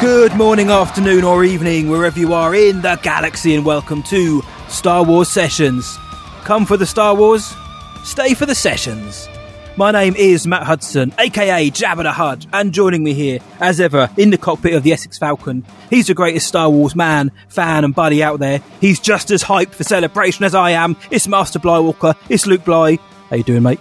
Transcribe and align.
Good 0.00 0.36
morning, 0.36 0.68
afternoon, 0.68 1.24
or 1.24 1.42
evening, 1.42 1.88
wherever 1.88 2.18
you 2.18 2.34
are 2.34 2.54
in 2.54 2.82
the 2.82 3.00
galaxy, 3.02 3.54
and 3.54 3.64
welcome 3.64 4.02
to 4.04 4.42
Star 4.68 5.02
Wars 5.02 5.28
Sessions. 5.30 5.96
Come 6.44 6.66
for 6.66 6.76
the 6.76 6.84
Star 6.84 7.14
Wars, 7.14 7.54
stay 8.04 8.34
for 8.34 8.44
the 8.44 8.54
sessions. 8.54 9.26
My 9.76 9.90
name 9.90 10.14
is 10.14 10.46
Matt 10.46 10.64
Hudson, 10.64 11.14
aka 11.18 11.70
Jabba 11.70 12.02
the 12.02 12.12
Hutt, 12.12 12.46
and 12.52 12.74
joining 12.74 13.04
me 13.04 13.14
here, 13.14 13.40
as 13.58 13.80
ever, 13.80 14.10
in 14.18 14.28
the 14.28 14.38
cockpit 14.38 14.74
of 14.74 14.82
the 14.82 14.92
Essex 14.92 15.16
Falcon, 15.16 15.64
he's 15.88 16.08
the 16.08 16.14
greatest 16.14 16.46
Star 16.46 16.68
Wars 16.68 16.94
man, 16.94 17.32
fan, 17.48 17.82
and 17.82 17.94
buddy 17.94 18.22
out 18.22 18.38
there. 18.38 18.60
He's 18.82 19.00
just 19.00 19.30
as 19.30 19.42
hyped 19.42 19.74
for 19.74 19.84
celebration 19.84 20.44
as 20.44 20.54
I 20.54 20.72
am. 20.72 20.96
It's 21.10 21.26
Master 21.26 21.58
Blywalker, 21.58 22.14
it's 22.28 22.46
Luke 22.46 22.64
Bly. 22.66 22.98
How 23.30 23.36
you 23.36 23.44
doing, 23.44 23.62
mate? 23.62 23.80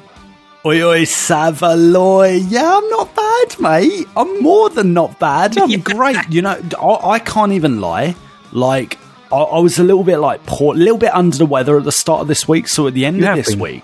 Oi, 0.65 0.81
oi, 0.83 1.01
Savaloy. 1.03 2.43
Yeah, 2.49 2.77
I'm 2.77 2.89
not 2.89 3.15
bad, 3.15 3.59
mate. 3.59 4.07
I'm 4.17 4.41
more 4.41 4.71
than 4.71 4.93
not 4.93 5.19
bad. 5.19 5.55
I'm 5.59 5.79
great. 5.81 6.17
You 6.29 6.41
know, 6.41 6.59
I, 6.81 7.09
I 7.11 7.19
can't 7.19 7.51
even 7.51 7.79
lie. 7.81 8.15
Like, 8.51 8.97
I, 9.31 9.35
I 9.37 9.59
was 9.59 9.77
a 9.77 9.83
little 9.83 10.03
bit 10.03 10.17
like 10.17 10.43
poor, 10.47 10.73
a 10.73 10.77
little 10.77 10.97
bit 10.97 11.13
under 11.13 11.37
the 11.37 11.45
weather 11.45 11.77
at 11.77 11.83
the 11.83 11.91
start 11.91 12.21
of 12.21 12.27
this 12.27 12.47
week. 12.47 12.67
So 12.67 12.87
at 12.87 12.95
the 12.95 13.05
end 13.05 13.17
You 13.19 13.27
of 13.27 13.35
this 13.35 13.51
been. 13.51 13.59
week, 13.59 13.83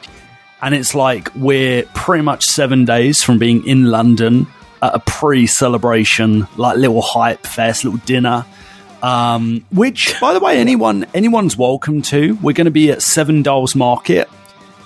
and 0.60 0.73
it's 0.73 0.96
like 0.96 1.30
we're 1.36 1.84
pretty 1.94 2.23
much 2.23 2.46
seven 2.46 2.84
days 2.84 3.22
from 3.22 3.38
being 3.38 3.64
in 3.68 3.86
London 3.86 4.48
at 4.82 4.95
a 4.95 5.00
pre-celebration, 5.00 6.48
like 6.58 6.78
little 6.78 7.04
hype 7.04 7.45
fest, 7.45 7.84
little 7.86 8.00
dinner. 8.08 8.44
Um, 9.04 9.66
which, 9.72 10.20
by 10.20 10.34
the 10.34 10.40
way, 10.40 10.58
anyone 10.58 11.06
anyone's 11.14 11.56
welcome 11.56 12.02
to. 12.04 12.40
We're 12.42 12.54
going 12.54 12.66
to 12.66 12.72
be 12.72 12.90
at 12.90 13.04
Seven 13.04 13.44
Dials 13.44 13.76
Market. 13.76 14.28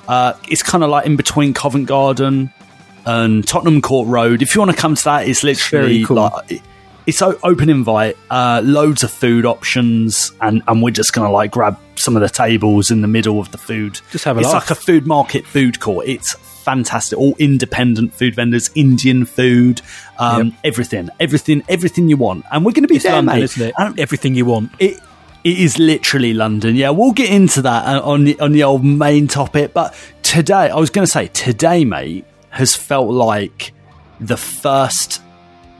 Uh, 0.08 0.34
it's 0.50 0.64
kind 0.64 0.84
of 0.84 0.89
like 0.89 1.06
in 1.06 1.16
between 1.16 1.53
Covent 1.53 1.88
Garden 1.88 2.52
and 3.06 3.48
Tottenham 3.48 3.81
Court 3.81 4.08
Road. 4.08 4.42
If 4.42 4.56
you 4.56 4.62
want 4.62 4.72
to 4.72 4.78
come 4.78 4.95
to 4.95 5.03
that, 5.06 5.28
it's 5.28 5.44
literally 5.44 6.03
cool. 6.03 6.17
like 6.17 6.62
it's 7.06 7.22
open 7.22 7.70
invite, 7.70 8.17
uh, 8.31 8.62
loads 8.64 9.03
of 9.03 9.12
food 9.12 9.45
options, 9.45 10.31
and 10.42 10.62
and 10.67 10.81
we're 10.81 10.92
just 10.92 11.14
gonna 11.14 11.31
like 11.31 11.52
grab 11.52 11.78
some 11.95 12.16
of 12.16 12.22
the 12.22 12.30
tables 12.30 12.92
in 12.92 13.02
the 13.02 13.08
middle 13.08 13.39
of 13.39 13.52
the 13.52 13.58
food. 13.58 14.00
Just 14.12 14.25
have 14.25 14.38
a 14.38 14.39
It's 14.42 14.52
laugh. 14.52 14.70
like 14.70 14.78
a 14.78 14.81
food 14.81 15.06
market, 15.08 15.45
food 15.45 15.80
court. 15.80 16.08
It's 16.08 16.34
fantastic. 16.64 17.17
All 17.19 17.36
independent 17.38 18.12
food 18.14 18.36
vendors, 18.36 18.72
Indian 18.75 19.25
food, 19.25 19.81
um, 20.17 20.58
everything, 20.64 21.09
everything, 21.19 21.64
everything 21.69 22.09
you 22.09 22.17
want. 22.17 22.44
And 22.52 22.66
we're 22.66 22.72
going 22.72 22.84
to 22.84 22.88
be 22.88 22.95
It's 22.95 23.03
there, 23.06 23.14
London, 23.14 23.36
mate. 23.36 23.44
isn't 23.44 23.67
it? 23.69 23.75
And 23.78 24.00
Everything 24.00 24.34
you 24.35 24.46
want. 24.46 24.72
it 24.80 25.00
it 25.45 25.59
is 25.59 25.78
literally 25.78 26.33
London. 26.33 26.75
Yeah, 26.75 26.89
we'll 26.89 27.13
get 27.13 27.29
into 27.29 27.61
that 27.61 27.85
uh, 27.88 28.01
on 28.01 28.23
the 28.25 28.39
on 28.39 28.51
the 28.51 28.63
old 28.63 28.83
main 28.83 29.28
topic. 29.28 29.73
But 29.73 29.95
today, 30.23 30.69
I 30.69 30.75
was 30.75 30.89
going 30.89 31.06
to 31.06 31.11
say 31.11 31.28
today, 31.28 31.85
mate, 31.85 32.25
has 32.50 32.75
felt 32.75 33.11
like 33.11 33.72
the 34.19 34.38
first 34.38 35.22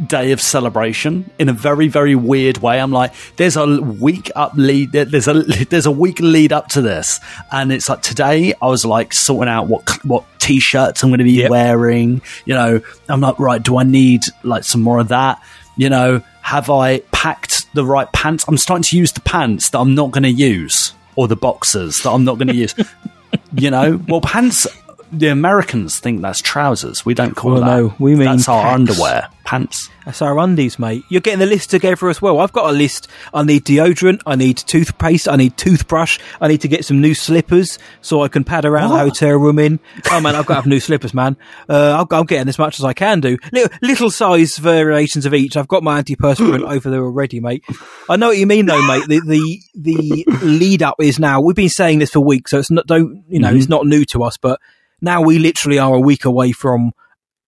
day 0.08 0.34
of 0.34 0.42
celebration 0.42 1.30
in 1.40 1.48
a 1.50 1.54
very 1.54 1.88
very 1.88 2.14
weird 2.16 2.60
way. 2.60 2.80
I'm 2.80 2.92
like, 2.92 3.14
there's 3.38 3.56
a 3.58 3.82
week 3.82 4.30
up 4.36 4.54
lead. 4.56 4.92
There's 4.92 5.28
a 5.28 5.34
there's 5.70 5.88
a 5.88 5.92
week 5.92 6.20
lead 6.20 6.54
up 6.54 6.68
to 6.70 6.82
this, 6.84 7.20
and 7.52 7.72
it's 7.72 7.90
like 7.90 8.04
today 8.04 8.54
I 8.62 8.68
was 8.68 8.86
like 8.86 9.14
sorting 9.14 9.50
out 9.50 9.68
what 9.68 9.90
what 10.06 10.26
t-shirts 10.38 11.02
I'm 11.02 11.10
going 11.10 11.18
to 11.18 11.24
be 11.24 11.32
Yep. 11.32 11.50
wearing. 11.50 12.22
You 12.46 12.54
know, 12.54 12.82
I'm 13.10 13.20
like, 13.20 13.40
right, 13.40 13.64
do 13.64 13.78
I 13.80 13.84
need 13.84 14.22
like 14.44 14.64
some 14.64 14.82
more 14.84 15.00
of 15.00 15.08
that? 15.08 15.42
You 15.76 15.90
know, 15.90 16.22
have 16.44 16.70
I 16.70 17.00
packed 17.12 17.65
the 17.76 17.86
right 17.86 18.12
pants? 18.12 18.46
I'm 18.48 18.58
starting 18.58 18.84
to 18.84 18.98
use 18.98 19.12
the 19.12 19.22
pants 19.22 19.70
that 19.70 19.80
I'm 19.80 19.94
not 19.94 20.12
going 20.12 20.24
to 20.24 20.32
use, 20.32 20.94
or 21.16 21.28
the 21.28 21.36
boxers 21.36 21.98
that 22.04 22.10
I'm 22.10 22.24
not 22.24 22.38
going 22.38 22.48
to 22.48 22.56
use. 22.56 22.74
you 23.56 23.70
know, 23.70 24.02
well, 24.08 24.22
pants. 24.22 24.66
The 25.12 25.28
Americans 25.28 26.00
think 26.00 26.22
that's 26.22 26.42
trousers. 26.42 27.06
We 27.06 27.14
don't 27.14 27.36
call 27.36 27.52
Well, 27.54 27.62
that. 27.62 27.68
no, 27.68 27.96
we 28.00 28.16
mean 28.16 28.26
that's 28.26 28.50
our 28.50 28.68
underwear, 28.74 29.30
pants. 29.46 29.90
That's 30.04 30.22
our 30.22 30.38
undies, 30.40 30.78
mate. 30.78 31.04
You're 31.10 31.22
getting 31.22 31.40
the 31.40 31.46
list 31.46 31.70
together 31.70 32.10
as 32.10 32.22
well. 32.22 32.40
I've 32.40 32.52
got 32.52 32.70
a 32.70 32.74
list. 32.74 33.08
I 33.34 33.44
need 33.44 33.64
deodorant. 33.66 34.22
I 34.26 34.36
need 34.36 34.58
toothpaste. 34.58 35.28
I 35.28 35.36
need 35.36 35.58
toothbrush. 35.58 36.20
I 36.42 36.48
need 36.48 36.62
to 36.62 36.68
get 36.68 36.86
some 36.86 37.02
new 37.02 37.14
slippers 37.14 37.80
so 38.02 38.22
I 38.22 38.28
can 38.28 38.44
pad 38.44 38.66
around 38.66 38.90
the 38.92 38.98
hotel 38.98 39.36
room 39.38 39.58
in. 39.60 39.80
Oh 40.12 40.20
man, 40.20 40.36
I've 40.36 40.46
got 40.46 40.56
to 40.56 40.62
have 40.62 40.66
new 40.68 40.80
slippers, 40.80 41.14
man. 41.14 41.38
Uh, 41.70 41.92
I'll, 42.10 42.20
I'm 42.20 42.26
getting 42.26 42.50
as 42.50 42.60
much 42.60 42.80
as 42.80 42.86
I 42.86 42.94
can 42.94 43.20
do. 43.22 43.38
Little, 43.52 43.78
little 43.82 44.12
size 44.12 44.58
variations 44.58 45.26
of 45.26 45.34
each. 45.34 45.56
I've 45.56 45.68
got 45.68 45.82
my 45.84 46.02
antiperspirant 46.02 46.70
over 46.70 46.90
there 46.90 47.04
already, 47.04 47.40
mate. 47.40 47.64
I 48.10 48.16
know 48.18 48.28
what 48.28 48.38
you 48.38 48.48
mean, 48.48 48.66
though, 48.66 48.86
mate. 48.88 49.08
The 49.08 49.22
the 49.26 49.62
the 49.76 50.26
lead 50.44 50.84
up 50.84 50.96
is 51.00 51.20
now. 51.20 51.42
We've 51.42 51.56
been 51.56 51.70
saying 51.70 52.00
this 52.00 52.12
for 52.12 52.20
weeks, 52.20 52.52
so 52.52 52.60
it's 52.60 52.72
not 52.72 52.86
don't 52.88 53.24
you 53.30 53.40
know 53.40 53.54
it's 53.54 53.70
not 53.70 53.86
new 53.88 54.04
to 54.06 54.24
us, 54.24 54.38
but 54.38 54.60
now 55.06 55.22
we 55.22 55.40
literally 55.40 55.80
are 55.80 55.94
a 55.94 56.00
week 56.00 56.26
away 56.26 56.52
from 56.52 56.92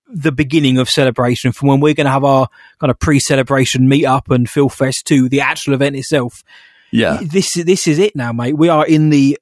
the 0.08 0.32
beginning 0.32 0.78
of 0.78 0.90
celebration 0.90 1.52
from 1.52 1.68
when 1.68 1.80
we're 1.80 1.94
going 1.94 2.06
to 2.06 2.12
have 2.12 2.24
our 2.24 2.48
kind 2.80 2.90
of 2.90 3.00
pre-celebration 3.00 3.90
meet 3.90 4.06
up 4.06 4.30
and 4.32 4.50
Phil 4.50 4.70
Fest 4.70 5.04
to 5.08 5.28
the 5.28 5.42
actual 5.42 5.74
event 5.74 5.96
itself. 5.96 6.44
Yeah. 6.92 7.20
This 7.22 7.54
this 7.54 7.88
is 7.88 8.00
it 8.00 8.16
now, 8.16 8.32
mate. 8.32 8.58
We 8.58 8.70
are 8.70 8.86
in 8.86 9.10
the 9.10 9.38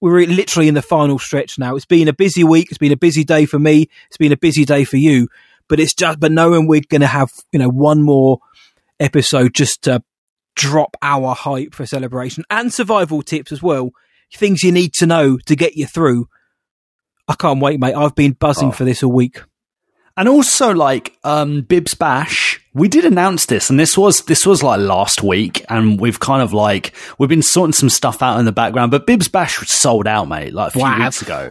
we're 0.00 0.26
literally 0.26 0.68
in 0.68 0.74
the 0.74 0.82
final 0.82 1.18
stretch 1.18 1.58
now. 1.58 1.76
It's 1.76 1.84
been 1.84 2.08
a 2.08 2.12
busy 2.12 2.44
week. 2.44 2.68
It's 2.70 2.78
been 2.78 2.92
a 2.92 2.96
busy 2.96 3.24
day 3.24 3.44
for 3.44 3.58
me. 3.58 3.88
It's 4.08 4.16
been 4.16 4.32
a 4.32 4.36
busy 4.36 4.64
day 4.64 4.84
for 4.84 4.96
you. 4.96 5.28
But 5.68 5.80
it's 5.80 5.94
just 5.94 6.20
but 6.20 6.32
knowing 6.32 6.66
we're 6.66 6.82
going 6.88 7.00
to 7.00 7.06
have 7.06 7.30
you 7.52 7.58
know 7.58 7.68
one 7.68 8.02
more 8.02 8.38
episode 8.98 9.54
just 9.54 9.82
to 9.82 10.02
drop 10.54 10.96
our 11.02 11.34
hype 11.34 11.74
for 11.74 11.84
celebration 11.84 12.44
and 12.48 12.72
survival 12.72 13.22
tips 13.22 13.52
as 13.52 13.62
well. 13.62 13.90
Things 14.34 14.62
you 14.62 14.72
need 14.72 14.94
to 14.94 15.06
know 15.06 15.36
to 15.46 15.54
get 15.54 15.76
you 15.76 15.86
through. 15.86 16.28
I 17.28 17.34
can't 17.34 17.60
wait, 17.60 17.80
mate. 17.80 17.94
I've 17.94 18.14
been 18.14 18.32
buzzing 18.32 18.68
Oh. 18.68 18.72
for 18.72 18.84
this 18.84 19.02
all 19.02 19.12
week. 19.12 19.42
And 20.18 20.28
also 20.30 20.72
like 20.72 21.12
um 21.24 21.60
Bibs 21.62 21.94
Bash, 21.94 22.58
we 22.72 22.88
did 22.88 23.04
announce 23.04 23.46
this 23.46 23.68
and 23.68 23.78
this 23.78 23.98
was 23.98 24.22
this 24.22 24.46
was 24.46 24.62
like 24.62 24.80
last 24.80 25.22
week 25.22 25.62
and 25.68 26.00
we've 26.00 26.20
kind 26.20 26.40
of 26.42 26.54
like 26.54 26.94
we've 27.18 27.28
been 27.28 27.42
sorting 27.42 27.74
some 27.74 27.90
stuff 27.90 28.22
out 28.22 28.38
in 28.38 28.46
the 28.46 28.52
background, 28.52 28.90
but 28.90 29.06
Bibs 29.06 29.28
Bash 29.28 29.60
was 29.60 29.70
sold 29.70 30.06
out, 30.06 30.26
mate, 30.28 30.54
like 30.54 30.68
a 30.68 30.70
few 30.72 30.82
Wow. 30.82 30.98
weeks 31.04 31.20
ago. 31.20 31.50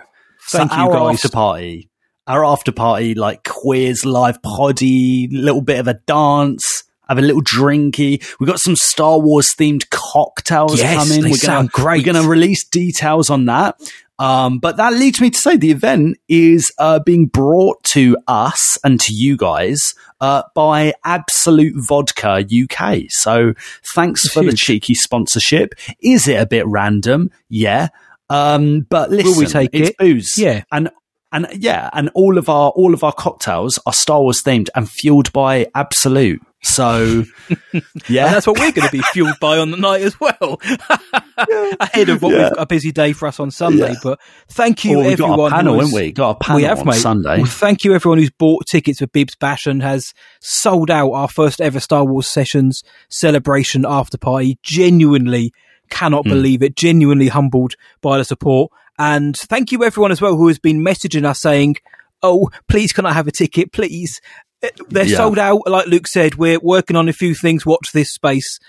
Thank 0.50 0.72
so 0.72 0.84
you, 0.84 0.90
guys. 0.92 1.16
after 1.16 1.30
party. 1.30 1.90
Our 2.28 2.44
after 2.44 2.72
party, 2.72 3.14
like 3.14 3.44
quiz, 3.44 4.04
live 4.04 4.42
poddy, 4.42 5.28
little 5.32 5.62
bit 5.62 5.80
of 5.80 5.88
a 5.88 5.94
dance, 6.08 6.84
have 7.08 7.20
a 7.20 7.22
little 7.22 7.44
drinky. 7.44 8.26
We 8.40 8.48
got 8.48 8.60
some 8.60 8.76
Star 8.76 9.20
Wars 9.20 9.54
themed 9.54 9.88
cocktails 9.92 10.80
Yes, 10.80 10.96
coming. 11.08 11.22
they 11.24 11.30
we're 11.32 11.36
sound 11.38 11.72
gonna, 11.72 11.84
great. 11.86 12.06
We're 12.08 12.14
gonna 12.14 12.28
release 12.28 12.64
details 12.64 13.30
on 13.30 13.46
that. 13.46 13.76
Um, 14.18 14.60
but 14.60 14.78
that 14.78 14.94
leads 14.94 15.20
me 15.20 15.30
to 15.30 15.38
say 15.38 15.58
the 15.58 15.72
event 15.72 16.18
is 16.30 16.72
uh, 16.78 17.00
being 17.00 17.26
brought 17.26 17.84
to 17.86 18.18
us 18.28 18.78
and 18.84 19.00
to 19.02 19.14
you 19.14 19.36
guys 19.36 19.94
uh, 20.22 20.44
by 20.54 20.94
Absolut 21.04 21.74
Vodka 21.76 22.46
UK. 22.46 23.04
So 23.10 23.54
thanks 23.94 24.28
for 24.30 24.44
the 24.44 24.54
cheeky 24.54 24.94
sponsorship. 24.94 25.74
Is 26.02 26.28
it 26.28 26.40
a 26.40 26.46
bit 26.46 26.66
random? 26.68 27.30
Yeah. 27.50 27.90
Um, 28.30 28.88
but 28.90 29.12
listen, 29.12 29.38
we 29.38 29.46
take 29.46 29.70
it's 29.74 29.90
it? 29.90 29.98
booze. 29.98 30.38
Yeah. 30.38 30.64
And 30.72 30.90
and 31.32 31.48
yeah, 31.52 31.90
and 31.92 32.10
all 32.16 32.38
of 32.38 32.48
our 32.48 32.70
all 32.70 32.94
of 32.94 33.04
our 33.04 33.12
cocktails 33.12 33.78
are 33.86 33.92
Star 33.94 34.22
Wars 34.22 34.42
themed 34.42 34.70
and 34.74 34.90
fueled 34.90 35.34
by 35.34 35.68
Absolute. 35.76 36.42
So 36.68 37.24
yeah, 38.10 38.26
And 38.26 38.36
that's 38.36 38.48
what 38.48 38.60
we're 38.60 38.72
going 38.72 38.88
to 38.88 38.92
be 38.92 39.02
fueled 39.14 39.40
by 39.40 39.60
on 39.60 39.70
the 39.72 39.78
night 39.78 40.02
as 40.02 40.20
well. 40.20 40.60
Ahead 41.80 42.10
of 42.10 42.22
what 42.22 42.34
Yeah. 42.34 42.44
we've 42.44 42.50
got 42.56 42.62
a 42.62 42.66
busy 42.66 42.92
day 42.92 43.14
for 43.14 43.28
us 43.28 43.40
on 43.40 43.52
Sunday. 43.52 43.90
Yeah. 43.92 43.96
But 44.04 44.20
thank 44.50 44.84
you, 44.84 44.98
Well, 44.98 45.08
we 45.08 45.14
everyone. 45.14 45.38
got 45.38 45.46
a 45.52 45.56
panel, 45.56 45.80
haven't 45.80 45.94
we? 45.94 46.12
Got 46.12 46.30
a 46.32 46.36
panel 46.44 46.58
we 46.58 46.64
have, 46.64 46.80
on 46.80 46.88
mate. 46.88 46.96
Sunday. 46.96 47.38
Well, 47.38 47.46
thank 47.46 47.84
you, 47.84 47.94
everyone 47.94 48.18
who's 48.20 48.32
bought 48.32 48.66
tickets 48.68 49.00
for 49.00 49.08
Bibs 49.08 49.36
Bash 49.36 49.66
and 49.66 49.82
has 49.84 50.14
sold 50.42 50.90
out 50.90 51.12
our 51.12 51.28
first 51.28 51.62
ever 51.62 51.80
Star 51.80 52.06
Wars 52.06 52.28
Sessions 52.28 52.84
celebration 53.10 53.86
after 53.88 54.18
party. 54.18 54.58
Genuinely 54.64 55.52
cannot 55.90 56.26
Hmm. 56.26 56.30
believe 56.32 56.64
it. 56.64 56.76
Genuinely 56.76 57.28
humbled 57.28 57.76
by 58.02 58.18
the 58.18 58.26
support. 58.26 58.72
And 58.98 59.36
thank 59.38 59.72
you, 59.72 59.84
everyone, 59.84 60.12
as 60.12 60.22
well, 60.22 60.36
who 60.36 60.48
has 60.48 60.58
been 60.58 60.84
messaging 60.84 61.26
us 61.26 61.40
saying, 61.42 61.76
Oh, 62.24 62.50
please, 62.68 62.92
can 62.92 63.06
I 63.06 63.14
have 63.14 63.28
a 63.28 63.32
ticket? 63.32 63.72
Please. 63.72 64.20
Uh, 64.64 64.70
They're 64.90 65.06
Yeah. 65.06 65.18
sold 65.18 65.38
out. 65.40 65.62
Like 65.68 65.88
Luke 65.88 66.08
said, 66.08 66.36
we're 66.36 66.60
working 66.60 66.96
on 66.96 67.08
a 67.10 67.14
few 67.14 67.36
things. 67.36 67.66
Watch 67.66 67.88
this 67.94 68.14
space. 68.14 68.60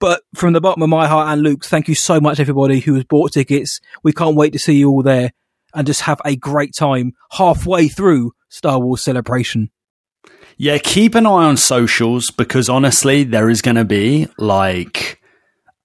But 0.00 0.22
from 0.34 0.52
the 0.52 0.60
bottom 0.60 0.82
of 0.82 0.88
my 0.88 1.06
heart 1.06 1.32
and 1.32 1.42
Luke's, 1.42 1.68
thank 1.68 1.88
you 1.88 1.94
so 1.94 2.20
much, 2.20 2.40
everybody 2.40 2.80
who 2.80 2.94
has 2.94 3.04
bought 3.04 3.32
tickets. 3.32 3.80
We 4.02 4.12
can't 4.12 4.36
wait 4.36 4.52
to 4.52 4.58
see 4.58 4.74
you 4.74 4.90
all 4.90 5.02
there 5.02 5.32
and 5.72 5.86
just 5.86 6.02
have 6.02 6.20
a 6.24 6.36
great 6.36 6.72
time 6.76 7.12
halfway 7.32 7.88
through 7.88 8.32
Star 8.48 8.78
Wars 8.80 9.02
Celebration. 9.02 9.70
Yeah, 10.56 10.78
keep 10.78 11.14
an 11.14 11.26
eye 11.26 11.30
on 11.46 11.56
socials 11.56 12.30
because 12.30 12.68
honestly, 12.68 13.24
there 13.24 13.48
is 13.50 13.62
going 13.62 13.76
to 13.76 13.84
be 13.84 14.28
like 14.38 15.20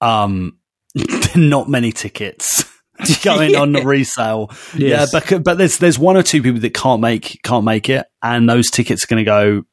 um 0.01 0.57
not 1.35 1.67
many 1.69 1.91
tickets 1.91 2.65
going 3.23 3.55
on 3.55 3.71
the 3.71 3.81
resale. 3.83 4.49
Yes. 4.77 5.11
Yeah, 5.13 5.19
but 5.29 5.43
but 5.43 5.57
there's 5.57 5.77
there's 5.77 5.99
one 5.99 6.17
or 6.17 6.23
two 6.23 6.41
people 6.41 6.59
that 6.61 6.73
can't 6.73 7.01
make 7.01 7.39
can't 7.43 7.65
make 7.65 7.89
it, 7.89 8.05
and 8.21 8.49
those 8.49 8.69
tickets 8.69 9.03
are 9.03 9.07
going 9.07 9.23
to 9.23 9.25
go 9.25 9.63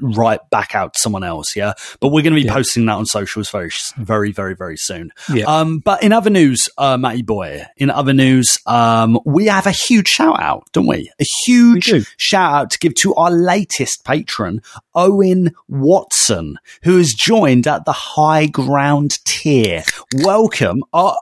right 0.00 0.38
back 0.52 0.76
out 0.76 0.94
to 0.94 1.00
someone 1.02 1.24
else. 1.24 1.56
Yeah, 1.56 1.72
but 2.00 2.08
we're 2.10 2.22
going 2.22 2.34
to 2.34 2.40
be 2.40 2.46
Yeah. 2.46 2.52
posting 2.54 2.86
that 2.86 2.92
on 2.92 3.04
socials 3.06 3.50
very 3.50 3.72
very 3.96 4.30
very 4.30 4.54
very 4.54 4.76
soon. 4.76 5.10
Yeah. 5.32 5.46
Um, 5.46 5.80
but 5.80 6.04
in 6.04 6.12
other 6.12 6.30
news, 6.30 6.68
uh, 6.78 6.96
Matty 6.96 7.22
boy, 7.22 7.66
in 7.76 7.90
other 7.90 8.12
news, 8.12 8.56
um, 8.66 9.18
we 9.26 9.46
have 9.46 9.66
a 9.66 9.72
huge 9.72 10.06
shout 10.06 10.40
out, 10.40 10.64
don't 10.72 10.86
we? 10.86 11.10
A 11.20 11.24
huge 11.46 11.92
We 11.92 12.04
shout 12.16 12.52
out 12.54 12.70
to 12.70 12.78
give 12.78 12.94
to 13.02 13.14
our 13.16 13.32
latest 13.32 14.04
patron, 14.04 14.60
Owen 14.94 15.52
Watson, 15.66 16.58
who 16.84 16.96
has 16.98 17.12
joined 17.12 17.66
at 17.66 17.84
the 17.84 17.92
high 17.92 18.46
ground 18.46 19.18
tier. 19.24 19.82
Welcome. 20.22 20.84
Uh, 20.92 21.14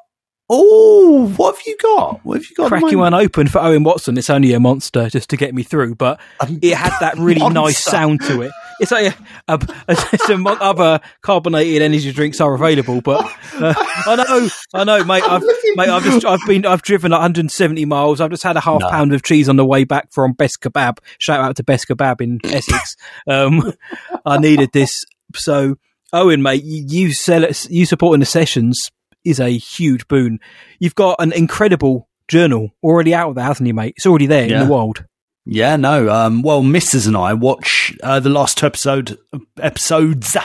oh, 0.48 1.28
what 1.36 1.56
have 1.56 1.66
you 1.66 1.76
got? 1.82 2.24
What 2.24 2.38
have 2.38 2.46
you 2.48 2.54
got? 2.56 2.68
Cracking 2.68 2.98
one 2.98 3.14
open 3.14 3.48
for 3.48 3.58
Owen 3.60 3.82
Watson. 3.84 4.16
It's 4.16 4.30
only 4.30 4.52
a 4.52 4.60
monster 4.60 5.08
just 5.10 5.30
to 5.30 5.36
get 5.36 5.54
me 5.54 5.62
through, 5.62 5.94
but 5.96 6.20
it 6.62 6.74
had 6.76 6.92
that 7.00 7.16
really 7.18 7.46
nice 7.48 7.82
sound 7.82 8.20
to 8.22 8.42
it. 8.42 8.52
It's 8.78 8.90
like 8.92 9.16
a, 9.48 9.58
a, 9.88 10.06
a 10.34 10.38
mon- 10.38 10.58
other 10.60 11.00
carbonated 11.22 11.82
energy 11.82 12.12
drinks 12.12 12.40
are 12.40 12.54
available, 12.54 13.00
but 13.00 13.24
uh, 13.54 13.74
I 14.06 14.16
know, 14.16 14.48
I 14.74 14.84
know, 14.84 15.04
mate. 15.04 15.22
I've, 15.22 15.42
mate, 15.76 15.88
I've 15.88 16.04
just, 16.04 16.26
I've 16.26 16.46
been, 16.46 16.66
I've 16.66 16.82
driven 16.82 17.10
170 17.10 17.84
miles. 17.86 18.20
I've 18.20 18.30
just 18.30 18.42
had 18.42 18.56
a 18.56 18.60
half 18.60 18.82
No. 18.82 18.90
pound 18.90 19.14
of 19.14 19.22
cheese 19.22 19.48
on 19.48 19.56
the 19.56 19.64
way 19.64 19.84
back 19.84 20.12
from 20.12 20.32
Best 20.34 20.60
Kebab. 20.60 20.98
Shout 21.18 21.40
out 21.40 21.56
to 21.56 21.64
Best 21.64 21.88
Kebab 21.88 22.20
in 22.20 22.38
Essex. 22.44 22.96
Um, 23.26 23.72
I 24.26 24.38
needed 24.38 24.70
this, 24.72 25.04
so 25.34 25.76
Owen, 26.12 26.42
mate, 26.42 26.62
you, 26.62 26.84
you 26.86 27.12
sell 27.14 27.44
it, 27.44 27.68
you 27.70 27.86
supporting 27.86 28.20
the 28.20 28.26
sessions 28.26 28.90
is 29.26 29.40
a 29.40 29.50
huge 29.50 30.08
boon. 30.08 30.40
You've 30.78 30.94
got 30.94 31.16
an 31.20 31.32
incredible 31.32 32.08
journal 32.28 32.70
already 32.82 33.14
out 33.14 33.34
there, 33.34 33.44
hasn't 33.44 33.66
you, 33.66 33.74
mate? 33.74 33.94
It's 33.96 34.06
already 34.06 34.26
there 34.26 34.44
in 34.44 34.66
the 34.66 34.72
world. 34.72 35.04
Yeah, 35.44 35.76
no. 35.76 36.10
Um, 36.10 36.42
well, 36.42 36.62
Mrs. 36.62 37.06
and 37.06 37.16
I 37.16 37.34
watch 37.34 37.96
uh, 38.02 38.18
the 38.20 38.30
last 38.30 38.58
two 38.58 38.66
episode 38.66 39.18
episodes 39.60 40.36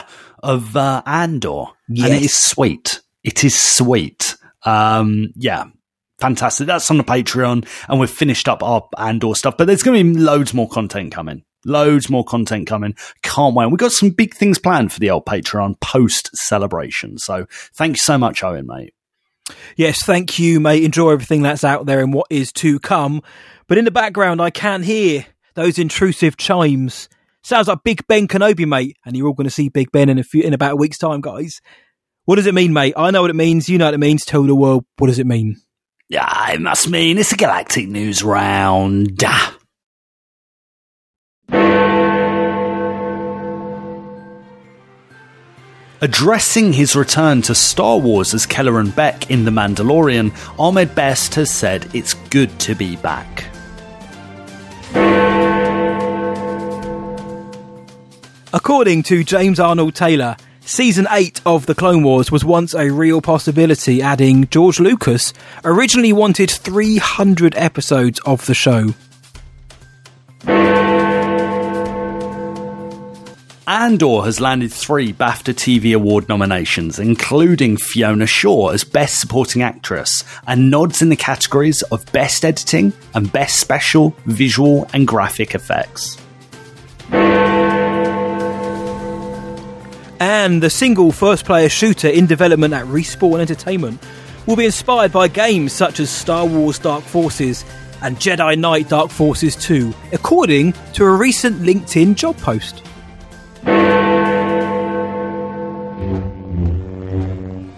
of 0.42 0.76
uh, 0.76 1.02
Andor, 1.04 1.64
and 1.88 1.98
it 1.98 2.22
is 2.22 2.36
sweet. 2.36 3.00
It 3.24 3.42
is 3.44 3.60
sweet. 3.60 4.36
Um, 4.64 5.32
yeah, 5.34 5.64
fantastic. 6.20 6.68
That's 6.68 6.90
on 6.90 6.98
the 6.98 7.04
Patreon, 7.04 7.66
and 7.88 8.00
we've 8.00 8.10
finished 8.10 8.48
up 8.48 8.62
our 8.62 8.88
Andor 8.96 9.34
stuff. 9.34 9.56
But 9.56 9.66
there's 9.66 9.82
going 9.82 9.98
to 9.98 10.14
be 10.14 10.20
loads 10.20 10.54
more 10.54 10.68
content 10.68 11.12
coming. 11.12 11.42
Loads 11.64 12.10
more 12.10 12.24
content 12.24 12.66
coming. 12.66 12.94
Can't 13.22 13.54
wait. 13.54 13.66
We've 13.66 13.78
got 13.78 13.92
some 13.92 14.10
big 14.10 14.34
things 14.34 14.58
planned 14.58 14.92
for 14.92 15.00
the 15.00 15.10
old 15.10 15.26
Patreon 15.26 15.80
post 15.80 16.30
celebration. 16.36 17.18
So 17.18 17.46
thank 17.74 17.96
you 17.96 18.02
so 18.02 18.18
much, 18.18 18.42
Owen, 18.42 18.66
mate. 18.66 18.94
Yes, 19.76 19.98
thank 20.04 20.38
you, 20.38 20.60
mate. 20.60 20.84
Enjoy 20.84 21.10
everything 21.10 21.42
that's 21.42 21.64
out 21.64 21.86
there 21.86 22.00
and 22.00 22.12
what 22.12 22.26
is 22.30 22.52
to 22.52 22.78
come. 22.80 23.22
But 23.66 23.78
in 23.78 23.84
the 23.84 23.90
background, 23.90 24.40
I 24.40 24.50
can 24.50 24.82
hear 24.82 25.26
those 25.54 25.78
intrusive 25.78 26.36
chimes. 26.36 27.08
Sounds 27.42 27.68
like 27.68 27.82
Big 27.84 28.06
Ben 28.06 28.28
Kenobi, 28.28 28.66
mate. 28.66 28.96
And 29.04 29.16
you're 29.16 29.26
all 29.26 29.32
going 29.32 29.46
to 29.46 29.50
see 29.50 29.68
Big 29.68 29.90
Ben 29.92 30.08
in 30.08 30.18
a 30.18 30.24
few, 30.24 30.42
in 30.42 30.54
about 30.54 30.72
a 30.72 30.76
week's 30.76 30.98
time, 30.98 31.20
guys. 31.20 31.60
What 32.24 32.36
does 32.36 32.46
it 32.46 32.54
mean, 32.54 32.72
mate? 32.72 32.94
I 32.96 33.10
know 33.10 33.22
what 33.22 33.30
it 33.30 33.36
means. 33.36 33.68
You 33.68 33.78
know 33.78 33.86
what 33.86 33.94
it 33.94 33.98
means. 33.98 34.24
Tell 34.24 34.44
the 34.44 34.54
world. 34.54 34.84
What 34.98 35.08
does 35.08 35.18
it 35.18 35.26
mean? 35.26 35.56
Yeah, 36.08 36.52
it 36.52 36.60
must 36.60 36.88
mean 36.88 37.18
it's 37.18 37.32
a 37.32 37.36
galactic 37.36 37.88
news 37.88 38.22
round. 38.22 39.22
Ah. 39.24 39.56
Addressing 46.02 46.72
his 46.72 46.96
return 46.96 47.42
to 47.42 47.54
Star 47.54 47.96
Wars 47.96 48.34
as 48.34 48.44
Kelleran 48.44 48.90
Beck 48.90 49.30
in 49.30 49.44
The 49.44 49.52
Mandalorian, 49.52 50.32
Ahmed 50.58 50.96
Best 50.96 51.36
has 51.36 51.48
said 51.48 51.88
it's 51.94 52.14
good 52.14 52.58
to 52.58 52.74
be 52.74 52.96
back. 52.96 53.44
According 58.52 59.04
to 59.04 59.22
James 59.22 59.60
Arnold 59.60 59.94
Taylor, 59.94 60.36
season 60.62 61.06
8 61.08 61.40
of 61.46 61.66
The 61.66 61.74
Clone 61.76 62.02
Wars 62.02 62.32
was 62.32 62.44
once 62.44 62.74
a 62.74 62.90
real 62.90 63.22
possibility, 63.22 64.02
adding 64.02 64.48
George 64.48 64.80
Lucas 64.80 65.32
originally 65.64 66.12
wanted 66.12 66.50
300 66.50 67.54
episodes 67.56 68.18
of 68.26 68.44
the 68.46 68.54
show. 68.54 68.92
Andor 73.72 74.20
has 74.24 74.38
landed 74.38 74.70
three 74.70 75.14
BAFTA 75.14 75.54
TV 75.54 75.94
Award 75.94 76.28
nominations, 76.28 76.98
including 76.98 77.78
Fiona 77.78 78.26
Shaw 78.26 78.68
as 78.68 78.84
Best 78.84 79.18
Supporting 79.18 79.62
Actress, 79.62 80.24
and 80.46 80.70
nods 80.70 81.00
in 81.00 81.08
the 81.08 81.16
categories 81.16 81.80
of 81.84 82.04
Best 82.12 82.44
Editing 82.44 82.92
and 83.14 83.32
Best 83.32 83.58
Special, 83.58 84.14
Visual, 84.26 84.86
and 84.92 85.08
Graphic 85.08 85.54
Effects. 85.54 86.18
And 90.20 90.62
the 90.62 90.68
single 90.68 91.10
first 91.10 91.46
player 91.46 91.70
shooter 91.70 92.08
in 92.08 92.26
development 92.26 92.74
at 92.74 92.84
Respawn 92.84 93.40
Entertainment 93.40 94.02
will 94.44 94.56
be 94.56 94.66
inspired 94.66 95.12
by 95.12 95.28
games 95.28 95.72
such 95.72 95.98
as 95.98 96.10
Star 96.10 96.44
Wars 96.44 96.78
Dark 96.78 97.04
Forces 97.04 97.64
and 98.02 98.18
Jedi 98.18 98.58
Knight 98.58 98.90
Dark 98.90 99.10
Forces 99.10 99.56
2, 99.56 99.94
according 100.12 100.74
to 100.92 101.04
a 101.04 101.10
recent 101.10 101.62
LinkedIn 101.62 102.16
job 102.16 102.36
post. 102.36 102.82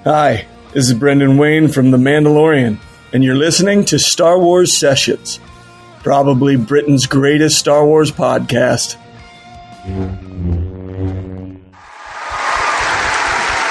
Hi, 0.05 0.47
this 0.73 0.87
is 0.89 0.95
Brendan 0.95 1.37
Wayne 1.37 1.69
from 1.69 1.91
The 1.91 1.99
Mandalorian, 1.99 2.79
and 3.13 3.23
you're 3.23 3.35
listening 3.35 3.85
to 3.87 3.99
Star 3.99 4.39
Wars 4.39 4.79
Sessions, 4.79 5.41
probably 6.03 6.57
Britain's 6.57 7.07
greatest 7.07 7.59
Star 7.59 7.85
Wars 7.85 8.11
podcast. 8.11 8.97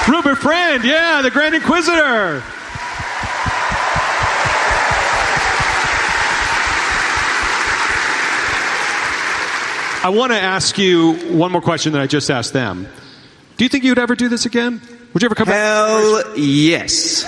Rupert 0.07 0.37
Friend, 0.37 0.83
yeah, 0.83 1.21
the 1.23 1.31
Grand 1.31 1.55
Inquisitor. 1.55 2.43
I 10.03 10.09
want 10.09 10.33
to 10.33 10.37
ask 10.39 10.77
you 10.77 11.13
one 11.33 11.51
more 11.51 11.61
question 11.61 11.93
that 11.93 12.01
I 12.01 12.07
just 12.07 12.29
asked 12.29 12.51
them. 12.53 12.87
Do 13.57 13.63
you 13.63 13.69
think 13.69 13.83
you 13.85 13.91
would 13.91 13.99
ever 13.99 14.15
do 14.15 14.27
this 14.27 14.45
again? 14.45 14.81
Would 15.13 15.21
you 15.23 15.27
ever 15.27 15.35
come 15.35 15.45
back? 15.47 15.55
Hell 15.55 16.37
yes. 16.37 17.23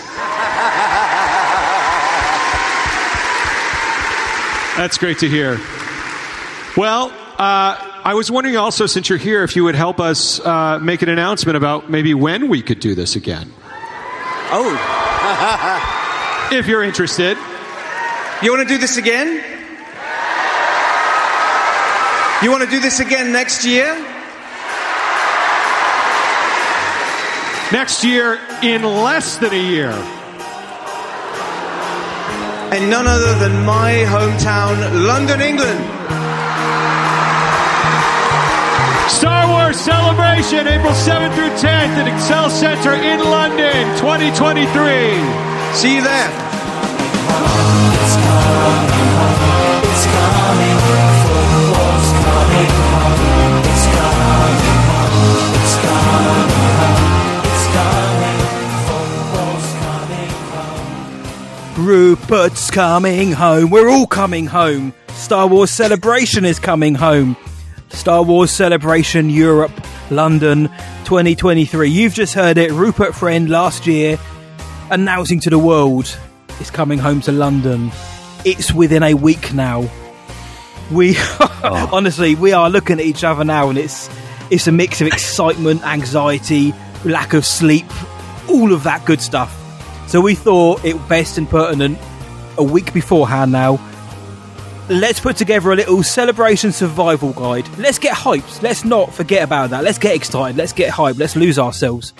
That's 4.77 4.97
great 4.97 5.19
to 5.19 5.29
hear. 5.29 5.57
Well, 6.75 7.11
uh, 7.39 7.77
I 8.03 8.13
was 8.13 8.29
wondering 8.29 8.57
also, 8.57 8.87
since 8.87 9.07
you're 9.07 9.17
here, 9.17 9.43
if 9.43 9.55
you 9.55 9.63
would 9.63 9.75
help 9.75 10.01
us 10.01 10.41
uh, 10.41 10.79
make 10.79 11.01
an 11.01 11.07
announcement 11.07 11.55
about 11.55 11.89
maybe 11.89 12.13
when 12.13 12.49
we 12.49 12.61
could 12.61 12.81
do 12.81 12.93
this 12.93 13.15
again. 13.15 13.53
Oh, 14.51 14.75
If 16.51 16.67
you're 16.67 16.83
interested. 16.83 17.37
you 18.43 18.51
want 18.51 18.67
to 18.67 18.73
do 18.73 18.77
this 18.77 18.97
again? 18.97 19.54
You 22.43 22.51
want 22.51 22.63
to 22.65 22.69
do 22.69 22.81
this 22.81 22.99
again 22.99 23.31
next 23.31 23.63
year? 23.65 23.95
Next 27.71 28.03
year, 28.03 28.39
in 28.61 28.83
less 28.83 29.37
than 29.37 29.53
a 29.53 29.57
year. 29.57 29.91
And 32.73 32.89
none 32.89 33.07
other 33.07 33.39
than 33.39 33.65
my 33.65 34.03
hometown, 34.07 35.07
London, 35.07 35.39
England. 35.39 35.79
Star 39.09 39.47
Wars 39.47 39.79
Celebration, 39.79 40.67
April 40.67 40.91
7th 40.91 41.33
through 41.35 41.55
10th 41.55 41.95
at 41.95 42.07
Excel 42.13 42.49
Center 42.49 42.93
in 42.95 43.21
London, 43.21 43.85
2023. 43.97 45.73
See 45.73 45.95
you 45.95 46.03
there. 46.03 46.54
Rupert's 61.77 62.71
coming 62.71 63.33
home. 63.33 63.69
We're 63.69 63.89
all 63.89 64.07
coming 64.07 64.45
home. 64.45 64.93
Star 65.09 65.45
Wars 65.45 65.69
Celebration 65.69 66.45
is 66.45 66.57
coming 66.57 66.95
home. 66.95 67.35
Star 67.89 68.23
Wars 68.23 68.49
Celebration 68.49 69.29
Europe, 69.29 69.73
London 70.09 70.69
2023. 71.03 71.89
You've 71.89 72.13
just 72.13 72.33
heard 72.33 72.57
it. 72.57 72.71
Rupert 72.71 73.13
Friend 73.13 73.49
last 73.49 73.85
year 73.87 74.17
announcing 74.89 75.41
to 75.41 75.49
the 75.49 75.59
world 75.59 76.17
is 76.61 76.71
coming 76.71 76.97
home 76.97 77.19
to 77.21 77.33
London. 77.33 77.91
It's 78.45 78.71
within 78.73 79.03
a 79.03 79.13
week 79.13 79.53
now. 79.53 79.89
We 80.91 81.15
oh. 81.19 81.89
honestly, 81.91 82.35
we 82.35 82.53
are 82.53 82.69
looking 82.69 83.01
at 83.01 83.05
each 83.05 83.25
other 83.25 83.43
now, 83.43 83.69
and 83.69 83.77
it's 83.77 84.09
it's 84.49 84.67
a 84.67 84.71
mix 84.71 85.01
of 85.01 85.07
excitement, 85.07 85.83
anxiety, 85.83 86.73
lack 87.03 87.33
of 87.33 87.45
sleep, 87.45 87.85
all 88.47 88.71
of 88.71 88.83
that 88.83 89.05
good 89.05 89.19
stuff. 89.19 89.64
So 90.07 90.21
we 90.21 90.35
thought 90.35 90.83
it 90.85 90.95
best 91.09 91.37
and 91.37 91.49
pertinent 91.49 91.97
a 92.57 92.63
week 92.63 92.93
beforehand 92.93 93.51
now. 93.51 93.79
Let's 94.87 95.19
put 95.19 95.35
together 95.35 95.71
a 95.71 95.75
little 95.75 96.03
celebration 96.03 96.71
survival 96.71 97.33
guide. 97.33 97.67
Let's 97.77 97.97
get 97.97 98.15
hyped. 98.15 98.61
Let's 98.61 98.85
not 98.85 99.13
forget 99.13 99.43
about 99.43 99.71
that. 99.71 99.83
Let's 99.83 99.97
get 99.97 100.15
excited. 100.15 100.57
Let's 100.57 100.73
get 100.73 100.93
hyped. 100.93 101.17
Let's 101.17 101.35
lose 101.35 101.57
ourselves. 101.57 102.13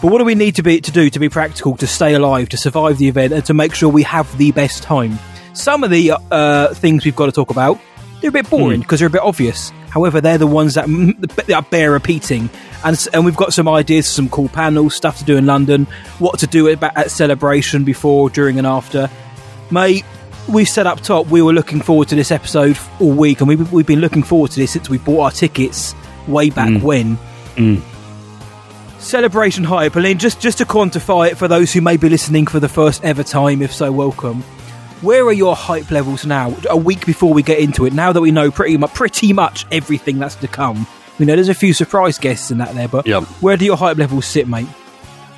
But 0.00 0.10
what 0.10 0.18
do 0.18 0.24
we 0.24 0.34
need 0.34 0.56
to 0.56 0.62
be 0.62 0.80
to 0.80 0.90
do 0.90 1.10
to 1.10 1.18
be 1.18 1.28
practical, 1.28 1.76
to 1.76 1.86
stay 1.86 2.14
alive, 2.14 2.48
to 2.50 2.56
survive 2.56 2.96
the 2.96 3.08
event, 3.08 3.34
and 3.34 3.44
to 3.44 3.52
make 3.52 3.74
sure 3.74 3.90
we 3.90 4.02
have 4.04 4.36
the 4.38 4.52
best 4.52 4.82
time? 4.82 5.18
Some 5.52 5.84
of 5.84 5.90
the 5.90 6.12
uh, 6.30 6.72
things 6.74 7.04
we've 7.04 7.16
got 7.16 7.26
to 7.26 7.32
talk 7.32 7.50
about 7.50 7.78
they're 8.20 8.28
a 8.28 8.32
bit 8.32 8.50
boring 8.50 8.80
because 8.80 9.00
they're 9.00 9.08
a 9.08 9.10
bit 9.10 9.22
obvious. 9.22 9.72
However, 9.90 10.20
they're 10.20 10.38
the 10.38 10.46
ones 10.46 10.74
that, 10.74 10.86
that 11.46 11.70
bear 11.70 11.90
repeating, 11.90 12.48
and 12.84 13.08
and 13.12 13.24
we've 13.24 13.36
got 13.36 13.52
some 13.52 13.68
ideas, 13.68 14.08
some 14.08 14.28
cool 14.28 14.48
panels, 14.48 14.94
stuff 14.94 15.18
to 15.18 15.24
do 15.24 15.36
in 15.36 15.46
London, 15.46 15.86
what 16.18 16.38
to 16.40 16.46
do 16.46 16.68
at, 16.68 16.82
at 16.96 17.10
celebration 17.10 17.84
before, 17.84 18.30
during, 18.30 18.58
and 18.58 18.66
after. 18.66 19.10
Mate, 19.70 20.04
we 20.48 20.64
said 20.64 20.86
up 20.86 21.00
top 21.00 21.26
we 21.26 21.42
were 21.42 21.52
looking 21.52 21.80
forward 21.80 22.08
to 22.08 22.14
this 22.14 22.30
episode 22.30 22.78
all 23.00 23.12
week, 23.12 23.40
and 23.40 23.48
we've, 23.48 23.72
we've 23.72 23.86
been 23.86 24.00
looking 24.00 24.22
forward 24.22 24.50
to 24.52 24.60
this 24.60 24.72
since 24.72 24.88
we 24.88 24.98
bought 24.98 25.20
our 25.20 25.30
tickets 25.30 25.94
way 26.26 26.50
back 26.50 26.70
mm. 26.70 26.82
when. 26.82 27.18
Mm. 27.56 27.82
Celebration 29.00 29.64
hype, 29.64 29.96
Aline, 29.96 30.18
just, 30.18 30.40
just 30.40 30.58
to 30.58 30.64
quantify 30.64 31.30
it 31.30 31.36
for 31.36 31.48
those 31.48 31.72
who 31.72 31.80
may 31.80 31.96
be 31.96 32.08
listening 32.08 32.46
for 32.46 32.60
the 32.60 32.68
first 32.68 33.02
ever 33.02 33.22
time, 33.22 33.62
if 33.62 33.72
so, 33.72 33.90
welcome. 33.90 34.44
Where 35.02 35.24
are 35.24 35.32
your 35.32 35.56
hype 35.56 35.90
levels 35.90 36.26
now? 36.26 36.54
A 36.68 36.76
week 36.76 37.06
before 37.06 37.32
we 37.32 37.42
get 37.42 37.58
into 37.58 37.86
it, 37.86 37.92
now 37.94 38.12
that 38.12 38.20
we 38.20 38.30
know 38.30 38.50
pretty 38.50 38.76
much, 38.76 38.92
pretty 38.92 39.32
much 39.32 39.64
everything 39.72 40.18
that's 40.18 40.34
to 40.36 40.48
come. 40.48 40.86
We 41.18 41.24
know 41.26 41.34
there's 41.36 41.48
a 41.48 41.54
few 41.54 41.72
surprise 41.72 42.18
guests 42.18 42.50
in 42.50 42.58
that 42.58 42.74
there, 42.74 42.88
but 42.88 43.06
Yep. 43.06 43.24
where 43.40 43.56
do 43.56 43.64
your 43.64 43.76
hype 43.76 43.96
levels 43.96 44.26
sit, 44.26 44.46
mate? 44.46 44.66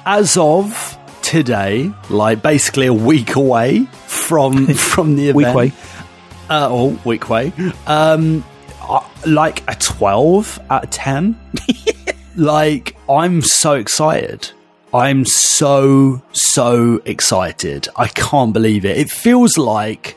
As 0.04 0.36
of 0.36 0.98
today, 1.22 1.92
like 2.10 2.42
basically 2.42 2.86
a 2.86 2.92
week 2.92 3.36
away 3.36 3.86
from 4.06 4.66
from 4.74 5.14
the 5.16 5.28
event, 5.28 5.36
Week 5.36 5.46
away. 5.46 5.72
uh, 6.50 6.68
or 6.72 6.90
week 7.04 7.26
away, 7.28 7.52
um, 7.86 8.44
like 9.26 9.62
a 9.70 9.76
twelve 9.76 10.58
out 10.70 10.84
of 10.84 10.90
ten. 10.90 11.38
like 12.36 12.96
I'm 13.08 13.42
so 13.42 13.74
excited. 13.74 14.50
I'm 14.94 15.24
so 15.24 16.20
so 16.32 17.00
excited. 17.04 17.88
I 17.96 18.08
can't 18.08 18.52
believe 18.52 18.84
it. 18.84 18.98
It 18.98 19.10
feels 19.10 19.56
like, 19.56 20.16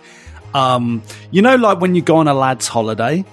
um, 0.53 1.01
you 1.31 1.41
know, 1.41 1.55
like 1.55 1.79
when 1.79 1.95
you 1.95 2.01
go 2.01 2.17
on 2.17 2.27
a 2.27 2.33
lad's 2.33 2.67
holiday. 2.67 3.23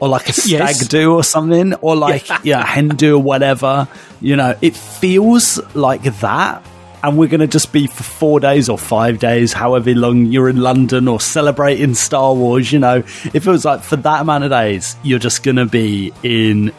Or 0.00 0.08
like 0.08 0.28
a 0.28 0.32
stag 0.32 0.50
Yes. 0.50 0.88
do 0.88 1.14
or 1.14 1.22
something, 1.22 1.74
or 1.74 1.94
like 1.94 2.26
yeah, 2.42 2.66
hen 2.66 2.88
do 2.88 3.14
or 3.14 3.22
whatever. 3.22 3.86
You 4.20 4.34
know, 4.34 4.58
it 4.60 4.74
feels 4.74 5.60
like 5.76 6.02
that, 6.02 6.66
and 7.04 7.16
we're 7.16 7.28
going 7.28 7.38
to 7.38 7.46
just 7.46 7.72
be 7.72 7.86
for 7.86 8.02
four 8.02 8.40
days 8.40 8.68
or 8.68 8.76
five 8.76 9.20
days, 9.20 9.52
however 9.52 9.94
long 9.94 10.26
you're 10.26 10.48
in 10.48 10.56
London 10.56 11.06
or 11.06 11.20
celebrating 11.20 11.94
Star 11.94 12.34
Wars. 12.34 12.72
You 12.72 12.80
know, 12.80 12.96
if 12.96 13.36
it 13.36 13.40
feels 13.44 13.64
like 13.64 13.82
for 13.82 13.94
that 13.94 14.22
amount 14.22 14.42
of 14.42 14.50
days, 14.50 14.96
you're 15.04 15.20
just 15.20 15.44
going 15.44 15.54
to 15.54 15.66
be 15.66 16.12
in 16.24 16.72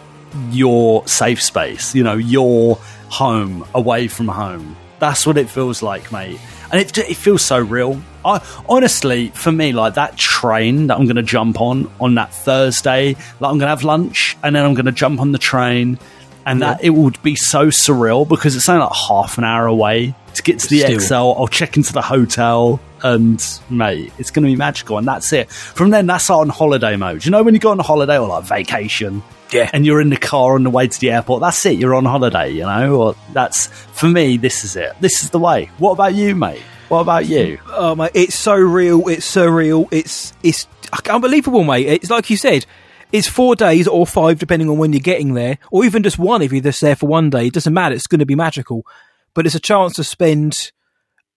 your 0.52 1.08
safe 1.08 1.42
space, 1.42 1.96
you 1.96 2.04
know, 2.04 2.16
your 2.18 2.78
home 3.14 3.66
away 3.76 4.08
from 4.08 4.28
home. 4.28 4.76
That's 5.00 5.28
what 5.28 5.38
it 5.38 5.50
feels 5.50 5.84
like, 5.84 6.12
mate. 6.12 6.40
And 6.72 6.82
it, 6.82 6.98
it 6.98 7.18
feels 7.18 7.44
so 7.44 7.60
real. 7.60 8.02
I 8.26 8.42
honestly, 8.68 9.30
for 9.30 9.52
me, 9.52 9.72
like 9.72 9.94
that 9.96 10.18
train 10.18 10.88
that 10.88 10.98
I'm 10.98 11.06
going 11.06 11.18
to 11.18 11.24
jump 11.24 11.62
on 11.62 11.92
on 12.00 12.16
that 12.16 12.34
Thursday, 12.34 13.10
like 13.14 13.52
I'm 13.52 13.60
going 13.60 13.60
to 13.60 13.68
have 13.68 13.84
lunch 13.84 14.36
and 14.42 14.56
then 14.56 14.66
I'm 14.66 14.74
going 14.74 14.88
to 14.88 14.92
jump 14.92 15.20
on 15.20 15.32
the 15.32 15.38
train, 15.38 16.00
and 16.46 16.62
that 16.62 16.84
it 16.84 16.90
would 16.90 17.22
be 17.22 17.36
so 17.36 17.68
surreal 17.68 18.28
because 18.28 18.56
it's 18.56 18.68
only 18.68 18.84
like 18.84 18.96
half 19.08 19.38
an 19.38 19.44
hour 19.44 19.68
away 19.68 20.16
to 20.34 20.42
get 20.44 20.60
to 20.60 20.68
the 20.68 20.80
Still. 20.80 20.96
Excel. 20.96 21.36
I'll 21.38 21.48
check 21.48 21.78
into 21.78 21.94
the 21.94 22.02
hotel, 22.02 22.80
and 23.04 23.46
mate, 23.70 24.12
it's 24.18 24.32
going 24.32 24.44
to 24.44 24.52
be 24.52 24.56
magical, 24.56 24.98
and 24.98 25.08
that's 25.08 25.32
it. 25.32 25.52
From 25.52 25.92
then, 25.92 26.08
that's 26.08 26.30
on 26.30 26.50
holiday 26.50 26.96
mode. 26.96 27.24
You 27.24 27.32
know, 27.32 27.44
when 27.44 27.54
you 27.54 27.60
go 27.60 27.72
on 27.72 27.80
a 27.80 27.84
holiday 27.84 28.18
or 28.18 28.28
like 28.28 28.46
vacation, 28.46 29.22
Yeah. 29.54 29.70
and 29.74 29.86
you're 29.86 30.02
in 30.02 30.10
the 30.10 30.18
car 30.18 30.56
on 30.56 30.64
the 30.64 30.70
way 30.70 30.88
to 30.88 31.00
the 31.00 31.12
airport. 31.12 31.42
That's 31.42 31.66
it. 31.66 31.78
You're 31.78 31.96
on 31.96 32.06
holiday, 32.06 32.52
you 32.52 32.64
know. 32.64 32.96
Or 32.96 33.16
that's 33.32 33.68
for 33.68 34.08
me. 34.08 34.38
This 34.38 34.64
is 34.64 34.76
it. 34.76 34.94
This 35.00 35.24
is 35.24 35.30
the 35.30 35.40
way. 35.40 35.70
What 35.78 35.92
about 35.92 36.14
you, 36.16 36.36
mate? 36.36 36.62
What 36.90 37.00
about 37.02 37.26
you? 37.26 37.60
Oh 37.68 37.96
mate, 37.96 38.12
it's 38.14 38.36
so 38.36 38.56
real. 38.56 39.08
It's 39.08 39.30
surreal. 39.30 39.88
It's 39.92 40.34
it's 40.44 40.68
unbelievable, 41.10 41.64
mate. 41.64 41.88
It's 41.88 42.10
like 42.10 42.30
you 42.30 42.38
said. 42.38 42.66
It's 43.12 43.28
four 43.28 43.56
days 43.56 43.88
or 43.88 44.08
five, 44.08 44.40
depending 44.40 44.70
on 44.70 44.80
when 44.80 44.92
you're 44.92 45.00
getting 45.00 45.36
there, 45.36 45.60
or 45.72 45.86
even 45.86 46.02
just 46.02 46.18
one 46.18 46.42
if 46.42 46.52
you're 46.52 46.64
just 46.64 46.82
there 46.82 46.96
for 46.96 47.06
one 47.06 47.30
day. 47.30 47.46
It 47.46 47.54
doesn't 47.54 47.74
matter. 47.74 47.94
It's 47.94 48.08
going 48.08 48.20
to 48.20 48.26
be 48.26 48.34
magical, 48.34 48.88
but 49.36 49.46
it's 49.46 49.54
a 49.54 49.60
chance 49.60 49.94
to 49.98 50.04
spend 50.04 50.72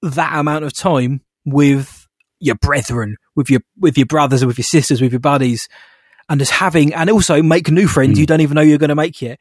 that 0.00 0.38
amount 0.38 0.64
of 0.64 0.74
time 0.74 1.20
with 1.44 2.08
your 2.40 2.54
brethren, 2.54 3.16
with 3.34 3.50
your 3.50 3.60
with 3.78 3.98
your 3.98 4.06
brothers, 4.06 4.44
with 4.44 4.56
your 4.56 4.64
sisters, 4.64 5.02
with 5.02 5.12
your 5.12 5.20
buddies, 5.20 5.68
and 6.28 6.40
just 6.40 6.52
having 6.52 6.92
and 6.94 7.10
also 7.10 7.42
make 7.42 7.70
new 7.70 7.86
friends 7.86 8.18
you 8.18 8.24
hmm. 8.24 8.28
don't 8.28 8.40
even 8.40 8.54
know 8.54 8.62
you're 8.62 8.78
going 8.78 8.88
to 8.88 8.94
make 8.94 9.20
yet. 9.22 9.38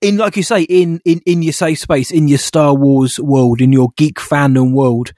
In 0.00 0.18
like 0.18 0.36
you 0.36 0.42
say, 0.42 0.62
in 0.62 1.00
in 1.04 1.20
in 1.24 1.42
your 1.42 1.52
safe 1.52 1.78
space, 1.78 2.10
in 2.10 2.28
your 2.28 2.38
Star 2.38 2.74
Wars 2.74 3.18
world, 3.18 3.60
in 3.60 3.72
your 3.72 3.88
geek 3.96 4.16
fandom 4.16 4.72
world, 4.72 5.12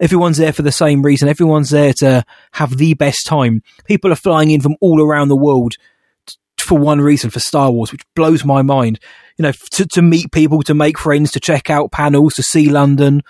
everyone's 0.00 0.38
there 0.38 0.52
for 0.52 0.62
the 0.62 0.72
same 0.72 1.02
reason. 1.02 1.28
Everyone's 1.28 1.70
there 1.70 1.92
to 1.94 2.24
have 2.52 2.76
the 2.76 2.94
best 2.94 3.24
time. 3.24 3.62
People 3.84 4.10
are 4.10 4.16
flying 4.16 4.50
in 4.50 4.60
from 4.60 4.76
all 4.80 5.00
around 5.00 5.28
the 5.28 5.36
world 5.36 5.74
t- 6.26 6.36
for 6.58 6.76
one 6.76 7.00
reason, 7.00 7.30
for 7.30 7.38
Star 7.38 7.70
Wars, 7.70 7.92
which 7.92 8.02
blows 8.16 8.44
my 8.44 8.62
mind. 8.62 8.98
You 9.38 9.44
know, 9.44 9.52
to, 9.72 9.86
to 9.86 10.02
meet 10.02 10.32
people, 10.32 10.62
to 10.62 10.74
make 10.74 10.98
friends, 10.98 11.30
to 11.32 11.40
check 11.40 11.70
out 11.70 11.92
panels, 11.92 12.34
to 12.34 12.42
see 12.42 12.68
London, 12.68 13.22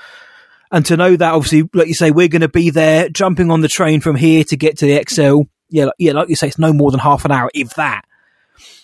and 0.71 0.87
to 0.87 0.97
know 0.97 1.15
that 1.15 1.35
obviously, 1.35 1.69
like 1.75 1.89
you 1.89 1.95
say, 1.95 2.11
we're 2.11 2.29
going 2.29 2.41
to 2.41 2.49
be 2.49 2.71
there, 2.71 3.11
jumping 3.11 3.51
on 3.51 3.61
the 3.61 3.69
train 3.69 4.01
from 4.01 4.17
here 4.17 4.45
to 4.45 4.57
get 4.57 4.79
to 4.79 4.87
the 4.87 4.95
Excel. 4.95 5.47
Yeah, 5.73 5.87
like, 5.87 5.95
yeah, 5.99 6.13
like 6.13 6.29
you 6.29 6.37
say, 6.37 6.49
it's 6.49 6.59
no 6.59 6.73
more 6.73 6.91
than 6.91 7.01
half 7.01 7.25
an 7.25 7.33
hour, 7.33 7.51
if 7.55 7.75
that. 7.75 8.05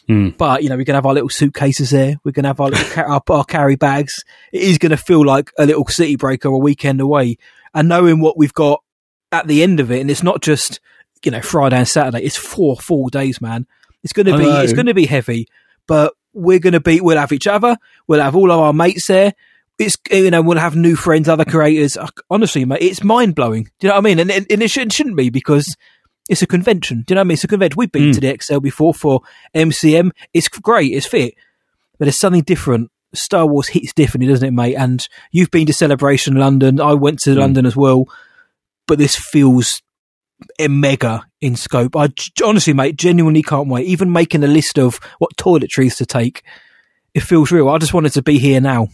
Hmm. 0.08 0.30
But 0.30 0.62
you 0.62 0.70
know, 0.70 0.76
we're 0.76 0.84
gonna 0.84 0.96
have 0.96 1.06
our 1.06 1.12
little 1.12 1.28
suitcases 1.28 1.90
there. 1.90 2.16
We're 2.24 2.32
gonna 2.32 2.48
have 2.48 2.60
our 2.60 2.70
ca- 2.70 3.02
our, 3.02 3.22
our 3.28 3.44
carry 3.44 3.76
bags. 3.76 4.14
It 4.52 4.62
is 4.62 4.78
gonna 4.78 4.96
feel 4.96 5.24
like 5.24 5.52
a 5.58 5.66
little 5.66 5.86
city 5.86 6.16
break 6.16 6.46
or 6.46 6.54
a 6.54 6.58
weekend 6.58 7.00
away. 7.00 7.36
And 7.74 7.88
knowing 7.88 8.20
what 8.20 8.38
we've 8.38 8.54
got 8.54 8.82
at 9.30 9.46
the 9.46 9.62
end 9.62 9.80
of 9.80 9.90
it, 9.90 10.00
and 10.00 10.10
it's 10.10 10.22
not 10.22 10.40
just 10.40 10.80
you 11.22 11.30
know 11.30 11.42
Friday 11.42 11.76
and 11.76 11.86
Saturday. 11.86 12.24
It's 12.24 12.36
four 12.36 12.76
full 12.76 13.08
days, 13.08 13.40
man. 13.40 13.66
It's 14.02 14.14
gonna 14.14 14.34
I 14.34 14.38
be 14.38 14.44
know. 14.44 14.60
it's 14.62 14.72
gonna 14.72 14.94
be 14.94 15.06
heavy, 15.06 15.46
but 15.86 16.14
we're 16.32 16.58
gonna 16.58 16.80
be. 16.80 17.02
We'll 17.02 17.18
have 17.18 17.32
each 17.32 17.46
other. 17.46 17.76
We'll 18.06 18.22
have 18.22 18.34
all 18.34 18.50
of 18.50 18.60
our 18.60 18.72
mates 18.72 19.08
there. 19.08 19.34
It's 19.78 19.96
you 20.10 20.30
know 20.30 20.40
we'll 20.40 20.58
have 20.58 20.74
new 20.74 20.96
friends, 20.96 21.28
other 21.28 21.44
creators. 21.44 21.98
Honestly, 22.30 22.64
mate, 22.64 22.80
it's 22.80 23.04
mind 23.04 23.34
blowing. 23.34 23.64
Do 23.78 23.86
you 23.86 23.88
know 23.88 23.96
what 23.96 24.00
I 24.00 24.08
mean? 24.08 24.18
And, 24.20 24.30
and, 24.30 24.46
and 24.50 24.62
it 24.62 24.70
shouldn't, 24.70 24.92
shouldn't 24.92 25.16
be 25.16 25.28
because 25.28 25.76
it's 26.28 26.42
a 26.42 26.46
convention. 26.46 27.04
Do 27.06 27.12
you 27.12 27.14
know 27.14 27.20
what 27.20 27.24
I 27.24 27.28
mean? 27.28 27.34
It's 27.34 27.44
a 27.44 27.48
convention. 27.48 27.76
We've 27.76 27.92
been 27.92 28.12
to 28.12 28.18
hmm. 28.18 28.20
the 28.20 28.28
Excel 28.28 28.60
before 28.60 28.94
for 28.94 29.22
MCM. 29.54 30.10
It's 30.34 30.48
great. 30.48 30.92
It's 30.92 31.06
fit, 31.06 31.34
but 31.98 32.04
there's 32.04 32.20
something 32.20 32.42
different. 32.42 32.90
Star 33.14 33.46
Wars 33.46 33.68
hits 33.68 33.94
differently, 33.94 34.28
doesn't 34.28 34.46
it, 34.46 34.52
mate? 34.52 34.74
And 34.74 35.06
you've 35.32 35.50
been 35.50 35.66
to 35.66 35.72
Celebration 35.72 36.34
London. 36.34 36.80
I 36.80 36.94
went 36.94 37.20
to 37.20 37.32
hmm. 37.32 37.40
London 37.40 37.66
as 37.66 37.76
well, 37.76 38.04
but 38.86 38.98
this 38.98 39.16
feels 39.16 39.82
a 40.58 40.68
mega 40.68 41.24
in 41.40 41.56
scope. 41.56 41.96
I 41.96 42.10
honestly, 42.44 42.72
mate, 42.72 42.96
genuinely 42.96 43.42
can't 43.42 43.68
wait. 43.68 43.86
Even 43.86 44.12
making 44.12 44.44
a 44.44 44.48
list 44.48 44.78
of 44.78 45.00
what 45.18 45.36
toiletries 45.36 45.96
to 45.96 46.06
take, 46.06 46.42
it 47.14 47.20
feels 47.20 47.50
real. 47.50 47.68
I 47.68 47.78
just 47.78 47.94
wanted 47.94 48.12
to 48.12 48.22
be 48.22 48.38
here 48.38 48.60
now. 48.60 48.88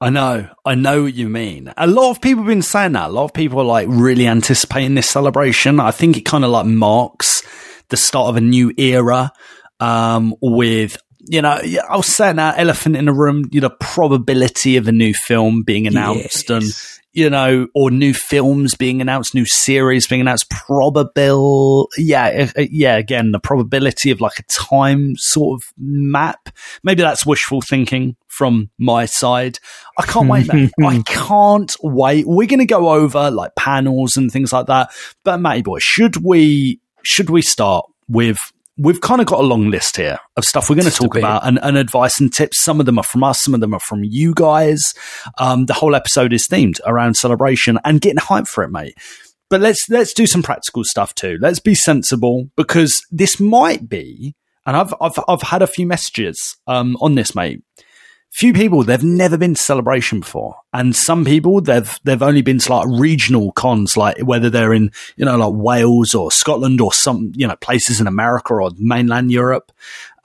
I 0.00 0.10
know, 0.10 0.48
I 0.64 0.74
know 0.74 1.04
what 1.04 1.14
you 1.14 1.28
mean. 1.28 1.72
A 1.76 1.86
lot 1.86 2.10
of 2.10 2.20
people 2.20 2.42
have 2.42 2.48
been 2.48 2.60
saying 2.60 2.92
that. 2.92 3.08
A 3.08 3.12
lot 3.12 3.24
of 3.24 3.32
people 3.32 3.60
are 3.60 3.64
like 3.64 3.86
really 3.88 4.26
anticipating 4.26 4.94
this 4.94 5.08
celebration. 5.08 5.80
I 5.80 5.90
think 5.90 6.18
it 6.18 6.26
kind 6.26 6.44
of 6.44 6.50
like 6.50 6.66
marks 6.66 7.42
the 7.88 7.96
start 7.96 8.28
of 8.28 8.36
a 8.36 8.40
new 8.42 8.72
era. 8.76 9.32
Um, 9.80 10.34
with 10.40 10.98
you 11.28 11.42
know, 11.42 11.58
I 11.58 11.96
was 11.96 12.06
saying 12.06 12.36
that 12.36 12.58
elephant 12.58 12.96
in 12.96 13.06
the 13.06 13.12
room. 13.12 13.44
You 13.50 13.62
know, 13.62 13.70
probability 13.80 14.76
of 14.76 14.86
a 14.86 14.92
new 14.92 15.14
film 15.14 15.62
being 15.62 15.86
announced, 15.86 16.50
and 16.50 16.64
you 17.16 17.30
know, 17.30 17.66
or 17.74 17.90
new 17.90 18.12
films 18.12 18.74
being 18.74 19.00
announced, 19.00 19.34
new 19.34 19.46
series 19.46 20.06
being 20.06 20.20
announced. 20.20 20.50
probable. 20.50 21.88
yeah, 21.96 22.48
uh, 22.56 22.60
uh, 22.60 22.66
yeah. 22.70 22.96
Again, 22.96 23.32
the 23.32 23.40
probability 23.40 24.10
of 24.10 24.20
like 24.20 24.38
a 24.38 24.42
time 24.44 25.16
sort 25.16 25.58
of 25.58 25.72
map. 25.78 26.50
Maybe 26.84 27.00
that's 27.02 27.24
wishful 27.24 27.62
thinking 27.62 28.16
from 28.28 28.70
my 28.78 29.06
side. 29.06 29.58
I 29.98 30.02
can't 30.02 30.28
wait, 30.28 30.52
man. 30.52 30.70
I 30.84 31.02
can't 31.06 31.74
wait. 31.82 32.26
We're 32.26 32.46
going 32.46 32.58
to 32.60 32.66
go 32.66 32.90
over 32.90 33.30
like 33.30 33.54
panels 33.54 34.18
and 34.18 34.30
things 34.30 34.52
like 34.52 34.66
that. 34.66 34.90
But 35.24 35.40
Matty 35.40 35.62
boy, 35.62 35.78
should 35.80 36.22
we 36.22 36.80
should 37.02 37.30
we 37.30 37.40
start 37.40 37.86
with? 38.08 38.38
We've 38.78 39.00
kind 39.00 39.20
of 39.22 39.26
got 39.26 39.40
a 39.40 39.42
long 39.42 39.70
list 39.70 39.96
here 39.96 40.18
of 40.36 40.44
stuff 40.44 40.68
we're 40.68 40.76
going 40.76 40.90
to 40.90 40.94
talk 40.94 41.16
about 41.16 41.46
and, 41.46 41.58
and 41.62 41.78
advice 41.78 42.20
and 42.20 42.32
tips. 42.32 42.62
Some 42.62 42.78
of 42.78 42.86
them 42.86 42.98
are 42.98 43.04
from 43.04 43.24
us, 43.24 43.42
some 43.42 43.54
of 43.54 43.60
them 43.60 43.72
are 43.72 43.80
from 43.80 44.04
you 44.04 44.34
guys. 44.34 44.82
Um, 45.38 45.64
the 45.64 45.72
whole 45.72 45.94
episode 45.94 46.32
is 46.34 46.46
themed 46.46 46.78
around 46.86 47.16
celebration 47.16 47.78
and 47.84 48.00
getting 48.00 48.18
hyped 48.18 48.48
for 48.48 48.62
it, 48.64 48.70
mate. 48.70 48.94
but 49.48 49.60
let's 49.60 49.84
let's 49.88 50.12
do 50.12 50.26
some 50.26 50.42
practical 50.42 50.84
stuff 50.84 51.14
too. 51.14 51.38
Let's 51.40 51.60
be 51.60 51.74
sensible 51.74 52.50
because 52.56 53.00
this 53.10 53.38
might 53.40 53.88
be, 53.88 54.34
and 54.66 54.76
I've 54.76 54.92
I've 55.00 55.18
I've 55.28 55.42
had 55.42 55.62
a 55.62 55.66
few 55.66 55.86
messages 55.86 56.56
um, 56.66 56.96
on 57.00 57.14
this, 57.14 57.34
mate. 57.34 57.62
Few 58.32 58.52
people 58.52 58.82
they've 58.82 59.02
never 59.02 59.38
been 59.38 59.54
to 59.54 59.62
celebration 59.62 60.20
before, 60.20 60.56
and 60.72 60.94
some 60.94 61.24
people 61.24 61.62
they've 61.62 61.98
they've 62.04 62.22
only 62.22 62.42
been 62.42 62.58
to 62.58 62.72
like 62.72 62.86
regional 63.00 63.50
cons, 63.52 63.96
like 63.96 64.18
whether 64.18 64.50
they're 64.50 64.74
in 64.74 64.90
you 65.16 65.24
know 65.24 65.38
like 65.38 65.54
Wales 65.54 66.14
or 66.14 66.30
Scotland 66.30 66.80
or 66.80 66.92
some 66.92 67.32
you 67.34 67.46
know 67.46 67.56
places 67.56 67.98
in 67.98 68.06
America 68.06 68.52
or 68.52 68.70
mainland 68.78 69.30
Europe, 69.30 69.72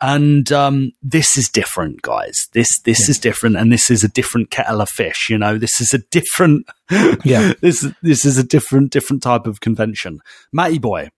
and 0.01 0.51
um, 0.51 0.93
this 1.03 1.37
is 1.37 1.47
different, 1.47 2.01
guys. 2.01 2.49
This 2.53 2.67
this 2.81 3.07
yeah. 3.07 3.11
is 3.11 3.19
different, 3.19 3.55
and 3.55 3.71
this 3.71 3.91
is 3.91 4.03
a 4.03 4.07
different 4.07 4.49
kettle 4.49 4.81
of 4.81 4.89
fish. 4.89 5.29
You 5.29 5.37
know, 5.37 5.59
this 5.59 5.79
is 5.79 5.93
a 5.93 5.99
different. 5.99 6.65
yeah. 7.23 7.53
This 7.61 7.87
this 8.01 8.25
is 8.25 8.39
a 8.39 8.43
different 8.43 8.91
different 8.91 9.21
type 9.21 9.45
of 9.45 9.61
convention. 9.61 10.19
Matty 10.51 10.79
boy, 10.79 11.11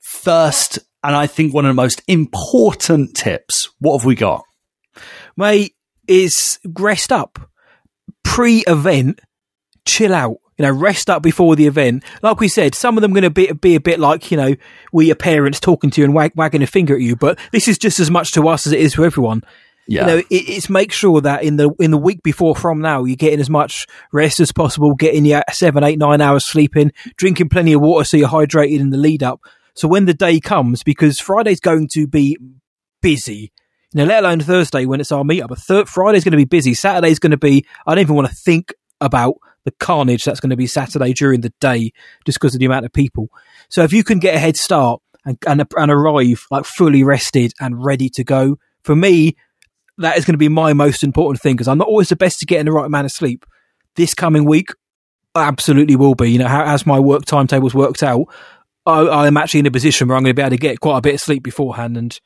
first, 0.00 0.78
and 1.02 1.14
I 1.14 1.26
think 1.26 1.52
one 1.52 1.66
of 1.66 1.68
the 1.68 1.74
most 1.74 2.02
important 2.08 3.14
tips. 3.14 3.68
What 3.78 3.98
have 3.98 4.06
we 4.06 4.14
got? 4.14 4.42
Mate, 5.36 5.74
is 6.06 6.58
rest 6.64 7.12
up 7.12 7.38
pre-event. 8.22 9.20
Chill 9.86 10.14
out 10.14 10.38
you 10.56 10.64
know, 10.64 10.72
rest 10.72 11.10
up 11.10 11.22
before 11.22 11.56
the 11.56 11.66
event. 11.66 12.04
Like 12.22 12.40
we 12.40 12.48
said, 12.48 12.74
some 12.74 12.96
of 12.96 13.02
them 13.02 13.12
going 13.12 13.22
to 13.22 13.30
be, 13.30 13.50
be 13.52 13.74
a 13.74 13.80
bit 13.80 13.98
like, 13.98 14.30
you 14.30 14.36
know, 14.36 14.54
we 14.92 15.06
your 15.06 15.16
parents 15.16 15.58
talking 15.58 15.90
to 15.90 16.00
you 16.00 16.04
and 16.04 16.14
wag, 16.14 16.32
wagging 16.36 16.62
a 16.62 16.66
finger 16.66 16.94
at 16.94 17.00
you, 17.00 17.16
but 17.16 17.38
this 17.52 17.66
is 17.66 17.78
just 17.78 17.98
as 17.98 18.10
much 18.10 18.32
to 18.32 18.48
us 18.48 18.66
as 18.66 18.72
it 18.72 18.80
is 18.80 18.92
to 18.94 19.04
everyone. 19.04 19.42
Yeah. 19.86 20.02
You 20.02 20.06
know, 20.06 20.16
it, 20.18 20.26
it's 20.30 20.70
make 20.70 20.92
sure 20.92 21.20
that 21.20 21.42
in 21.42 21.56
the 21.56 21.70
in 21.78 21.90
the 21.90 21.98
week 21.98 22.22
before 22.22 22.56
from 22.56 22.80
now 22.80 23.04
you're 23.04 23.16
getting 23.16 23.40
as 23.40 23.50
much 23.50 23.86
rest 24.12 24.40
as 24.40 24.50
possible, 24.50 24.94
getting 24.94 25.26
your 25.26 25.42
seven, 25.52 25.84
eight, 25.84 25.98
nine 25.98 26.20
hours 26.20 26.46
sleeping, 26.46 26.92
drinking 27.16 27.50
plenty 27.50 27.74
of 27.74 27.82
water 27.82 28.04
so 28.04 28.16
you're 28.16 28.28
hydrated 28.28 28.80
in 28.80 28.90
the 28.90 28.96
lead 28.96 29.22
up. 29.22 29.40
So 29.74 29.88
when 29.88 30.06
the 30.06 30.14
day 30.14 30.40
comes, 30.40 30.82
because 30.82 31.18
Friday's 31.18 31.60
going 31.60 31.88
to 31.94 32.06
be 32.06 32.38
busy, 33.02 33.52
you 33.94 33.98
know, 34.00 34.06
let 34.06 34.24
alone 34.24 34.40
Thursday 34.40 34.86
when 34.86 35.00
it's 35.00 35.12
our 35.12 35.22
meetup. 35.22 35.48
But 35.48 35.88
Friday's 35.88 36.24
going 36.24 36.32
to 36.32 36.36
be 36.36 36.44
busy. 36.44 36.74
Saturday's 36.74 37.20
going 37.20 37.30
to 37.30 37.36
be. 37.36 37.64
I 37.86 37.94
don't 37.94 38.02
even 38.02 38.16
want 38.16 38.28
to 38.28 38.34
think 38.34 38.74
about 39.00 39.36
the 39.64 39.70
carnage 39.70 40.24
that's 40.24 40.40
going 40.40 40.50
to 40.50 40.56
be 40.56 40.66
Saturday 40.66 41.12
during 41.12 41.40
the 41.40 41.52
day 41.60 41.92
just 42.26 42.38
because 42.38 42.54
of 42.54 42.58
the 42.58 42.66
amount 42.66 42.84
of 42.84 42.92
people. 42.92 43.28
So 43.70 43.82
if 43.84 43.92
you 43.92 44.02
can 44.02 44.18
get 44.18 44.34
a 44.34 44.38
head 44.38 44.56
start 44.56 45.00
and, 45.24 45.38
and, 45.46 45.64
and 45.76 45.90
arrive 45.90 46.44
like 46.50 46.64
fully 46.64 47.04
rested 47.04 47.52
and 47.60 47.82
ready 47.82 48.08
to 48.10 48.24
go, 48.24 48.56
for 48.82 48.96
me, 48.96 49.36
that 49.98 50.18
is 50.18 50.24
going 50.24 50.34
to 50.34 50.38
be 50.38 50.48
my 50.48 50.72
most 50.72 51.04
important 51.04 51.40
thing 51.40 51.54
because 51.54 51.68
I'm 51.68 51.78
not 51.78 51.86
always 51.86 52.08
the 52.08 52.16
best 52.16 52.40
to 52.40 52.46
get 52.46 52.58
in 52.58 52.66
the 52.66 52.72
right 52.72 52.86
amount 52.86 53.04
of 53.04 53.12
sleep. 53.12 53.46
This 53.94 54.12
coming 54.12 54.44
week, 54.44 54.70
absolutely 55.36 55.94
will 55.94 56.16
be. 56.16 56.32
You 56.32 56.40
know, 56.40 56.48
how, 56.48 56.64
as 56.64 56.84
my 56.84 56.98
work 56.98 57.24
timetables 57.26 57.74
worked 57.74 58.02
out, 58.02 58.26
I, 58.86 59.28
am 59.28 59.36
actually 59.36 59.60
in 59.60 59.66
a 59.66 59.70
position 59.70 60.08
where 60.08 60.16
I'm 60.16 60.24
going 60.24 60.34
to 60.34 60.40
be 60.40 60.42
able 60.42 60.50
to 60.50 60.56
get 60.58 60.80
quite 60.80 60.98
a 60.98 61.00
bit 61.00 61.14
of 61.14 61.20
sleep 61.20 61.44
beforehand 61.44 61.96
and 61.96 62.18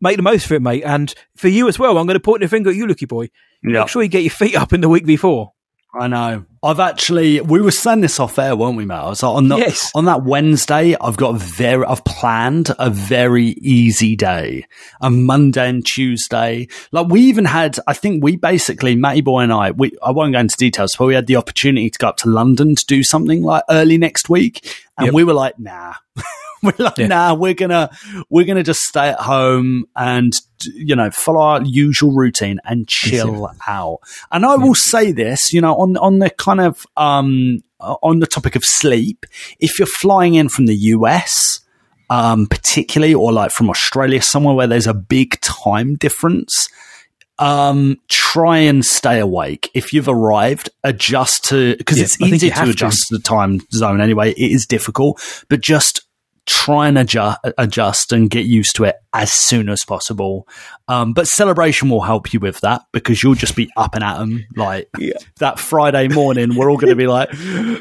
make 0.00 0.16
the 0.16 0.22
most 0.22 0.46
of 0.46 0.52
it, 0.52 0.62
mate. 0.62 0.84
And 0.84 1.12
for 1.36 1.48
you 1.48 1.68
as 1.68 1.78
well, 1.78 1.98
I'm 1.98 2.06
going 2.06 2.14
to 2.14 2.20
point 2.20 2.42
the 2.42 2.48
finger 2.48 2.70
at 2.70 2.76
you, 2.76 2.86
Lucky 2.86 3.06
boy. 3.06 3.30
Yep. 3.62 3.72
Make 3.72 3.88
sure 3.88 4.02
you 4.02 4.08
get 4.08 4.22
your 4.22 4.30
feet 4.30 4.56
up 4.56 4.72
in 4.72 4.80
the 4.80 4.88
week 4.88 5.06
before. 5.06 5.52
I 5.98 6.06
know. 6.06 6.44
I've 6.62 6.80
actually 6.80 7.40
we 7.40 7.60
were 7.60 7.70
sending 7.70 8.02
this 8.02 8.20
off 8.20 8.38
air, 8.38 8.54
weren't 8.54 8.76
we, 8.76 8.84
Matt? 8.84 9.04
I 9.04 9.08
was 9.08 9.22
like, 9.22 9.34
on 9.34 9.48
the, 9.48 9.56
yes. 9.56 9.90
on 9.94 10.04
that 10.04 10.22
Wednesday, 10.22 10.94
I've 11.00 11.16
got 11.16 11.34
a 11.34 11.38
very 11.38 11.84
I've 11.86 12.04
planned 12.04 12.70
a 12.78 12.90
very 12.90 13.46
easy 13.46 14.14
day. 14.14 14.66
A 15.00 15.08
Monday 15.08 15.68
and 15.68 15.86
Tuesday. 15.86 16.68
Like 16.92 17.08
we 17.08 17.22
even 17.22 17.46
had 17.46 17.78
I 17.86 17.94
think 17.94 18.22
we 18.22 18.36
basically, 18.36 18.96
Matty 18.96 19.22
Boy 19.22 19.40
and 19.40 19.52
I, 19.52 19.70
we 19.70 19.92
I 20.02 20.10
won't 20.10 20.34
go 20.34 20.40
into 20.40 20.56
details, 20.56 20.94
but 20.98 21.06
we 21.06 21.14
had 21.14 21.26
the 21.26 21.36
opportunity 21.36 21.88
to 21.88 21.98
go 21.98 22.08
up 22.08 22.16
to 22.18 22.28
London 22.28 22.74
to 22.74 22.84
do 22.84 23.02
something 23.02 23.42
like 23.42 23.64
early 23.70 23.96
next 23.96 24.28
week. 24.28 24.84
And 24.98 25.06
yep. 25.06 25.14
we 25.14 25.24
were 25.24 25.34
like, 25.34 25.58
nah. 25.58 25.94
we're 26.62 26.72
like, 26.78 26.98
yeah. 26.98 27.06
nah, 27.06 27.34
we're 27.34 27.54
gonna 27.54 27.90
we're 28.30 28.44
gonna 28.44 28.62
just 28.62 28.80
stay 28.80 29.08
at 29.08 29.20
home 29.20 29.84
and 29.96 30.32
you 30.74 30.96
know 30.96 31.10
follow 31.10 31.40
our 31.40 31.62
usual 31.62 32.12
routine 32.12 32.58
and 32.64 32.88
chill 32.88 33.50
out. 33.66 33.98
And 34.30 34.44
I 34.44 34.56
yeah. 34.56 34.56
will 34.56 34.74
say 34.74 35.12
this, 35.12 35.52
you 35.52 35.60
know, 35.60 35.76
on 35.76 35.96
on 35.96 36.18
the 36.18 36.30
kind 36.30 36.60
of 36.60 36.86
um 36.96 37.60
on 37.80 38.18
the 38.18 38.26
topic 38.26 38.56
of 38.56 38.64
sleep, 38.64 39.24
if 39.60 39.78
you're 39.78 39.86
flying 39.86 40.34
in 40.34 40.48
from 40.48 40.66
the 40.66 40.74
US, 40.74 41.60
um, 42.10 42.46
particularly, 42.46 43.14
or 43.14 43.32
like 43.32 43.50
from 43.50 43.70
Australia, 43.70 44.22
somewhere 44.22 44.54
where 44.54 44.66
there's 44.66 44.86
a 44.86 44.94
big 44.94 45.40
time 45.40 45.96
difference. 45.96 46.68
Um, 47.40 47.98
try 48.08 48.58
and 48.58 48.84
stay 48.84 49.20
awake. 49.20 49.70
If 49.72 49.92
you've 49.92 50.08
arrived, 50.08 50.70
adjust 50.82 51.44
to 51.46 51.76
because 51.76 51.98
yeah, 51.98 52.04
it's 52.04 52.20
easy 52.20 52.50
to 52.50 52.70
adjust 52.70 53.06
to 53.08 53.16
the 53.16 53.22
time 53.22 53.60
zone 53.72 54.00
anyway. 54.00 54.32
It 54.32 54.50
is 54.50 54.66
difficult, 54.66 55.22
but 55.48 55.60
just 55.60 56.07
try 56.48 56.88
and 56.88 56.98
adjust, 56.98 57.38
adjust 57.58 58.12
and 58.12 58.30
get 58.30 58.46
used 58.46 58.74
to 58.76 58.84
it 58.84 58.96
as 59.12 59.32
soon 59.32 59.68
as 59.68 59.84
possible. 59.86 60.48
Um, 60.88 61.12
but 61.12 61.28
celebration 61.28 61.90
will 61.90 62.00
help 62.00 62.32
you 62.32 62.40
with 62.40 62.60
that 62.60 62.82
because 62.92 63.22
you'll 63.22 63.34
just 63.34 63.54
be 63.54 63.70
up 63.76 63.94
and 63.94 64.02
at 64.02 64.18
them 64.18 64.46
like 64.56 64.88
yeah. 64.98 65.12
that 65.38 65.58
Friday 65.58 66.08
morning. 66.08 66.56
We're 66.56 66.70
all 66.70 66.78
going 66.78 66.90
to 66.90 66.96
be 66.96 67.06
like, 67.06 67.34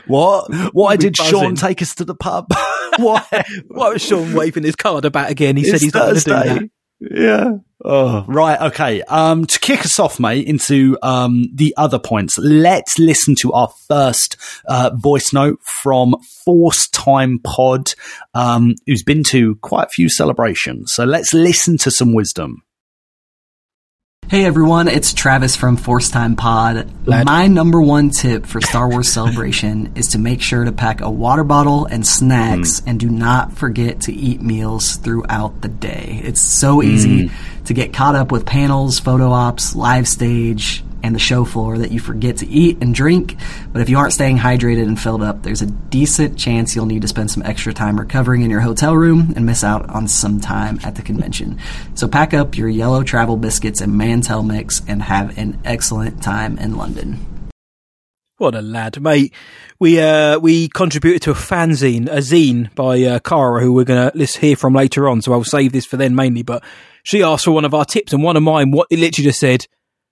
"What? 0.08 0.54
Why 0.74 0.98
did 0.98 1.16
buzzing. 1.18 1.40
Sean 1.40 1.56
take 1.56 1.82
us 1.82 1.96
to 1.96 2.06
the 2.06 2.16
pub? 2.16 2.48
Why? 2.98 3.24
Why 3.68 3.90
was 3.90 4.02
Sean 4.02 4.34
waving 4.34 4.64
his 4.64 4.76
card 4.76 5.06
about 5.06 5.30
again? 5.30 5.56
He 5.56 5.62
it's 5.62 5.72
said 5.72 5.82
he's 5.82 5.92
Thursday. 5.92 6.32
not 6.32 6.46
going 6.46 6.56
to 6.56 6.60
do 6.62 6.66
that." 6.66 6.77
Yeah. 7.00 7.58
Oh, 7.86 8.26
right. 8.28 8.60
Okay. 8.60 9.04
Um, 9.04 9.46
to 9.46 9.60
kick 9.60 9.82
us 9.82 10.00
off, 10.00 10.20
mate, 10.20 10.48
into 10.48 10.98
um, 11.04 11.46
the 11.54 11.74
other 11.78 12.00
points, 12.00 12.38
let's 12.40 12.98
listen 12.98 13.36
to 13.42 13.54
our 13.54 13.70
first 13.88 14.36
uh, 14.68 14.90
voice 14.96 15.32
note 15.32 15.60
from 15.84 16.16
Force 16.44 16.88
Time 16.90 17.40
Pod, 17.44 17.94
um, 18.34 18.74
who's 18.88 19.04
been 19.04 19.24
to 19.26 19.56
quite 19.58 19.86
a 19.86 19.90
few 19.90 20.10
celebrations. 20.10 20.92
So 20.94 21.06
let's 21.06 21.34
listen 21.34 21.78
to 21.80 21.92
some 21.92 22.14
wisdom. 22.14 22.64
Hey 24.30 24.44
everyone, 24.44 24.90
it's 24.90 25.14
Travis 25.14 25.56
from 25.56 25.78
Force 25.78 26.10
Time 26.10 26.36
Pod. 26.36 26.92
Lad. 27.08 27.26
My 27.26 27.48
number 27.48 27.82
one 27.82 28.10
tip 28.10 28.46
for 28.46 28.60
Star 28.60 28.90
Wars 28.90 29.08
Celebration 29.08 29.94
is 29.96 30.08
to 30.08 30.20
make 30.20 30.42
sure 30.42 30.66
to 30.66 30.74
pack 30.74 31.00
a 31.00 31.10
water 31.10 31.46
bottle 31.46 31.86
and 31.86 32.06
snacks 32.06 32.82
mm. 32.82 32.88
and 32.88 33.00
do 33.00 33.10
not 33.10 33.54
forget 33.54 34.02
to 34.02 34.14
eat 34.14 34.42
meals 34.42 34.98
throughout 34.98 35.62
the 35.62 35.70
day. 35.70 36.20
It's 36.26 36.42
so 36.42 36.84
easy 36.84 37.30
mm. 37.30 37.66
to 37.68 37.74
get 37.74 37.94
caught 37.94 38.16
up 38.16 38.34
with 38.34 38.46
panels, 38.46 39.00
photo 39.00 39.32
ops, 39.32 39.78
live 39.78 40.10
stage, 40.10 40.84
and 41.04 41.14
the 41.14 41.20
show 41.20 41.46
floor 41.46 41.78
that 41.78 41.92
you 41.92 42.00
forget 42.00 42.38
to 42.38 42.48
eat 42.48 42.78
and 42.82 42.94
drink. 42.94 43.38
But 43.72 43.82
if 43.82 43.90
you 43.90 43.98
aren't 43.98 44.14
staying 44.14 44.38
hydrated 44.38 44.84
and 44.84 45.00
filled 45.00 45.24
up, 45.24 45.44
there's 45.44 45.62
a 45.62 45.66
decent 45.68 46.38
chance 46.38 46.76
you'll 46.76 46.86
need 46.86 47.02
to 47.04 47.08
spend 47.08 47.32
some 47.32 47.44
extra 47.44 47.74
time 47.74 48.00
recovering 48.00 48.42
in 48.42 48.50
your 48.50 48.62
hotel 48.62 48.96
room 48.96 49.34
and 49.36 49.46
miss 49.46 49.64
out 49.64 49.90
on 49.90 50.08
some 50.08 50.40
time 50.40 50.80
at 50.84 50.96
the 50.96 51.02
convention. 51.02 51.60
So 51.96 52.08
pack 52.08 52.34
up 52.34 52.58
your 52.58 52.70
yellow 52.70 53.04
travel 53.04 53.38
biscuits 53.38 53.82
and 53.82 53.98
Mantel 53.98 54.44
mix 54.44 54.82
and 54.88 55.02
have 55.04 55.38
an 55.38 55.60
excellent 55.66 56.22
time 56.22 56.58
in 56.58 56.78
London. 56.78 57.26
What 58.38 58.54
a 58.54 58.62
lad, 58.62 59.02
mate! 59.02 59.34
We 59.80 60.00
uh, 60.00 60.38
we 60.38 60.70
contributed 60.70 61.24
to 61.24 61.32
a 61.32 61.34
fanzine, 61.34 62.08
a 62.08 62.18
zine 62.18 62.74
by 62.76 63.02
uh, 63.02 63.18
Cara, 63.18 63.62
who 63.62 63.74
we're 63.74 63.84
going 63.84 64.12
to 64.12 64.40
hear 64.40 64.56
from 64.56 64.76
later 64.76 65.10
on. 65.10 65.24
So 65.24 65.34
I'll 65.34 65.44
save 65.44 65.72
this 65.72 65.88
for 65.88 65.98
then 65.98 66.14
mainly. 66.14 66.44
But 66.44 66.64
she 67.02 67.24
asked 67.24 67.46
for 67.46 67.52
one 67.52 67.66
of 67.66 67.74
our 67.74 67.84
tips, 67.84 68.14
and 68.14 68.22
one 68.22 68.38
of 68.38 68.44
mine, 68.44 68.70
what 68.70 68.88
it 68.92 69.00
literally 69.00 69.30
just 69.30 69.40
said, 69.40 69.66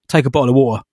take 0.07 0.25
a 0.25 0.29
bottle 0.29 0.49
of 0.49 0.55
water. 0.55 0.83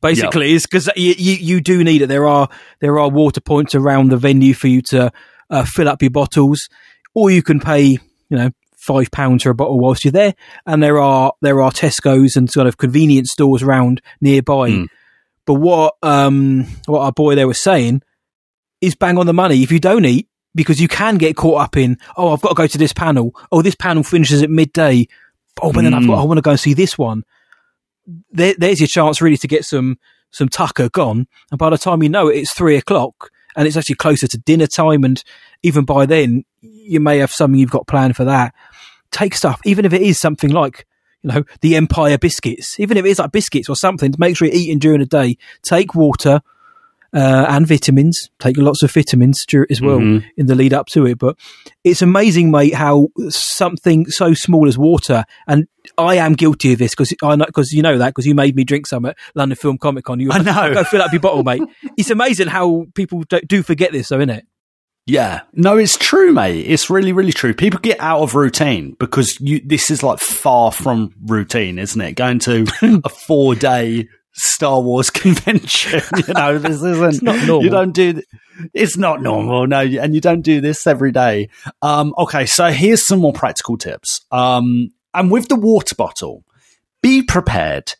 Basically, 0.00 0.48
yep. 0.48 0.56
is 0.56 0.66
because 0.66 0.88
you, 0.96 1.14
you, 1.18 1.34
you 1.34 1.60
do 1.60 1.82
need 1.82 2.02
it. 2.02 2.06
There 2.06 2.26
are 2.26 2.48
there 2.80 2.98
are 3.00 3.10
water 3.10 3.40
points 3.40 3.74
around 3.74 4.10
the 4.10 4.16
venue 4.16 4.54
for 4.54 4.68
you 4.68 4.80
to 4.82 5.12
uh, 5.50 5.64
fill 5.64 5.88
up 5.88 6.02
your 6.02 6.12
bottles, 6.12 6.68
or 7.14 7.30
you 7.30 7.42
can 7.42 7.58
pay 7.58 7.82
you 7.82 7.98
know 8.30 8.50
five 8.76 9.10
pounds 9.10 9.42
for 9.42 9.50
a 9.50 9.54
bottle 9.54 9.78
whilst 9.78 10.04
you're 10.04 10.12
there. 10.12 10.34
And 10.66 10.82
there 10.82 11.00
are 11.00 11.32
there 11.42 11.60
are 11.60 11.72
Tesco's 11.72 12.36
and 12.36 12.48
sort 12.48 12.68
of 12.68 12.76
convenience 12.76 13.32
stores 13.32 13.62
around 13.62 14.00
nearby. 14.20 14.70
Mm. 14.70 14.86
But 15.46 15.54
what 15.54 15.96
um 16.02 16.66
what 16.86 17.00
our 17.00 17.12
boy 17.12 17.34
there 17.34 17.48
was 17.48 17.60
saying 17.60 18.02
is 18.80 18.94
bang 18.94 19.18
on 19.18 19.26
the 19.26 19.34
money. 19.34 19.64
If 19.64 19.72
you 19.72 19.80
don't 19.80 20.04
eat, 20.04 20.28
because 20.54 20.80
you 20.80 20.86
can 20.86 21.18
get 21.18 21.36
caught 21.36 21.60
up 21.60 21.76
in, 21.76 21.98
oh, 22.16 22.32
I've 22.32 22.40
got 22.40 22.50
to 22.50 22.54
go 22.54 22.66
to 22.66 22.78
this 22.78 22.92
panel. 22.92 23.34
Oh, 23.50 23.62
this 23.62 23.74
panel 23.74 24.04
finishes 24.04 24.42
at 24.42 24.50
midday. 24.50 25.08
Oh, 25.60 25.72
but 25.72 25.80
mm. 25.80 25.84
then 25.84 25.94
I've 25.94 26.06
got, 26.06 26.14
hmm. 26.14 26.20
I 26.20 26.24
want 26.24 26.38
to 26.38 26.42
go 26.42 26.52
and 26.52 26.60
see 26.60 26.74
this 26.74 26.96
one 26.96 27.24
there, 28.30 28.54
there's 28.56 28.80
your 28.80 28.88
chance 28.88 29.20
really 29.20 29.36
to 29.36 29.48
get 29.48 29.64
some 29.64 29.98
some 30.30 30.48
tucker 30.48 30.88
gone. 30.90 31.26
And 31.50 31.58
by 31.58 31.70
the 31.70 31.78
time 31.78 32.02
you 32.02 32.08
know 32.08 32.28
it, 32.28 32.36
it's 32.36 32.52
three 32.52 32.76
o'clock 32.76 33.30
and 33.56 33.66
it's 33.66 33.76
actually 33.76 33.96
closer 33.96 34.26
to 34.28 34.38
dinner 34.38 34.66
time. 34.66 35.04
And 35.04 35.22
even 35.62 35.84
by 35.84 36.06
then, 36.06 36.44
you 36.60 37.00
may 37.00 37.18
have 37.18 37.30
something 37.30 37.58
you've 37.58 37.70
got 37.70 37.86
planned 37.86 38.16
for 38.16 38.24
that. 38.24 38.54
Take 39.10 39.34
stuff, 39.34 39.60
even 39.64 39.84
if 39.84 39.92
it 39.92 40.02
is 40.02 40.18
something 40.18 40.50
like, 40.50 40.86
you 41.22 41.32
know, 41.32 41.44
the 41.62 41.76
Empire 41.76 42.18
biscuits, 42.18 42.78
even 42.78 42.96
if 42.96 43.04
it 43.04 43.08
is 43.08 43.18
like 43.18 43.32
biscuits 43.32 43.68
or 43.68 43.76
something, 43.76 44.12
to 44.12 44.20
make 44.20 44.36
sure 44.36 44.46
you're 44.46 44.56
eating 44.56 44.78
during 44.78 45.00
the 45.00 45.06
day. 45.06 45.38
Take 45.62 45.94
water, 45.94 46.42
uh, 47.12 47.46
and 47.48 47.66
vitamins. 47.66 48.30
Take 48.38 48.56
lots 48.56 48.82
of 48.82 48.92
vitamins 48.92 49.44
as 49.70 49.80
well 49.80 49.98
mm-hmm. 49.98 50.26
in 50.36 50.46
the 50.46 50.54
lead 50.54 50.72
up 50.72 50.86
to 50.88 51.06
it. 51.06 51.18
But 51.18 51.36
it's 51.84 52.02
amazing, 52.02 52.50
mate, 52.50 52.74
how 52.74 53.08
something 53.28 54.06
so 54.06 54.34
small 54.34 54.68
as 54.68 54.76
water, 54.78 55.24
and 55.46 55.66
I 55.96 56.16
am 56.16 56.34
guilty 56.34 56.72
of 56.72 56.78
this 56.78 56.92
because 56.92 57.14
I 57.22 57.36
because 57.36 57.72
you 57.72 57.82
know 57.82 57.98
that 57.98 58.08
because 58.08 58.26
you 58.26 58.34
made 58.34 58.56
me 58.56 58.64
drink 58.64 58.86
some 58.86 59.06
at 59.06 59.16
London 59.34 59.56
Film 59.56 59.78
Comic 59.78 60.04
Con. 60.04 60.20
You 60.20 60.30
I 60.32 60.38
know. 60.38 60.74
Go 60.74 60.84
fill 60.84 61.02
up 61.02 61.12
your 61.12 61.20
bottle, 61.20 61.44
mate. 61.44 61.62
it's 61.96 62.10
amazing 62.10 62.48
how 62.48 62.86
people 62.94 63.22
do, 63.22 63.40
do 63.40 63.62
forget 63.62 63.92
this, 63.92 64.08
though, 64.08 64.18
isn't 64.18 64.30
it? 64.30 64.46
Yeah, 65.06 65.40
no, 65.54 65.78
it's 65.78 65.96
true, 65.96 66.34
mate. 66.34 66.66
It's 66.66 66.90
really, 66.90 67.12
really 67.12 67.32
true. 67.32 67.54
People 67.54 67.80
get 67.80 67.98
out 67.98 68.20
of 68.20 68.34
routine 68.34 68.94
because 68.98 69.40
you. 69.40 69.58
This 69.64 69.90
is 69.90 70.02
like 70.02 70.18
far 70.18 70.70
from 70.70 71.14
routine, 71.24 71.78
isn't 71.78 71.98
it? 71.98 72.12
Going 72.12 72.40
to 72.40 72.66
a 73.04 73.08
four 73.08 73.54
day 73.54 74.06
Star 74.38 74.80
Wars 74.80 75.10
convention. 75.10 76.02
You 76.26 76.34
know, 76.34 76.58
this 76.58 76.82
isn't. 76.82 77.22
Not 77.22 77.36
normal. 77.46 77.64
You 77.64 77.70
don't 77.70 77.92
do. 77.92 78.22
It's 78.74 78.96
not 78.96 79.22
normal, 79.22 79.66
no, 79.66 79.80
and 79.80 80.14
you 80.14 80.20
don't 80.20 80.42
do 80.42 80.60
this 80.60 80.86
every 80.86 81.12
day. 81.12 81.48
Um, 81.82 82.14
okay, 82.18 82.46
so 82.46 82.70
here's 82.70 83.06
some 83.06 83.20
more 83.20 83.32
practical 83.32 83.76
tips. 83.76 84.20
Um, 84.32 84.92
and 85.14 85.30
with 85.30 85.48
the 85.48 85.56
water 85.56 85.94
bottle, 85.94 86.44
be 87.02 87.22
prepared 87.22 87.92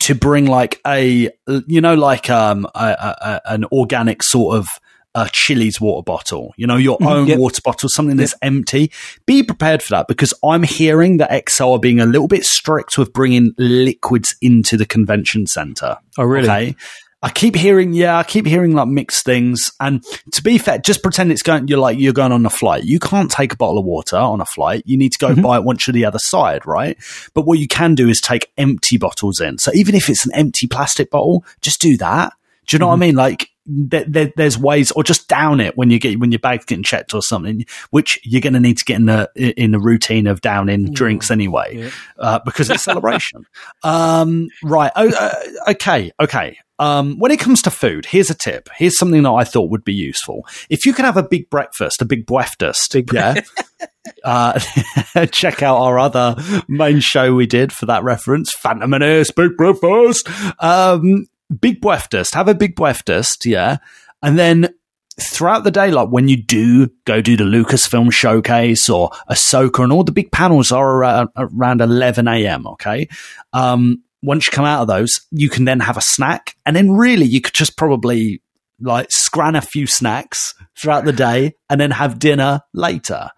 to 0.00 0.14
bring 0.14 0.46
like 0.46 0.80
a, 0.86 1.30
you 1.66 1.80
know, 1.80 1.94
like 1.94 2.30
um, 2.30 2.66
a, 2.74 2.78
a, 2.78 3.16
a, 3.20 3.40
an 3.52 3.64
organic 3.66 4.22
sort 4.22 4.56
of 4.56 4.68
a 5.14 5.28
Chilly's 5.32 5.80
water 5.80 6.02
bottle, 6.04 6.52
you 6.56 6.66
know, 6.66 6.76
your 6.76 6.98
mm-hmm. 6.98 7.08
own 7.08 7.26
Yep. 7.26 7.38
water 7.38 7.60
bottle, 7.64 7.88
something 7.88 8.16
that's 8.16 8.34
empty. 8.42 8.92
Be 9.26 9.42
prepared 9.42 9.82
for 9.82 9.90
that 9.94 10.06
because 10.08 10.32
I'm 10.44 10.62
hearing 10.62 11.16
that 11.16 11.32
Excel 11.32 11.72
are 11.72 11.80
being 11.80 12.00
a 12.00 12.06
little 12.06 12.28
bit 12.28 12.44
strict 12.44 12.96
with 12.96 13.12
bringing 13.12 13.52
liquids 13.58 14.36
into 14.40 14.76
the 14.76 14.86
convention 14.86 15.46
center. 15.46 15.96
Oh, 16.18 16.24
really? 16.24 16.48
Okay. 16.48 16.76
I 17.22 17.28
keep 17.28 17.54
hearing, 17.54 17.92
yeah, 17.92 18.16
I 18.16 18.22
keep 18.22 18.46
hearing 18.46 18.74
like 18.74 18.88
mixed 18.88 19.26
things. 19.26 19.70
And 19.78 20.02
to 20.32 20.42
be 20.42 20.56
fair, 20.56 20.78
just 20.78 21.02
pretend 21.02 21.30
it's 21.30 21.42
going, 21.42 21.68
you're 21.68 21.78
like, 21.78 21.98
you're 21.98 22.14
going 22.14 22.32
on 22.32 22.46
a 22.46 22.50
flight. 22.50 22.84
You 22.84 22.98
can't 22.98 23.30
take 23.30 23.52
a 23.52 23.56
bottle 23.56 23.78
of 23.78 23.84
water 23.84 24.16
on 24.16 24.40
a 24.40 24.46
flight. 24.46 24.84
You 24.86 24.96
need 24.96 25.12
to 25.12 25.18
go 25.18 25.28
mm-hmm. 25.32 25.42
buy 25.42 25.58
it 25.58 25.64
once 25.64 25.86
you're 25.86 25.92
the 25.92 26.06
other 26.06 26.18
side, 26.18 26.64
right? 26.64 26.96
But 27.34 27.42
what 27.42 27.58
you 27.58 27.68
can 27.68 27.94
do 27.94 28.08
is 28.08 28.22
take 28.22 28.50
empty 28.56 28.96
bottles 28.96 29.38
in. 29.38 29.58
So 29.58 29.70
even 29.74 29.94
if 29.94 30.08
it's 30.08 30.24
an 30.24 30.32
empty 30.34 30.66
plastic 30.66 31.10
bottle, 31.10 31.44
just 31.60 31.80
do 31.80 31.98
that. 31.98 32.32
Do 32.70 32.76
you 32.76 32.78
know 32.78 32.86
what 32.86 32.92
I 32.94 32.98
mean? 32.98 33.16
Like, 33.16 33.48
there, 33.66 34.04
there, 34.06 34.32
there's 34.36 34.56
ways, 34.56 34.92
or 34.92 35.02
just 35.02 35.26
down 35.26 35.58
it 35.58 35.76
when 35.76 35.90
you 35.90 35.98
get 35.98 36.20
when 36.20 36.30
your 36.30 36.38
bag's 36.38 36.64
getting 36.64 36.84
checked 36.84 37.14
or 37.14 37.20
something, 37.20 37.64
which 37.90 38.20
you're 38.22 38.40
going 38.40 38.52
to 38.52 38.60
need 38.60 38.78
to 38.78 38.84
get 38.84 38.94
in 38.94 39.06
the 39.06 39.28
in 39.34 39.72
the 39.72 39.80
routine 39.80 40.28
of 40.28 40.40
downing 40.40 40.92
drinks 40.92 41.32
anyway, 41.32 41.90
uh, 42.20 42.38
because 42.44 42.70
it's 42.70 42.84
celebration. 42.84 43.44
um, 43.82 44.50
right? 44.62 44.92
Oh, 44.94 45.08
uh, 45.08 45.70
okay, 45.72 46.12
okay. 46.20 46.58
Um, 46.78 47.18
when 47.18 47.32
it 47.32 47.40
comes 47.40 47.60
to 47.62 47.72
food, 47.72 48.06
here's 48.06 48.30
a 48.30 48.34
tip. 48.34 48.68
Here's 48.76 48.96
something 48.96 49.24
that 49.24 49.32
I 49.32 49.42
thought 49.42 49.68
would 49.70 49.84
be 49.84 49.92
useful. 49.92 50.46
If 50.70 50.86
you 50.86 50.94
can 50.94 51.04
have 51.04 51.16
a 51.16 51.24
big 51.24 51.50
breakfast, 51.50 52.00
a 52.00 52.04
big 52.04 52.24
breakfast, 52.24 52.96
yeah. 53.12 53.42
uh, 54.24 54.58
check 55.32 55.62
out 55.62 55.76
our 55.76 55.98
other 55.98 56.36
main 56.68 57.00
show 57.00 57.34
we 57.34 57.46
did 57.46 57.72
for 57.72 57.86
that 57.86 58.04
reference, 58.04 58.54
Phantom 58.54 58.88
Menace 58.88 59.30
Big 59.30 59.56
Breakfast. 59.56 60.28
Um, 60.58 61.26
big 61.58 61.80
breakfast. 61.80 62.34
Have 62.34 62.48
a 62.48 62.54
big 62.54 62.74
breakfast, 62.74 63.46
yeah, 63.46 63.78
and 64.22 64.38
then 64.38 64.74
throughout 65.20 65.64
the 65.64 65.70
day, 65.70 65.90
like 65.90 66.08
when 66.08 66.28
you 66.28 66.36
do 66.36 66.88
go 67.04 67.20
do 67.20 67.36
the 67.36 67.44
Lucasfilm 67.44 68.12
showcase 68.12 68.88
or 68.88 69.10
Ahsoka, 69.28 69.82
and 69.82 69.92
all 69.92 70.04
the 70.04 70.12
big 70.12 70.32
panels 70.32 70.72
are 70.72 70.88
around, 70.88 71.28
around 71.36 71.80
11 71.80 72.26
a.m. 72.28 72.66
Okay. 72.66 73.08
Um, 73.52 74.02
once 74.22 74.46
you 74.46 74.52
come 74.52 74.64
out 74.64 74.82
of 74.82 74.88
those, 74.88 75.22
you 75.30 75.48
can 75.48 75.64
then 75.64 75.80
have 75.80 75.96
a 75.96 76.02
snack, 76.02 76.54
and 76.66 76.76
then 76.76 76.92
really 76.92 77.26
you 77.26 77.40
could 77.40 77.54
just 77.54 77.76
probably 77.76 78.42
like 78.80 79.10
scran 79.10 79.56
a 79.56 79.60
few 79.60 79.86
snacks 79.86 80.54
throughout 80.78 81.04
the 81.04 81.12
day 81.12 81.54
and 81.68 81.80
then 81.80 81.90
have 81.90 82.18
dinner 82.18 82.60
later. 82.72 83.30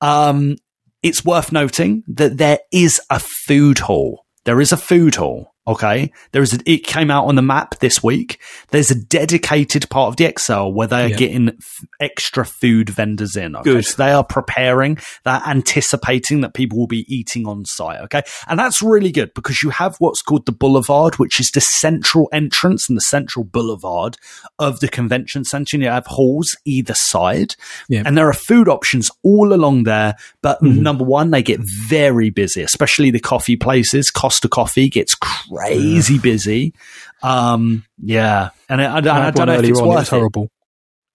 Um, 0.00 0.56
it's 1.02 1.24
worth 1.24 1.52
noting 1.52 2.02
that 2.08 2.38
there 2.38 2.60
is 2.72 3.00
a 3.10 3.20
food 3.20 3.78
hall. 3.78 4.24
There 4.44 4.60
is 4.60 4.72
a 4.72 4.76
food 4.76 5.16
hall. 5.16 5.54
Okay. 5.68 6.12
There 6.32 6.42
is 6.42 6.54
a, 6.54 6.58
it 6.64 6.84
came 6.84 7.10
out 7.10 7.26
on 7.26 7.34
the 7.34 7.42
map 7.42 7.78
this 7.80 8.02
week. 8.02 8.40
There's 8.70 8.90
a 8.90 8.94
dedicated 8.94 9.88
part 9.90 10.08
of 10.08 10.16
the 10.16 10.24
Excel 10.24 10.72
where 10.72 10.86
they 10.86 11.04
are 11.04 11.08
Yeah. 11.08 11.16
getting 11.16 11.48
f- 11.48 11.84
extra 12.00 12.44
food 12.44 12.88
vendors 12.88 13.36
in. 13.36 13.56
Okay. 13.56 13.72
Good. 13.72 13.84
So 13.84 13.96
they 13.96 14.12
are 14.12 14.24
preparing, 14.24 14.98
they're 15.24 15.42
anticipating 15.46 16.40
that 16.42 16.54
people 16.54 16.78
will 16.78 16.86
be 16.86 17.04
eating 17.12 17.46
on 17.46 17.64
site. 17.64 18.00
Okay. 18.02 18.22
And 18.48 18.58
that's 18.58 18.80
really 18.80 19.10
good 19.10 19.34
because 19.34 19.62
you 19.62 19.70
have 19.70 19.96
what's 19.98 20.22
called 20.22 20.46
the 20.46 20.52
boulevard, 20.52 21.16
which 21.16 21.40
is 21.40 21.50
the 21.50 21.60
central 21.60 22.28
entrance 22.32 22.88
and 22.88 22.96
the 22.96 23.02
central 23.02 23.44
boulevard 23.44 24.16
of 24.58 24.80
the 24.80 24.88
convention 24.88 25.44
center. 25.44 25.76
And 25.76 25.82
you 25.82 25.88
have 25.88 26.06
halls 26.06 26.56
either 26.64 26.94
side. 26.94 27.56
Yeah. 27.88 28.02
And 28.06 28.16
there 28.16 28.28
are 28.28 28.32
food 28.32 28.68
options 28.68 29.10
all 29.24 29.52
along 29.52 29.82
there. 29.82 30.14
But 30.42 30.60
mm-hmm. 30.62 30.82
number 30.82 31.04
one, 31.04 31.32
they 31.32 31.42
get 31.42 31.60
very 31.88 32.30
busy, 32.30 32.62
especially 32.62 33.10
the 33.10 33.18
coffee 33.18 33.56
places. 33.56 34.10
Costa 34.12 34.48
Coffee 34.48 34.88
gets 34.88 35.16
crazy 35.56 36.18
busy. 36.18 36.74
Um, 37.22 37.84
yeah. 38.02 38.50
And 38.68 38.80
I, 38.82 38.96
I, 38.96 39.00
don't- 39.00 39.16
I 39.16 39.26
I 39.28 39.30
don't 39.30 39.46
know 39.46 39.54
if 39.54 39.64
it's 39.64 39.80
on, 39.80 39.88
worth 39.88 40.06
it. 40.12 40.16
horrible. 40.16 40.50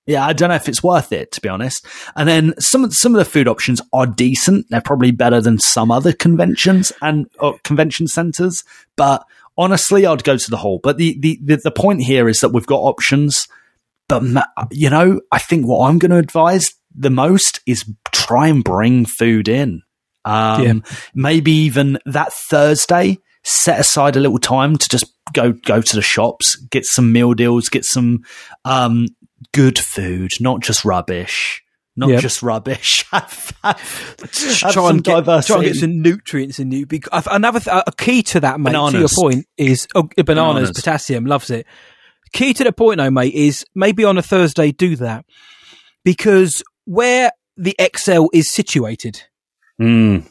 Yeah, 0.08 0.26
I 0.26 0.34
don't 0.34 0.50
know 0.50 0.56
if 0.56 0.68
it's 0.68 0.82
worth 0.84 1.14
it 1.14 1.32
to 1.34 1.42
be 1.42 1.48
honest. 1.50 1.86
And 2.16 2.28
then 2.28 2.54
some 2.60 2.84
of 2.84 2.94
some 2.94 3.14
of 3.14 3.20
the 3.20 3.26
food 3.26 3.48
options 3.48 3.82
are 3.94 4.08
decent. 4.08 4.66
They're 4.70 4.82
probably 4.82 5.12
better 5.12 5.40
than 5.42 5.60
some 5.60 5.92
other 5.92 6.12
conventions 6.12 6.92
and 7.02 7.28
uh, 7.40 7.54
convention 7.64 8.08
centers. 8.08 8.64
But 8.98 9.24
honestly, 9.58 10.06
I'd 10.08 10.24
go 10.24 10.38
to 10.38 10.50
the 10.50 10.58
hall. 10.58 10.80
But 10.82 10.98
the, 10.98 11.18
the 11.20 11.40
the 11.44 11.58
the 11.64 11.72
point 11.72 12.02
here 12.02 12.28
is 12.28 12.40
that 12.40 12.50
we've 12.50 12.66
got 12.66 12.80
options. 12.80 13.48
But 14.10 14.24
you 14.72 14.90
know, 14.90 15.22
I 15.32 15.38
think 15.38 15.66
what 15.68 15.88
I'm 15.88 16.00
going 16.00 16.12
to 16.12 16.18
advise 16.18 16.74
the 16.94 17.12
most 17.12 17.62
is 17.68 17.86
try 18.12 18.48
and 18.48 18.64
bring 18.64 19.06
food 19.06 19.48
in. 19.48 19.84
Um, 20.26 20.64
Yeah. 20.64 20.74
Maybe 21.14 21.52
even 21.52 22.00
that 22.06 22.34
Thursday, 22.34 23.20
set 23.44 23.80
aside 23.80 24.16
a 24.16 24.20
little 24.20 24.38
time 24.40 24.78
to 24.78 24.90
just 24.90 25.06
go 25.34 25.52
go 25.52 25.82
to 25.82 25.96
the 25.96 26.02
shops, 26.02 26.56
get 26.72 26.86
some 26.86 27.12
meal 27.12 27.34
deals, 27.34 27.70
get 27.70 27.86
some 27.86 28.20
um, 28.66 29.08
good 29.54 29.80
food, 29.80 30.32
not 30.40 30.62
just 30.62 30.86
rubbish. 30.86 31.62
Not 31.98 32.10
Yeah. 32.10 32.20
just 32.22 32.42
rubbish. 32.42 33.04
have, 33.12 33.52
have, 33.64 34.16
have 34.22 34.72
try 34.72 34.90
and, 34.90 35.04
get, 35.04 35.26
try 35.26 35.56
and 35.58 35.64
get 35.66 35.76
some 35.76 36.02
nutrients 36.02 36.58
in 36.58 36.72
you. 36.72 36.86
Bec- 36.86 37.12
I've- 37.12 37.28
Another 37.30 37.60
th- 37.60 37.84
a 37.86 37.92
key 37.98 38.24
to 38.24 38.40
that, 38.40 38.62
mate. 38.62 38.72
To 38.72 38.98
your 38.98 39.10
point 39.14 39.46
is 39.58 39.88
oh, 39.94 40.04
bananas, 40.16 40.26
Bananas. 40.26 40.72
potassium, 40.72 41.26
loves 41.26 41.50
it. 41.50 41.68
Key 42.32 42.54
to 42.54 42.64
the 42.64 42.72
point, 42.72 43.00
though, 43.00 43.12
mate, 43.12 43.34
is 43.34 43.66
maybe 43.76 44.06
on 44.06 44.18
a 44.18 44.22
Thursday 44.22 44.72
do 44.72 44.96
that 44.96 45.26
because 46.06 46.64
where 46.86 47.32
the 47.58 47.76
XL 47.98 48.28
is 48.34 48.50
situated, 48.54 49.24
Mm, 49.80 50.26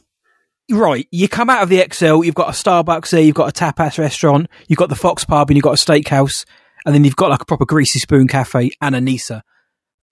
right? 0.70 1.06
You 1.10 1.28
come 1.28 1.50
out 1.50 1.62
of 1.62 1.68
the 1.68 1.78
Excel, 1.78 2.24
you've 2.24 2.34
got 2.34 2.48
a 2.48 2.52
Starbucks 2.52 3.10
there, 3.10 3.20
you've 3.20 3.34
got 3.34 3.48
a 3.48 3.52
tapas 3.52 3.98
restaurant, 3.98 4.48
you've 4.68 4.78
got 4.78 4.88
the 4.88 4.96
Fox 4.96 5.24
Pub, 5.24 5.50
and 5.50 5.56
you've 5.56 5.64
got 5.64 5.80
a 5.80 5.84
steakhouse, 5.84 6.44
and 6.86 6.94
then 6.94 7.04
you've 7.04 7.16
got 7.16 7.30
like 7.30 7.42
a 7.42 7.46
proper 7.46 7.64
greasy 7.66 7.98
spoon 7.98 8.26
cafe 8.28 8.70
and 8.80 8.94
a 8.94 9.00
Nisa, 9.00 9.42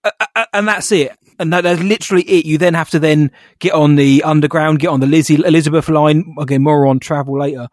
A- 0.04 0.12
a- 0.36 0.46
and 0.52 0.68
that's 0.68 0.92
it. 0.92 1.12
And 1.40 1.52
that, 1.52 1.60
that's 1.62 1.80
literally 1.80 2.24
it. 2.24 2.46
You 2.46 2.58
then 2.58 2.74
have 2.74 2.90
to 2.90 2.98
then 2.98 3.30
get 3.60 3.72
on 3.72 3.94
the 3.94 4.24
underground, 4.24 4.80
get 4.80 4.88
on 4.88 4.98
the 4.98 5.06
Lizzie 5.06 5.36
Elizabeth 5.36 5.88
line. 5.88 6.34
Again, 6.40 6.62
more 6.64 6.86
on 6.88 6.98
travel 6.98 7.38
later. 7.38 7.68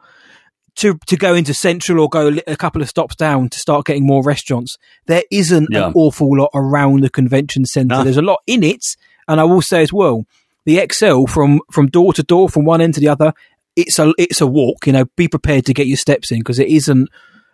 To 0.78 1.00
to 1.08 1.16
go 1.18 1.34
into 1.34 1.54
Central 1.56 2.02
or 2.02 2.10
go 2.10 2.36
a 2.46 2.56
couple 2.58 2.82
of 2.84 2.90
stops 2.90 3.16
down 3.16 3.50
to 3.50 3.58
start 3.58 3.86
getting 3.86 4.06
more 4.06 4.22
restaurants. 4.22 4.78
There 5.08 5.24
isn't 5.32 5.70
Yeah. 5.72 5.88
an 5.88 5.94
awful 5.96 6.38
lot 6.38 6.52
around 6.54 7.00
the 7.02 7.10
convention 7.10 7.66
centre. 7.66 7.96
No. 7.96 8.04
There's 8.04 8.18
a 8.18 8.22
lot 8.22 8.40
in 8.46 8.62
it, 8.62 8.82
and 9.28 9.40
I 9.40 9.46
will 9.46 9.62
say 9.64 9.82
as 9.82 9.92
well, 9.94 10.26
the 10.66 10.80
Excel 10.80 11.26
from 11.28 11.62
from 11.72 11.88
door 11.88 12.14
to 12.14 12.24
door, 12.24 12.50
from 12.50 12.66
one 12.66 12.82
end 12.82 12.94
to 12.96 13.00
the 13.00 13.08
other, 13.10 13.34
it's 13.76 14.00
a 14.00 14.14
it's 14.18 14.42
a 14.42 14.48
walk. 14.48 14.88
You 14.88 14.94
know, 14.94 15.06
be 15.16 15.28
prepared 15.28 15.66
to 15.68 15.74
get 15.74 15.88
your 15.88 15.98
steps 15.98 16.32
in 16.32 16.40
because 16.40 16.60
it 16.60 16.68
isn't 16.68 17.10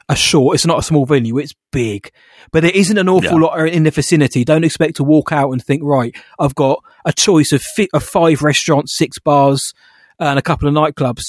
a 0.10 0.16
short. 0.16 0.56
It's 0.56 0.66
not 0.66 0.80
a 0.80 0.84
small 0.84 1.06
venue. 1.06 1.38
It's 1.38 1.54
big, 1.72 2.12
but 2.52 2.62
there 2.64 2.72
isn't 2.76 2.98
an 2.98 3.08
awful 3.08 3.40
Yeah. 3.40 3.46
lot 3.48 3.68
in 3.70 3.84
the 3.84 3.92
vicinity. 3.92 4.44
Don't 4.44 4.64
expect 4.64 4.96
to 4.98 5.04
walk 5.04 5.32
out 5.32 5.52
and 5.52 5.64
think, 5.64 5.84
right, 5.84 6.14
I've 6.40 6.56
got 6.56 6.84
a 7.06 7.14
choice 7.14 7.52
of 7.52 7.62
fi- 7.62 7.90
of 7.94 8.04
five 8.04 8.42
restaurants, 8.42 8.98
six 8.98 9.20
bars, 9.20 9.74
and 10.20 10.38
a 10.40 10.42
couple 10.42 10.68
of 10.68 10.74
nightclubs. 10.74 11.22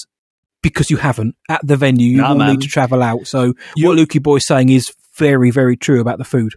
Because 0.63 0.91
you 0.93 0.97
haven't 0.99 1.35
at 1.49 1.61
the 1.67 1.77
venue, 1.77 2.09
you 2.09 2.19
Nah, 2.19 2.29
will 2.31 2.39
man. 2.39 2.51
need 2.53 2.61
to 2.61 2.69
travel 2.69 3.03
out. 3.03 3.27
So 3.27 3.55
what 3.79 3.99
Lukey 3.99 4.23
Boy's 4.23 4.47
saying 4.47 4.69
is 4.69 4.93
very, 5.17 5.51
very 5.51 5.77
true 5.77 6.01
about 6.01 6.19
the 6.19 6.25
food. 6.25 6.55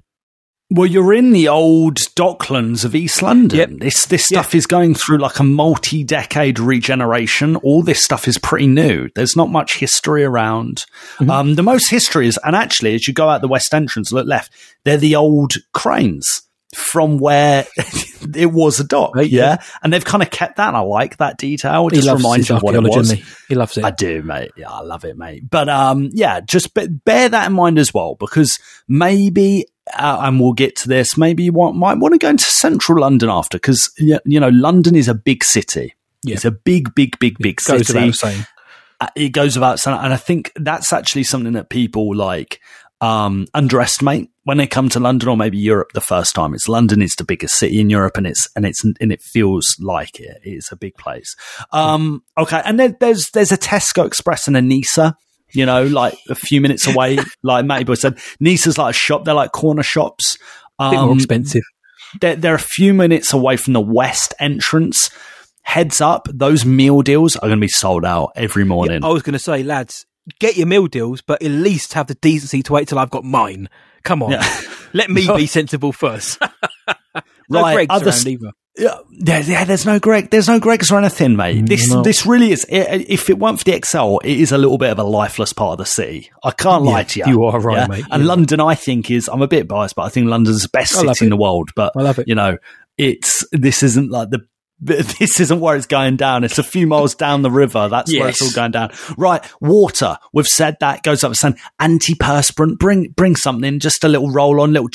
Well, 0.75 0.87
you're 0.87 1.13
in 1.13 1.31
the 1.31 1.47
old 1.47 1.95
Docklands 1.95 2.83
of 2.83 2.95
East 2.95 3.21
London. 3.21 3.57
Yep. 3.57 3.69
This 3.79 4.05
this 4.07 4.25
stuff 4.25 4.53
is 4.53 4.67
going 4.67 4.93
through 4.93 5.19
like 5.19 5.39
a 5.39 5.43
multi-decade 5.43 6.59
regeneration. 6.59 7.55
All 7.57 7.81
this 7.81 8.03
stuff 8.03 8.27
is 8.27 8.37
pretty 8.37 8.67
new. 8.67 9.09
There's 9.15 9.37
not 9.37 9.49
much 9.49 9.77
history 9.77 10.25
around. 10.25 10.83
Mm-hmm. 11.17 11.29
Um, 11.29 11.55
the 11.55 11.63
most 11.63 11.89
history 11.89 12.27
is, 12.27 12.37
and 12.43 12.57
actually, 12.57 12.93
as 12.93 13.07
you 13.07 13.13
go 13.13 13.29
out 13.29 13.39
the 13.39 13.47
west 13.47 13.73
entrance, 13.73 14.11
look 14.11 14.27
left, 14.27 14.51
they're 14.83 14.97
the 14.97 15.15
old 15.15 15.53
cranes 15.73 16.41
from 16.75 17.19
where 17.19 17.65
it 18.35 18.51
was 18.51 18.81
a 18.81 18.83
dock. 18.83 19.15
Right, 19.15 19.29
yeah? 19.29 19.41
yeah. 19.41 19.63
and 19.81 19.93
they've 19.93 20.03
kind 20.03 20.21
of 20.21 20.29
kept 20.29 20.57
that. 20.57 20.67
And 20.67 20.77
I 20.77 20.81
like 20.81 21.17
that 21.17 21.37
detail. 21.37 21.87
It 21.87 21.95
He 21.95 22.01
just 22.01 22.17
reminds 22.17 22.49
you 22.49 22.57
of 22.57 22.63
what 22.63 22.75
it 22.75 22.83
was. 22.83 23.11
he? 23.11 23.23
He 23.47 23.55
loves 23.55 23.77
it. 23.77 23.85
I 23.85 23.91
do, 23.91 24.21
mate. 24.23 24.51
Yeah, 24.57 24.71
I 24.71 24.81
love 24.81 25.05
it, 25.05 25.17
mate. 25.17 25.49
But 25.49 25.69
um, 25.69 26.09
yeah, 26.11 26.41
just 26.41 26.73
be- 26.73 26.87
bear 26.87 27.29
that 27.29 27.47
in 27.47 27.53
mind 27.53 27.79
as 27.79 27.93
well, 27.93 28.15
because 28.19 28.59
maybe, 28.89 29.67
uh, 29.93 30.19
and 30.21 30.39
we'll 30.39 30.53
get 30.53 30.75
to 30.77 30.87
this. 30.87 31.17
Maybe 31.17 31.43
you 31.43 31.53
want, 31.53 31.75
might 31.75 31.97
want 31.97 32.13
to 32.13 32.17
go 32.17 32.29
into 32.29 32.45
central 32.45 33.01
London 33.01 33.29
after, 33.29 33.57
because 33.57 33.91
you 33.97 34.39
know 34.39 34.49
London 34.49 34.95
is 34.95 35.07
a 35.07 35.13
big 35.13 35.43
city. 35.43 35.93
Yeah. 36.23 36.35
It's 36.35 36.45
a 36.45 36.51
big, 36.51 36.95
big, 36.95 37.19
big, 37.19 37.37
big 37.37 37.57
Goes 37.57 37.87
city 37.87 37.99
without 37.99 38.15
saying. 38.15 38.45
uh, 38.99 39.07
it 39.15 39.29
goes 39.29 39.55
without 39.55 39.79
saying, 39.79 39.97
and 39.99 40.13
I 40.13 40.17
think 40.17 40.51
that's 40.55 40.91
actually 40.91 41.23
something 41.23 41.53
that 41.53 41.69
people 41.69 42.15
like 42.15 42.59
um, 43.01 43.45
underestimate 43.53 44.29
when 44.43 44.57
they 44.57 44.67
come 44.67 44.89
to 44.89 44.99
London 44.99 45.29
or 45.29 45.37
maybe 45.37 45.57
Europe 45.57 45.91
the 45.93 46.01
first 46.01 46.33
time. 46.33 46.53
It's 46.53 46.67
London 46.67 47.01
is 47.01 47.13
the 47.15 47.23
biggest 47.23 47.55
city 47.55 47.79
in 47.79 47.89
Europe, 47.89 48.17
and 48.17 48.25
it's 48.25 48.47
and 48.55 48.65
it's 48.65 48.83
and 48.83 49.11
it 49.11 49.21
feels 49.21 49.75
like 49.79 50.19
it. 50.19 50.39
It's 50.43 50.71
a 50.71 50.75
big 50.75 50.95
place. 50.95 51.35
Um, 51.71 52.23
okay, 52.37 52.61
and 52.65 52.79
then 52.79 52.97
there's 52.99 53.29
there's 53.33 53.51
a 53.51 53.57
Tesco 53.57 54.05
Express 54.05 54.47
and 54.47 54.57
a 54.57 54.61
Nisa. 54.61 55.15
You 55.55 55.65
know, 55.65 55.83
like 55.85 56.17
a 56.29 56.35
few 56.35 56.61
minutes 56.61 56.87
away. 56.87 57.17
like 57.43 57.65
Matty 57.65 57.83
Boy 57.85 57.93
said, 57.95 58.17
Nisa's 58.39 58.77
like 58.77 58.93
a 58.95 58.97
shop. 58.97 59.25
They're 59.25 59.33
like 59.33 59.51
corner 59.51 59.83
shops. 59.83 60.37
A 60.79 60.89
bit 60.91 60.99
more 60.99 61.11
Um, 61.11 61.17
expensive. 61.17 61.63
they're, 62.21 62.35
they're 62.35 62.55
a 62.55 62.59
few 62.59 62.93
minutes 62.93 63.31
away 63.33 63.55
from 63.57 63.73
the 63.73 63.81
west 63.81 64.33
entrance. 64.39 65.09
Heads 65.63 65.99
up, 66.01 66.27
those 66.31 66.63
meal 66.65 67.01
deals 67.01 67.35
are 67.37 67.47
going 67.47 67.57
to 67.59 67.61
be 67.61 67.67
sold 67.67 68.05
out 68.05 68.31
every 68.35 68.65
morning. 68.65 69.03
I 69.03 69.07
was 69.09 69.23
going 69.23 69.33
to 69.33 69.39
say, 69.39 69.63
lads, 69.63 70.05
get 70.39 70.57
your 70.57 70.67
meal 70.67 70.85
deals, 70.87 71.21
but 71.21 71.41
at 71.41 71.49
least 71.49 71.93
have 71.93 72.07
the 72.07 72.13
decency 72.15 72.61
to 72.63 72.73
wait 72.73 72.87
till 72.87 72.99
I've 72.99 73.09
got 73.09 73.23
mine. 73.23 73.69
Come 74.03 74.21
on, 74.21 74.31
Yeah. 74.31 74.47
let 74.93 75.09
me 75.09 75.25
be 75.35 75.45
sensible 75.47 75.91
first. 75.91 76.39
no 77.49 77.61
Right, 77.61 77.87
other. 77.89 78.11
Yeah, 78.77 78.97
yeah, 79.09 79.39
yeah, 79.39 79.63
there's 79.63 79.85
no 79.85 79.99
Greg. 79.99 80.29
There's 80.31 80.49
no 80.49 80.59
Greggs 80.59 80.91
or 80.91 80.97
anything, 80.99 81.37
mate. 81.37 81.65
This 81.65 81.89
no. 81.89 82.01
this 82.01 82.25
really 82.25 82.51
is. 82.51 82.65
If 82.69 83.29
it 83.29 83.39
weren't 83.39 83.59
for 83.59 83.63
the 83.63 83.73
Excel, 83.73 84.19
it 84.19 84.37
is 84.37 84.51
a 84.51 84.57
little 84.57 84.77
bit 84.77 84.91
of 84.91 84.99
a 84.99 85.03
lifeless 85.03 85.53
part 85.53 85.73
of 85.73 85.77
the 85.77 85.85
city. 85.85 86.29
I 86.43 86.51
can't 86.51 86.83
lie 86.83 86.99
Yeah, 86.99 87.03
to 87.03 87.19
you. 87.19 87.25
you 87.27 87.43
are 87.45 87.59
right, 87.59 87.87
mate. 87.89 88.03
And 88.11 88.23
Yeah. 88.23 88.27
London, 88.27 88.59
I 88.59 88.75
think, 88.75 89.09
is. 89.09 89.29
I'm 89.29 89.41
a 89.41 89.47
bit 89.47 89.67
biased, 89.69 89.95
but 89.95 90.01
I 90.03 90.09
think 90.09 90.27
London's 90.27 90.63
the 90.63 90.69
best 90.69 90.93
I 90.97 91.05
city 91.13 91.25
in 91.27 91.29
the 91.29 91.37
world. 91.37 91.69
But 91.73 91.93
I 91.95 92.01
love 92.01 92.19
it. 92.19 92.27
You 92.27 92.35
know, 92.35 92.57
it's 92.97 93.45
this 93.53 93.81
isn't 93.81 94.11
like 94.11 94.29
the. 94.31 94.45
This 94.81 95.39
isn't 95.39 95.61
where 95.61 95.77
it's 95.77 95.85
going 95.87 96.17
down. 96.17 96.43
It's 96.43 96.59
a 96.59 96.63
few 96.63 96.85
miles 96.85 97.15
down 97.15 97.43
the 97.43 97.49
river. 97.49 97.87
That's 97.87 98.11
where 98.11 98.27
it's 98.27 98.41
all 98.41 98.51
going 98.51 98.71
down. 98.71 98.91
Right, 99.17 99.41
water. 99.61 100.17
We've 100.33 100.45
said 100.45 100.75
that 100.81 101.01
goes 101.01 101.23
up. 101.23 101.33
Saying 101.33 101.55
antiperspirant. 101.81 102.77
Bring 102.77 103.07
bring 103.15 103.37
something. 103.37 103.79
Just 103.79 104.03
a 104.03 104.09
little 104.09 104.31
roll 104.31 104.59
on, 104.59 104.73
little 104.73 104.89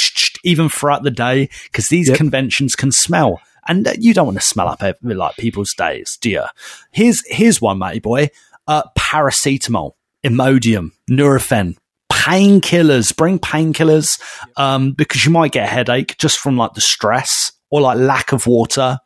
even 0.45 0.69
throughout 0.69 1.03
the 1.03 1.11
day, 1.11 1.49
because 1.65 1.87
these 1.87 2.09
Yep. 2.09 2.17
conventions 2.19 2.75
can 2.77 2.93
smell, 2.93 3.41
and 3.71 3.87
uh, 3.89 3.93
you 3.99 4.13
don't 4.13 4.27
want 4.27 4.39
to 4.39 4.45
smell 4.45 4.69
up 4.69 4.83
like 5.03 5.37
people's 5.37 5.73
days, 5.75 6.19
do 6.21 6.29
you? 6.31 6.45
Here's 6.91 7.23
here's 7.27 7.61
one, 7.61 7.79
matey 7.79 8.01
boy. 8.01 8.29
Uh, 8.67 8.83
paracetamol, 8.99 9.93
Imodium, 10.25 10.91
Nurofen, 11.11 11.77
painkillers. 12.13 13.17
Bring 13.17 13.39
painkillers 13.39 14.21
um, 14.57 14.93
because 14.93 15.25
you 15.25 15.31
might 15.31 15.53
get 15.53 15.65
a 15.65 15.71
headache 15.71 16.17
just 16.19 16.39
from 16.39 16.57
like 16.57 16.75
the 16.75 16.81
stress 16.81 17.53
or 17.71 17.81
like 17.81 17.99
lack 17.99 18.33
of 18.33 18.47
water, 18.47 18.99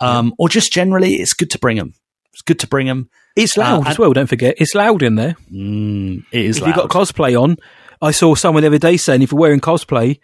um, 0.00 0.34
or 0.38 0.48
just 0.48 0.72
generally, 0.72 1.14
it's 1.16 1.32
good 1.34 1.50
to 1.50 1.58
bring 1.58 1.76
them. 1.76 1.94
It's 2.32 2.42
good 2.42 2.58
to 2.60 2.66
bring 2.66 2.86
them. 2.86 3.08
It's 3.36 3.56
Uh, 3.56 3.62
loud 3.62 3.78
and- 3.80 3.88
as 3.88 3.98
well. 3.98 4.12
Don't 4.12 4.26
forget, 4.26 4.54
it's 4.58 4.74
loud 4.74 5.02
in 5.02 5.14
there. 5.16 5.36
Mm, 5.52 6.24
it 6.32 6.44
is. 6.44 6.58
if 6.58 6.66
you've 6.66 6.76
got 6.76 6.88
cosplay 6.88 7.40
on, 7.40 7.56
I 8.02 8.10
saw 8.10 8.34
someone 8.34 8.62
the 8.62 8.68
other 8.68 8.78
day 8.78 8.96
saying 8.96 9.22
if 9.22 9.32
you're 9.32 9.40
wearing 9.40 9.60
cosplay, 9.60 10.18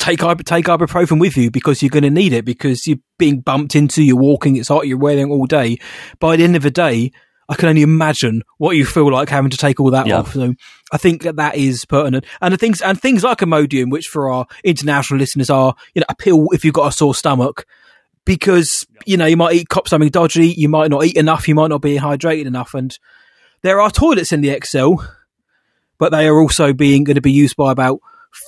take 0.00 0.18
take 0.18 0.64
ibuprofen 0.64 1.20
with 1.20 1.36
you 1.36 1.50
because 1.50 1.82
you're 1.82 1.90
going 1.90 2.02
to 2.02 2.10
need 2.10 2.32
it 2.32 2.44
because 2.44 2.86
you're 2.86 2.98
being 3.18 3.40
bumped 3.40 3.76
into, 3.76 4.02
you're 4.02 4.16
walking, 4.16 4.56
it's 4.56 4.68
hot, 4.68 4.86
you're 4.86 4.98
wearing 4.98 5.30
it 5.30 5.32
all 5.32 5.46
day. 5.46 5.78
By 6.18 6.36
the 6.36 6.44
end 6.44 6.56
of 6.56 6.62
the 6.62 6.70
day, 6.70 7.12
I 7.48 7.54
can 7.56 7.68
only 7.68 7.82
imagine 7.82 8.42
what 8.58 8.76
you 8.76 8.84
feel 8.84 9.12
like 9.12 9.28
having 9.28 9.50
to 9.50 9.56
take 9.56 9.80
all 9.80 9.90
that 9.90 10.06
Yeah. 10.06 10.20
off. 10.20 10.32
So 10.32 10.54
I 10.92 10.96
think 10.96 11.22
that 11.22 11.36
that 11.36 11.56
is 11.56 11.84
pertinent. 11.84 12.24
And 12.40 12.54
the 12.54 12.58
things 12.58 12.80
and 12.80 13.00
things 13.00 13.22
like 13.24 13.38
Imodium, 13.38 13.90
which 13.90 14.06
for 14.06 14.30
our 14.30 14.46
international 14.64 15.18
listeners 15.18 15.50
are 15.50 15.74
you 15.94 16.00
know 16.00 16.06
a 16.08 16.14
pill 16.14 16.46
if 16.52 16.64
you've 16.64 16.74
got 16.74 16.88
a 16.88 16.92
sore 16.92 17.14
stomach. 17.14 17.66
Because 18.26 18.86
you 19.06 19.16
know 19.16 19.26
you 19.26 19.36
might 19.36 19.54
eat 19.54 19.68
cop 19.68 19.88
something 19.88 20.10
dodgy, 20.10 20.48
you 20.48 20.68
might 20.68 20.90
not 20.90 21.04
eat 21.04 21.16
enough, 21.16 21.48
you 21.48 21.54
might 21.54 21.68
not 21.70 21.80
be 21.80 21.96
hydrated 21.96 22.46
enough, 22.46 22.74
and 22.74 22.96
there 23.62 23.80
are 23.80 23.90
toilets 23.90 24.30
in 24.30 24.42
the 24.42 24.50
Excel, 24.50 25.04
but 25.98 26.12
they 26.12 26.28
are 26.28 26.38
also 26.40 26.72
being 26.72 27.02
going 27.02 27.14
to 27.16 27.20
be 27.22 27.32
used 27.32 27.56
by 27.56 27.72
about 27.72 27.98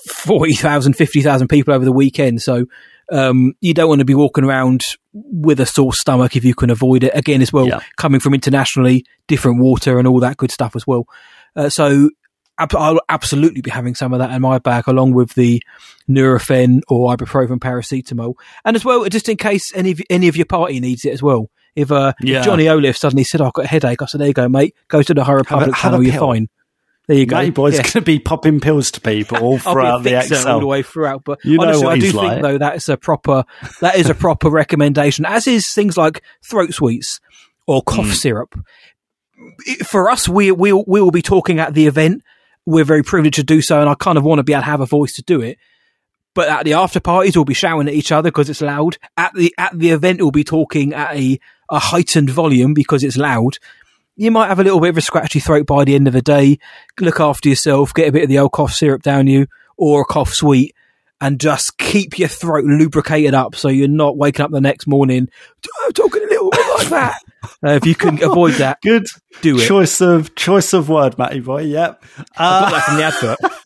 40,000, 0.08 0.94
50,000 0.94 1.48
people 1.48 1.74
over 1.74 1.84
the 1.84 1.92
weekend. 1.92 2.40
So 2.42 2.66
um, 3.10 3.52
you 3.60 3.74
don't 3.74 3.88
want 3.88 3.98
to 4.00 4.04
be 4.04 4.14
walking 4.14 4.44
around 4.44 4.80
with 5.12 5.60
a 5.60 5.66
sore 5.66 5.92
stomach 5.92 6.36
if 6.36 6.44
you 6.44 6.54
can 6.54 6.70
avoid 6.70 7.04
it. 7.04 7.12
Again, 7.14 7.42
as 7.42 7.52
well, 7.52 7.66
Yeah. 7.68 7.80
coming 7.96 8.20
from 8.20 8.34
internationally, 8.34 9.04
different 9.28 9.60
water 9.60 9.98
and 9.98 10.08
all 10.08 10.20
that 10.20 10.36
good 10.36 10.50
stuff 10.50 10.74
as 10.76 10.86
well. 10.86 11.06
Uh, 11.54 11.68
so 11.68 12.08
ab- 12.58 12.74
I'll 12.74 13.00
absolutely 13.08 13.60
be 13.60 13.70
having 13.70 13.94
some 13.94 14.12
of 14.12 14.18
that 14.20 14.30
in 14.30 14.40
my 14.40 14.58
bag 14.58 14.84
along 14.86 15.12
with 15.12 15.34
the 15.34 15.60
Nurofen 16.08 16.80
or 16.88 17.14
ibuprofen 17.14 17.58
paracetamol. 17.58 18.34
And 18.64 18.76
as 18.76 18.84
well, 18.84 19.04
just 19.08 19.28
in 19.28 19.36
case 19.36 19.72
any 19.74 19.92
of, 19.92 20.00
any 20.10 20.28
of 20.28 20.36
your 20.36 20.46
party 20.46 20.80
needs 20.80 21.04
it 21.04 21.12
as 21.12 21.22
well. 21.22 21.50
If, 21.74 21.90
uh, 21.90 22.12
if 22.20 22.44
Johnny 22.44 22.68
Olive 22.68 22.96
suddenly 22.98 23.24
said, 23.24 23.40
"Oh, 23.40 23.46
I've 23.46 23.54
got 23.54 23.64
a 23.64 23.68
headache, 23.68 24.02
I 24.02 24.04
said, 24.06 24.20
there 24.20 24.28
you 24.28 24.34
go, 24.34 24.46
mate. 24.48 24.74
Go 24.88 25.02
to 25.02 25.14
the 25.14 25.24
High 25.24 25.32
Republic 25.32 25.68
have 25.68 25.74
a 25.74 25.80
channel, 25.80 26.02
you're 26.02 26.20
fine. 26.20 26.48
There 27.08 27.16
you 27.16 27.26
go. 27.26 27.36
Matty 27.36 27.50
Boy's 27.50 27.74
Yeah. 27.74 27.82
going 27.82 27.92
to 27.92 28.00
be 28.02 28.18
popping 28.20 28.60
pills 28.60 28.90
to 28.92 29.00
people 29.00 29.38
all 29.38 29.58
throughout 29.58 30.02
the 30.04 30.18
Excel. 30.18 30.46
all 30.54 30.60
the 30.60 30.66
way 30.66 30.82
throughout. 30.82 31.24
But 31.24 31.44
You 31.44 31.56
know 31.58 31.64
honestly, 31.64 31.84
what 31.84 31.92
I 31.92 31.98
do 31.98 32.02
think 32.02 32.14
like. 32.14 32.42
though 32.42 32.58
that 32.58 32.76
is 32.76 32.88
a 32.88 32.96
proper 32.96 33.44
that 33.80 33.96
is 33.96 34.08
a 34.08 34.14
proper 34.14 34.48
recommendation. 34.62 35.24
As 35.26 35.46
is 35.46 35.68
things 35.72 35.96
like 35.96 36.22
throat 36.44 36.72
sweets 36.74 37.20
or 37.66 37.82
cough 37.82 38.06
Mm. 38.06 38.14
syrup. 38.14 38.54
For 39.84 40.08
us, 40.10 40.28
we 40.28 40.52
we 40.52 40.72
we 40.72 41.00
will 41.00 41.10
be 41.10 41.22
talking 41.22 41.58
at 41.58 41.74
the 41.74 41.86
event. 41.86 42.22
We're 42.66 42.84
very 42.84 43.02
privileged 43.02 43.36
to 43.36 43.42
do 43.42 43.60
so, 43.60 43.80
and 43.80 43.88
I 43.88 43.94
kind 43.94 44.16
of 44.16 44.22
want 44.24 44.38
to 44.38 44.44
be 44.44 44.52
able 44.52 44.62
to 44.62 44.66
have 44.66 44.80
a 44.80 44.86
voice 44.86 45.14
to 45.14 45.22
do 45.22 45.40
it. 45.40 45.58
But 46.34 46.48
at 46.48 46.64
the 46.64 46.74
after 46.74 47.00
parties, 47.00 47.36
we'll 47.36 47.44
be 47.44 47.52
shouting 47.54 47.88
at 47.88 47.94
each 47.94 48.12
other 48.12 48.30
because 48.30 48.48
it's 48.48 48.62
loud. 48.62 48.96
At 49.16 49.34
the 49.34 49.52
at 49.58 49.76
the 49.76 49.90
event, 49.90 50.20
we'll 50.20 50.30
be 50.30 50.44
talking 50.44 50.94
at 50.94 51.14
a, 51.16 51.38
a 51.70 51.78
heightened 51.80 52.30
volume 52.30 52.72
because 52.72 53.02
it's 53.02 53.16
loud. 53.16 53.58
You 54.22 54.30
might 54.30 54.46
have 54.46 54.60
a 54.60 54.64
little 54.64 54.78
bit 54.80 54.90
of 54.90 54.98
a 54.98 55.00
scratchy 55.00 55.40
throat 55.40 55.66
by 55.66 55.82
the 55.84 55.96
end 55.96 56.06
of 56.06 56.12
the 56.12 56.22
day. 56.22 56.58
Look 57.00 57.18
after 57.18 57.48
yourself. 57.48 57.92
Get 57.92 58.08
a 58.08 58.12
bit 58.12 58.22
of 58.22 58.28
the 58.28 58.38
old 58.38 58.52
cough 58.52 58.72
syrup 58.72 59.02
down 59.02 59.26
you 59.26 59.46
or 59.76 60.02
a 60.02 60.04
cough 60.04 60.32
sweet, 60.32 60.76
and 61.20 61.40
just 61.40 61.76
keep 61.78 62.18
your 62.20 62.28
throat 62.28 62.64
lubricated 62.64 63.34
up 63.34 63.56
so 63.56 63.68
you're 63.68 63.88
not 63.88 64.16
waking 64.16 64.44
up 64.44 64.50
the 64.52 64.60
next 64.60 64.86
morning 64.86 65.28
"I'm 65.84 65.92
talking 65.92 66.22
a 66.22 66.26
little 66.26 66.50
bit 66.50 66.66
like 66.78 66.88
that. 66.90 67.20
Uh, 67.44 67.48
if 67.70 67.84
you 67.86 67.94
can 67.96 68.22
avoid 68.22 68.54
that, 68.54 68.80
Good 68.82 69.06
do 69.40 69.58
it. 69.58 69.66
choice 69.66 70.00
of 70.00 70.34
choice 70.36 70.72
of 70.72 70.88
word, 70.88 71.18
Matty 71.18 71.40
Boy. 71.40 71.62
Yep. 71.62 72.04
I 72.38 72.60
got 72.60 72.62
Uh, 72.64 72.70
that 72.70 72.84
from 72.84 72.96
the 72.96 73.02
advert. 73.04 73.38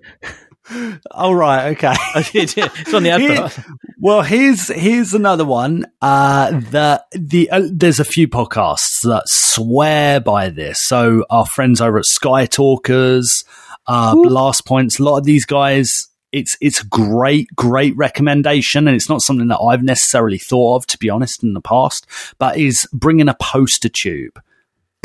all 1.11 1.35
right. 1.35 1.69
Okay. 1.77 1.95
Yeah. 2.33 2.69
It's 2.79 2.95
on 2.95 3.03
the 3.03 3.11
advert. 3.11 3.53
Here- 3.53 3.65
well, 3.99 4.23
here's 4.23 4.69
here's 4.69 5.15
another 5.15 5.45
one. 5.45 5.87
Uh, 6.03 6.51
the 6.51 7.05
the 7.13 7.51
uh, 7.51 7.63
there's 7.73 7.99
a 8.01 8.05
few 8.05 8.29
podcasts 8.29 9.01
that 9.05 9.23
swear 9.27 10.21
by 10.21 10.49
this. 10.51 10.79
So 10.85 11.25
our 11.31 11.47
friends 11.47 11.81
over 11.81 11.99
at 11.99 12.05
Sky 12.05 12.47
Talkers, 12.47 13.45
uh, 13.87 14.15
Blast 14.15 14.67
Points, 14.67 14.99
a 14.99 15.03
lot 15.05 15.19
of 15.19 15.25
these 15.25 15.45
guys. 15.47 16.09
It's 16.33 16.57
it's 16.61 16.83
a 16.83 16.87
great 16.87 17.49
great 17.57 17.97
recommendation, 17.97 18.87
and 18.87 18.95
it's 18.95 19.09
not 19.09 19.23
something 19.23 19.49
that 19.49 19.59
I've 19.61 19.83
necessarily 19.83 20.39
thought 20.39 20.77
of, 20.77 20.87
to 20.89 20.99
be 20.99 21.09
honest, 21.09 21.43
in 21.43 21.55
the 21.55 21.61
past. 21.63 22.07
But 22.39 22.59
is 22.59 22.87
bringing 22.93 23.29
a 23.29 23.37
poster 23.41 23.89
tube 23.89 24.39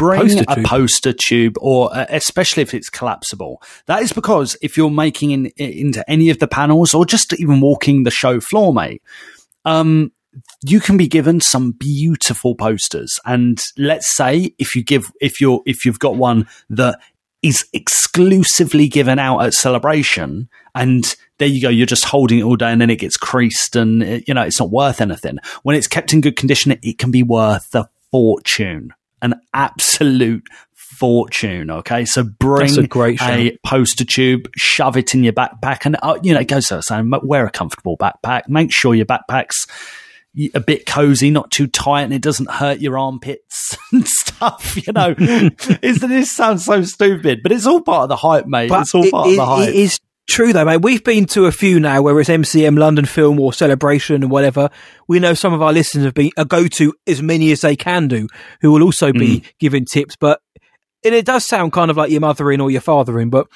bring 0.01 0.21
Poster 0.21 0.45
a 0.47 0.55
tube? 0.55 0.65
poster 0.65 1.13
tube 1.13 1.55
or 1.59 1.95
uh, 1.95 2.05
especially 2.09 2.63
if 2.63 2.73
it's 2.73 2.89
collapsible. 2.89 3.61
That 3.85 4.01
is 4.01 4.11
because 4.11 4.57
if 4.61 4.75
you're 4.75 4.89
making 4.89 5.31
in, 5.31 5.45
into 5.57 6.03
any 6.09 6.29
of 6.31 6.39
the 6.39 6.47
panels 6.47 6.93
or 6.93 7.05
just 7.05 7.39
even 7.39 7.61
walking 7.61 8.03
the 8.03 8.11
show 8.11 8.39
floor 8.39 8.73
mate 8.73 9.03
um 9.65 10.11
you 10.63 10.79
can 10.79 10.97
be 10.97 11.07
given 11.07 11.41
some 11.41 11.71
beautiful 11.71 12.55
posters. 12.55 13.19
And 13.25 13.61
let's 13.77 14.15
say 14.15 14.53
if 14.57 14.75
you 14.75 14.83
give 14.83 15.11
if 15.19 15.41
you're 15.41 15.61
if 15.65 15.85
you've 15.85 15.99
got 15.99 16.15
one 16.15 16.47
that 16.69 16.99
is 17.41 17.65
exclusively 17.73 18.87
given 18.87 19.19
out 19.19 19.39
at 19.39 19.53
celebration 19.53 20.47
and 20.75 21.15
there 21.39 21.47
you 21.47 21.59
go 21.59 21.69
you're 21.69 21.87
just 21.87 22.05
holding 22.05 22.39
it 22.39 22.43
all 22.43 22.55
day 22.55 22.71
and 22.71 22.79
then 22.79 22.91
it 22.91 22.99
gets 22.99 23.17
creased 23.17 23.75
and 23.75 24.03
uh, 24.03 24.19
you 24.27 24.33
know 24.33 24.43
it's 24.43 24.59
not 24.59 24.71
worth 24.71 25.01
anything. 25.01 25.37
When 25.63 25.75
it's 25.75 25.87
kept 25.87 26.13
in 26.13 26.21
good 26.21 26.35
condition 26.35 26.71
it, 26.71 26.79
it 26.83 26.97
can 26.97 27.11
be 27.11 27.23
worth 27.23 27.75
a 27.75 27.89
fortune 28.11 28.93
an 29.21 29.35
absolute 29.53 30.43
fortune 30.73 31.71
okay 31.71 32.05
so 32.05 32.23
bring 32.23 32.77
a 32.77 32.87
great 32.87 33.19
a 33.21 33.57
poster 33.65 34.05
tube 34.05 34.47
shove 34.55 34.97
it 34.97 35.15
in 35.15 35.23
your 35.23 35.33
backpack 35.33 35.85
and 35.85 35.97
uh, 36.03 36.19
you 36.21 36.33
know 36.33 36.39
it 36.39 36.47
goes 36.47 36.69
without 36.69 36.83
saying 36.83 37.11
wear 37.23 37.45
a 37.45 37.49
comfortable 37.51 37.97
backpack 37.97 38.43
make 38.47 38.71
sure 38.71 38.93
your 38.93 39.05
backpack's 39.05 39.65
a 40.53 40.61
bit 40.61 40.85
cozy, 40.85 41.29
not 41.29 41.51
too 41.51 41.67
tight, 41.67 42.03
and 42.03 42.13
it 42.13 42.21
doesn't 42.21 42.49
hurt 42.49 42.79
your 42.79 42.97
armpits 42.97 43.77
and 43.91 44.07
stuff. 44.07 44.77
You 44.77 44.93
know, 44.93 45.13
is 45.19 45.99
this 45.99 46.31
sounds 46.31 46.63
so 46.63 46.83
stupid, 46.83 47.41
but 47.43 47.51
it's 47.51 47.65
all 47.65 47.81
part 47.81 48.03
of 48.03 48.09
the 48.09 48.15
hype, 48.15 48.45
mate. 48.47 48.71
it's 48.71 48.95
all 48.95 49.09
part 49.11 49.27
it- 49.27 49.31
of 49.31 49.35
the 49.35 49.45
hype. 49.45 49.67
it 49.69 49.75
is 49.75 49.99
true 50.29 50.53
though, 50.53 50.65
mate. 50.65 50.81
We've 50.81 51.03
been 51.03 51.25
to 51.27 51.45
a 51.45 51.51
few 51.51 51.79
now, 51.79 52.01
whether 52.01 52.19
it's 52.19 52.29
MCM, 52.29 52.77
London 52.77 53.05
Film, 53.05 53.39
or 53.39 53.53
Celebration, 53.53 54.15
and 54.23 54.31
whatever. 54.31 54.69
We 55.07 55.19
know 55.19 55.33
some 55.33 55.53
of 55.53 55.61
our 55.61 55.73
listeners 55.73 56.05
have 56.05 56.13
been 56.13 56.31
a 56.37 56.45
go 56.45 56.67
to 56.67 56.93
as 57.07 57.21
many 57.21 57.51
as 57.51 57.61
they 57.61 57.75
can 57.75 58.07
do, 58.07 58.27
who 58.61 58.71
will 58.71 58.83
also 58.83 59.11
be 59.11 59.39
Mm. 59.41 59.45
giving 59.59 59.85
tips. 59.85 60.15
But 60.19 60.41
and 61.03 61.15
it 61.15 61.25
does 61.25 61.45
sound 61.45 61.73
kind 61.73 61.89
of 61.91 61.97
like 61.97 62.11
your 62.11 62.21
mother 62.21 62.51
in 62.51 62.61
or 62.61 62.71
your 62.71 62.81
father 62.81 63.19
in, 63.19 63.29
but. 63.29 63.47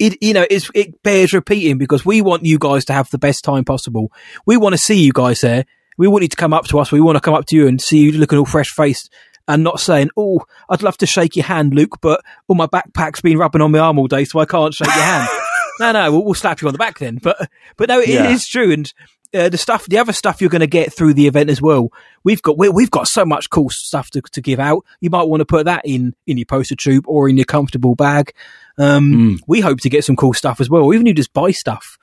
It, 0.00 0.16
you 0.22 0.32
know, 0.32 0.46
it's, 0.48 0.70
it 0.76 1.02
bears 1.02 1.32
repeating 1.32 1.76
because 1.76 2.06
we 2.06 2.20
want 2.22 2.44
you 2.44 2.56
guys 2.56 2.84
to 2.84 2.92
have 2.92 3.10
the 3.10 3.18
best 3.18 3.42
time 3.42 3.64
possible. 3.64 4.12
We 4.46 4.56
want 4.56 4.74
to 4.74 4.78
see 4.78 4.94
you 4.94 5.10
guys 5.12 5.40
there. 5.40 5.64
We 5.98 6.06
want 6.06 6.22
you 6.22 6.28
to 6.28 6.36
come 6.36 6.52
up 6.52 6.66
to 6.66 6.78
us. 6.78 6.92
We 6.92 7.00
want 7.00 7.16
to 7.16 7.20
come 7.20 7.34
up 7.34 7.46
to 7.46 7.56
you 7.56 7.66
and 7.66 7.80
see 7.80 7.98
you 7.98 8.12
looking 8.12 8.38
all 8.38 8.44
fresh 8.44 8.68
faced 8.70 9.12
and 9.48 9.64
not 9.64 9.80
saying, 9.80 10.10
"Oh, 10.16 10.42
I'd 10.70 10.84
love 10.84 10.98
to 10.98 11.06
shake 11.06 11.34
your 11.34 11.46
hand, 11.46 11.74
Luke, 11.74 11.96
but 12.00 12.20
oh, 12.48 12.54
my 12.54 12.68
backpack's 12.68 13.22
been 13.22 13.38
rubbing 13.38 13.60
on 13.60 13.72
my 13.72 13.80
arm 13.80 13.98
all 13.98 14.06
day, 14.06 14.24
so 14.24 14.38
I 14.38 14.44
can't 14.44 14.72
shake 14.72 14.86
your 14.86 14.94
hand." 15.04 15.28
no, 15.80 15.92
no, 15.92 16.12
we'll, 16.12 16.24
we'll 16.24 16.34
slap 16.34 16.60
you 16.60 16.68
on 16.68 16.72
the 16.74 16.78
back 16.78 16.98
then. 16.98 17.18
But 17.22 17.48
but 17.76 17.88
no, 17.88 18.00
it 18.00 18.08
Yeah. 18.08 18.30
is 18.30 18.46
true. 18.46 18.72
And 18.72 18.92
uh, 19.34 19.48
the 19.50 19.58
stuff, 19.58 19.84
the 19.86 19.98
other 19.98 20.12
stuff 20.14 20.40
you're 20.40 20.48
going 20.50 20.60
to 20.60 20.66
get 20.66 20.92
through 20.92 21.12
the 21.14 21.26
event 21.26 21.50
as 21.50 21.60
well. 21.60 21.90
We've 22.24 22.40
got 22.40 22.56
we, 22.58 22.68
we've 22.70 22.90
got 22.90 23.06
so 23.08 23.24
much 23.26 23.50
cool 23.50 23.68
stuff 23.70 24.10
to, 24.10 24.22
to 24.32 24.40
give 24.40 24.58
out. 24.58 24.84
You 25.00 25.10
might 25.10 25.24
want 25.24 25.40
to 25.42 25.44
put 25.44 25.66
that 25.66 25.82
in 25.84 26.14
in 26.26 26.38
your 26.38 26.46
poster 26.46 26.74
troop 26.76 27.04
or 27.06 27.28
in 27.28 27.36
your 27.36 27.44
comfortable 27.44 27.94
bag. 27.94 28.32
Um, 28.78 29.38
We 29.46 29.60
hope 29.60 29.80
to 29.80 29.90
get 29.90 30.04
some 30.04 30.16
cool 30.16 30.32
stuff 30.34 30.60
as 30.60 30.70
well. 30.70 30.82
Or 30.84 30.94
even 30.94 31.06
you 31.06 31.14
just 31.14 31.32
buy 31.32 31.50
stuff. 31.50 31.98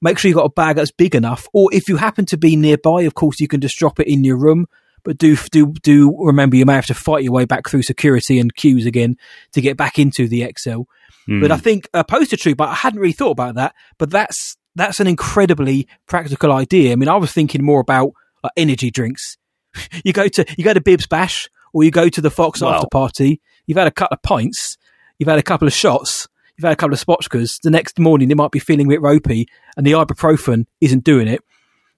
Make 0.00 0.18
sure 0.18 0.28
you 0.28 0.34
got 0.34 0.46
a 0.46 0.50
bag 0.50 0.76
that's 0.76 0.90
big 0.90 1.14
enough. 1.14 1.46
Or 1.52 1.72
if 1.72 1.88
you 1.88 1.96
happen 1.96 2.26
to 2.26 2.36
be 2.36 2.56
nearby, 2.56 3.02
of 3.02 3.14
course, 3.14 3.38
you 3.40 3.48
can 3.48 3.60
just 3.60 3.78
drop 3.78 4.00
it 4.00 4.08
in 4.08 4.24
your 4.24 4.36
room. 4.36 4.66
But 5.04 5.18
do 5.18 5.36
do 5.50 5.72
do 5.82 6.16
remember 6.24 6.56
you 6.56 6.64
may 6.64 6.74
have 6.74 6.86
to 6.86 6.94
fight 6.94 7.24
your 7.24 7.32
way 7.32 7.44
back 7.44 7.68
through 7.68 7.82
security 7.82 8.38
and 8.38 8.54
queues 8.54 8.86
again 8.86 9.16
to 9.52 9.60
get 9.60 9.76
back 9.76 9.98
into 9.98 10.26
the 10.28 10.42
Excel. 10.44 10.86
But 11.26 11.52
I 11.52 11.56
hmm. 11.56 11.62
think 11.62 11.88
a 11.94 12.04
poster 12.04 12.36
troop, 12.36 12.60
I 12.60 12.74
hadn't 12.74 13.00
really 13.00 13.12
thought 13.12 13.30
about 13.30 13.54
that. 13.56 13.74
But 13.98 14.10
that's 14.10 14.56
that's 14.74 15.00
an 15.00 15.06
incredibly 15.06 15.86
practical 16.06 16.52
idea. 16.52 16.92
I 16.92 16.96
mean, 16.96 17.08
I 17.08 17.16
was 17.16 17.32
thinking 17.32 17.64
more 17.64 17.80
about 17.80 18.12
like, 18.42 18.52
energy 18.56 18.90
drinks. 18.90 19.36
you 20.04 20.12
go 20.12 20.28
to 20.28 20.44
you 20.56 20.64
go 20.64 20.74
to 20.74 20.80
Bibs 20.80 21.06
Bash 21.06 21.48
or 21.72 21.84
you 21.84 21.90
go 21.90 22.08
to 22.08 22.20
the 22.20 22.30
Fox 22.30 22.62
after 22.62 22.86
party. 22.90 23.40
You've 23.66 23.78
had 23.78 23.86
a 23.86 23.92
couple 23.92 24.14
of 24.14 24.22
pints. 24.22 24.76
You've 25.18 25.28
had 25.28 25.38
a 25.38 25.42
couple 25.42 25.68
of 25.68 25.74
shots. 25.74 26.26
You've 26.56 26.64
had 26.64 26.72
a 26.72 26.76
couple 26.76 26.94
of 26.94 27.04
spotchkas. 27.04 27.60
The 27.62 27.70
next 27.70 27.98
morning, 27.98 28.28
you 28.28 28.36
might 28.36 28.50
be 28.50 28.58
feeling 28.58 28.86
a 28.86 28.90
bit 28.90 29.00
ropey, 29.00 29.46
and 29.76 29.86
the 29.86 29.92
ibuprofen 29.92 30.66
isn't 30.80 31.04
doing 31.04 31.28
it. 31.28 31.40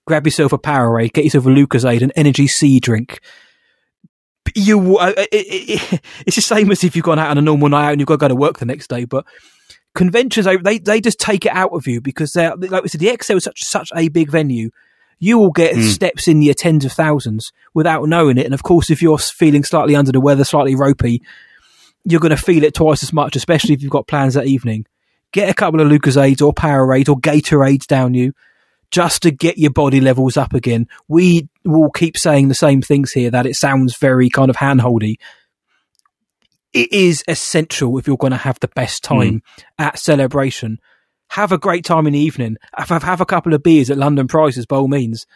Grab 0.07 0.27
yourself 0.27 0.53
a 0.53 0.59
Powerade, 0.59 1.13
get 1.13 1.25
yourself 1.25 1.47
a 1.47 1.49
Lucozade, 1.49 2.03
an 2.03 2.13
Emergen-C 2.17 2.79
drink. 2.81 3.21
You, 4.55 4.99
uh, 4.99 5.13
it, 5.17 5.29
it, 5.33 5.93
it, 5.93 6.01
it's 6.27 6.37
the 6.37 6.43
same 6.43 6.71
as 6.71 6.85
if 6.85 6.95
you've 6.97 7.05
gone 7.05 7.19
out 7.19 7.31
on 7.31 7.39
a 7.39 7.43
normal 7.43 7.69
night 7.69 7.87
out 7.87 7.93
and 7.93 8.01
you've 8.01 8.07
got 8.09 8.15
to 8.15 8.19
go 8.19 8.29
to 8.29 8.35
work 8.37 8.59
the 8.59 8.67
next 8.67 8.89
day. 8.89 9.05
But 9.05 9.25
conventions, 9.95 10.47
they- 10.63 10.79
they 10.79 11.01
just 11.01 11.19
take 11.19 11.47
it 11.47 11.53
out 11.53 11.71
of 11.73 11.87
you 11.87 12.01
because 12.01 12.33
they're 12.33 12.55
like 12.57 12.83
we 12.83 12.89
said, 12.89 13.01
the 13.01 13.09
Excel 13.09 13.37
is 13.37 13.45
such 13.45 13.63
such 13.65 13.91
a 13.95 14.09
big 14.09 14.31
venue. 14.31 14.71
You 15.21 15.39
will 15.39 15.53
get 15.53 15.77
steps 15.77 16.29
in 16.29 16.43
your 16.43 16.55
tens 16.55 16.85
of 16.85 16.93
thousands 16.93 17.53
without 17.73 18.07
knowing 18.09 18.37
it. 18.37 18.45
And 18.45 18.53
of 18.53 18.63
course, 18.63 18.91
if 18.91 19.01
you're 19.01 19.17
feeling 19.19 19.65
slightly 19.65 19.95
under 19.97 20.13
the 20.13 20.21
weather, 20.21 20.45
slightly 20.45 20.75
ropey, 20.75 21.23
you're 22.05 22.21
going 22.21 22.31
to 22.31 22.37
feel 22.37 22.65
it 22.65 22.75
twice 22.75 23.03
as 23.03 23.13
much, 23.13 23.37
especially 23.37 23.73
if 23.75 23.83
you've 23.83 23.93
got 23.93 24.07
plans 24.09 24.35
that 24.35 24.47
evening. 24.47 24.85
Get 25.33 25.49
a 25.49 25.55
couple 25.55 25.81
of 25.81 25.89
Lucozades 25.89 26.43
or 26.45 26.53
Powerades 26.53 27.09
or 27.09 27.17
Gatorades 27.17 27.87
down 27.87 28.13
you 28.15 28.35
just 28.95 29.23
to 29.23 29.33
get 29.33 29.59
your 29.59 29.73
body 29.73 30.01
levels 30.01 30.37
up 30.37 30.55
again. 30.55 30.87
We 31.09 31.49
will 31.65 31.91
keep 31.91 32.17
saying 32.17 32.47
the 32.47 32.55
same 32.55 32.81
things 32.81 33.11
here 33.11 33.29
that 33.29 33.45
it 33.45 33.57
sounds 33.57 33.97
very 33.99 34.31
kind 34.31 34.51
of 34.51 34.57
handholdy. 34.57 35.17
It 36.73 36.93
is 36.93 37.25
essential 37.27 37.99
if 37.99 38.07
you're 38.07 38.17
going 38.17 38.31
to 38.31 38.37
have 38.37 38.61
the 38.61 38.69
best 38.69 39.05
hmm. 39.05 39.15
time 39.15 39.43
at 39.79 39.99
celebration. 39.99 40.79
Have 41.31 41.51
a 41.51 41.59
great 41.59 41.85
time 41.85 42.07
in 42.07 42.13
the 42.13 42.21
evening. 42.21 42.57
Have, 42.77 43.03
have 43.03 43.21
a 43.21 43.27
couple 43.27 43.53
of 43.53 43.65
beers 43.65 43.91
at 43.91 43.99
London 43.99 44.29
prices 44.29 44.65
by 44.65 44.77
all 44.77 44.87
means. 44.87 45.27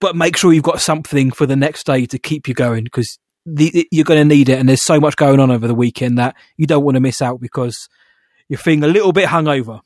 But 0.00 0.16
make 0.16 0.36
sure 0.36 0.52
you've 0.52 0.64
got 0.64 0.80
something 0.80 1.30
for 1.30 1.46
the 1.46 1.54
next 1.54 1.86
day 1.86 2.06
to 2.06 2.18
keep 2.18 2.48
you 2.48 2.54
going 2.54 2.82
because 2.82 3.20
the, 3.46 3.86
you're 3.92 4.04
going 4.04 4.18
to 4.18 4.34
need 4.34 4.48
it. 4.48 4.58
And 4.58 4.68
there's 4.68 4.82
so 4.82 4.98
much 4.98 5.14
going 5.14 5.38
on 5.38 5.52
over 5.52 5.68
the 5.68 5.76
weekend 5.76 6.18
that 6.18 6.34
you 6.56 6.66
don't 6.66 6.82
want 6.82 6.96
to 6.96 7.00
miss 7.00 7.22
out 7.22 7.40
because 7.40 7.88
you're 8.48 8.58
feeling 8.58 8.82
a 8.82 8.88
little 8.88 9.12
bit 9.12 9.28
hungover. 9.28 9.82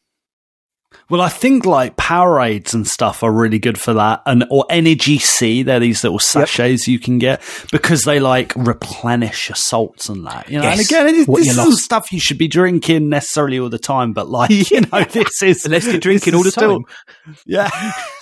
Well, 1.08 1.20
I 1.20 1.28
think 1.28 1.64
like 1.64 1.96
Powerades 1.96 2.74
and 2.74 2.84
stuff 2.84 3.22
are 3.22 3.30
really 3.30 3.60
good 3.60 3.78
for 3.78 3.94
that, 3.94 4.22
and 4.26 4.44
or 4.50 4.64
Emergen-C. 4.70 5.62
They're 5.62 5.78
these 5.78 6.02
little 6.02 6.18
sachets 6.18 6.88
you 6.88 6.98
can 6.98 7.18
get 7.18 7.42
because 7.70 8.02
they 8.02 8.18
like 8.18 8.52
replenish 8.56 9.48
your 9.48 9.54
salts 9.54 10.08
and 10.08 10.26
that. 10.26 10.50
You 10.50 10.58
know, 10.60 10.66
and 10.66 10.80
again, 10.80 11.06
it, 11.06 11.26
this 11.28 11.56
lost. 11.56 11.78
stuff 11.84 12.10
you 12.12 12.18
should 12.18 12.38
be 12.38 12.48
drinking 12.48 13.08
necessarily 13.08 13.60
all 13.60 13.68
the 13.68 13.78
time, 13.78 14.14
but 14.14 14.28
like 14.28 14.50
you 14.70 14.80
know, 14.80 15.04
this 15.04 15.42
is 15.42 15.64
Unless 15.64 15.86
you're 15.86 15.98
drinking 16.00 16.34
all 16.34 16.42
the 16.42 16.48
is 16.48 16.54
still- 16.54 16.82
time. 16.82 17.34
Yeah, 17.46 17.70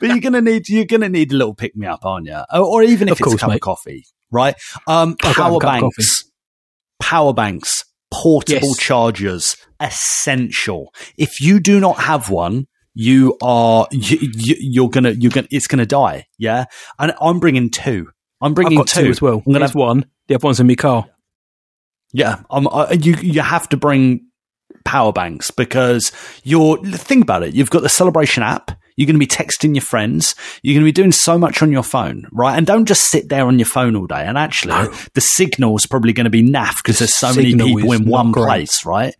but 0.00 0.02
you're 0.02 0.18
gonna 0.20 0.40
need 0.40 0.68
you're 0.68 0.86
gonna 0.86 1.08
need 1.08 1.32
a 1.32 1.36
little 1.36 1.54
pick 1.54 1.76
me 1.76 1.86
up, 1.86 2.04
aren't 2.04 2.26
you? 2.26 2.40
Or, 2.52 2.60
or 2.64 2.82
even 2.82 3.06
if 3.08 3.12
Of 3.12 3.18
it's 3.20 3.24
course, 3.28 3.34
a 3.34 3.38
cup 3.38 3.48
mate. 3.50 3.54
of 3.56 3.60
coffee, 3.60 4.04
right? 4.32 4.56
Um, 4.88 5.16
I've 5.22 5.36
got 5.36 5.46
a 5.46 5.50
power 5.50 5.60
banks, 5.60 6.24
power 7.00 7.32
banks, 7.32 7.84
portable 8.12 8.68
Yes. 8.68 8.78
chargers, 8.78 9.56
essential. 9.80 10.92
If 11.16 11.40
you 11.40 11.60
do 11.60 11.80
not 11.80 12.00
have 12.00 12.30
one, 12.30 12.66
you 12.94 13.36
are 13.42 13.86
you, 13.92 14.18
you, 14.20 14.56
you're 14.58 14.90
gonna 14.90 15.10
you're 15.10 15.30
gonna 15.30 15.48
it's 15.50 15.66
gonna 15.66 15.86
die. 15.86 16.26
Yeah, 16.38 16.64
and 16.98 17.14
I'm 17.20 17.38
bringing 17.38 17.70
two. 17.70 18.08
I'm 18.40 18.54
bringing 18.54 18.78
got 18.78 18.88
two 18.88 19.06
as 19.06 19.22
well. 19.22 19.42
I'm 19.46 19.52
gonna 19.52 19.60
There's 19.60 19.74
one. 19.74 20.06
The 20.28 20.34
other 20.34 20.46
one's 20.46 20.60
in 20.60 20.66
my 20.66 20.74
car. 20.74 21.08
yeah, 22.12 22.42
um, 22.50 22.68
I, 22.68 22.92
you 22.92 23.14
you 23.20 23.40
have 23.40 23.68
to 23.70 23.76
bring 23.76 24.26
power 24.84 25.12
banks 25.12 25.50
because 25.50 26.12
you're 26.44 26.78
think 26.78 27.22
about 27.22 27.42
it. 27.42 27.54
You've 27.54 27.70
got 27.70 27.82
the 27.82 27.88
celebration 27.88 28.42
app. 28.42 28.72
You're 28.96 29.06
going 29.06 29.14
to 29.14 29.20
be 29.20 29.28
texting 29.28 29.76
your 29.76 29.82
friends. 29.82 30.34
You're 30.62 30.74
going 30.74 30.82
to 30.82 30.88
be 30.88 30.92
doing 30.92 31.12
so 31.12 31.38
much 31.38 31.62
on 31.62 31.70
your 31.70 31.84
phone, 31.84 32.26
right? 32.32 32.56
And 32.56 32.66
don't 32.66 32.84
just 32.84 33.08
sit 33.10 33.28
there 33.28 33.46
on 33.46 33.56
your 33.60 33.66
phone 33.66 33.94
all 33.94 34.08
day. 34.08 34.24
And 34.24 34.36
actually, 34.36 34.88
the 35.14 35.20
signal's 35.20 35.86
probably 35.86 36.12
going 36.12 36.24
to 36.24 36.30
be 36.30 36.42
naff 36.42 36.78
because 36.78 36.98
there's 36.98 37.14
so 37.14 37.32
many 37.32 37.54
people 37.54 37.92
in 37.92 38.08
one 38.08 38.32
great. 38.32 38.44
place, 38.44 38.84
right? 38.84 39.14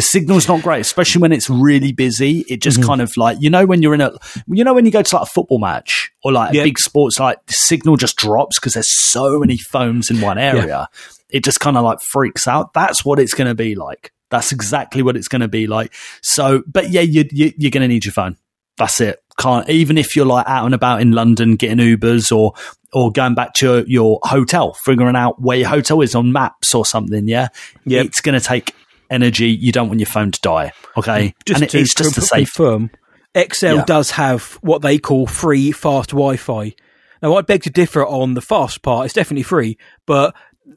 The 0.00 0.06
signal's 0.06 0.48
not 0.48 0.62
great, 0.62 0.80
especially 0.80 1.20
when 1.20 1.30
it's 1.32 1.50
really 1.50 1.92
busy. 1.92 2.40
It 2.48 2.62
just 2.62 2.78
Mm-hmm. 2.78 2.88
kind 2.88 3.00
of 3.02 3.14
like 3.18 3.36
you 3.40 3.50
know 3.50 3.66
when 3.66 3.82
you're 3.82 3.92
in 3.94 4.00
a 4.00 4.12
you 4.48 4.64
know 4.64 4.72
when 4.72 4.86
you 4.86 4.90
go 4.90 5.02
to 5.02 5.16
like 5.16 5.24
a 5.24 5.30
football 5.30 5.58
match 5.58 6.10
or 6.24 6.32
like 6.32 6.54
Yeah. 6.54 6.62
a 6.62 6.64
big 6.64 6.78
sports 6.78 7.18
like 7.20 7.44
the 7.46 7.52
signal 7.52 7.96
just 7.96 8.16
drops 8.16 8.58
because 8.58 8.72
there's 8.72 8.90
so 8.90 9.38
many 9.40 9.58
phones 9.58 10.10
in 10.10 10.20
one 10.22 10.38
area. 10.38 10.88
It 11.28 11.44
just 11.44 11.60
kind 11.60 11.76
of 11.76 11.84
like 11.84 11.98
freaks 12.00 12.48
out. 12.48 12.72
That's 12.72 13.04
what 13.04 13.18
it's 13.20 13.34
going 13.34 13.48
to 13.48 13.54
be 13.54 13.74
like. 13.74 14.12
That's 14.30 14.52
exactly 14.52 15.02
what 15.02 15.16
it's 15.16 15.28
going 15.28 15.42
to 15.42 15.48
be 15.48 15.66
like. 15.66 15.92
So, 16.22 16.62
but 16.66 16.90
yeah, 16.90 17.00
you, 17.02 17.24
you, 17.30 17.52
you're 17.58 17.70
going 17.70 17.82
to 17.82 17.88
need 17.88 18.04
your 18.04 18.12
phone. 18.12 18.36
That's 18.78 19.00
it. 19.00 19.22
Can't 19.38 19.68
even 19.68 19.98
if 19.98 20.16
you're 20.16 20.24
like 20.26 20.46
out 20.48 20.64
and 20.64 20.74
about 20.74 21.02
in 21.02 21.12
London 21.12 21.56
getting 21.56 21.78
Ubers 21.78 22.34
or 22.34 22.52
or 22.92 23.12
going 23.12 23.34
back 23.34 23.52
to 23.54 23.66
your, 23.66 23.84
your 23.86 24.18
hotel, 24.22 24.72
figuring 24.72 25.14
out 25.16 25.40
where 25.40 25.58
your 25.58 25.68
hotel 25.68 26.00
is 26.00 26.14
on 26.14 26.32
maps 26.32 26.74
or 26.74 26.84
something. 26.86 27.28
Yeah, 27.28 27.48
Yep. 27.84 28.06
it's 28.06 28.20
going 28.20 28.38
to 28.38 28.44
take 28.44 28.74
energy. 29.10 29.48
You 29.50 29.72
don't 29.72 29.88
want 29.88 30.00
your 30.00 30.06
phone 30.06 30.30
to 30.30 30.40
die. 30.40 30.72
Okay, 30.96 31.28
mm. 31.28 31.34
Just 31.46 31.56
and 31.56 31.64
it 31.64 31.70
to 31.70 31.78
is 31.78 31.94
just 31.94 32.14
con- 32.14 32.24
safe. 32.24 32.52
confirm, 32.54 32.90
Excel 33.34 33.76
Yeah. 33.76 33.84
does 33.84 34.12
have 34.12 34.58
what 34.62 34.82
they 34.82 34.98
call 34.98 35.26
free 35.26 35.72
fast 35.72 36.10
Wi-Fi. 36.10 36.74
Now, 37.22 37.34
I 37.36 37.42
beg 37.42 37.62
to 37.64 37.70
differ 37.70 38.06
on 38.06 38.34
the 38.34 38.40
fast 38.40 38.82
part. 38.82 39.04
It's 39.04 39.14
definitely 39.14 39.42
free, 39.42 39.76
but 40.06 40.34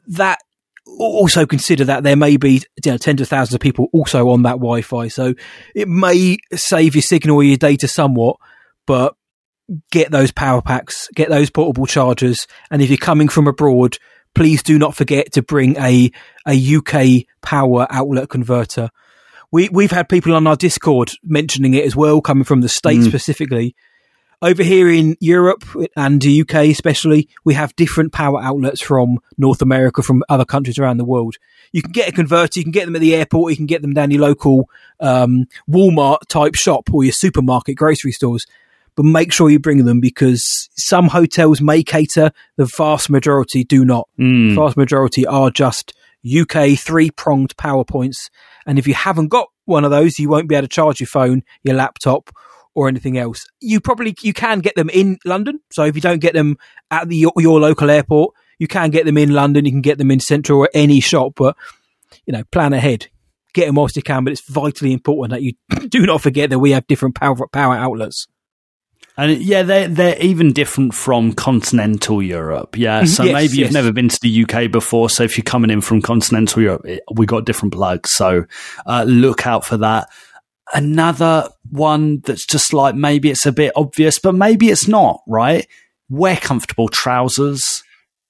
that 0.08 0.38
also 0.98 1.46
consider 1.46 1.84
that 1.86 2.02
there 2.02 2.14
may 2.16 2.36
be 2.36 2.62
you 2.84 2.92
know 2.92 2.98
tens 2.98 3.20
of 3.20 3.26
thousands 3.28 3.54
of 3.54 3.60
people 3.60 3.88
also 3.92 4.28
on 4.28 4.42
that 4.42 4.56
Wi-Fi, 4.58 5.08
so 5.08 5.34
it 5.74 5.88
may 5.88 6.36
save 6.54 6.94
your 6.94 7.02
signal 7.02 7.36
or 7.36 7.42
your 7.42 7.56
data 7.56 7.88
somewhat, 7.88 8.36
but 8.86 9.14
get 9.90 10.10
those 10.10 10.30
power 10.30 10.60
packs, 10.60 11.08
get 11.14 11.30
those 11.30 11.48
portable 11.48 11.86
chargers, 11.86 12.46
and 12.70 12.82
if 12.82 12.90
you're 12.90 12.98
coming 12.98 13.28
from 13.28 13.46
abroad, 13.48 13.96
please 14.34 14.62
do 14.62 14.78
not 14.78 14.94
forget 14.94 15.32
to 15.32 15.42
bring 15.42 15.76
a 15.78 16.10
a 16.46 16.76
UK 16.76 17.26
power 17.40 17.86
outlet 17.90 18.28
converter. 18.28 18.90
We 19.50 19.68
we've 19.68 19.90
had 19.90 20.08
people 20.08 20.34
on 20.34 20.46
our 20.46 20.56
Discord 20.56 21.12
mentioning 21.22 21.74
it 21.74 21.84
as 21.84 21.96
well, 21.96 22.20
coming 22.20 22.44
from 22.44 22.60
the 22.60 22.68
states 22.68 23.06
specifically. 23.06 23.74
Over 24.42 24.62
here 24.62 24.90
in 24.90 25.16
Europe 25.20 25.64
and 25.96 26.20
the 26.20 26.42
UK 26.42 26.66
especially, 26.66 27.30
we 27.44 27.54
have 27.54 27.74
different 27.76 28.12
power 28.12 28.42
outlets 28.42 28.82
from 28.82 29.20
North 29.38 29.62
America, 29.62 30.02
from 30.02 30.22
other 30.28 30.44
countries 30.44 30.78
around 30.78 30.98
the 30.98 31.04
world. 31.04 31.36
You 31.72 31.80
can 31.80 31.92
get 31.92 32.10
a 32.10 32.12
converter, 32.12 32.60
you 32.60 32.64
can 32.64 32.72
get 32.72 32.84
them 32.84 32.94
at 32.94 33.00
the 33.00 33.14
airport, 33.14 33.52
you 33.52 33.56
can 33.56 33.64
get 33.66 33.80
them 33.80 33.94
down 33.94 34.10
your 34.10 34.20
local 34.20 34.68
um, 35.00 35.46
Walmart 35.70 36.26
type 36.28 36.56
shop 36.56 36.92
or 36.92 37.04
your 37.04 37.12
supermarket, 37.12 37.76
grocery 37.76 38.12
stores. 38.12 38.44
But 38.96 39.04
make 39.04 39.32
sure 39.32 39.50
you 39.50 39.58
bring 39.58 39.84
them 39.84 40.00
because 40.00 40.68
some 40.76 41.08
hotels 41.08 41.60
may 41.60 41.82
cater, 41.82 42.30
the 42.56 42.70
vast 42.76 43.10
majority 43.10 43.64
do 43.64 43.84
not. 43.84 44.08
Mm. 44.18 44.54
Vast 44.54 44.76
majority 44.76 45.26
are 45.26 45.50
just 45.50 45.92
UK 46.24 46.78
three 46.78 47.10
pronged 47.10 47.56
power 47.56 47.84
points. 47.84 48.30
And 48.66 48.78
if 48.78 48.86
you 48.86 48.94
haven't 48.94 49.28
got 49.28 49.48
one 49.64 49.84
of 49.84 49.90
those, 49.90 50.18
you 50.18 50.28
won't 50.28 50.48
be 50.48 50.54
able 50.54 50.68
to 50.68 50.68
charge 50.68 51.00
your 51.00 51.06
phone, 51.06 51.42
your 51.64 51.74
laptop, 51.74 52.30
or 52.74 52.88
anything 52.88 53.18
else. 53.18 53.46
You 53.60 53.80
probably 53.80 54.14
you 54.22 54.32
can 54.32 54.60
get 54.60 54.74
them 54.74 54.90
in 54.90 55.18
London. 55.24 55.60
So 55.72 55.84
if 55.84 55.94
you 55.94 56.00
don't 56.00 56.20
get 56.20 56.34
them 56.34 56.56
at 56.90 57.08
the 57.08 57.16
your, 57.16 57.32
your 57.36 57.60
local 57.60 57.90
airport, 57.90 58.34
you 58.58 58.68
can 58.68 58.90
get 58.90 59.06
them 59.06 59.18
in 59.18 59.32
London. 59.32 59.64
You 59.64 59.72
can 59.72 59.80
get 59.80 59.98
them 59.98 60.10
in 60.10 60.20
Central 60.20 60.60
or 60.60 60.70
any 60.74 61.00
shop. 61.00 61.34
But 61.36 61.56
you 62.26 62.32
know, 62.32 62.44
plan 62.50 62.72
ahead. 62.72 63.08
Get 63.52 63.66
them 63.66 63.76
whilst 63.76 63.96
you 63.96 64.02
can. 64.02 64.24
But 64.24 64.32
it's 64.32 64.48
vitally 64.48 64.92
important 64.92 65.32
that 65.32 65.42
you 65.42 65.52
do 65.88 66.06
not 66.06 66.20
forget 66.20 66.50
that 66.50 66.58
we 66.58 66.72
have 66.72 66.86
different 66.86 67.14
power 67.14 67.36
power 67.48 67.74
outlets. 67.74 68.26
And 69.16 69.40
yeah, 69.40 69.62
they're 69.62 69.88
they're 69.88 70.18
even 70.20 70.52
different 70.52 70.92
from 70.94 71.32
continental 71.32 72.20
Europe. 72.20 72.76
Yeah, 72.76 73.04
so 73.04 73.22
Yes, 73.22 73.32
maybe 73.32 73.52
you've 73.58 73.68
yes. 73.68 73.72
never 73.72 73.92
been 73.92 74.08
to 74.08 74.18
the 74.20 74.44
UK 74.44 74.70
before. 74.70 75.08
So 75.08 75.22
if 75.22 75.36
you're 75.36 75.44
coming 75.44 75.70
in 75.70 75.80
from 75.80 76.02
continental 76.02 76.62
Europe, 76.62 76.84
it, 76.84 77.02
we 77.12 77.24
got 77.24 77.44
different 77.44 77.74
plugs. 77.74 78.10
So 78.10 78.44
uh, 78.86 79.04
look 79.06 79.46
out 79.46 79.64
for 79.64 79.76
that. 79.78 80.08
Another 80.72 81.48
one 81.70 82.20
that's 82.20 82.44
just 82.44 82.72
like 82.72 82.96
maybe 82.96 83.30
it's 83.30 83.46
a 83.46 83.52
bit 83.52 83.72
obvious, 83.76 84.18
but 84.18 84.34
maybe 84.34 84.68
it's 84.68 84.88
not. 84.88 85.20
Right? 85.28 85.68
Wear 86.08 86.36
comfortable 86.36 86.88
trousers. 86.88 87.84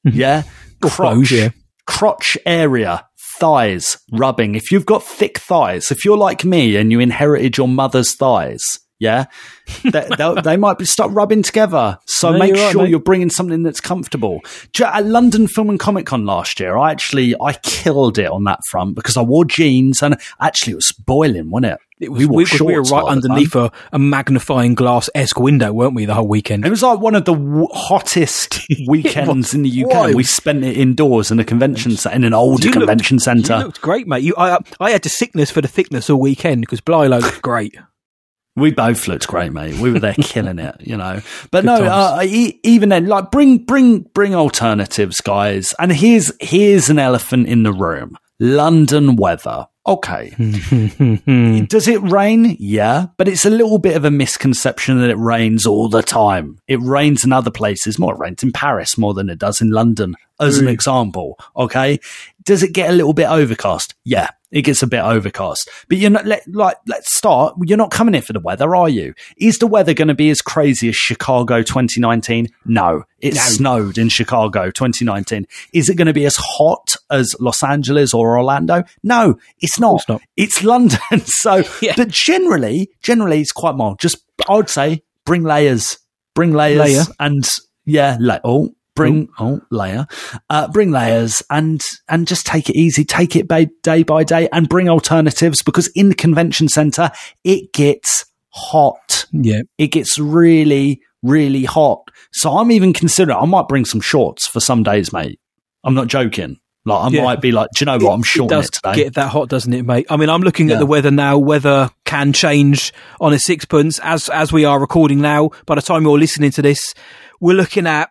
Yeah, 0.05 0.43
crotch 0.83 1.33
yeah. 1.33 1.49
crotch 1.87 2.37
area 2.45 3.07
thighs 3.39 3.97
rubbing. 4.13 4.55
If 4.55 4.71
you've 4.71 4.87
got 4.87 5.03
thick 5.03 5.39
thighs, 5.39 5.91
if 5.91 6.05
you're 6.05 6.19
like 6.19 6.45
me 6.45 6.77
and 6.77 6.93
you 6.93 7.01
inherited 7.01 7.57
your 7.57 7.69
mother's 7.69 8.15
thighs, 8.15 8.63
yeah, 8.99 9.25
they, 9.83 10.09
they, 10.45 10.57
might 10.57 10.79
be 10.79 10.85
start 10.85 11.11
rubbing 11.13 11.43
together. 11.43 11.99
So 12.07 12.33
No, 12.33 12.39
make 12.39 12.55
you're 12.55 12.71
sure 12.71 12.83
mate. 12.83 12.91
you're 12.91 13.01
bringing 13.01 13.31
something 13.31 13.63
that's 13.63 13.81
comfortable. 13.81 14.41
At 14.83 15.05
London 15.07 15.49
Film 15.49 15.69
and 15.71 15.81
Comic 15.81 16.07
Con 16.07 16.25
last 16.25 16.61
year, 16.61 16.77
I 16.77 16.91
actually 16.93 17.35
I 17.41 17.55
killed 17.55 18.19
it 18.19 18.31
on 18.31 18.45
that 18.45 18.61
front 18.71 18.95
because 18.95 19.17
I 19.17 19.23
wore 19.23 19.45
jeans 19.45 20.03
and 20.03 20.17
actually 20.41 20.73
it 20.75 20.77
was 20.77 20.93
boiling, 20.93 21.51
wasn't 21.51 21.73
it? 21.75 21.79
It 22.01 22.09
was, 22.11 22.19
we, 22.21 22.27
wore 22.27 22.37
we, 22.39 22.45
we 22.67 22.75
were 22.77 22.83
right 22.83 22.91
a 22.91 22.95
lot 22.95 23.17
of 23.17 23.23
the 23.23 23.29
time. 23.29 23.37
underneath 23.37 23.55
a, 23.55 23.73
a 23.93 23.99
magnifying 23.99 24.75
glass 24.75 25.09
esque 25.15 25.39
window, 25.39 25.73
weren't 25.73 25.95
we, 25.95 26.05
the 26.07 26.15
whole 26.15 26.27
weekend? 26.29 26.67
It 26.67 26.71
was 26.71 26.83
like 26.83 26.99
one 26.99 27.15
of 27.15 27.25
the 27.25 27.35
w- 27.35 27.69
hottest 27.73 28.61
weekends 28.89 29.55
in 29.55 29.63
the 29.63 29.85
UK. 29.85 29.91
wild. 29.91 30.15
We 30.17 30.25
spent 30.25 30.65
it 30.65 30.77
indoors 30.77 31.31
in 31.31 31.39
a 31.39 31.45
convention 31.45 31.97
centre, 31.97 32.17
in 32.17 32.25
an 32.25 32.35
older 32.35 32.65
You 32.67 32.71
looked- 32.73 32.81
convention 32.81 33.17
You 33.17 33.21
centre. 33.21 33.59
looked 33.59 33.81
great, 33.81 34.07
mate. 34.09 34.23
You, 34.25 34.35
I, 34.37 34.59
I 34.81 34.91
had 34.91 35.03
to 35.05 35.09
sickness 35.09 35.51
for 35.51 35.61
the 35.61 35.69
thickness 35.69 36.11
all 36.11 36.21
weekend 36.21 36.63
because 36.63 36.81
Blilo 36.81 37.21
looked 37.23 37.43
great. 37.43 37.77
We 38.57 38.71
both 38.71 39.09
looked 39.09 39.27
great, 39.27 39.53
mate. 39.53 39.81
We 39.81 39.91
were 39.91 39.99
there 39.99 40.15
killing 40.21 40.59
it, 40.59 40.77
you 40.81 40.97
know. 40.97 41.21
But 41.51 41.65
Good 41.65 41.67
no, 41.67 41.85
uh, 41.85 42.23
even 42.25 42.91
then, 42.91 43.07
like 43.07 43.31
bring, 43.31 43.59
bring, 43.59 44.01
bring 44.15 44.35
alternatives, 44.35 45.21
guys. 45.21 45.75
And 45.79 45.93
here's 45.93 46.33
here's 46.41 46.89
an 46.89 46.99
elephant 47.01 47.49
in 47.49 47.65
the 47.65 47.73
room: 47.73 48.17
London 48.39 49.17
weather. 49.17 49.67
Okay, 49.87 50.31
does 51.69 51.89
it 51.89 52.01
rain? 52.01 52.57
Yeah, 52.59 53.09
but 53.19 53.29
it's 53.29 53.45
a 53.45 53.51
little 53.51 53.79
bit 53.79 53.97
of 53.97 54.07
a 54.07 54.11
misconception 54.11 54.99
that 55.01 55.11
it 55.11 55.19
rains 55.19 55.67
all 55.67 55.91
the 55.91 56.03
time. 56.03 56.59
It 56.67 56.81
rains 56.81 57.23
in 57.23 57.35
other 57.35 57.51
places 57.51 57.99
more. 57.99 58.15
It 58.15 58.19
rains 58.19 58.43
in 58.43 58.53
Paris 58.53 58.97
more 58.97 59.13
than 59.13 59.29
it 59.29 59.39
does 59.39 59.61
in 59.61 59.73
London, 59.73 60.15
as 60.41 60.59
an 60.59 60.67
mm. 60.67 60.73
example. 60.73 61.39
Okay, 61.57 61.99
does 62.45 62.63
it 62.63 62.73
get 62.73 62.91
a 62.91 62.93
little 62.93 63.13
bit 63.13 63.27
overcast? 63.29 63.95
Yeah, 64.05 64.29
it 64.51 64.63
gets 64.63 64.83
a 64.83 64.87
bit 64.87 65.01
overcast. 65.01 65.69
But 65.89 65.99
you're 65.99 66.11
not 66.11 66.27
let, 66.27 66.47
like 66.49 66.77
let's 66.87 67.15
start. 67.15 67.55
You're 67.63 67.79
not 67.79 67.91
coming 67.91 68.15
here 68.15 68.23
for 68.23 68.33
the 68.33 68.41
weather, 68.41 68.75
are 68.77 68.89
you? 68.89 69.15
Is 69.37 69.59
the 69.59 69.67
weather 69.67 69.95
going 69.95 70.09
to 70.09 70.15
be 70.15 70.31
as 70.31 70.41
crazy 70.41 70.89
as 70.89 70.97
Chicago 70.97 71.63
2019? 71.63 72.49
No, 72.65 73.05
it 73.21 73.35
snowed 73.37 73.99
in 73.99 74.09
Chicago 74.09 74.71
2019. 74.71 75.47
Is 75.73 75.89
it 75.89 75.97
going 75.97 76.07
to 76.07 76.13
be 76.13 76.27
as 76.27 76.37
hot 76.39 76.95
as 77.11 77.35
Los 77.41 77.63
Angeles 77.63 78.15
or 78.15 78.39
Orlando? 78.39 78.85
No, 79.03 79.39
it's 79.61 79.81
not. 79.81 80.03
not. 80.09 80.23
It's 80.37 80.63
London. 80.63 81.01
so, 81.25 81.65
Yeah. 81.83 81.95
but 81.97 82.09
generally, 82.09 82.91
generally, 83.03 83.41
it's 83.41 83.53
quite 83.53 83.75
mild. 83.75 83.99
Just 83.99 84.19
I 84.49 84.55
would 84.57 84.71
say 84.71 85.03
bring 85.25 85.43
layers, 85.43 85.99
bring 86.35 86.53
layers, 86.53 86.79
Layer. 86.79 87.03
and 87.19 87.45
yeah, 87.85 88.17
la- 88.21 88.41
oh. 88.45 88.75
Bring 88.97 89.29
oh 89.41 89.61
layer, 89.73 90.07
uh, 90.51 90.69
bring 90.69 90.93
layers 90.93 91.43
and 91.51 91.81
and 92.09 92.29
just 92.29 92.47
take 92.47 92.71
it 92.71 92.77
easy, 92.77 93.05
take 93.05 93.35
it 93.35 93.49
by, 93.49 93.69
day 93.83 94.05
by 94.05 94.23
day, 94.23 94.49
and 94.53 94.69
bring 94.69 94.89
alternatives 94.89 95.63
because 95.63 95.89
in 95.97 96.11
the 96.11 96.15
convention 96.15 96.69
center 96.69 97.11
it 97.43 97.73
gets 97.73 98.25
hot 98.51 99.27
Yeah. 99.33 99.63
it 99.79 99.89
gets 99.89 100.17
really, 100.19 101.01
really 101.25 101.65
hot. 101.65 102.03
So 102.33 102.57
I'm 102.57 102.71
even 102.71 102.93
considering 102.93 103.37
I 103.37 103.47
might 103.47 103.67
bring 103.67 103.85
some 103.85 104.01
shorts 104.01 104.47
for 104.47 104.61
some 104.61 104.85
days, 104.85 105.13
mate. 105.13 105.41
I'm 105.83 105.95
not 105.95 106.07
joking. 106.07 106.59
Like 106.87 107.05
I 107.05 107.09
Yeah. 107.17 107.25
might 107.25 107.41
be 107.41 107.51
like, 107.51 107.71
do 107.75 107.83
you 107.85 107.87
know 107.87 107.99
what? 107.99 108.13
I'm 108.15 108.23
shorting 108.23 108.57
it 108.57 108.61
does 108.61 108.67
it, 108.67 108.73
today. 108.75 108.95
get 108.95 109.15
that 109.15 109.31
hot, 109.31 109.49
doesn't 109.49 109.73
it, 109.73 109.85
mate? 109.85 110.07
I 110.09 110.17
mean, 110.17 110.29
I'm 110.31 110.43
looking 110.43 110.69
Yeah. 110.69 110.75
at 110.75 110.79
the 110.79 110.87
weather 110.87 111.11
now. 111.11 111.37
Weather 111.39 111.91
can 112.05 112.33
change 112.33 112.93
on 113.21 113.33
a 113.33 113.41
sixpence 113.41 113.99
as 114.05 114.29
as 114.29 114.53
we 114.53 114.65
are 114.65 114.79
recording 114.79 115.21
now. 115.21 115.51
By 115.67 115.75
the 115.75 115.83
time 115.83 116.05
you're 116.05 116.19
listening 116.19 116.53
to 116.53 116.63
this, 116.63 116.95
we're 117.41 117.57
looking 117.57 117.89
at 117.89 118.11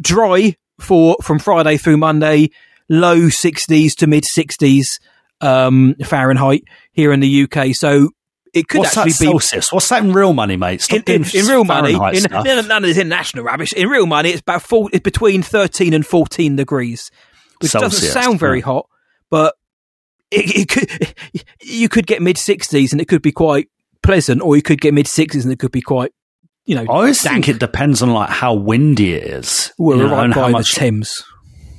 dry 0.00 0.56
for 0.78 1.16
from 1.22 1.38
Friday 1.38 1.76
through 1.76 1.96
Monday, 1.96 2.50
low 2.88 3.28
60s 3.28 3.94
to 3.96 4.06
mid 4.06 4.24
60s 4.24 5.00
um, 5.40 5.94
Fahrenheit 6.04 6.64
here 6.92 7.12
in 7.12 7.20
the 7.20 7.42
UK. 7.44 7.68
So 7.72 8.10
it 8.56 8.68
could 8.68 8.78
What's 8.78 8.94
that 8.94 9.06
actually 9.06 9.26
be 9.26 9.32
Celsius? 9.32 9.72
What's 9.72 9.88
that 9.90 10.02
in 10.02 10.12
real 10.12 10.32
money, 10.32 10.56
mate? 10.56 10.80
Stop 10.80 11.08
in, 11.08 11.24
in, 11.24 11.36
in 11.36 11.46
real 11.46 11.64
money, 11.64 11.92
in, 11.92 12.24
none, 12.30 12.70
of 12.70 12.82
this 12.82 12.96
international 12.96 13.44
rubbish. 13.44 13.72
In 13.74 13.88
real 13.88 14.06
money, 14.06 14.30
it's 14.30 14.40
about 14.40 14.62
four, 14.62 14.88
it's 14.92 15.02
between 15.02 15.42
thirteen 15.42 15.92
and 15.92 16.06
fourteen 16.06 16.56
degrees, 16.56 17.10
which 17.60 17.72
Celsius, 17.72 18.00
doesn't 18.00 18.22
sound 18.22 18.40
very 18.40 18.60
hot, 18.60 18.88
but 19.28 19.54
it, 20.30 20.56
it 20.56 20.68
could, 20.68 21.14
you 21.62 21.88
could 21.88 22.06
get 22.06 22.22
mid 22.22 22.38
sixties 22.38 22.92
and 22.92 23.00
it 23.00 23.08
could 23.08 23.22
be 23.22 23.32
quite 23.32 23.68
pleasant, 24.02 24.40
or 24.40 24.56
you 24.56 24.62
could 24.62 24.80
get 24.80 24.94
mid 24.94 25.06
sixties 25.06 25.44
and 25.44 25.52
it 25.52 25.58
could 25.58 25.72
be 25.72 25.82
quite, 25.82 26.12
you 26.66 26.74
know, 26.74 26.82
I 26.82 26.86
always 26.86 27.22
dank. 27.22 27.46
think 27.46 27.56
it 27.56 27.60
depends 27.60 28.02
on 28.02 28.10
like 28.12 28.28
how 28.28 28.54
windy 28.54 29.14
it 29.14 29.22
is. 29.24 29.72
We're 29.78 29.96
you 29.96 30.02
know, 30.02 30.10
right 30.10 30.28
by 30.34 30.40
how 30.40 30.46
the 30.48 30.52
much. 30.52 30.74
Thames, 30.74 31.22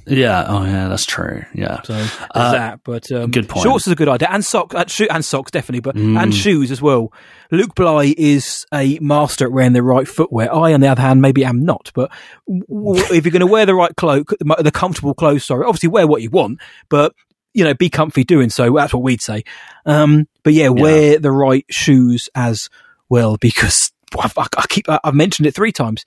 yeah. 0.09 0.45
Oh, 0.47 0.63
yeah. 0.63 0.87
That's 0.87 1.05
true. 1.05 1.43
Yeah. 1.53 1.81
so 1.83 2.05
Uh, 2.33 2.51
that. 2.53 2.79
But 2.85 3.11
um, 3.11 3.29
good 3.29 3.49
point. 3.49 3.63
Shorts 3.63 3.87
is 3.87 3.91
a 3.93 3.95
good 3.97 4.07
idea, 4.07 4.29
and 4.31 4.43
socks, 4.45 4.73
and, 4.73 4.89
shoe, 4.89 5.07
and 5.11 5.23
socks 5.25 5.51
definitely, 5.51 5.81
but 5.81 5.95
Mm. 5.97 6.17
and 6.21 6.33
shoes 6.33 6.71
as 6.71 6.81
well. 6.81 7.11
Luke 7.51 7.75
Bly 7.75 8.15
is 8.17 8.65
a 8.73 8.97
master 9.01 9.45
at 9.45 9.51
wearing 9.51 9.73
the 9.73 9.83
right 9.83 10.07
footwear. 10.07 10.53
I, 10.53 10.73
on 10.73 10.79
the 10.79 10.87
other 10.87 11.01
hand, 11.01 11.21
maybe 11.21 11.43
am 11.43 11.65
not. 11.65 11.91
But 11.93 12.09
w- 12.47 13.03
if 13.13 13.25
you're 13.25 13.31
going 13.31 13.41
to 13.41 13.47
wear 13.47 13.65
the 13.65 13.75
right 13.75 13.93
cloak, 13.97 14.29
the 14.39 14.55
the 14.63 14.71
comfortable 14.71 15.13
clothes, 15.13 15.43
sorry, 15.45 15.65
obviously 15.65 15.89
wear 15.89 16.07
what 16.07 16.21
you 16.21 16.29
want, 16.29 16.59
but 16.87 17.13
you 17.53 17.63
know, 17.65 17.73
be 17.73 17.89
comfy 17.89 18.23
doing 18.23 18.49
so. 18.49 18.71
That's 18.73 18.93
what 18.93 19.03
we'd 19.03 19.21
say. 19.21 19.43
Um, 19.85 20.27
but 20.43 20.53
yeah, 20.53 20.69
wear 20.69 21.17
the 21.19 21.31
right 21.31 21.65
shoes 21.69 22.29
as 22.35 22.69
well 23.09 23.35
because 23.37 23.91
I 24.17 24.29
I 24.37 24.65
keep 24.69 24.85
I've 24.87 25.13
mentioned 25.13 25.47
it 25.47 25.55
three 25.55 25.71
times. 25.71 26.03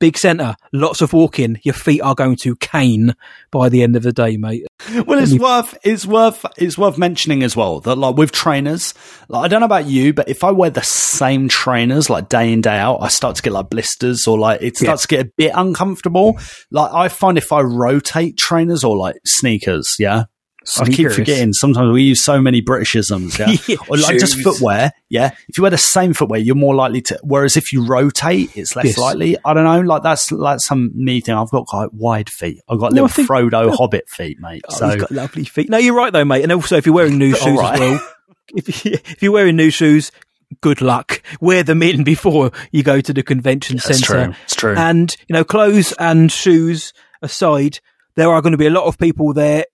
Big 0.00 0.18
centre, 0.18 0.56
lots 0.72 1.00
of 1.00 1.12
walking. 1.12 1.60
Your 1.62 1.72
feet 1.72 2.00
are 2.00 2.16
going 2.16 2.34
to 2.38 2.56
cane 2.56 3.14
by 3.52 3.68
the 3.68 3.82
end 3.82 3.94
of 3.94 4.02
the 4.02 4.12
day, 4.12 4.36
mate. 4.36 4.66
Well, 5.06 5.20
it's 5.20 5.38
worth 5.38 5.78
it's 5.84 6.04
worth 6.04 6.44
it's 6.58 6.76
worth 6.76 6.98
mentioning 6.98 7.44
as 7.44 7.56
well 7.56 7.78
that 7.80 7.94
like 7.94 8.16
with 8.16 8.32
trainers, 8.32 8.92
like 9.28 9.44
I 9.44 9.48
don't 9.48 9.60
know 9.60 9.66
about 9.66 9.86
you, 9.86 10.12
but 10.12 10.28
if 10.28 10.42
I 10.42 10.50
wear 10.50 10.68
the 10.68 10.82
same 10.82 11.48
trainers 11.48 12.10
like 12.10 12.28
day 12.28 12.52
in 12.52 12.60
day 12.60 12.76
out, 12.76 12.98
I 13.02 13.08
start 13.08 13.36
to 13.36 13.42
get 13.42 13.52
like 13.52 13.70
blisters 13.70 14.26
or 14.26 14.36
like 14.36 14.60
it 14.62 14.76
starts 14.76 15.02
to 15.02 15.08
get 15.08 15.26
a 15.26 15.30
bit 15.36 15.52
uncomfortable. 15.54 16.38
Like 16.72 16.92
I 16.92 17.08
find 17.08 17.38
if 17.38 17.52
I 17.52 17.60
rotate 17.60 18.36
trainers 18.36 18.82
or 18.82 18.96
like 18.96 19.16
sneakers, 19.24 19.94
yeah. 20.00 20.24
I 20.78 20.88
keep 20.88 21.10
forgetting. 21.12 21.52
Sometimes 21.52 21.92
we 21.92 22.02
use 22.02 22.24
so 22.24 22.40
many 22.40 22.62
Britishisms, 22.62 23.38
yeah. 23.38 23.56
Yeah, 23.68 23.76
or 23.88 23.96
like 23.98 24.18
just 24.18 24.40
footwear, 24.42 24.92
yeah. 25.10 25.32
If 25.48 25.58
you 25.58 25.62
wear 25.62 25.70
the 25.70 25.78
same 25.78 26.14
footwear, 26.14 26.40
you're 26.40 26.54
more 26.54 26.74
likely 26.74 27.00
to. 27.02 27.18
Whereas 27.22 27.56
if 27.56 27.72
you 27.72 27.86
rotate, 27.86 28.56
it's 28.56 28.74
less 28.76 28.86
Yes. 28.86 28.98
likely. 28.98 29.36
I 29.44 29.54
don't 29.54 29.64
know. 29.64 29.80
Like 29.80 30.02
that's 30.02 30.30
like 30.32 30.60
some 30.60 30.90
me 30.94 31.20
thing. 31.20 31.34
I've 31.34 31.50
got 31.50 31.66
quite 31.66 31.92
wide 31.92 32.30
feet. 32.30 32.60
I've 32.68 32.78
got 32.78 32.92
No, 32.92 33.02
little 33.02 33.08
think- 33.08 33.28
Frodo 33.28 33.74
Hobbit 33.76 34.08
feet, 34.08 34.38
mate. 34.40 34.62
Oh, 34.68 34.74
so 34.76 34.88
he's 34.88 34.96
got 35.00 35.10
lovely 35.10 35.44
feet. 35.44 35.68
No, 35.68 35.78
you're 35.78 35.94
right 35.94 36.12
though, 36.12 36.24
mate. 36.24 36.42
And 36.42 36.52
also, 36.52 36.76
if 36.76 36.86
you're 36.86 36.94
wearing 36.94 37.18
new 37.18 37.34
shoes 37.34 37.58
right. 37.58 37.74
as 37.74 37.80
well, 37.80 38.08
if, 38.56 38.86
if 38.86 39.22
you're 39.22 39.32
wearing 39.32 39.56
new 39.56 39.70
shoes, 39.70 40.10
good 40.60 40.80
luck. 40.80 41.20
Wear 41.40 41.62
them 41.62 41.82
in 41.82 42.04
before 42.04 42.52
you 42.72 42.82
go 42.82 43.00
to 43.00 43.12
the 43.12 43.22
convention 43.22 43.76
That's 43.76 43.98
centre. 44.00 44.24
true. 44.26 44.34
It's 44.44 44.54
true. 44.54 44.74
And 44.76 45.14
you 45.28 45.34
know, 45.34 45.44
clothes 45.44 45.92
and 45.98 46.30
shoes 46.32 46.92
aside, 47.22 47.80
there 48.16 48.30
are 48.30 48.40
going 48.42 48.52
to 48.52 48.58
be 48.58 48.66
a 48.66 48.70
lot 48.70 48.84
of 48.84 48.98
people 48.98 49.32
there. 49.32 49.64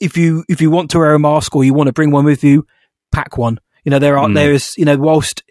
If 0.00 0.16
you 0.16 0.44
if 0.48 0.60
you 0.60 0.70
want 0.70 0.90
to 0.92 0.98
wear 0.98 1.14
a 1.14 1.18
mask 1.18 1.54
or 1.56 1.64
you 1.64 1.74
want 1.74 1.86
to 1.88 1.92
bring 1.92 2.10
one 2.10 2.24
with 2.24 2.42
you, 2.44 2.66
pack 3.12 3.38
one. 3.38 3.58
You 3.84 3.90
know, 3.90 3.98
there 3.98 4.18
are 4.18 4.28
Mm. 4.28 4.34
there 4.34 4.52
is 4.52 4.72
you 4.76 4.84
know 4.84 4.96
whilst 4.96 5.42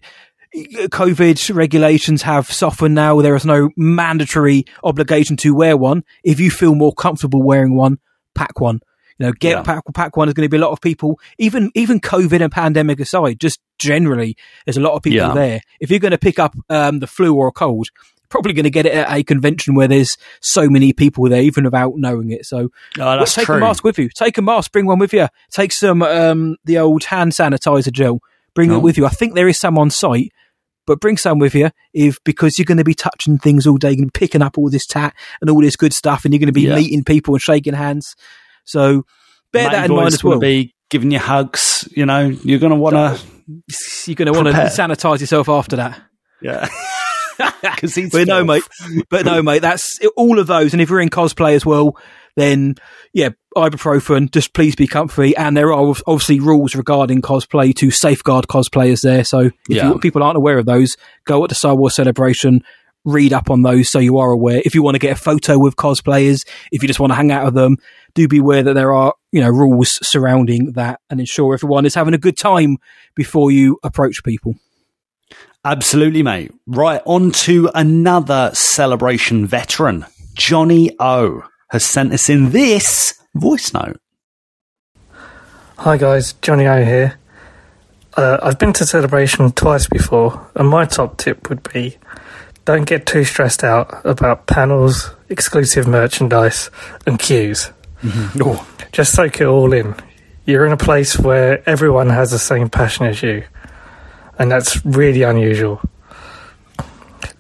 COVID 0.56 1.56
regulations 1.56 2.22
have 2.24 2.52
softened 2.52 2.96
now. 2.96 3.22
There 3.22 3.36
is 3.36 3.46
no 3.46 3.70
mandatory 3.76 4.66
obligation 4.84 5.38
to 5.38 5.54
wear 5.56 5.76
one. 5.78 6.04
If 6.24 6.40
you 6.40 6.52
feel 6.52 6.76
more 6.76 6.94
comfortable 6.94 7.42
wearing 7.42 7.76
one, 7.76 7.98
pack 8.36 8.60
one. 8.60 8.82
You 9.20 9.28
know, 9.28 9.32
get 9.32 9.52
Yeah. 9.58 9.62
pack, 9.64 9.84
pack 9.94 10.18
one. 10.18 10.28
is 10.28 10.34
going 10.34 10.46
to 10.46 10.50
be 10.50 10.58
a 10.58 10.62
lot 10.62 10.72
of 10.72 10.82
people, 10.82 11.20
even 11.38 11.72
even 11.76 12.00
COVID 12.00 12.42
and 12.42 12.52
pandemic 12.52 13.00
aside, 13.00 13.40
just 13.40 13.60
generally, 13.80 14.36
there's 14.66 14.78
a 14.78 14.82
lot 14.82 14.94
of 14.94 15.04
people 15.04 15.18
Yeah. 15.28 15.34
there. 15.34 15.62
If 15.80 15.90
you're 15.92 16.00
going 16.00 16.12
to 16.12 16.18
pick 16.18 16.40
up 16.40 16.56
um, 16.70 17.00
the 17.00 17.08
flu 17.08 17.34
or 17.36 17.48
a 17.48 17.52
cold, 17.52 17.88
probably 18.34 18.54
going 18.54 18.64
to 18.64 18.70
get 18.70 18.86
it 18.86 18.94
at 18.94 19.16
a 19.16 19.24
convention 19.24 19.76
where 19.76 19.88
there's 19.88 20.18
so 20.42 20.68
many 20.70 20.92
people 20.92 21.30
there, 21.30 21.42
even 21.42 21.64
without 21.64 21.94
knowing 21.96 22.32
it. 22.32 22.46
So, 22.46 22.70
well, 22.98 23.20
that's 23.20 23.36
take 23.36 23.46
true. 23.46 23.58
a 23.58 23.60
mask 23.60 23.84
with 23.84 23.98
you. 24.00 24.10
Take 24.16 24.38
a 24.38 24.42
mask. 24.42 24.72
Bring 24.72 24.86
one 24.88 25.00
with 25.00 25.14
you. 25.14 25.28
Take 25.52 25.72
some 25.72 26.02
um, 26.02 26.58
the 26.66 26.80
old 26.80 27.04
hand 27.06 27.32
sanitizer 27.34 27.92
gel. 27.92 28.20
Bring 28.56 28.72
Oh. 28.72 28.78
it 28.78 28.82
with 28.84 28.98
you. 28.98 29.06
I 29.06 29.10
think 29.10 29.36
there 29.36 29.48
is 29.48 29.60
some 29.60 29.78
on 29.78 29.90
site, 29.92 30.32
but 30.88 31.00
bring 31.00 31.18
some 31.18 31.38
with 31.40 31.54
you 31.56 31.70
if 31.94 32.18
because 32.24 32.58
you're 32.58 32.66
going 32.66 32.78
to 32.80 32.84
be 32.84 32.94
touching 32.96 33.38
things 33.38 33.66
all 33.68 33.78
day, 33.78 33.96
going 33.96 34.10
picking 34.10 34.42
up 34.42 34.58
all 34.58 34.70
this 34.70 34.86
tat 34.86 35.14
and 35.40 35.50
all 35.50 35.62
this 35.62 35.76
good 35.76 35.94
stuff, 35.94 36.26
and 36.26 36.34
you're 36.34 36.40
going 36.40 36.48
to 36.48 36.52
be 36.54 36.64
Yeah. 36.64 36.76
meeting 36.76 37.04
people 37.04 37.36
and 37.36 37.42
shaking 37.42 37.74
hands. 37.76 38.16
So 38.66 39.06
bear 39.52 39.66
Matey 39.70 39.76
that 39.76 39.90
in 39.90 39.96
mind 39.96 40.14
as 40.14 40.24
well. 40.24 40.40
Be 40.40 40.74
giving 40.90 41.12
you 41.12 41.20
hugs. 41.20 41.88
You 41.96 42.06
know, 42.06 42.28
you're 42.28 42.60
going 42.60 42.72
to 42.72 42.76
want 42.78 42.96
to. 42.96 43.20
you're 44.08 44.16
going 44.16 44.32
to 44.32 44.34
want 44.34 44.48
to 44.48 44.54
sanitize 44.54 45.20
yourself 45.20 45.50
after 45.50 45.76
that. 45.78 46.02
Yeah. 46.42 46.68
Because 47.62 47.96
he's. 47.96 48.12
But 48.12 48.28
no, 48.28 48.44
mate. 48.44 48.64
But 49.10 49.26
no, 49.26 49.42
mate. 49.42 49.62
That's 49.62 50.00
all 50.16 50.40
of 50.40 50.48
those. 50.48 50.74
And 50.74 50.82
if 50.82 50.90
you're 50.90 51.00
in 51.02 51.10
cosplay 51.10 51.54
as 51.54 51.66
well, 51.66 51.98
then 52.36 52.76
yeah, 53.14 53.30
ibuprofen. 53.56 54.32
Just 54.32 54.54
please 54.54 54.76
be 54.76 54.88
comfy. 54.88 55.36
And 55.36 55.56
there 55.56 55.72
are 55.74 55.96
obviously 56.08 56.40
rules 56.40 56.76
regarding 56.76 57.22
cosplay 57.22 57.74
to 57.76 57.92
safeguard 57.92 58.48
cosplayers 58.48 59.02
there. 59.02 59.24
So 59.24 59.40
if 59.40 59.54
Yeah. 59.70 59.90
you, 59.90 60.00
people 60.00 60.24
aren't 60.24 60.38
aware 60.38 60.58
of 60.58 60.66
those, 60.66 60.96
go 61.26 61.44
at 61.44 61.50
the 61.50 61.56
Star 61.56 61.76
Wars 61.76 61.96
celebration. 61.96 62.64
Read 63.06 63.34
up 63.34 63.50
on 63.50 63.64
those 63.64 63.90
so 63.90 64.00
you 64.00 64.18
are 64.20 64.32
aware. 64.32 64.62
If 64.64 64.76
you 64.76 64.82
want 64.82 64.96
to 64.96 65.00
get 65.00 65.18
a 65.18 65.22
photo 65.22 65.60
with 65.60 65.76
cosplayers, 65.76 66.48
if 66.72 66.82
you 66.82 66.88
just 66.88 67.02
want 67.02 67.12
to 67.12 67.16
hang 67.16 67.34
out 67.34 67.44
with 67.44 67.54
them, 67.54 67.76
do 68.14 68.30
beware 68.30 68.64
that 68.64 68.76
there 68.76 68.94
are 68.94 69.14
you 69.34 69.42
know 69.42 69.50
rules 69.50 70.00
surrounding 70.02 70.72
that, 70.74 71.02
and 71.10 71.20
ensure 71.20 71.54
everyone 71.54 71.86
is 71.86 71.96
having 71.96 72.14
a 72.14 72.18
good 72.18 72.38
time 72.38 72.78
before 73.14 73.52
you 73.52 73.78
approach 73.84 74.24
people. 74.24 74.56
Absolutely, 75.66 76.24
mate. 76.24 76.52
Right, 76.68 77.02
on 77.06 77.32
to 77.32 77.70
another 77.74 78.52
celebration 78.54 79.48
veteran. 79.48 80.06
Johnny 80.34 80.92
O 81.00 81.44
has 81.70 81.86
sent 81.86 82.12
us 82.14 82.30
in 82.30 82.52
this 82.52 83.14
voice 83.34 83.74
note. 83.74 84.00
Hi 85.78 85.98
guys, 85.98 86.34
Johnny 86.34 86.68
O 86.68 86.84
here. 86.84 87.18
Uh, 88.16 88.38
I've 88.44 88.60
been 88.60 88.74
to 88.74 88.86
Celebration 88.86 89.52
twice 89.54 89.88
before, 89.88 90.50
and 90.56 90.68
my 90.70 90.86
top 90.86 91.18
tip 91.18 91.50
would 91.50 91.68
be 91.74 91.98
don't 92.66 92.86
get 92.86 93.06
too 93.06 93.24
stressed 93.24 93.64
out 93.64 94.06
about 94.06 94.46
panels, 94.46 95.12
exclusive 95.30 95.88
merchandise, 95.88 96.70
and 97.08 97.18
queues. 97.18 97.72
Oh, 98.40 98.68
Just 98.92 99.14
soak 99.14 99.42
it 99.42 99.48
all 99.48 99.74
in. 99.74 99.96
You're 100.46 100.66
in 100.66 100.72
a 100.74 100.78
place 100.78 101.18
where 101.18 101.68
everyone 101.68 102.10
has 102.10 102.32
the 102.32 102.40
same 102.40 102.70
passion 102.70 103.06
as 103.08 103.24
you, 103.24 103.44
and 104.40 104.52
that's 104.52 104.86
really 104.86 105.24
unusual. 105.24 105.82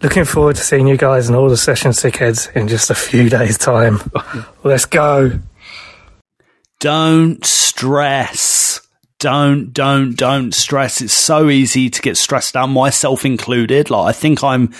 Looking 0.01 0.25
forward 0.25 0.57
to 0.57 0.61
seeing 0.61 0.87
you 0.87 0.97
guys 0.97 1.27
and 1.27 1.35
all 1.35 1.49
the 1.49 1.57
session 1.57 1.91
sickheads 1.91 2.53
in 2.55 2.67
just 2.67 2.89
a 2.89 2.95
few 2.95 3.29
days' 3.29 3.57
time. 3.57 3.99
Let's 4.63 4.85
go. 4.85 5.39
Don't 6.79 7.43
stress. 7.45 8.81
Don't, 9.19 9.71
don't, 9.71 10.17
don't 10.17 10.53
stress. 10.53 11.01
It's 11.01 11.13
so 11.13 11.49
easy 11.49 11.89
to 11.89 12.01
get 12.01 12.17
stressed 12.17 12.57
out, 12.57 12.67
myself 12.67 13.23
included. 13.23 13.89
Like, 13.89 14.09
I 14.09 14.11
think 14.11 14.43
I'm 14.43 14.73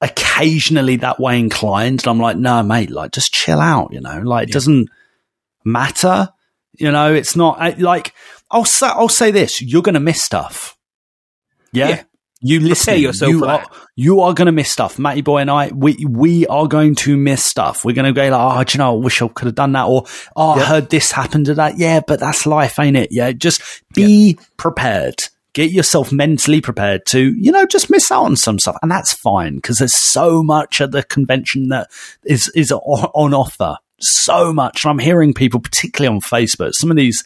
occasionally 0.00 0.96
that 0.96 1.20
way 1.20 1.38
inclined. 1.38 2.00
And 2.00 2.08
I'm 2.08 2.18
like, 2.18 2.38
no, 2.38 2.62
mate, 2.62 2.90
like, 2.90 3.12
just 3.12 3.34
chill 3.34 3.60
out, 3.60 3.92
you 3.92 4.00
know? 4.00 4.20
Like, 4.20 4.48
it 4.48 4.52
doesn't 4.52 4.88
matter. 5.62 6.30
You 6.78 6.90
know, 6.90 7.12
it's 7.12 7.36
not 7.36 7.78
like, 7.78 8.14
I'll 8.50 8.64
say, 8.64 8.86
I'll 8.86 9.10
say 9.10 9.30
this 9.30 9.60
you're 9.60 9.82
going 9.82 9.94
to 9.94 10.00
miss 10.00 10.22
stuff. 10.22 10.78
Yeah. 11.72 11.88
Yeah. 11.88 12.02
You 12.42 12.60
listen. 12.60 12.98
yourself 12.98 13.30
You 13.30 13.44
are, 13.44 13.66
you 13.96 14.20
are 14.20 14.32
going 14.32 14.46
to 14.46 14.52
miss 14.52 14.70
stuff. 14.70 14.98
Matty 14.98 15.20
Boy 15.20 15.38
and 15.38 15.50
I, 15.50 15.68
we 15.68 15.96
we 16.08 16.46
are 16.46 16.66
going 16.66 16.94
to 16.96 17.16
miss 17.16 17.44
stuff. 17.44 17.84
We're 17.84 17.94
going 17.94 18.06
to 18.06 18.18
go 18.18 18.30
like, 18.30 18.58
oh, 18.58 18.64
do 18.64 18.72
you 18.72 18.78
know, 18.78 18.94
I 18.94 18.96
wish 18.96 19.20
I 19.20 19.28
could 19.28 19.44
have 19.44 19.54
done 19.54 19.72
that, 19.72 19.84
or 19.84 20.06
oh, 20.36 20.52
I 20.52 20.64
heard 20.64 20.88
this 20.88 21.12
happen 21.12 21.44
to 21.44 21.54
that. 21.54 21.76
Yeah, 21.76 22.00
but 22.00 22.18
that's 22.18 22.46
life, 22.46 22.78
ain't 22.78 22.96
it? 22.96 23.10
Yeah, 23.12 23.32
just 23.32 23.60
be 23.94 24.38
prepared. 24.56 25.16
Get 25.52 25.70
yourself 25.70 26.12
mentally 26.12 26.62
prepared 26.62 27.04
to, 27.06 27.34
you 27.34 27.52
know, 27.52 27.66
just 27.66 27.90
miss 27.90 28.10
out 28.10 28.24
on 28.24 28.36
some 28.36 28.58
stuff, 28.58 28.78
and 28.80 28.90
that's 28.90 29.12
fine 29.12 29.56
because 29.56 29.76
there's 29.76 29.94
so 29.94 30.42
much 30.42 30.80
at 30.80 30.92
the 30.92 31.02
convention 31.02 31.68
that 31.68 31.90
is 32.24 32.50
is 32.54 32.72
on, 32.72 33.10
on 33.14 33.34
offer. 33.34 33.76
So 34.00 34.54
much. 34.54 34.84
And 34.84 34.92
I'm 34.92 34.98
hearing 34.98 35.34
people, 35.34 35.60
particularly 35.60 36.16
on 36.16 36.22
Facebook, 36.22 36.72
some 36.72 36.90
of 36.90 36.96
these 36.96 37.22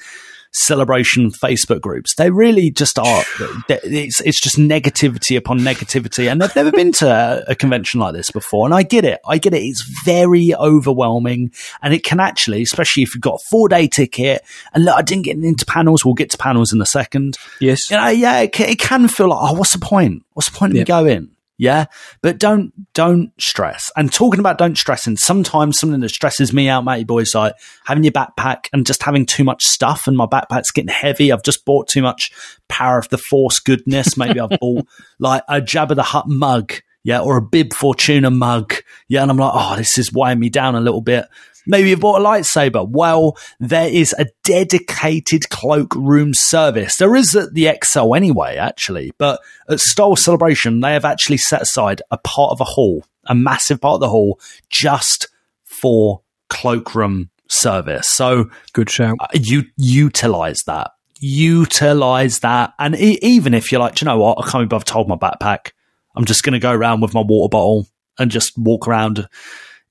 celebration 0.54 1.30
Facebook 1.30 1.80
groups. 1.80 2.14
They 2.14 2.30
really 2.30 2.70
just 2.70 2.98
are. 2.98 3.24
It's 3.68 4.20
it's 4.20 4.40
just 4.40 4.56
negativity 4.56 5.36
upon 5.36 5.60
negativity, 5.60 6.30
and 6.30 6.40
they've 6.40 6.54
never 6.54 6.70
been 6.72 6.92
to 6.92 7.44
a, 7.48 7.54
convention 7.54 8.00
like 8.00 8.14
this 8.14 8.30
before. 8.30 8.66
And 8.66 8.74
I 8.74 8.82
get 8.82 9.04
it. 9.04 9.20
I 9.26 9.38
get 9.38 9.54
it. 9.54 9.62
It's 9.62 9.82
very 10.04 10.54
overwhelming, 10.54 11.52
and 11.82 11.92
it 11.94 12.04
can 12.04 12.20
actually, 12.20 12.62
especially 12.62 13.02
if 13.02 13.14
you've 13.14 13.22
got 13.22 13.34
a 13.34 13.44
four 13.50 13.68
day 13.68 13.86
ticket. 13.88 14.42
And 14.72 14.84
look, 14.84 14.94
I 14.96 15.02
didn't 15.02 15.24
get 15.24 15.36
into 15.36 15.66
panels. 15.66 16.04
We'll 16.04 16.14
get 16.14 16.30
to 16.30 16.38
panels 16.38 16.72
in 16.72 16.80
a 16.80 16.86
second. 16.86 17.36
yes. 17.60 17.90
You 17.90 17.96
know, 17.96 18.08
yeah, 18.08 18.40
it 18.40 18.52
can, 18.52 18.68
it 18.68 18.78
can 18.78 19.08
feel 19.08 19.28
like, 19.28 19.38
oh, 19.40 19.54
what's 19.54 19.72
the 19.72 19.78
point? 19.78 20.24
What's 20.34 20.50
the 20.50 20.56
point 20.56 20.72
of 20.72 20.76
Yeah. 20.76 20.82
me 20.82 20.86
going? 20.86 21.30
Yeah, 21.56 21.86
but 22.20 22.38
don't 22.38 22.72
don't 22.94 23.30
stress. 23.40 23.90
And 23.96 24.12
talking 24.12 24.40
about 24.40 24.58
don't 24.58 24.76
stress, 24.76 25.06
and 25.06 25.18
sometimes 25.18 25.78
something 25.78 26.00
that 26.00 26.08
stresses 26.08 26.52
me 26.52 26.68
out, 26.68 26.84
matey 26.84 27.04
boys, 27.04 27.34
like 27.34 27.54
having 27.84 28.02
your 28.02 28.12
backpack 28.12 28.66
and 28.72 28.84
just 28.84 29.04
having 29.04 29.24
too 29.24 29.44
much 29.44 29.62
stuff, 29.62 30.06
and 30.06 30.16
my 30.16 30.26
backpack's 30.26 30.72
getting 30.72 30.88
heavy. 30.88 31.30
I've 31.30 31.44
just 31.44 31.64
bought 31.64 31.86
too 31.86 32.02
much 32.02 32.32
Power 32.68 32.98
of 32.98 33.08
the 33.10 33.18
Force 33.18 33.60
goodness. 33.60 34.16
Maybe 34.16 34.40
I've 34.40 34.58
bought 34.58 34.86
like 35.20 35.44
a 35.48 35.60
Jabba 35.60 35.94
the 35.94 36.02
Hutt 36.02 36.26
mug, 36.26 36.72
yeah, 37.04 37.20
or 37.20 37.36
a 37.36 37.42
Bib 37.42 37.72
Fortuna 37.72 38.30
mug, 38.30 38.74
yeah, 39.08 39.22
and 39.22 39.30
I'm 39.30 39.36
like, 39.36 39.52
oh, 39.54 39.76
this 39.76 39.96
is 39.96 40.12
weighing 40.12 40.40
me 40.40 40.48
down 40.48 40.74
a 40.74 40.80
little 40.80 41.02
bit. 41.02 41.26
Maybe 41.66 41.90
you 41.90 41.96
bought 41.96 42.20
a 42.20 42.24
lightsaber. 42.24 42.86
Well, 42.88 43.36
there 43.60 43.88
is 43.88 44.14
a 44.18 44.26
dedicated 44.42 45.48
cloakroom 45.48 46.34
service. 46.34 46.96
There 46.96 47.14
is 47.14 47.34
at 47.34 47.54
the 47.54 47.66
Excel 47.68 48.14
anyway, 48.14 48.56
actually, 48.56 49.12
but 49.18 49.40
at 49.68 49.80
Star 49.80 50.16
Celebration, 50.16 50.80
they 50.80 50.92
have 50.92 51.04
actually 51.04 51.38
set 51.38 51.62
aside 51.62 52.02
a 52.10 52.18
part 52.18 52.52
of 52.52 52.60
a 52.60 52.64
hall, 52.64 53.04
a 53.26 53.34
massive 53.34 53.80
part 53.80 53.94
of 53.94 54.00
the 54.00 54.08
hall, 54.10 54.38
just 54.68 55.28
for 55.64 56.20
cloakroom 56.48 57.30
service. 57.48 58.08
So 58.08 58.50
Good 58.72 58.90
shout. 58.90 59.16
uh, 59.20 59.26
you 59.34 59.64
utilize 59.76 60.62
that. 60.66 60.90
Utilize 61.20 62.40
that. 62.40 62.72
And 62.78 62.94
e- 62.96 63.18
even 63.22 63.54
if 63.54 63.70
you're 63.72 63.80
like, 63.80 63.94
"Do 63.96 64.04
you 64.04 64.10
know 64.10 64.18
what? 64.18 64.38
I 64.44 64.50
can't 64.50 64.64
be 64.64 64.68
bothered 64.68 64.86
to 64.88 64.92
hold 64.94 65.08
my 65.08 65.16
backpack. 65.16 65.70
I'm 66.16 66.24
just 66.24 66.42
going 66.42 66.52
to 66.52 66.58
go 66.58 66.72
around 66.72 67.00
with 67.00 67.14
my 67.14 67.20
water 67.22 67.50
bottle 67.50 67.86
and 68.18 68.30
just 68.30 68.56
walk 68.58 68.86
around. 68.86 69.28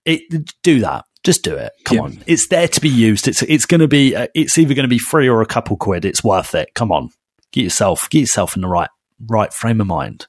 It, 0.06 0.22
do 0.64 0.80
that. 0.82 1.06
Just 1.24 1.44
do 1.44 1.56
it. 1.56 1.72
Come 1.86 1.98
Yeah. 1.98 2.04
on. 2.04 2.24
It's 2.28 2.48
there 2.50 2.68
to 2.68 2.82
be 2.82 2.90
used. 2.90 3.28
It's 3.28 3.42
it's 3.44 3.66
going 3.66 3.80
to 3.82 3.88
be. 3.88 4.16
Uh, 4.16 4.28
it's 4.36 4.58
either 4.58 4.74
going 4.74 4.84
to 4.84 4.90
be 4.90 5.00
free 5.00 5.28
or 5.30 5.42
a 5.42 5.46
couple 5.46 5.78
quid. 5.78 6.04
It's 6.06 6.24
worth 6.24 6.54
it. 6.54 6.74
Come 6.74 6.92
on. 6.92 7.10
Get 7.52 7.64
yourself 7.64 8.08
get 8.10 8.20
yourself 8.22 8.56
in 8.56 8.62
the 8.62 8.68
right 8.68 8.90
right 9.28 9.54
frame 9.54 9.80
of 9.80 9.88
mind. 9.88 10.28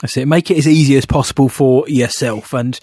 That's 0.00 0.16
it. 0.16 0.26
Make 0.26 0.50
it 0.50 0.58
as 0.58 0.68
easy 0.68 0.96
as 0.96 1.06
possible 1.06 1.48
for 1.48 1.88
yourself. 1.88 2.52
And 2.52 2.78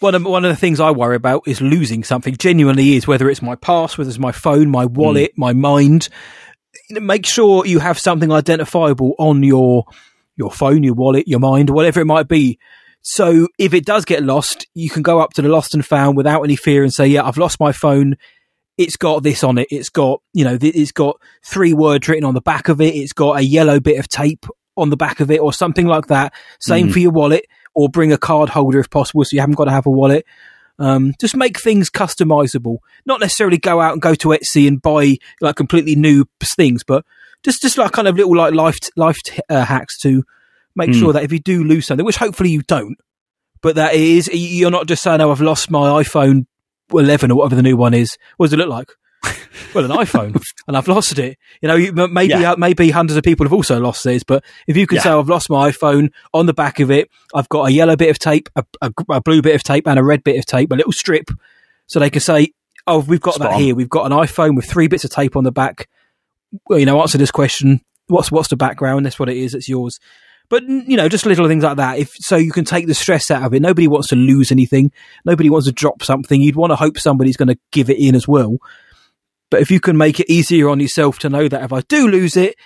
one 0.00 0.14
of 0.14 0.24
one 0.24 0.44
of 0.44 0.50
the 0.50 0.56
things 0.56 0.80
I 0.80 0.90
worry 0.90 1.16
about 1.16 1.42
is 1.46 1.60
losing 1.60 2.02
something. 2.02 2.36
Genuinely, 2.36 2.96
is 2.96 3.06
whether 3.06 3.28
it's 3.30 3.42
my 3.42 3.54
pass, 3.54 3.96
whether 3.96 4.08
it's 4.10 4.18
my 4.18 4.32
phone, 4.32 4.68
my 4.70 4.86
wallet, 4.86 5.32
my 5.36 5.52
mind. 5.52 6.08
Make 6.90 7.26
sure 7.26 7.66
you 7.66 7.78
have 7.78 7.98
something 7.98 8.32
identifiable 8.32 9.14
on 9.18 9.42
your 9.42 9.84
your 10.36 10.50
phone, 10.50 10.82
your 10.82 10.94
wallet, 10.94 11.28
your 11.28 11.38
mind, 11.40 11.70
whatever 11.70 12.00
it 12.00 12.06
might 12.06 12.26
be. 12.28 12.58
So 13.02 13.48
if 13.58 13.74
it 13.74 13.84
does 13.84 14.04
get 14.04 14.22
lost, 14.22 14.66
you 14.74 14.88
can 14.88 15.02
go 15.02 15.20
up 15.20 15.32
to 15.34 15.42
the 15.42 15.48
lost 15.48 15.74
and 15.74 15.84
found 15.84 16.16
without 16.16 16.42
any 16.42 16.56
fear 16.56 16.82
and 16.82 16.92
say, 16.92 17.06
"Yeah, 17.06 17.24
I've 17.26 17.36
lost 17.38 17.58
my 17.60 17.72
phone." 17.72 18.16
It's 18.78 18.96
got 18.96 19.22
this 19.22 19.44
on 19.44 19.58
it. 19.58 19.68
It's 19.70 19.90
got, 19.90 20.22
you 20.32 20.44
know, 20.44 20.56
th- 20.56 20.74
it's 20.74 20.92
got 20.92 21.16
three 21.44 21.74
words 21.74 22.08
written 22.08 22.24
on 22.24 22.34
the 22.34 22.40
back 22.40 22.68
of 22.68 22.80
it. 22.80 22.94
It's 22.94 23.12
got 23.12 23.38
a 23.38 23.42
yellow 23.44 23.80
bit 23.80 23.98
of 23.98 24.08
tape 24.08 24.46
on 24.78 24.88
the 24.88 24.96
back 24.96 25.20
of 25.20 25.30
it 25.30 25.40
or 25.40 25.52
something 25.52 25.86
like 25.86 26.06
that. 26.06 26.32
Same 26.60 26.88
Mhm. 26.88 26.92
for 26.92 26.98
your 27.00 27.10
wallet 27.10 27.44
or 27.74 27.90
bring 27.90 28.12
a 28.12 28.18
card 28.18 28.48
holder 28.48 28.78
if 28.80 28.88
possible 28.88 29.24
so 29.24 29.30
you 29.34 29.40
haven't 29.40 29.56
got 29.56 29.66
to 29.66 29.70
have 29.72 29.84
a 29.86 29.90
wallet. 29.90 30.24
Um, 30.78 31.12
just 31.20 31.36
make 31.36 31.60
things 31.60 31.90
customizable. 31.90 32.78
Not 33.04 33.20
necessarily 33.20 33.58
go 33.58 33.80
out 33.80 33.92
and 33.92 34.00
go 34.00 34.14
to 34.14 34.28
Etsy 34.28 34.66
and 34.66 34.80
buy 34.80 35.16
like 35.42 35.56
completely 35.56 35.94
new 35.94 36.24
things, 36.42 36.82
but 36.82 37.04
just, 37.42 37.60
just 37.60 37.76
like 37.76 37.92
kind 37.92 38.08
of 38.08 38.16
little 38.16 38.34
like 38.36 38.54
life, 38.54 38.78
life 38.96 39.18
uh, 39.50 39.64
hacks 39.66 39.98
to 40.00 40.22
make 40.76 40.90
Mm. 40.90 40.98
sure 40.98 41.12
that 41.12 41.22
if 41.24 41.32
you 41.32 41.38
do 41.38 41.64
lose 41.64 41.86
something, 41.86 42.04
which 42.06 42.16
hopefully 42.16 42.50
you 42.50 42.62
don't, 42.62 42.96
but 43.60 43.76
that 43.76 43.94
is, 43.94 44.28
you're 44.32 44.70
not 44.70 44.86
just 44.86 45.02
saying, 45.02 45.20
oh, 45.20 45.30
I've 45.30 45.40
lost 45.40 45.70
my 45.70 46.02
iPhone 46.02 46.46
11 46.92 47.30
or 47.30 47.36
whatever 47.36 47.54
the 47.56 47.62
new 47.62 47.76
one 47.76 47.94
is. 47.94 48.16
What 48.36 48.46
does 48.46 48.52
it 48.54 48.58
look 48.58 48.68
like? 48.68 48.88
well, 49.74 49.84
an 49.84 49.92
iPhone, 49.96 50.42
and 50.66 50.76
I've 50.76 50.88
lost 50.88 51.16
it. 51.18 51.38
You 51.60 51.68
know, 51.68 52.08
maybe 52.08 52.30
Yeah. 52.32 52.52
uh, 52.52 52.56
maybe 52.56 52.90
hundreds 52.90 53.16
of 53.16 53.22
people 53.22 53.46
have 53.46 53.52
also 53.52 53.78
lost 53.78 54.02
theirs, 54.02 54.24
but 54.24 54.42
if 54.66 54.76
you 54.76 54.86
can 54.86 54.96
Yeah. 54.96 55.02
say 55.02 55.10
I've 55.10 55.28
lost 55.28 55.48
my 55.48 55.70
iPhone, 55.70 56.08
on 56.34 56.46
the 56.46 56.52
back 56.52 56.80
of 56.80 56.90
it, 56.90 57.08
I've 57.34 57.48
got 57.48 57.68
a 57.68 57.72
yellow 57.72 57.94
bit 57.94 58.10
of 58.10 58.18
tape, 58.18 58.48
a, 58.56 58.64
a, 58.80 58.90
a 59.10 59.20
blue 59.20 59.40
bit 59.40 59.54
of 59.54 59.62
tape, 59.62 59.86
and 59.86 59.96
a 59.98 60.02
red 60.04 60.24
bit 60.24 60.36
of 60.38 60.44
tape, 60.46 60.72
a 60.72 60.74
little 60.74 60.90
strip, 60.92 61.30
so 61.86 62.00
they 62.00 62.10
can 62.10 62.20
say, 62.20 62.48
"Oh, 62.88 62.98
we've 62.98 63.20
got 63.20 63.34
Spot 63.34 63.50
that 63.50 63.54
on. 63.54 63.62
here. 63.62 63.74
We've 63.76 63.88
got 63.88 64.10
an 64.10 64.12
iPhone 64.18 64.56
with 64.56 64.64
three 64.64 64.88
bits 64.88 65.04
of 65.04 65.10
tape 65.10 65.36
on 65.36 65.44
the 65.44 65.52
back." 65.52 65.88
Well, 66.68 66.80
you 66.80 66.86
know, 66.86 67.00
answer 67.00 67.16
this 67.16 67.30
question: 67.30 67.80
What's 68.08 68.32
what's 68.32 68.48
the 68.48 68.56
background? 68.56 69.06
That's 69.06 69.20
what 69.20 69.28
it 69.28 69.36
is. 69.36 69.54
It's 69.54 69.68
yours. 69.68 70.00
But 70.48 70.64
you 70.64 70.96
know, 70.96 71.08
just 71.08 71.24
little 71.26 71.48
things 71.48 71.64
like 71.64 71.78
that. 71.78 71.98
If 71.98 72.12
so, 72.16 72.36
you 72.36 72.52
can 72.52 72.64
take 72.64 72.86
the 72.86 72.94
stress 72.94 73.30
out 73.30 73.42
of 73.42 73.54
it. 73.54 73.62
Nobody 73.62 73.88
wants 73.88 74.08
to 74.08 74.16
lose 74.16 74.52
anything. 74.52 74.92
Nobody 75.24 75.48
wants 75.48 75.66
to 75.66 75.72
drop 75.72 76.02
something. 76.02 76.40
You'd 76.40 76.56
want 76.56 76.72
to 76.72 76.76
hope 76.76 76.98
somebody's 76.98 77.36
going 77.36 77.48
to 77.48 77.58
give 77.70 77.88
it 77.88 77.98
in 77.98 78.14
as 78.14 78.28
well. 78.28 78.58
But 79.50 79.60
if 79.60 79.70
you 79.70 79.80
can 79.80 79.96
make 79.96 80.20
it 80.20 80.30
easier 80.30 80.68
on 80.68 80.80
yourself 80.80 81.18
to 81.20 81.28
know 81.28 81.48
that 81.48 81.62
if 81.62 81.72
I 81.72 81.82
do 81.82 82.08
lose 82.08 82.36
it, 82.36 82.56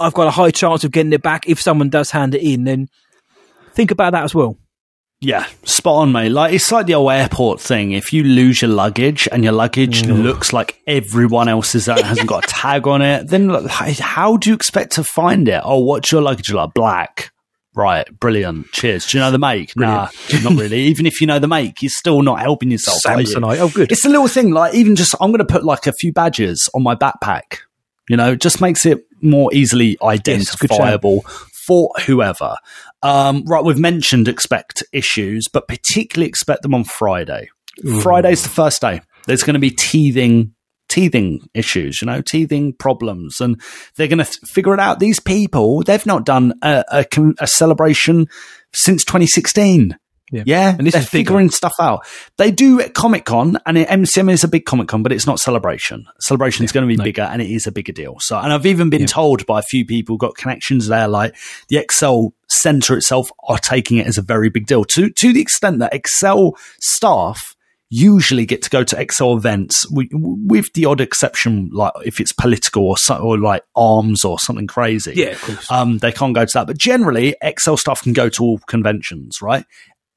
I've 0.00 0.14
got 0.14 0.26
a 0.26 0.30
high 0.30 0.50
chance 0.50 0.84
of 0.84 0.90
getting 0.90 1.12
it 1.12 1.22
back. 1.22 1.48
If 1.48 1.60
someone 1.60 1.90
does 1.90 2.10
hand 2.10 2.34
it 2.34 2.42
in, 2.42 2.64
then 2.64 2.88
think 3.72 3.90
about 3.90 4.12
that 4.12 4.24
as 4.24 4.34
well. 4.34 4.56
Yeah, 5.20 5.46
spot 5.64 6.02
on, 6.02 6.12
mate. 6.12 6.28
Like 6.28 6.52
it's 6.52 6.70
like 6.70 6.86
the 6.86 6.94
old 6.94 7.10
airport 7.10 7.60
thing. 7.60 7.92
If 7.92 8.12
you 8.12 8.22
lose 8.22 8.60
your 8.60 8.70
luggage 8.70 9.26
and 9.32 9.42
your 9.42 9.54
luggage 9.54 10.04
looks 10.06 10.52
like 10.52 10.78
everyone 10.86 11.48
else's 11.48 11.86
that 11.86 12.04
hasn't 12.04 12.28
got 12.28 12.44
a 12.44 12.48
tag 12.48 12.86
on 12.86 13.00
it, 13.00 13.28
then 13.28 13.48
how 13.68 14.36
do 14.36 14.50
you 14.50 14.54
expect 14.54 14.92
to 14.92 15.04
find 15.04 15.48
it? 15.48 15.62
Oh, 15.64 15.78
what's 15.78 16.12
your 16.12 16.20
luggage 16.20 16.52
like? 16.52 16.74
Black. 16.74 17.30
Right, 17.74 18.06
brilliant. 18.20 18.72
Cheers. 18.72 19.06
Do 19.06 19.18
you 19.18 19.24
know 19.24 19.30
the 19.30 19.38
make? 19.38 19.76
Nah, 19.76 20.08
not 20.42 20.54
really. 20.54 20.80
Even 20.82 21.04
if 21.06 21.20
you 21.20 21.26
know 21.26 21.38
the 21.38 21.48
make, 21.48 21.82
you're 21.82 21.90
still 21.90 22.22
not 22.22 22.40
helping 22.40 22.70
yourself. 22.70 23.04
are 23.06 23.20
you? 23.20 23.34
Oh, 23.38 23.68
good. 23.68 23.92
It's 23.92 24.04
a 24.04 24.08
little 24.08 24.28
thing, 24.28 24.50
like 24.50 24.74
even 24.74 24.96
just 24.96 25.14
I'm 25.20 25.30
going 25.30 25.46
to 25.46 25.52
put 25.52 25.64
like 25.64 25.86
a 25.86 25.92
few 25.92 26.12
badges 26.12 26.70
on 26.74 26.82
my 26.82 26.94
backpack. 26.94 27.58
You 28.08 28.16
know, 28.16 28.34
just 28.36 28.60
makes 28.60 28.86
it 28.86 29.00
more 29.20 29.52
easily 29.52 29.98
identifiable 30.02 31.22
for 31.66 31.90
whoever. 32.06 32.56
Um, 33.02 33.44
right, 33.46 33.64
we've 33.64 33.78
mentioned 33.78 34.28
expect 34.28 34.82
issues, 34.92 35.48
but 35.52 35.68
particularly 35.68 36.28
expect 36.28 36.62
them 36.62 36.74
on 36.74 36.84
Friday. 36.84 37.48
Friday's 38.00 38.42
the 38.42 38.48
first 38.48 38.80
day. 38.80 39.02
There's 39.26 39.42
going 39.42 39.54
to 39.54 39.60
be 39.60 39.70
teething 39.70 40.52
teething 40.88 41.40
issues, 41.52 42.00
you 42.00 42.06
know, 42.06 42.22
teething 42.22 42.72
problems, 42.72 43.40
and 43.40 43.60
they're 43.96 44.08
going 44.08 44.18
to 44.18 44.24
th- 44.24 44.38
figure 44.44 44.72
it 44.72 44.80
out. 44.80 45.00
These 45.00 45.20
people, 45.20 45.82
they've 45.82 46.06
not 46.06 46.24
done 46.24 46.54
a, 46.62 46.84
a, 46.88 47.06
a 47.40 47.46
celebration 47.46 48.26
since 48.72 49.04
2016. 49.04 49.96
Yeah. 50.32 50.42
Yeah, 50.44 50.76
And 50.76 50.86
they're 50.88 51.02
figuring 51.02 51.50
stuff 51.50 51.74
out. 51.80 52.04
They 52.36 52.50
do 52.50 52.80
at 52.80 52.94
Comic 52.94 53.24
Con, 53.24 53.58
and 53.64 53.78
it- 53.78 53.88
MCM 53.88 54.30
is 54.30 54.42
a 54.42 54.48
big 54.48 54.64
Comic 54.64 54.88
Con, 54.88 55.02
but 55.02 55.12
it's 55.12 55.26
not 55.26 55.38
Celebration. 55.38 56.06
Celebration 56.20 56.64
is 56.64 56.72
going 56.72 56.82
to 56.82 56.88
be 56.88 56.96
no. 56.96 57.04
bigger, 57.04 57.22
and 57.22 57.40
it 57.40 57.50
is 57.50 57.66
a 57.66 57.72
bigger 57.72 57.92
deal. 57.92 58.16
So, 58.18 58.36
and 58.36 58.52
I've 58.52 58.66
even 58.66 58.90
been 58.90 59.06
told 59.06 59.46
by 59.46 59.60
a 59.60 59.62
few 59.62 59.84
people 59.84 60.16
got 60.16 60.36
connections 60.36 60.88
there, 60.88 61.06
like 61.06 61.36
the 61.68 61.76
Excel 61.76 62.32
Center 62.48 62.96
itself 62.96 63.30
are 63.48 63.58
taking 63.58 63.98
it 63.98 64.06
as 64.06 64.18
a 64.18 64.22
very 64.22 64.48
big 64.50 64.66
deal 64.66 64.84
to 64.84 65.10
to 65.10 65.32
the 65.32 65.40
extent 65.40 65.78
that 65.80 65.94
Excel 65.94 66.56
staff 66.80 67.54
usually 67.88 68.44
get 68.46 68.62
to 68.62 68.70
go 68.70 68.82
to 68.82 69.00
Excel 69.00 69.36
events, 69.36 69.88
with, 69.90 70.08
with 70.12 70.72
the 70.72 70.84
odd 70.84 71.00
exception, 71.00 71.70
like 71.72 71.92
if 72.04 72.18
it's 72.20 72.32
political 72.32 72.84
or 72.84 72.98
so, 72.98 73.16
or 73.18 73.38
like 73.38 73.62
arms 73.76 74.24
or 74.24 74.38
something 74.40 74.66
crazy. 74.66 75.12
Yeah, 75.14 75.28
of 75.28 75.40
course. 75.42 75.70
Um, 75.70 75.98
they 75.98 76.10
can't 76.10 76.34
go 76.34 76.44
to 76.44 76.50
that, 76.54 76.66
but 76.66 76.78
generally, 76.78 77.36
Excel 77.42 77.76
staff 77.76 78.02
can 78.02 78.12
go 78.12 78.28
to 78.28 78.42
all 78.42 78.58
conventions, 78.66 79.40
right? 79.40 79.64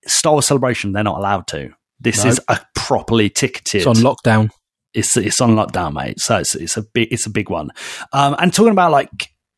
Star 0.08 0.34
Wars 0.34 0.48
Celebration, 0.48 0.94
they're 0.94 1.04
not 1.04 1.18
allowed 1.20 1.46
to. 1.48 1.72
This 2.00 2.24
No. 2.24 2.30
is 2.32 2.42
a 2.48 2.60
properly 2.76 3.30
ticketed. 3.30 3.82
It's 3.82 3.88
on 3.88 3.98
lockdown. 3.98 4.50
It's 4.94 5.16
it's 5.16 5.40
on 5.40 5.52
lockdown, 5.52 5.94
mate. 5.94 6.20
So 6.20 6.38
it's 6.38 6.56
it's 6.56 6.76
a 6.78 6.82
big 6.82 7.10
it's 7.12 7.28
a 7.28 7.30
big 7.30 7.50
one. 7.52 7.70
Um, 8.14 8.36
and 8.40 8.52
talking 8.52 8.72
about 8.72 8.92
like 8.92 9.10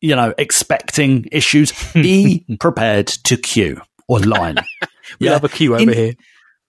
you 0.02 0.14
know 0.14 0.34
expecting 0.36 1.26
issues, 1.32 1.72
be 1.94 2.44
prepared 2.60 3.06
to 3.24 3.38
queue 3.38 3.80
or 4.08 4.20
line. 4.20 4.56
We 5.20 5.26
have 5.26 5.44
a 5.44 5.48
queue 5.48 5.74
over 5.74 5.82
In- 5.82 5.92
here. 5.92 6.14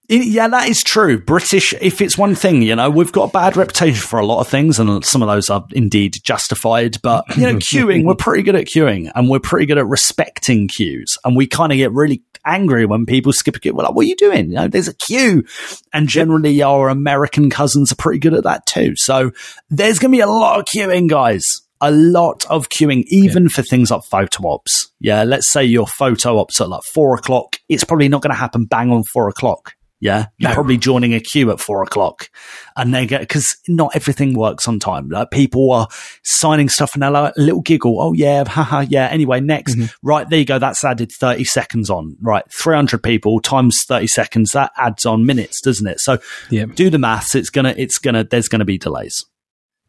in- 0.09 0.23
yeah, 0.25 0.47
that 0.49 0.67
is 0.67 0.83
true. 0.83 1.17
British, 1.23 1.73
if 1.79 2.01
it's 2.01 2.17
one 2.17 2.35
thing, 2.35 2.61
you 2.61 2.75
know, 2.75 2.89
we've 2.89 3.11
got 3.11 3.29
a 3.29 3.31
bad 3.31 3.55
reputation 3.55 4.01
for 4.01 4.19
a 4.19 4.25
lot 4.25 4.41
of 4.41 4.47
things, 4.49 4.79
and 4.79 5.05
some 5.05 5.21
of 5.21 5.29
those 5.29 5.49
are 5.49 5.63
indeed 5.71 6.17
justified. 6.23 6.97
But, 7.01 7.23
you 7.37 7.43
know, 7.43 7.55
queuing, 7.71 8.03
we're 8.05 8.15
pretty 8.15 8.43
good 8.43 8.55
at 8.55 8.65
queuing, 8.65 9.09
and 9.15 9.29
we're 9.29 9.39
pretty 9.39 9.65
good 9.65 9.77
at 9.77 9.87
respecting 9.87 10.67
queues. 10.67 11.17
And 11.23 11.37
we 11.37 11.47
kind 11.47 11.71
of 11.71 11.77
get 11.77 11.93
really 11.93 12.21
angry 12.45 12.85
when 12.85 13.05
people 13.05 13.31
skip 13.31 13.55
a 13.55 13.59
queue. 13.59 13.73
We're 13.73 13.83
like, 13.83 13.93
what 13.95 14.03
are 14.05 14.09
you 14.09 14.17
doing? 14.17 14.49
You 14.49 14.55
know, 14.55 14.67
there's 14.67 14.89
a 14.89 14.95
queue. 14.95 15.45
And 15.93 16.09
generally, 16.09 16.61
our 16.61 16.89
American 16.89 17.49
cousins 17.49 17.91
are 17.93 17.95
pretty 17.97 18.19
good 18.19 18.33
at 18.33 18.43
that 18.43 18.65
too. 18.65 18.95
So 18.97 19.31
there's 19.69 19.99
going 19.99 20.11
to 20.11 20.17
be 20.17 20.21
a 20.21 20.27
lot 20.27 20.59
of 20.59 20.65
queuing, 20.65 21.07
guys. 21.07 21.43
A 21.83 21.91
lot 21.91 22.45
of 22.49 22.69
queuing, 22.69 23.03
even 23.09 23.49
for 23.49 23.61
things 23.61 23.91
like 23.91 24.03
photo 24.03 24.47
ops. 24.47 24.91
Yeah, 24.99 25.23
let's 25.23 25.51
say 25.51 25.63
your 25.65 25.85
photo 25.85 26.39
ops 26.39 26.59
at 26.61 26.69
like 26.69 26.81
four 26.93 27.13
o'clock. 27.15 27.57
It's 27.69 27.83
probably 27.83 28.07
not 28.09 28.21
going 28.21 28.31
to 28.33 28.39
happen 28.39 28.65
bang 28.65 28.89
on 28.91 29.03
four 29.03 29.27
o'clock. 29.27 29.73
Yeah, 29.99 30.25
you're 30.37 30.49
No. 30.49 30.55
probably 30.55 30.77
joining 30.77 31.13
a 31.13 31.21
queue 31.21 31.49
at 31.51 31.61
four 31.61 31.81
o'clock, 31.81 32.29
and 32.75 32.93
they 32.93 33.05
get 33.05 33.21
because 33.21 33.55
not 33.69 33.95
everything 33.95 34.33
works 34.33 34.67
on 34.67 34.77
time. 34.79 35.07
Like 35.07 35.31
people 35.31 35.71
are 35.71 35.87
signing 36.25 36.67
stuff 36.67 36.93
and 36.93 37.03
they're 37.03 37.09
like 37.11 37.33
a 37.37 37.41
little 37.41 37.61
giggle. 37.61 38.01
Oh 38.01 38.11
yeah, 38.11 38.43
haha, 38.47 38.81
yeah. 38.81 39.07
Anyway, 39.07 39.39
next, 39.39 39.75
mm-hmm. 39.75 39.85
right 40.05 40.29
there 40.29 40.39
you 40.39 40.45
go. 40.45 40.59
That's 40.59 40.83
added 40.83 41.09
thirty 41.17 41.45
seconds 41.45 41.89
on. 41.89 42.17
Right, 42.21 42.43
three 42.51 42.75
hundred 42.75 43.01
people 43.01 43.39
times 43.39 43.83
thirty 43.87 44.07
seconds. 44.07 44.51
That 44.51 44.71
adds 44.77 45.05
on 45.05 45.25
minutes, 45.25 45.61
doesn't 45.61 45.87
it? 45.87 46.01
So 46.01 46.17
Yeah. 46.49 46.65
do 46.65 46.89
the 46.89 46.99
maths. 46.99 47.33
It's 47.33 47.49
gonna, 47.49 47.73
it's 47.77 47.97
gonna. 47.97 48.25
There's 48.25 48.49
gonna 48.49 48.65
be 48.65 48.77
delays. 48.77 49.23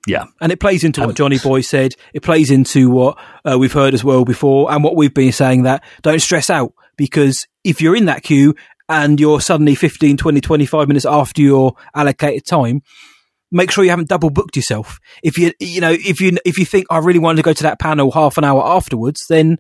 Yeah, 0.07 0.25
And 0.41 0.53
it 0.53 0.61
plays 0.61 0.85
into 0.85 1.01
Um, 1.01 1.07
what 1.09 1.17
Johnny 1.17 1.39
Boy 1.39 1.61
said. 1.63 1.95
It 2.13 2.23
plays 2.23 2.51
into 2.51 2.91
what 2.91 3.19
uh, 3.45 3.59
we've 3.59 3.73
heard 3.73 3.95
as 3.95 4.05
well 4.05 4.25
before, 4.25 4.71
and 4.73 4.85
what 4.85 4.97
we've 4.97 5.15
been 5.15 5.33
saying 5.33 5.63
that 5.63 5.83
don't 6.03 6.21
stress 6.21 6.51
out 6.51 6.73
because 6.97 7.47
if 7.65 7.81
you're 7.81 7.97
in 7.97 8.05
that 8.07 8.23
queue 8.23 8.55
and 8.89 9.19
you're 9.19 9.41
suddenly 9.41 9.75
15, 9.75 10.17
20, 10.19 10.41
25 10.41 10.89
minutes 10.89 11.07
after 11.07 11.41
your 11.41 11.75
allocated 11.95 12.45
time, 12.45 12.83
make 13.51 13.71
sure 13.71 13.83
you 13.85 13.91
haven't 13.91 14.09
double 14.09 14.29
booked 14.31 14.57
yourself. 14.57 14.99
If 15.23 15.39
you, 15.39 15.53
you 15.59 15.81
know, 15.81 15.93
if 15.93 16.21
you, 16.21 16.37
if 16.45 16.59
you 16.59 16.67
think 16.67 16.87
I 16.91 16.99
really 16.99 17.19
wanted 17.19 17.37
to 17.37 17.43
go 17.43 17.53
to 17.55 17.63
that 17.63 17.79
panel 17.79 18.11
half 18.11 18.37
an 18.37 18.45
hour 18.45 18.63
afterwards, 18.65 19.23
then 19.29 19.57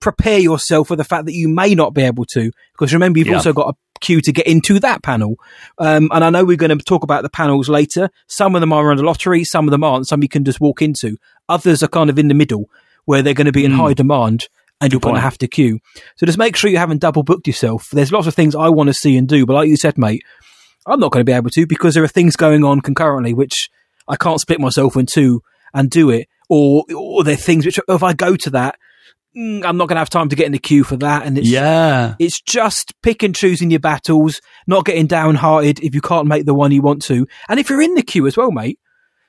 prepare 0.00 0.38
yourself 0.38 0.88
for 0.88 0.96
the 0.96 1.04
fact 1.04 1.26
that 1.26 1.32
you 1.34 1.48
may 1.48 1.74
not 1.74 1.94
be 1.94 2.02
able 2.02 2.24
to. 2.32 2.50
Because 2.72 2.92
remember, 2.92 3.18
you've 3.20 3.28
Yeah. 3.28 3.36
also 3.36 3.52
got 3.52 3.74
a 3.74 3.91
queue 4.02 4.20
to 4.20 4.32
get 4.32 4.46
into 4.46 4.78
that 4.80 5.02
panel. 5.02 5.36
Um, 5.78 6.10
and 6.12 6.22
I 6.22 6.30
know 6.30 6.44
we're 6.44 6.56
going 6.56 6.76
to 6.76 6.84
talk 6.84 7.02
about 7.02 7.22
the 7.22 7.30
panels 7.30 7.68
later. 7.68 8.10
Some 8.26 8.54
of 8.54 8.60
them 8.60 8.72
are 8.72 8.90
under 8.90 9.02
lottery, 9.02 9.44
some 9.44 9.66
of 9.66 9.70
them 9.70 9.82
aren't. 9.82 10.08
Some 10.08 10.22
you 10.22 10.28
can 10.28 10.44
just 10.44 10.60
walk 10.60 10.82
into. 10.82 11.16
Others 11.48 11.82
are 11.82 11.88
kind 11.88 12.10
of 12.10 12.18
in 12.18 12.28
the 12.28 12.34
middle 12.34 12.68
where 13.06 13.22
they're 13.22 13.34
going 13.34 13.46
to 13.46 13.52
be 13.52 13.64
in 13.64 13.72
high 13.72 13.94
demand 13.94 14.48
and 14.80 14.92
you're 14.92 15.00
going 15.00 15.14
to 15.14 15.20
have 15.20 15.38
to 15.38 15.48
queue. 15.48 15.78
So 16.16 16.26
just 16.26 16.38
make 16.38 16.56
sure 16.56 16.70
you 16.70 16.78
haven't 16.78 17.00
double 17.00 17.22
booked 17.22 17.46
yourself. 17.46 17.88
There's 17.92 18.12
lots 18.12 18.26
of 18.26 18.34
things 18.34 18.54
I 18.54 18.68
want 18.68 18.88
to 18.88 18.94
see 18.94 19.16
and 19.16 19.28
do, 19.28 19.46
but 19.46 19.54
like 19.54 19.68
you 19.68 19.76
said, 19.76 19.96
mate, 19.96 20.22
I'm 20.86 21.00
not 21.00 21.12
going 21.12 21.20
to 21.20 21.30
be 21.30 21.36
able 21.36 21.50
to 21.50 21.66
because 21.66 21.94
there 21.94 22.02
are 22.02 22.08
things 22.08 22.36
going 22.36 22.64
on 22.64 22.80
concurrently 22.80 23.34
which 23.34 23.68
I 24.08 24.16
can't 24.16 24.40
split 24.40 24.60
myself 24.60 24.96
in 24.96 25.06
two 25.06 25.42
and 25.72 25.88
do 25.88 26.10
it. 26.10 26.28
Or, 26.48 26.84
or 26.94 27.24
there 27.24 27.34
are 27.34 27.36
things 27.36 27.64
which, 27.64 27.78
if 27.88 28.02
I 28.02 28.12
go 28.12 28.36
to 28.36 28.50
that, 28.50 28.76
mm, 29.36 29.64
I'm 29.64 29.76
not 29.76 29.88
going 29.88 29.96
to 29.96 30.00
have 30.00 30.10
time 30.10 30.28
to 30.28 30.36
get 30.36 30.46
in 30.46 30.52
the 30.52 30.58
queue 30.58 30.84
for 30.84 30.96
that. 30.96 31.26
And 31.26 31.38
it's, 31.38 31.48
yeah. 31.48 32.14
it's 32.18 32.40
just 32.40 32.94
pick 33.02 33.22
and 33.22 33.34
choosing 33.34 33.70
your 33.70 33.80
battles, 33.80 34.40
not 34.66 34.84
getting 34.84 35.06
downhearted 35.06 35.80
if 35.80 35.94
you 35.94 36.00
can't 36.00 36.26
make 36.26 36.46
the 36.46 36.54
one 36.54 36.72
you 36.72 36.82
want 36.82 37.02
to. 37.02 37.26
And 37.48 37.58
if 37.60 37.70
you're 37.70 37.82
in 37.82 37.94
the 37.94 38.02
queue 38.02 38.26
as 38.26 38.36
well, 38.36 38.50
mate, 38.50 38.78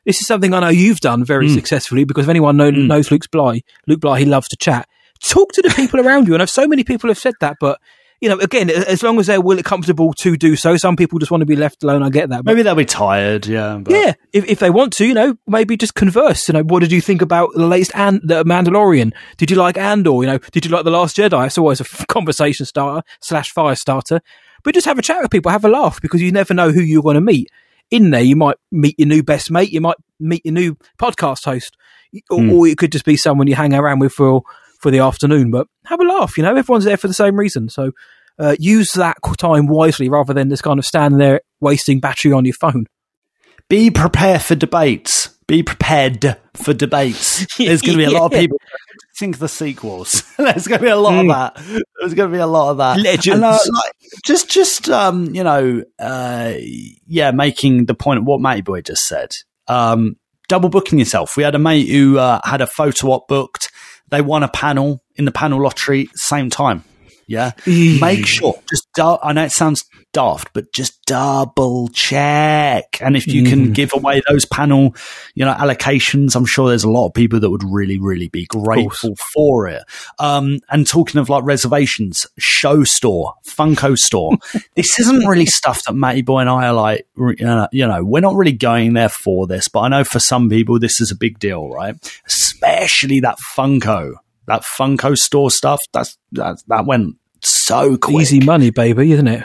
this 0.05 0.19
is 0.19 0.27
something 0.27 0.53
I 0.53 0.59
know 0.59 0.69
you've 0.69 0.99
done 0.99 1.23
very 1.23 1.47
Mm. 1.47 1.55
successfully 1.55 2.03
because 2.03 2.25
if 2.25 2.29
anyone 2.29 2.57
know, 2.57 2.69
knows 2.69 3.09
Luke's 3.09 3.27
Bly, 3.27 3.61
Luke 3.87 4.01
Bly, 4.01 4.19
he 4.19 4.25
loves 4.25 4.47
to 4.49 4.57
chat. 4.57 4.87
Talk 5.23 5.53
to 5.53 5.61
the 5.61 5.69
people 5.69 6.01
around 6.01 6.27
you. 6.27 6.33
And 6.33 6.41
I've 6.41 6.49
so 6.49 6.67
many 6.67 6.83
people 6.83 7.09
have 7.09 7.17
said 7.17 7.35
that, 7.39 7.55
but 7.59 7.79
you 8.23 8.29
know, 8.29 8.37
again, 8.39 8.69
as 8.69 9.03
long 9.03 9.19
as 9.19 9.27
they're 9.27 9.41
willing, 9.41 9.63
comfortable 9.63 10.13
to 10.13 10.37
do 10.37 10.55
so, 10.55 10.77
some 10.77 10.95
people 10.95 11.19
just 11.19 11.29
want 11.29 11.41
to 11.41 11.45
be 11.45 11.57
left 11.57 11.83
alone. 11.83 12.01
I 12.01 12.09
get 12.09 12.29
that. 12.29 12.45
Maybe 12.45 12.61
they'll 12.63 12.73
be 12.73 12.85
tired. 12.85 13.45
Yeah, 13.45 13.79
but 13.81 13.93
yeah, 13.93 14.13
if, 14.31 14.45
if 14.45 14.59
they 14.59 14.69
want 14.69 14.93
to, 14.93 15.05
you 15.05 15.13
know, 15.13 15.35
maybe 15.45 15.75
just 15.75 15.93
converse. 15.93 16.47
You 16.47 16.53
know, 16.53 16.63
what 16.63 16.79
did 16.79 16.93
you 16.93 17.01
think 17.01 17.21
about 17.21 17.49
the 17.53 17.67
latest 17.67 17.91
and 17.93 18.21
the 18.23 18.45
Mandalorian? 18.45 19.11
Did 19.35 19.51
you 19.51 19.57
like 19.57 19.77
Andor? 19.77 20.11
You 20.21 20.27
know, 20.27 20.37
did 20.37 20.63
you 20.63 20.71
like 20.71 20.85
the 20.85 20.91
Last 20.91 21.17
Jedi? 21.17 21.45
It's 21.45 21.57
always 21.57 21.81
a 21.81 21.83
conversation 22.07 22.65
starter 22.65 23.05
slash 23.19 23.51
fire 23.51 23.75
starter. 23.75 24.21
But 24.63 24.73
just 24.73 24.85
have 24.85 24.97
a 24.97 25.01
chat 25.01 25.21
with 25.21 25.29
people, 25.29 25.51
have 25.51 25.65
a 25.65 25.69
laugh 25.69 26.01
because 26.01 26.21
you 26.21 26.31
never 26.31 26.53
know 26.53 26.71
who 26.71 26.79
you're 26.79 27.03
going 27.03 27.15
to 27.15 27.21
meet. 27.21 27.49
In 27.91 28.11
there, 28.11 28.21
you 28.21 28.37
might 28.37 28.55
meet 28.71 28.95
your 28.97 29.09
new 29.09 29.21
best 29.21 29.51
mate, 29.51 29.73
you 29.73 29.81
might 29.81 29.97
meet 30.17 30.45
your 30.45 30.53
new 30.53 30.77
podcast 30.97 31.43
host, 31.43 31.75
or, 32.29 32.39
Hmm. 32.39 32.53
or 32.53 32.67
it 32.67 32.77
could 32.77 32.93
just 32.93 33.03
be 33.03 33.17
someone 33.17 33.47
you 33.47 33.55
hang 33.55 33.73
around 33.73 33.99
with 33.99 34.13
for 34.13 34.43
for 34.83 34.91
the 34.91 34.99
afternoon. 34.99 35.49
But 35.49 35.67
have 35.85 35.99
a 35.99 36.03
laugh. 36.03 36.37
You 36.37 36.43
know, 36.43 36.55
everyone's 36.55 36.85
there 36.85 36.97
for 36.97 37.07
the 37.07 37.13
same 37.13 37.35
reason. 37.35 37.69
So 37.69 37.91
uh, 38.37 38.55
use 38.59 38.91
that 38.91 39.17
time 39.37 39.67
wisely 39.67 40.09
rather 40.09 40.33
than 40.33 40.49
just 40.49 40.63
kind 40.63 40.77
of 40.77 40.85
standing 40.85 41.17
there 41.17 41.41
wasting 41.59 41.99
battery 41.99 42.31
on 42.33 42.45
your 42.45 42.53
phone. 42.53 42.85
be 43.69 43.89
prepared 43.89 44.43
for 44.43 44.53
debates. 44.53 45.29
Be 45.47 45.63
prepared 45.63 46.37
for 46.53 46.73
debates. 46.73 47.45
There's 47.57 47.81
going 47.81 47.97
to 47.97 48.05
be 48.05 48.05
a 48.05 48.11
lot 48.11 48.33
of 48.33 48.39
people 48.39 48.57
think 49.17 49.37
the 49.37 49.49
sequels. 49.49 50.23
There's 50.37 50.67
going 50.67 50.79
to 50.79 50.85
be 50.85 50.91
a 50.91 50.97
lot 50.97 51.19
of 51.19 51.27
that. 51.27 51.55
There's 51.99 52.13
going 52.13 52.31
to 52.31 52.35
be 52.35 52.41
a 52.41 52.47
lot 52.47 52.71
of 52.71 52.77
that. 52.77 52.99
Legends. 52.99 53.27
And, 53.27 53.43
uh, 53.43 53.51
like, 53.51 53.93
just, 54.25 54.49
just, 54.49 54.89
um, 54.89 55.33
you 55.35 55.43
know, 55.43 55.83
uh, 55.99 56.53
yeah, 57.07 57.31
making 57.31 57.85
the 57.85 57.93
point 57.93 58.19
of 58.19 58.25
what 58.25 58.41
Matty 58.41 58.61
Boy 58.61 58.81
just 58.81 59.05
said. 59.05 59.31
Um, 59.67 60.15
double 60.49 60.69
booking 60.69 60.99
yourself. 60.99 61.37
We 61.37 61.43
had 61.43 61.55
a 61.55 61.59
mate 61.59 61.89
who 61.89 62.17
uh, 62.17 62.39
had 62.43 62.61
a 62.61 62.67
photo 62.67 63.11
op 63.11 63.27
booked. 63.27 63.71
They 64.13 64.21
won 64.21 64.43
a 64.43 64.47
panel 64.47 65.01
in 65.15 65.25
the 65.25 65.31
panel 65.31 65.59
lottery 65.63 66.07
same 66.13 66.51
time. 66.51 66.83
Yeah. 67.25 67.53
Make 67.65 68.27
sure. 68.27 68.61
Just, 68.69 68.87
I 68.95 69.33
know 69.33 69.45
it 69.45 69.51
sounds 69.51 69.83
daft, 70.13 70.49
but 70.53 70.71
just 70.71 71.03
double 71.05 71.89
check. 71.89 72.99
And 73.01 73.17
if 73.17 73.27
you 73.27 73.43
can 73.43 73.73
give 73.73 73.93
away 73.93 74.21
those 74.29 74.45
panel, 74.45 74.95
you 75.35 75.43
know, 75.43 75.53
allocations, 75.53 76.35
I'm 76.35 76.45
sure 76.45 76.69
there's 76.69 76.83
a 76.83 76.89
lot 76.89 77.07
of 77.07 77.13
people 77.13 77.39
that 77.39 77.49
would 77.49 77.63
really, 77.63 77.99
really 77.99 78.29
be 78.29 78.45
grateful 78.45 79.15
for 79.33 79.67
it. 79.67 79.83
Um, 80.19 80.59
and 80.69 80.87
talking 80.87 81.19
of 81.19 81.29
like 81.29 81.43
reservations, 81.43 82.25
show 82.37 82.83
store, 82.83 83.33
Funko 83.45 83.97
store, 83.97 84.37
this 84.75 84.99
isn't 84.99 85.25
really 85.25 85.47
stuff 85.47 85.83
that 85.85 85.93
Matty 85.93 86.21
Boy 86.21 86.39
and 86.39 86.49
I 86.49 86.67
are 86.67 86.73
like, 86.73 87.07
you 87.17 87.87
know, 87.87 88.03
we're 88.03 88.21
not 88.21 88.35
really 88.35 88.53
going 88.53 88.93
there 88.93 89.09
for 89.09 89.47
this, 89.47 89.67
but 89.67 89.81
I 89.81 89.87
know 89.89 90.03
for 90.03 90.19
some 90.19 90.49
people 90.49 90.79
this 90.79 91.01
is 91.01 91.11
a 91.11 91.15
big 91.15 91.39
deal, 91.39 91.69
right? 91.69 91.95
Especially 92.25 93.19
that 93.19 93.37
Funko 93.57 94.13
that 94.47 94.63
Funko 94.63 95.17
store 95.17 95.51
stuff. 95.51 95.79
That's 95.91 96.17
that 96.33 96.57
that 96.67 96.85
went 96.85 97.15
so 97.41 97.97
quick. 97.97 98.21
Easy 98.21 98.39
money, 98.39 98.69
baby, 98.69 99.11
isn't 99.11 99.27
it? 99.27 99.43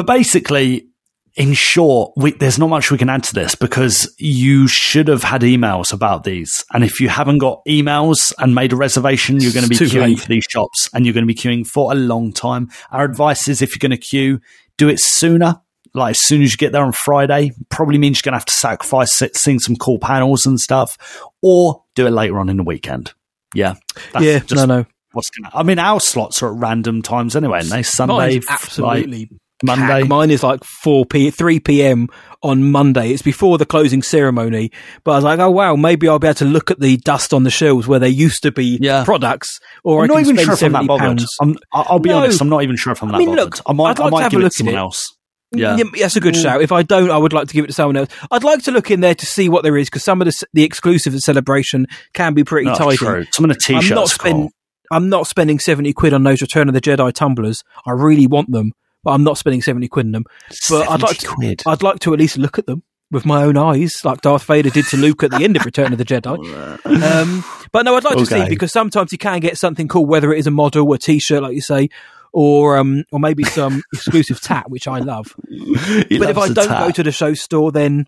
But 0.00 0.06
basically, 0.06 0.88
in 1.34 1.52
short, 1.52 2.14
we, 2.16 2.32
there's 2.32 2.58
not 2.58 2.70
much 2.70 2.90
we 2.90 2.96
can 2.96 3.10
add 3.10 3.22
to 3.24 3.34
this 3.34 3.54
because 3.54 4.10
you 4.16 4.66
should 4.66 5.08
have 5.08 5.22
had 5.22 5.42
emails 5.42 5.92
about 5.92 6.24
these. 6.24 6.64
And 6.72 6.82
if 6.82 7.00
you 7.00 7.10
haven't 7.10 7.36
got 7.36 7.60
emails 7.68 8.32
and 8.38 8.54
made 8.54 8.72
a 8.72 8.76
reservation, 8.76 9.42
you're 9.42 9.52
going 9.52 9.64
to 9.64 9.68
be 9.68 9.76
queuing 9.76 10.00
late. 10.00 10.20
for 10.20 10.28
these 10.28 10.46
shops 10.48 10.88
and 10.94 11.04
you're 11.04 11.12
going 11.12 11.28
to 11.28 11.34
be 11.34 11.34
queuing 11.34 11.66
for 11.66 11.92
a 11.92 11.94
long 11.94 12.32
time. 12.32 12.70
Our 12.90 13.04
advice 13.04 13.46
is 13.46 13.60
if 13.60 13.72
you're 13.72 13.86
going 13.86 14.00
to 14.00 14.02
queue, 14.02 14.40
do 14.78 14.88
it 14.88 15.00
sooner. 15.00 15.60
Like 15.92 16.12
as 16.12 16.20
soon 16.22 16.40
as 16.40 16.52
you 16.52 16.56
get 16.56 16.72
there 16.72 16.82
on 16.82 16.92
Friday, 16.92 17.52
probably 17.68 17.98
means 17.98 18.16
you're 18.16 18.30
going 18.30 18.32
to 18.32 18.38
have 18.38 18.46
to 18.46 18.54
sacrifice 18.54 19.22
seeing 19.34 19.58
some 19.58 19.76
cool 19.76 19.98
panels 19.98 20.46
and 20.46 20.58
stuff, 20.58 20.96
or 21.42 21.84
do 21.94 22.06
it 22.06 22.10
later 22.12 22.38
on 22.38 22.48
in 22.48 22.56
the 22.56 22.64
weekend. 22.64 23.12
Yeah, 23.54 23.74
That's 24.14 24.24
yeah, 24.24 24.40
no, 24.56 24.64
no. 24.64 24.86
What's 25.12 25.28
gonna? 25.28 25.50
I 25.54 25.62
mean, 25.62 25.78
our 25.78 26.00
slots 26.00 26.42
are 26.42 26.54
at 26.54 26.58
random 26.58 27.02
times 27.02 27.36
anyway, 27.36 27.58
and 27.58 27.68
they 27.68 27.82
Sunday, 27.82 28.14
Mine's 28.14 28.46
like- 28.46 28.54
absolutely 28.62 29.28
Monday. 29.62 30.02
Mine 30.04 30.30
is 30.30 30.42
like 30.42 30.64
four 30.64 31.04
p 31.04 31.30
three 31.30 31.60
p.m. 31.60 32.08
on 32.42 32.70
Monday. 32.70 33.10
It's 33.10 33.22
before 33.22 33.58
the 33.58 33.66
closing 33.66 34.02
ceremony, 34.02 34.70
but 35.04 35.12
I 35.12 35.14
was 35.16 35.24
like, 35.24 35.38
oh 35.38 35.50
wow, 35.50 35.76
maybe 35.76 36.08
I'll 36.08 36.18
be 36.18 36.28
able 36.28 36.34
to 36.36 36.44
look 36.46 36.70
at 36.70 36.80
the 36.80 36.96
dust 36.98 37.34
on 37.34 37.44
the 37.44 37.50
shelves 37.50 37.86
where 37.86 37.98
there 37.98 38.08
used 38.08 38.42
to 38.44 38.52
be 38.52 38.78
Yeah. 38.80 39.04
products, 39.04 39.60
or 39.84 40.04
I'm 40.04 40.10
I 40.10 40.14
not 40.14 40.20
even 40.20 40.36
spend 40.36 40.46
sure 40.46 40.54
if 40.54 40.62
I'm 40.62 40.72
that 40.72 40.86
bothered. 40.86 41.20
I'm, 41.40 41.56
I- 41.72 41.84
I'll 41.88 41.98
be 41.98 42.08
No. 42.10 42.18
honest. 42.18 42.40
I'm 42.40 42.48
not 42.48 42.62
even 42.62 42.76
sure 42.76 42.92
if 42.92 43.02
I'm 43.02 43.10
I 43.10 43.12
that 43.12 43.18
mean, 43.18 43.28
bothered. 43.30 43.44
look, 43.44 43.60
I 43.66 43.72
might, 43.72 43.90
I'd 43.90 44.00
I 44.00 44.08
like 44.08 44.12
to 44.12 44.22
have 44.22 44.30
give 44.32 44.40
a 44.42 44.46
it 44.46 44.50
to 44.52 44.56
someone 44.56 44.74
it. 44.74 44.78
else. 44.78 45.06
Yeah. 45.52 45.76
that's 45.98 46.14
a 46.14 46.20
good 46.20 46.34
mm. 46.34 46.42
shout. 46.42 46.62
If 46.62 46.70
I 46.70 46.84
don't, 46.84 47.10
I 47.10 47.16
would 47.18 47.32
like 47.32 47.48
to 47.48 47.54
give 47.54 47.64
it 47.64 47.68
to 47.68 47.72
someone 47.72 47.96
else. 47.96 48.08
I'd 48.30 48.44
like 48.44 48.62
to 48.64 48.70
look 48.70 48.88
in 48.90 49.00
there 49.00 49.16
to 49.16 49.26
see 49.26 49.48
what 49.48 49.64
there 49.64 49.76
is 49.76 49.88
because 49.90 50.04
some 50.04 50.22
of 50.22 50.26
the, 50.26 50.46
the 50.52 50.62
exclusive 50.62 51.12
at 51.12 51.20
celebration 51.22 51.86
can 52.14 52.34
be 52.34 52.44
pretty 52.44 52.66
No, 52.66 52.76
tidy. 52.76 52.96
true. 52.96 53.24
Some 53.32 53.44
of 53.44 53.48
the 53.50 53.74
I'm 53.74 53.80
t-shirts 53.80 53.90
not 53.90 54.08
spend. 54.08 54.50
I'm 54.92 55.08
not 55.08 55.26
spending 55.26 55.58
seventy 55.58 55.92
quid 55.92 56.12
on 56.14 56.22
those 56.22 56.40
Return 56.40 56.68
of 56.68 56.74
the 56.74 56.80
Jedi 56.80 57.12
tumblers. 57.12 57.62
I 57.84 57.90
really 57.90 58.28
want 58.28 58.52
them, 58.52 58.70
but 59.02 59.12
I'm 59.12 59.24
not 59.24 59.38
spending 59.38 59.62
seventy 59.62 59.88
quid 59.88 60.06
on 60.06 60.12
them. 60.12 60.24
But 60.68 60.88
I'd 60.88 61.02
like 61.02 61.18
to, 61.18 61.28
quid. 61.28 61.62
I'd 61.66 61.82
like 61.82 62.00
to 62.00 62.12
at 62.12 62.18
least 62.18 62.38
look 62.38 62.58
at 62.58 62.66
them 62.66 62.82
with 63.10 63.26
my 63.26 63.42
own 63.42 63.56
eyes, 63.56 64.04
like 64.04 64.20
Darth 64.20 64.44
Vader 64.44 64.70
did 64.70 64.86
to 64.86 64.96
Luke 64.96 65.22
at 65.24 65.32
the 65.32 65.42
end 65.42 65.56
of 65.56 65.64
Return 65.64 65.92
of 65.92 65.98
the 65.98 66.04
Jedi. 66.04 66.38
Um, 67.10 67.44
but 67.72 67.84
no, 67.84 67.96
I'd 67.96 68.04
like 68.04 68.18
to 68.18 68.26
see 68.26 68.48
because 68.48 68.72
sometimes 68.72 69.12
you 69.12 69.18
can 69.18 69.40
get 69.40 69.56
something 69.56 69.88
cool, 69.88 70.06
whether 70.06 70.32
it 70.32 70.38
is 70.38 70.46
a 70.46 70.50
model, 70.50 70.86
or 70.86 70.94
a 70.96 70.98
T-shirt, 70.98 71.42
like 71.42 71.54
you 71.54 71.60
say, 71.60 71.88
or 72.32 72.76
um, 72.76 73.04
or 73.12 73.20
maybe 73.20 73.44
some 73.44 73.82
exclusive 73.92 74.40
tat, 74.40 74.70
which 74.70 74.86
I 74.86 74.98
love. 74.98 75.34
He 75.48 76.18
but 76.18 76.30
if 76.30 76.38
I 76.38 76.48
don't 76.48 76.68
tat. 76.68 76.86
go 76.86 76.90
to 76.90 77.02
the 77.02 77.12
show 77.12 77.34
store, 77.34 77.72
then 77.72 78.06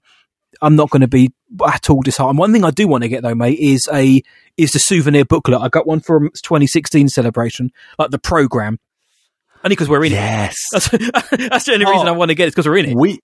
I'm 0.61 0.77
not 0.77 0.91
going 0.91 1.01
to 1.01 1.09
be 1.09 1.33
at 1.67 1.91
all 1.91 2.03
disheartened. 2.03 2.39
One 2.39 2.53
thing 2.53 2.65
I 2.65 2.71
do 2.71 2.87
want 2.87 3.03
to 3.03 3.09
get 3.09 3.23
though, 3.23 3.35
mate, 3.35 3.59
is 3.59 3.89
a 3.93 4.23
is 4.57 4.73
the 4.73 4.79
souvenir 4.79 5.25
booklet. 5.25 5.61
I 5.61 5.69
got 5.69 5.87
one 5.87 6.01
from 6.01 6.31
2016 6.43 7.09
celebration, 7.09 7.71
like 7.99 8.11
the 8.11 8.19
program. 8.19 8.79
Only 9.65 9.75
because 9.77 9.89
we're 9.89 10.05
in 10.05 10.13
Yes. 10.13 10.57
it. 10.73 11.01
That's, 11.13 11.29
that's 11.31 11.65
the 11.67 11.73
only 11.75 11.87
reason 11.87 12.09
Oh. 12.09 12.13
I 12.13 12.17
want 12.17 12.31
to 12.31 12.35
get 12.35 12.49
it 12.49 12.53
because 12.53 12.67
we're 12.67 12.79
in 12.79 12.87
it. 12.91 12.97
We 12.97 13.21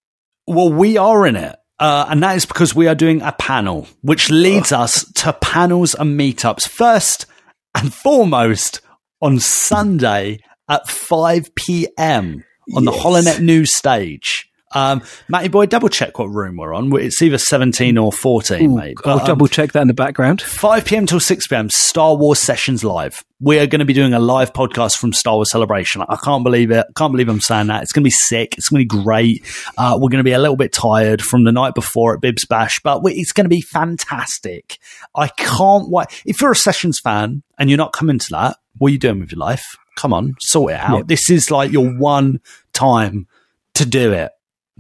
well, 0.47 0.73
we 0.73 0.97
are 0.97 1.27
in 1.27 1.37
it. 1.37 1.57
Uh, 1.81 2.07
and 2.09 2.23
that 2.23 2.37
is 2.37 2.47
because 2.47 2.75
we 2.75 2.87
are 2.89 2.95
doing 2.95 3.23
a 3.23 3.33
panel, 3.33 3.87
which 4.03 4.31
leads 4.31 4.73
us 4.73 5.05
to 5.13 5.33
panels 5.35 5.95
and 5.95 6.19
meetups. 6.19 6.67
First 6.69 7.27
and 7.75 7.93
foremost, 7.95 8.81
on 9.21 9.39
Sunday 9.39 10.41
at 10.69 10.89
5 10.89 11.55
p.m. 11.55 12.45
on 12.75 12.85
the 12.85 12.91
Holonet 12.93 13.41
News 13.41 13.75
stage. 13.77 14.48
Um, 14.73 15.03
Matty 15.29 15.49
Boy, 15.49 15.67
double 15.67 15.89
check 15.89 16.19
what 16.19 16.27
room 16.27 16.57
we're 16.57 16.75
on. 16.75 16.93
It's 17.01 17.23
either 17.23 17.39
17 17.39 17.97
or 17.97 18.13
14, 18.13 18.75
mate. 18.75 18.97
I'll 19.05 19.17
But, 19.17 19.21
um, 19.23 19.27
double 19.27 19.47
check 19.49 19.73
that 19.73 19.81
in 19.83 19.89
the 19.89 19.95
background. 19.95 20.43
5 20.43 20.85
p.m. 20.85 21.07
till 21.07 21.21
6 21.21 21.47
p.m. 21.47 21.71
Star 21.71 22.15
Wars 22.17 22.39
Sessions 22.39 22.85
Live. 22.85 23.25
We 23.41 23.59
are 23.61 23.67
going 23.67 23.79
to 23.79 23.85
be 23.85 23.93
doing 23.93 24.13
a 24.15 24.19
live 24.19 24.53
podcast 24.53 24.99
from 24.99 25.13
Star 25.13 25.37
Wars 25.37 25.51
Celebration. 25.51 26.03
I 26.09 26.17
can't 26.17 26.43
believe 26.45 26.71
it. 26.71 26.85
I 26.89 26.93
can't 26.97 27.13
believe 27.13 27.29
I'm 27.29 27.41
saying 27.41 27.69
that. 27.69 27.83
It's 27.83 27.93
going 27.93 28.03
to 28.03 28.07
be 28.07 28.11
sick. 28.11 28.57
It's 28.59 28.69
going 28.69 28.87
to 28.87 28.95
be 28.97 29.03
great. 29.05 29.45
Uh, 29.79 29.93
we're 29.99 30.09
going 30.11 30.19
to 30.19 30.25
be 30.25 30.33
a 30.33 30.39
little 30.41 30.57
bit 30.57 30.73
tired 30.73 31.23
from 31.23 31.45
the 31.45 31.53
night 31.53 31.75
before 31.75 32.15
at 32.15 32.21
Bibs 32.21 32.45
Bash, 32.45 32.81
but 32.83 33.03
we- 33.03 33.15
it's 33.15 33.33
going 33.33 33.45
to 33.45 33.49
be 33.49 33.61
fantastic. 33.63 34.79
I 35.15 35.29
can't 35.29 35.89
wait. 35.89 36.07
If 36.27 36.41
you're 36.41 36.53
a 36.53 36.57
Sessions 36.57 36.99
fan 37.01 37.43
and 37.59 37.71
you're 37.71 37.77
not 37.79 37.93
coming 37.93 38.19
to 38.19 38.27
that, 38.31 38.57
what 38.79 38.89
are 38.89 38.93
you 38.93 38.99
doing 38.99 39.21
with 39.21 39.33
your 39.33 39.39
life? 39.41 39.65
Come 39.97 40.13
on, 40.13 40.35
sort 40.41 40.73
it 40.73 40.81
out. 40.81 40.97
Yeah. 40.97 41.03
This 41.07 41.31
is 41.31 41.51
like 41.51 41.73
your 41.73 41.91
one 41.97 42.41
time 42.73 43.27
to 43.75 43.85
do 43.87 44.13
it. 44.13 44.31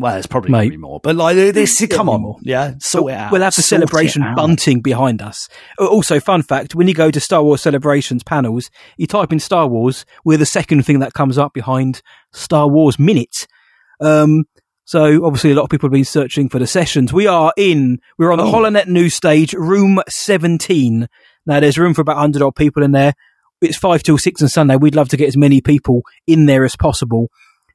Well, 0.00 0.16
it's 0.16 0.28
probably 0.28 0.52
Mate. 0.52 0.78
more, 0.78 1.00
but 1.02 1.16
like 1.16 1.34
this, 1.36 1.84
come 1.88 2.08
on, 2.08 2.22
more. 2.22 2.36
yeah, 2.42 2.74
sort 2.80 3.12
it 3.12 3.16
out. 3.16 3.32
We'll 3.32 3.42
have 3.42 3.54
the 3.54 3.62
Sort 3.62 3.80
celebration 3.80 4.22
bunting 4.36 4.80
behind 4.80 5.20
us. 5.20 5.48
Uh, 5.80 5.86
Also, 5.88 6.20
fun 6.20 6.42
fact: 6.42 6.76
when 6.76 6.86
you 6.86 6.94
go 6.94 7.10
to 7.10 7.18
Star 7.18 7.42
Wars 7.42 7.60
celebrations 7.62 8.22
panels, 8.22 8.70
you 8.96 9.08
type 9.08 9.32
in 9.32 9.40
Star 9.40 9.66
Wars, 9.66 10.06
we're 10.24 10.38
the 10.38 10.46
second 10.46 10.84
thing 10.86 11.00
that 11.00 11.14
comes 11.14 11.36
up 11.36 11.52
behind 11.52 12.00
Star 12.32 12.68
Wars 12.68 12.96
minutes. 12.98 13.46
Um, 14.00 14.44
so 14.84 15.24
obviously, 15.26 15.50
a 15.50 15.54
lot 15.54 15.64
of 15.64 15.70
people 15.70 15.88
have 15.88 15.92
been 15.94 16.04
searching 16.04 16.48
for 16.48 16.58
the 16.60 16.66
sessions. 16.68 17.12
We 17.12 17.26
are 17.26 17.52
in. 17.56 17.98
We're 18.18 18.30
on 18.30 18.38
the 18.38 18.44
Oh. 18.44 18.52
Holonet 18.52 18.86
news 18.86 19.14
stage, 19.14 19.52
room 19.52 20.00
seventeen. 20.08 21.08
Now, 21.44 21.58
there's 21.60 21.76
room 21.78 21.94
for 21.94 22.02
about 22.02 22.18
hundred 22.18 22.42
odd 22.42 22.54
people 22.54 22.84
in 22.84 22.92
there. 22.92 23.14
It's 23.60 23.76
five 23.76 24.04
till 24.04 24.16
six 24.18 24.40
on 24.42 24.48
Sunday. 24.48 24.76
We'd 24.76 24.94
love 24.94 25.08
to 25.08 25.16
get 25.16 25.26
as 25.26 25.36
many 25.36 25.60
people 25.60 26.02
in 26.28 26.46
there 26.46 26.64
as 26.64 26.76
possible 26.76 27.30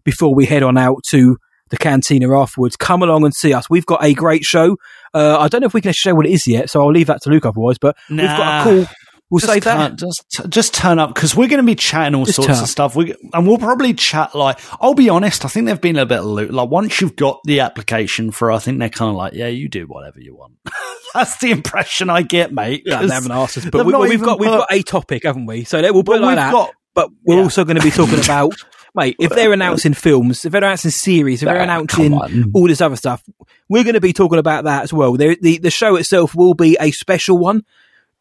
before 0.06 0.34
we 0.34 0.46
head 0.46 0.64
on 0.64 0.78
out 0.78 1.04
to 1.10 1.36
the 1.74 1.78
cantina 1.78 2.40
afterwards. 2.40 2.76
Come 2.76 3.02
along 3.02 3.26
and 3.26 3.34
see 3.34 3.52
us. 3.52 3.70
We've 3.70 3.86
got 3.86 4.04
a 4.04 4.14
great 4.14 4.44
show. 4.44 4.78
Uh, 5.14 5.38
I 5.40 5.48
don't 5.48 5.62
know 5.62 5.68
if 5.68 5.74
we 5.74 5.82
can 5.82 5.94
share 5.94 6.16
what 6.16 6.28
it 6.28 6.32
is 6.32 6.46
yet, 6.46 6.70
so 6.70 6.82
I'll 6.82 6.92
leave 6.92 7.08
that 7.08 7.22
to 7.24 7.30
Luke 7.30 7.46
otherwise. 7.46 7.78
But 7.80 7.98
we've 8.10 8.20
got 8.20 8.62
a 8.62 8.64
cool. 8.64 8.86
We'll 9.30 9.40
just 9.40 9.52
save 9.52 9.64
that. 9.64 9.96
Just, 9.96 10.24
just 10.50 10.74
turn 10.76 11.00
up 11.00 11.16
because 11.16 11.36
we're 11.36 11.48
going 11.48 11.62
to 11.62 11.66
be 11.66 11.74
chatting 11.74 12.14
all 12.14 12.26
Just 12.26 12.36
sorts 12.36 12.62
of 12.62 12.68
stuff. 12.68 12.96
We 12.96 13.16
and 13.34 13.48
we'll 13.48 13.58
probably 13.58 13.96
chat 13.96 14.36
like 14.36 14.60
I'll 14.80 14.94
be 14.94 15.10
honest. 15.10 15.44
I 15.44 15.48
think 15.48 15.66
they've 15.66 15.82
been 15.82 15.98
a 15.98 16.06
bit 16.06 16.22
loot. 16.22 16.54
Like 16.54 16.70
once 16.70 17.02
you've 17.02 17.16
got 17.16 17.40
the 17.46 17.62
application 17.62 18.30
for, 18.30 18.52
I 18.52 18.60
think 18.60 18.78
they're 18.78 18.90
kind 18.90 19.10
of 19.10 19.16
like, 19.16 19.34
yeah, 19.34 19.48
you 19.48 19.70
do 19.70 19.88
whatever 19.88 20.20
you 20.20 20.36
want. 20.36 20.54
That's 21.16 21.38
the 21.38 21.50
impression 21.50 22.12
I 22.12 22.22
get, 22.22 22.54
mate. 22.54 22.84
Yeah, 22.86 23.02
they 23.02 23.14
haven't 23.14 23.32
asked 23.32 23.58
us, 23.58 23.66
but 23.66 23.88
we, 23.88 23.92
not 23.92 24.02
well, 24.02 24.10
we've 24.10 24.14
even 24.14 24.26
got 24.26 24.40
we've 24.40 24.50
got 24.50 24.68
a 24.72 24.84
topic, 24.84 25.24
haven't 25.24 25.48
we? 25.48 25.64
So 25.64 25.82
we'll 25.82 26.04
put 26.04 26.18
it 26.18 26.22
like 26.22 26.36
that. 26.36 26.52
got- 26.52 26.74
but 26.94 27.10
we're 27.24 27.38
yeah. 27.38 27.44
also 27.44 27.66
going 27.66 27.78
to 27.78 27.84
be 27.84 27.92
talking 27.92 28.20
about, 28.24 28.54
mate, 28.96 29.16
if 29.20 29.32
they're 29.32 29.54
announcing 29.54 29.94
films, 29.94 30.46
if 30.46 30.52
they're 30.52 30.64
announcing 30.64 30.92
series, 30.92 31.42
if 31.42 31.48
they're 31.48 31.60
Ah, 31.60 31.64
announcing 31.64 32.14
all 32.54 32.68
this 32.68 32.82
other 32.82 32.96
stuff, 32.96 33.24
we're 33.70 33.84
going 33.84 33.94
to 33.96 34.02
be 34.02 34.14
talking 34.14 34.40
about 34.40 34.64
that 34.66 34.84
as 34.84 34.94
well. 34.94 35.14
There, 35.14 35.36
the 35.42 35.58
the 35.60 35.72
show 35.72 35.96
itself 35.96 36.36
will 36.36 36.54
be 36.54 36.78
a 36.80 36.92
special 36.92 37.38
one. 37.38 37.64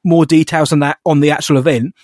More 0.04 0.26
details 0.26 0.72
on 0.72 0.80
that 0.80 0.98
on 1.06 1.20
the 1.20 1.30
actual 1.30 1.58
event, 1.58 1.94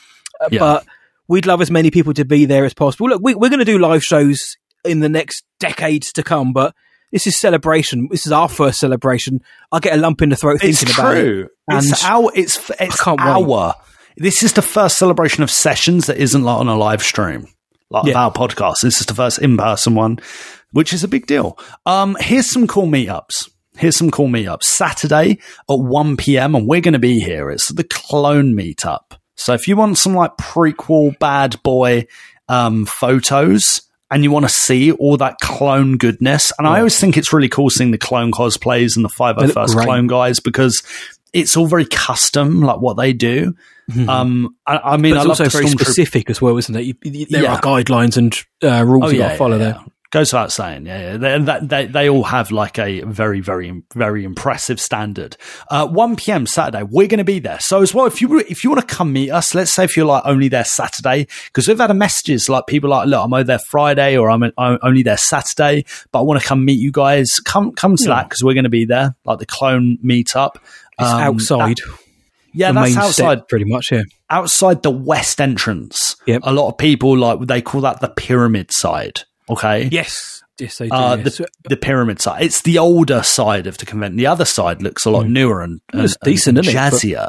Uh, 0.41 0.49
Yeah. 0.51 0.59
but 0.61 0.87
we'd 1.27 1.47
love 1.47 1.61
as 1.61 1.71
many 1.71 1.91
people 1.91 2.15
to 2.15 2.25
be 2.25 2.45
there 2.45 2.65
as 2.65 2.75
possible. 2.75 3.09
Look, 3.09 3.21
we, 3.23 3.35
we're 3.35 3.51
going 3.51 3.59
to 3.59 3.65
do 3.65 3.79
live 3.79 4.03
shows 4.05 4.57
in 4.85 5.01
the 5.01 5.09
next 5.09 5.45
decades 5.59 6.13
to 6.13 6.23
come, 6.23 6.53
but. 6.53 6.75
This 7.11 7.27
is 7.27 7.41
celebration. 7.41 8.09
This 8.11 8.27
is 8.27 8.33
our 8.33 8.51
first 8.51 8.79
celebration. 8.81 9.41
I 9.73 9.79
get 9.79 9.95
a 9.95 9.97
lump 9.97 10.21
in 10.21 10.29
the 10.29 10.37
throat 10.37 10.63
It's 10.63 10.83
thinking 10.83 10.95
about 11.03 11.17
it. 11.17 11.23
true. 11.23 11.49
It's 11.71 12.05
And- 12.05 12.13
our. 12.13 12.31
It's 12.35 12.71
it's 12.79 13.03
can't 13.03 13.19
wait. 13.47 13.73
This 14.19 14.43
is 14.43 14.53
the 14.53 14.61
first 14.61 14.99
celebration 14.99 15.43
of 15.43 15.51
sessions 15.51 16.05
that 16.09 16.19
isn't 16.19 16.43
like 16.45 16.59
on 16.59 16.69
a 16.69 16.77
live 16.77 17.03
stream, 17.03 17.47
like 17.91 18.07
Yeah. 18.07 18.25
our 18.25 18.33
podcast. 18.33 18.81
This 18.83 19.01
is 19.01 19.07
the 19.07 19.15
first 19.15 19.39
in 19.39 19.57
person 19.57 19.95
one, 19.95 20.19
which 20.73 20.93
is 20.93 21.05
a 21.05 21.09
big 21.09 21.27
deal. 21.27 21.59
Um, 21.87 22.17
here's 22.21 22.49
some 22.51 22.67
cool 22.67 22.87
meetups. 22.87 23.49
Here's 23.77 23.97
some 23.97 24.11
cool 24.11 24.29
meetups. 24.29 24.65
Saturday 24.65 25.39
at 25.71 25.79
1 25.79 26.17
p.m. 26.17 26.55
and 26.55 26.67
we're 26.67 26.81
going 26.81 26.93
to 26.95 26.99
be 26.99 27.21
here. 27.21 27.51
It's 27.51 27.69
the 27.73 27.85
Clone 27.85 28.55
Meetup. 28.55 29.13
So 29.37 29.55
if 29.55 29.69
you 29.69 29.77
want 29.77 29.99
some 29.99 30.15
like 30.15 30.37
prequel 30.37 31.17
bad 31.21 31.63
boy 31.63 32.07
um, 32.49 32.87
photos 32.87 33.81
and 34.11 34.25
you 34.25 34.31
want 34.33 34.47
to 34.47 34.53
see 34.53 34.91
all 34.91 35.17
that 35.19 35.39
clone 35.41 35.97
goodness, 35.97 36.51
and 36.59 36.67
I 36.67 36.79
always 36.79 36.99
think 36.99 37.17
it's 37.17 37.33
really 37.33 37.49
cool 37.49 37.71
seeing 37.71 37.93
the 37.93 37.99
clone 37.99 38.33
cosplays 38.33 38.97
and 38.97 39.05
the 39.05 39.11
501st 39.11 39.83
clone 39.85 40.07
guys 40.09 40.41
because 40.41 40.83
it's 41.33 41.57
all 41.57 41.67
very 41.67 41.85
custom, 41.87 42.63
like 42.63 42.81
what 42.81 42.97
they 42.97 43.13
do. 43.13 43.55
Um, 44.09 44.55
I, 44.67 44.77
I 44.79 44.97
mean, 44.99 45.15
I 45.15 45.21
it's 45.21 45.27
also 45.27 45.49
very 45.49 45.67
specific 45.69 46.29
as 46.29 46.43
well, 46.43 46.57
isn't 46.59 46.77
it? 46.77 46.83
You, 46.83 46.95
you, 47.05 47.27
there 47.27 47.45
Yeah. 47.45 47.55
are 47.55 47.61
guidelines 47.61 48.17
and 48.19 48.35
uh, 48.63 48.85
rules 48.85 49.07
Oh 49.07 49.09
you 49.09 49.19
got 49.19 49.31
to 49.33 49.37
follow 49.39 49.57
yeah, 49.57 49.65
there. 49.65 49.75
yeah. 49.79 49.85
Goes 50.11 50.33
without 50.33 50.53
saying, 50.53 50.87
yeah, 50.87 51.01
yeah. 51.13 51.17
They, 51.19 51.39
that, 51.45 51.69
they, 51.69 51.85
they 51.87 52.09
all 52.09 52.23
have 52.25 52.51
like 52.51 52.79
a 52.79 53.03
very, 53.03 53.41
very, 53.41 53.83
very 53.95 54.25
impressive 54.25 54.81
standard. 54.81 55.37
Uh, 55.71 55.87
1 55.87 56.17
p.m. 56.17 56.47
Saturday, 56.47 56.83
we're 56.83 57.09
going 57.09 57.19
to 57.19 57.25
be 57.25 57.41
there. 57.41 57.59
So 57.61 57.83
as 57.83 57.93
well, 57.93 58.07
if 58.07 58.23
you 58.23 58.39
if 58.41 58.65
you 58.65 58.71
want 58.71 58.89
to 58.89 58.95
come 58.95 59.13
meet 59.13 59.31
us, 59.31 59.55
let's 59.55 59.71
say 59.75 59.85
if 59.85 59.99
you're 59.99 60.07
like 60.07 60.23
only 60.25 60.49
there 60.49 60.65
Saturday, 60.65 61.27
because 61.47 61.69
we've 61.69 61.79
had 61.79 61.91
a 61.91 61.95
messages 61.95 62.49
like 62.49 62.67
people 62.67 62.89
like, 62.89 63.07
look, 63.07 63.23
I'm 63.23 63.33
only 63.35 63.45
there 63.45 63.59
Friday 63.59 64.17
or 64.17 64.31
I'm, 64.31 64.45
I'm 64.57 64.79
only 64.83 65.03
there 65.03 65.19
Saturday, 65.19 65.85
but 66.11 66.21
I 66.21 66.23
want 66.23 66.41
to 66.41 66.47
come 66.47 66.65
meet 66.65 66.79
you 66.81 66.91
guys. 66.91 67.29
Come 67.45 67.73
come 67.73 67.97
to 67.97 68.07
that 68.09 68.31
because 68.31 68.43
we're 68.43 68.55
going 68.55 68.65
to 68.65 68.71
be 68.71 68.87
there, 68.87 69.15
like 69.27 69.39
the 69.41 69.47
clone 69.47 69.99
meetup. 70.03 70.53
It's 70.99 71.09
Um, 71.09 71.21
outside. 71.21 71.77
that- 71.77 71.99
yeah, 72.55 72.73
that's 72.73 72.97
outside 72.97 73.39
set, 73.41 73.49
pretty 73.49 73.65
much. 73.67 73.93
Yeah. 73.93 74.03
outside 74.31 74.83
the 74.83 74.91
west 74.91 75.41
entrance. 75.41 76.17
Yep. 76.27 76.41
A 76.45 76.53
lot 76.53 76.69
of 76.69 76.79
people 76.79 77.17
like 77.17 77.41
they 77.47 77.63
call 77.63 77.83
that 77.83 78.01
the 78.01 78.09
pyramid 78.09 78.73
side. 78.73 79.23
Okay. 79.49 79.89
Yes. 79.93 80.43
Yes, 80.59 80.79
they 80.79 80.89
do. 80.89 80.95
Uh, 80.95 81.17
yes. 81.25 81.37
the, 81.39 81.47
the 81.69 81.77
pyramid 81.77 82.21
side. 82.21 82.43
It's 82.43 82.63
the 82.63 82.79
older 82.79 83.23
side 83.23 83.67
of 83.69 83.79
the 83.79 83.87
convention. 83.87 84.17
The 84.17 84.27
other 84.27 84.45
side 84.45 84.83
looks 84.83 85.05
a 85.05 85.11
lot 85.11 85.29
newer 85.29 85.63
and, 85.63 85.81
and, 85.93 86.03
It's 86.03 86.17
decent, 86.25 86.59
and 86.59 86.67
isn't 86.67 86.77
it? 86.79 86.91
But- 86.91 86.93
jazzier. 87.01 87.29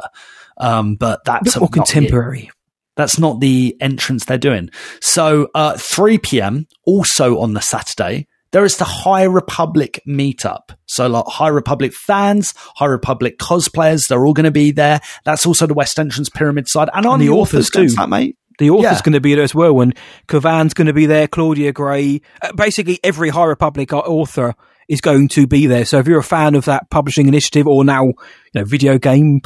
Um, 0.58 0.96
but 0.96 1.20
that's 1.24 1.56
a 1.56 1.60
more 1.60 1.68
not 1.74 1.88
it. 1.88 1.92
contemporary. 1.92 2.50
That's 2.96 3.18
not 3.18 3.40
the 3.40 3.76
entrance 3.80 4.24
they're 4.26 4.36
doing. 4.36 4.68
So, 5.00 5.48
uh, 5.54 5.76
3 5.78 6.18
p.m. 6.18 6.66
also 6.84 7.38
on 7.38 7.54
the 7.54 7.60
Saturday, 7.62 8.26
there 8.52 8.64
is 8.64 8.76
the 8.78 8.84
High 8.84 9.22
Republic 9.24 10.00
meetup. 10.08 10.70
So, 10.86 11.06
like 11.06 11.24
High 11.26 11.48
Republic 11.48 11.92
fans, 11.92 12.52
High 12.76 12.86
Republic 12.86 13.38
cosplayers, 13.38 14.08
they're 14.08 14.26
all 14.26 14.32
going 14.34 14.44
to 14.44 14.50
be 14.50 14.72
there. 14.72 15.00
That's 15.24 15.46
also 15.46 15.66
the 15.66 15.74
West 15.74 15.98
Entrance 15.98 16.28
Pyramid 16.28 16.68
side, 16.68 16.88
and, 16.94 17.06
on 17.06 17.18
the 17.20 17.26
the 17.26 17.32
authors 17.32 17.68
authors 17.70 17.92
too. 17.92 17.96
that, 17.96 18.08
mate. 18.08 18.36
The 18.58 18.70
author's 18.70 18.98
Yeah. 18.98 19.02
going 19.02 19.12
to 19.14 19.20
be 19.20 19.34
there 19.34 19.44
as 19.44 19.54
well, 19.54 19.80
and 19.80 19.96
Cavan's 20.28 20.74
going 20.74 20.86
to 20.88 20.92
be 20.92 21.06
there. 21.06 21.26
Claudia 21.28 21.72
Gray, 21.72 22.20
uh, 22.42 22.52
basically 22.52 22.98
every 23.02 23.30
High 23.30 23.46
Republic 23.46 23.92
author 23.92 24.54
is 24.88 25.00
going 25.00 25.28
to 25.28 25.46
be 25.46 25.66
there. 25.66 25.84
So 25.84 25.98
if 25.98 26.06
you're 26.08 26.18
a 26.18 26.24
fan 26.24 26.54
of 26.56 26.64
that 26.66 26.90
publishing 26.90 27.28
initiative, 27.28 27.66
or 27.66 27.84
now 27.84 28.04
you 28.06 28.14
know 28.56 28.64
video 28.64 28.98
game, 28.98 29.40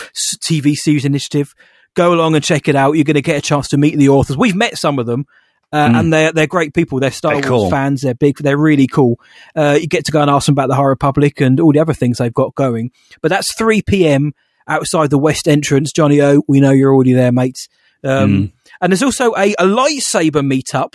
TV 0.48 0.74
series 0.74 1.04
initiative, 1.04 1.54
go 1.94 2.12
along 2.12 2.34
and 2.34 2.42
check 2.42 2.66
it 2.66 2.74
out. 2.74 2.92
You're 2.92 3.04
going 3.04 3.14
to 3.14 3.22
get 3.22 3.36
a 3.36 3.42
chance 3.42 3.68
to 3.68 3.76
meet 3.76 3.96
the 3.98 4.08
authors. 4.08 4.36
We've 4.36 4.56
met 4.56 4.78
some 4.78 4.98
of 4.98 5.06
them. 5.06 5.26
Uh, 5.74 5.88
Mm. 5.88 5.98
And 5.98 6.12
they're 6.12 6.32
they're 6.32 6.46
great 6.46 6.72
people. 6.72 7.00
They're 7.00 7.10
Star 7.10 7.32
They're 7.32 7.50
Wars 7.50 7.62
cool. 7.62 7.70
fans. 7.70 8.02
They're 8.02 8.14
big. 8.14 8.36
They're 8.38 8.56
really 8.56 8.86
cool. 8.86 9.18
Uh, 9.56 9.76
you 9.80 9.88
get 9.88 10.04
to 10.06 10.12
go 10.12 10.20
and 10.22 10.30
ask 10.30 10.46
them 10.46 10.52
about 10.54 10.68
the 10.68 10.76
High 10.76 10.84
Republic 10.84 11.40
and 11.40 11.58
all 11.58 11.72
the 11.72 11.80
other 11.80 11.94
things 11.94 12.18
they've 12.18 12.32
got 12.32 12.54
going. 12.54 12.90
But 13.22 13.30
that's 13.30 13.52
three 13.54 13.82
p.m. 13.82 14.32
outside 14.68 15.10
the 15.10 15.18
west 15.18 15.48
entrance. 15.48 15.90
Johnny 15.92 16.20
O, 16.20 16.42
we 16.46 16.60
know 16.60 16.70
you're 16.70 16.94
already 16.94 17.12
there, 17.12 17.32
mates. 17.32 17.68
Um, 18.04 18.30
Mm. 18.30 18.52
And 18.80 18.92
there's 18.92 19.02
also 19.02 19.32
a, 19.34 19.52
a 19.58 19.64
lightsaber 19.64 20.42
meetup 20.46 20.94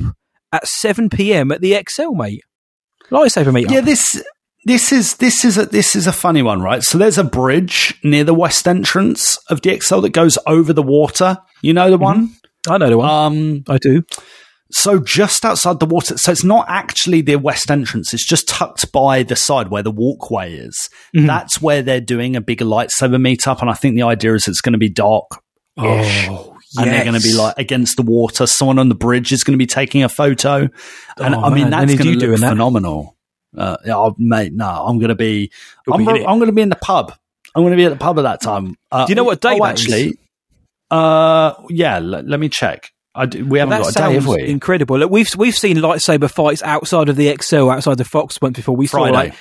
at 0.53 0.65
seven 0.67 1.09
p.m. 1.09 1.51
at 1.51 1.59
the 1.61 1.73
Excel, 1.73 2.13
mate. 2.13 2.43
Lightsaber 3.11 3.51
meetup. 3.51 3.71
Yeah, 3.71 3.81
this 3.81 4.23
this 4.65 4.91
is 4.91 5.15
this 5.15 5.43
is 5.43 5.57
a 5.57 5.65
this 5.65 5.95
is 5.95 6.05
a 6.07 6.11
funny 6.11 6.41
one, 6.41 6.61
right? 6.61 6.83
So 6.83 6.97
there's 6.97 7.17
a 7.17 7.23
bridge 7.23 7.99
near 8.03 8.23
the 8.23 8.33
west 8.33 8.67
entrance 8.67 9.37
of 9.49 9.61
the 9.61 9.71
Excel 9.71 10.01
that 10.01 10.11
goes 10.11 10.37
over 10.45 10.71
the 10.73 10.83
water. 10.83 11.37
You 11.61 11.73
know 11.73 11.89
the 11.89 11.97
one? 11.97 12.35
I 12.69 12.77
know 12.77 12.89
the 12.89 12.97
one. 12.97 13.09
Um, 13.09 13.63
I 13.67 13.77
do. 13.77 14.03
So 14.71 14.99
just 14.99 15.43
outside 15.45 15.79
the 15.79 15.85
water, 15.87 16.15
so 16.17 16.31
it's 16.31 16.43
not 16.43 16.65
actually 16.69 17.21
the 17.21 17.37
west 17.37 17.71
entrance. 17.71 18.13
It's 18.13 18.25
just 18.25 18.47
tucked 18.47 18.91
by 18.91 19.23
the 19.23 19.35
side 19.35 19.69
where 19.69 19.81
the 19.81 19.89
walkway 19.91 20.53
is. 20.53 20.89
Mhm. 21.15 21.25
That's 21.25 21.59
where 21.61 21.81
they're 21.81 21.99
doing 22.01 22.35
a 22.35 22.41
bigger 22.41 22.65
lightsaber 22.65 23.15
meetup, 23.19 23.61
and 23.61 23.69
I 23.69 23.73
think 23.73 23.95
the 23.95 24.03
idea 24.03 24.35
is 24.35 24.47
it's 24.47 24.61
going 24.61 24.73
to 24.73 24.79
be 24.79 24.89
dark. 24.89 25.25
Oh, 25.77 26.55
And 26.77 26.91
they're 26.91 27.03
going 27.03 27.19
to 27.19 27.21
be 27.27 27.33
like 27.33 27.55
against 27.57 27.95
the 27.97 28.03
water. 28.03 28.45
Someone 28.45 28.77
on 28.77 28.89
the 28.89 28.95
bridge 28.95 29.31
is 29.31 29.43
going 29.43 29.53
to 29.53 29.57
be 29.57 29.65
taking 29.65 30.03
a 30.03 30.09
photo, 30.09 30.69
and 31.17 31.33
Oh, 31.35 31.41
I 31.41 31.49
mean 31.49 31.69
man. 31.69 31.87
that's 31.87 31.95
going 32.03 32.19
to 32.19 32.27
look 32.27 32.39
phenomenal. 32.39 33.15
Uh, 33.57 33.77
yeah, 33.83 33.95
oh, 33.97 34.13
mate, 34.19 34.53
no, 34.53 34.67
I'm 34.67 34.99
going 34.99 35.09
to 35.09 35.15
be. 35.15 35.49
You'll 35.87 35.95
I'm, 35.95 36.05
be 36.05 36.21
in 36.21 36.27
I'm 36.27 36.37
going 36.37 36.45
to 36.49 36.53
be 36.53 36.61
in 36.61 36.69
the 36.69 36.75
pub. 36.75 37.11
I'm 37.55 37.63
going 37.63 37.71
to 37.71 37.77
be 37.77 37.85
at 37.85 37.89
the 37.89 37.95
pub 37.95 38.19
at 38.19 38.21
that 38.21 38.41
time. 38.41 38.75
Uh, 38.91 39.07
Do 39.07 39.11
you 39.11 39.15
know 39.15 39.23
what 39.23 39.41
day 39.41 39.57
Oh, 39.59 39.65
that 39.65 39.79
is? 39.79 39.85
actually, 39.85 40.19
uh, 40.91 41.53
yeah. 41.69 41.95
l- 41.95 42.03
let 42.23 42.39
me 42.39 42.49
check. 42.49 42.91
We 43.15 43.59
haven't 43.59 43.69
that 43.69 43.81
got 43.81 43.89
a 43.89 43.93
day, 43.93 44.13
have 44.13 44.27
we? 44.27 44.43
incredible. 44.47 44.97
Look, 44.99 45.11
we've 45.11 45.29
we've 45.35 45.55
seen 45.55 45.77
lightsaber 45.77 46.29
fights 46.29 46.61
outside 46.63 47.09
of 47.09 47.15
the 47.15 47.27
Excel, 47.29 47.69
outside 47.69 47.97
the 47.97 48.05
Fox 48.05 48.39
once 48.41 48.55
before. 48.55 48.75
We 48.75 48.87
Friday. 48.87 49.11
saw 49.11 49.13
like 49.19 49.33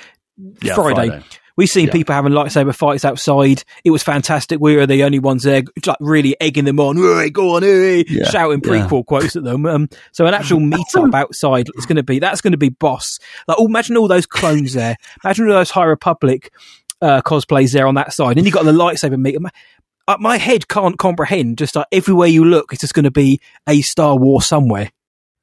Yeah, 0.63 0.75
Friday. 0.75 1.09
Friday. 1.09 1.25
We've 1.57 1.67
seen 1.67 1.87
Yeah. 1.87 1.91
people 1.91 2.15
having 2.15 2.31
lightsaber 2.31 2.73
fights 2.73 3.03
outside. 3.03 3.63
It 3.83 3.91
was 3.91 4.01
fantastic. 4.01 4.59
We 4.61 4.77
were 4.77 4.85
the 4.87 5.03
only 5.03 5.19
ones 5.19 5.43
there, 5.43 5.63
like 5.85 5.97
really 5.99 6.35
egging 6.39 6.63
them 6.63 6.79
on. 6.79 6.95
Go 7.31 7.55
on, 7.57 7.63
Yeah. 7.63 8.29
shouting 8.29 8.61
prequel 8.61 9.05
quotes 9.05 9.35
at 9.35 9.43
them. 9.43 9.65
Um, 9.65 9.89
so 10.13 10.25
an 10.25 10.33
actual 10.33 10.59
meetup 10.61 11.13
outside 11.13 11.67
is 11.75 11.85
going 11.85 11.97
to 11.97 12.03
be 12.03 12.19
that's 12.19 12.39
going 12.39 12.53
to 12.53 12.57
be 12.57 12.69
boss. 12.69 13.19
Like, 13.47 13.57
oh, 13.59 13.65
imagine 13.67 13.97
all 13.97 14.07
those 14.07 14.25
clones 14.25 14.73
there. 14.73 14.95
Imagine 15.25 15.47
all 15.47 15.53
those 15.55 15.71
High 15.71 15.83
Republic 15.85 16.51
uh, 17.01 17.21
cosplays 17.21 17.71
there 17.73 17.87
on 17.87 17.95
that 17.95 18.13
side, 18.13 18.37
and 18.37 18.45
you 18.45 18.51
got 18.53 18.63
the 18.65 18.71
lightsaber 18.71 19.17
meet. 19.17 19.37
My, 20.09 20.15
uh, 20.15 20.17
my 20.19 20.37
head 20.37 20.67
can't 20.67 20.97
comprehend. 20.97 21.59
Just 21.59 21.75
like 21.75 21.85
everywhere 21.91 22.27
you 22.27 22.43
look, 22.43 22.73
it's 22.73 22.81
just 22.81 22.95
going 22.95 23.03
to 23.03 23.11
be 23.11 23.39
a 23.67 23.81
Star 23.81 24.17
Wars 24.17 24.47
somewhere. 24.47 24.91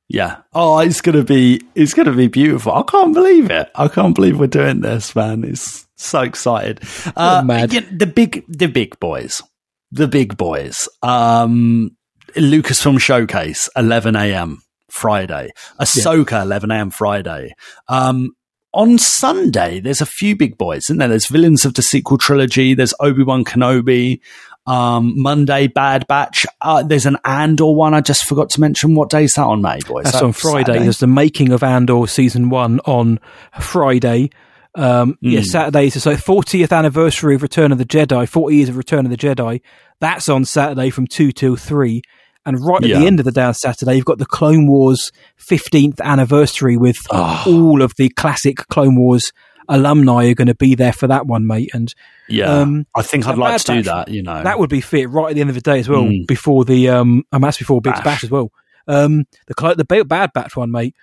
Yeah. 0.09 0.39
Oh, 0.53 0.79
it's 0.79 1.01
gonna 1.01 1.25
be 1.25 1.63
it's 1.75 1.93
gonna 1.93 2.13
be 2.13 2.29
beautiful. 2.29 2.73
I 2.73 2.83
can't 2.83 3.13
believe 3.13 3.51
it. 3.51 3.69
I 3.75 3.89
can't 3.89 4.15
believe 4.15 4.39
we're 4.39 4.47
doing 4.47 4.81
this, 4.81 5.17
man. 5.17 5.43
It's 5.43 5.85
so 5.97 6.21
excited. 6.21 6.81
Uh, 7.17 7.43
mad. 7.45 7.73
yeah, 7.73 7.81
the 7.91 8.07
big 8.07 8.45
the 8.47 8.69
big 8.69 9.01
boys. 9.01 9.43
The 9.91 10.07
big 10.07 10.37
boys. 10.37 10.89
Um 11.03 11.97
Lucasfilm 12.37 13.01
Showcase, 13.01 13.69
eleven 13.77 14.15
AM 14.15 14.63
Friday. 14.91 15.51
Ahsoka, 15.81 16.43
eleven 16.43 16.71
AM 16.71 16.91
Friday. 16.91 17.53
Um 17.89 18.37
on 18.73 18.99
Sunday, 18.99 19.81
there's 19.81 20.03
a 20.03 20.07
few 20.07 20.37
big 20.37 20.57
boys, 20.57 20.85
isn't 20.85 20.99
there? 20.99 21.09
There's 21.09 21.29
Villains 21.29 21.65
of 21.65 21.75
the 21.75 21.83
Sequel 21.83 22.19
Trilogy, 22.19 22.75
there's 22.75 22.95
Obi 23.01 23.25
Wan 23.25 23.43
Kenobi, 23.43 24.21
um, 24.67 25.15
Monday, 25.21 25.67
Bad 25.69 26.07
Batch. 26.07 26.45
Uh, 26.61 26.83
there's 26.83 27.07
an 27.07 27.17
Andor 27.25 27.73
one 27.75 27.95
I 27.95 28.01
just 28.01 28.25
forgot 28.25 28.51
to 28.51 28.61
mention. 28.61 28.95
What 28.95 29.11
day 29.11 29.25
is 29.25 29.35
that 29.35 29.45
on, 29.45 29.63
May, 29.63 29.79
boys? 29.87 30.05
That's 30.05 30.23
on 30.23 30.33
Friday. 30.33 30.79
There's 30.81 30.99
the 30.99 31.07
making 31.07 31.53
of 31.53 31.63
Andor 31.63 32.07
season 32.07 32.51
one 32.51 32.81
on 32.85 33.21
Friday. 33.61 34.31
Um, 34.75 35.17
Yeah, 35.23 35.41
Mm. 35.41 35.45
Saturday 35.47 35.87
is 35.87 36.03
so 36.03 36.17
40th 36.17 36.71
anniversary 36.77 37.35
of 37.35 37.43
Return 37.43 37.73
of 37.73 37.79
the 37.79 37.85
Jedi, 37.87 38.29
40 38.29 38.57
years 38.57 38.69
of 38.69 38.77
Return 38.77 39.07
of 39.07 39.11
the 39.11 39.17
Jedi. 39.17 39.61
That's 40.01 40.29
on 40.29 40.45
Saturday 40.45 40.91
from 40.91 41.07
2 41.07 41.33
till 41.33 41.57
3. 41.57 42.03
And 42.45 42.65
right 42.65 42.83
at 42.85 42.89
Yeah. 42.91 43.01
the 43.01 43.07
end 43.07 43.19
of 43.19 43.25
the 43.25 43.33
day 43.33 43.43
on 43.43 43.55
Saturday, 43.55 43.97
you've 43.97 44.05
got 44.05 44.19
the 44.19 44.27
Clone 44.27 44.67
Wars 44.69 45.11
15th 45.39 46.01
anniversary 46.03 46.77
with 46.77 46.97
Ah. 47.11 47.43
all 47.47 47.83
of 47.83 47.95
the 47.97 48.09
classic 48.11 48.59
Clone 48.69 48.97
Wars 48.97 49.33
alumni 49.69 50.27
are 50.31 50.35
going 50.35 50.49
to 50.49 50.55
be 50.55 50.75
there 50.75 50.93
for 50.93 51.07
that 51.07 51.27
one, 51.27 51.47
mate. 51.47 51.71
And 51.75 51.95
Yeah, 52.29 52.47
um, 52.61 52.87
I 52.95 53.03
think 53.03 53.27
I'd 53.27 53.39
like 53.39 53.61
to 53.63 53.73
do 53.75 53.83
that. 53.83 54.09
You 54.09 54.23
know, 54.23 54.43
that 54.43 54.59
would 54.59 54.71
be 54.71 54.81
fit 54.81 55.09
right 55.11 55.31
at 55.31 55.35
the 55.35 55.41
end 55.41 55.51
of 55.51 55.55
the 55.57 55.61
day 55.63 55.79
as 55.79 55.89
well, 55.89 56.03
Mm. 56.05 56.27
before 56.27 56.65
the 56.65 56.89
um, 56.91 57.25
and 57.33 57.43
that's 57.45 57.59
before 57.59 57.81
Big 57.81 57.95
Bash. 57.95 58.05
Bash, 58.05 58.25
as 58.25 58.31
well. 58.31 58.51
Um, 58.89 59.25
the 59.47 59.75
the 59.77 60.05
bad 60.05 60.33
batch 60.33 60.57
one, 60.57 60.71
mate. 60.71 60.95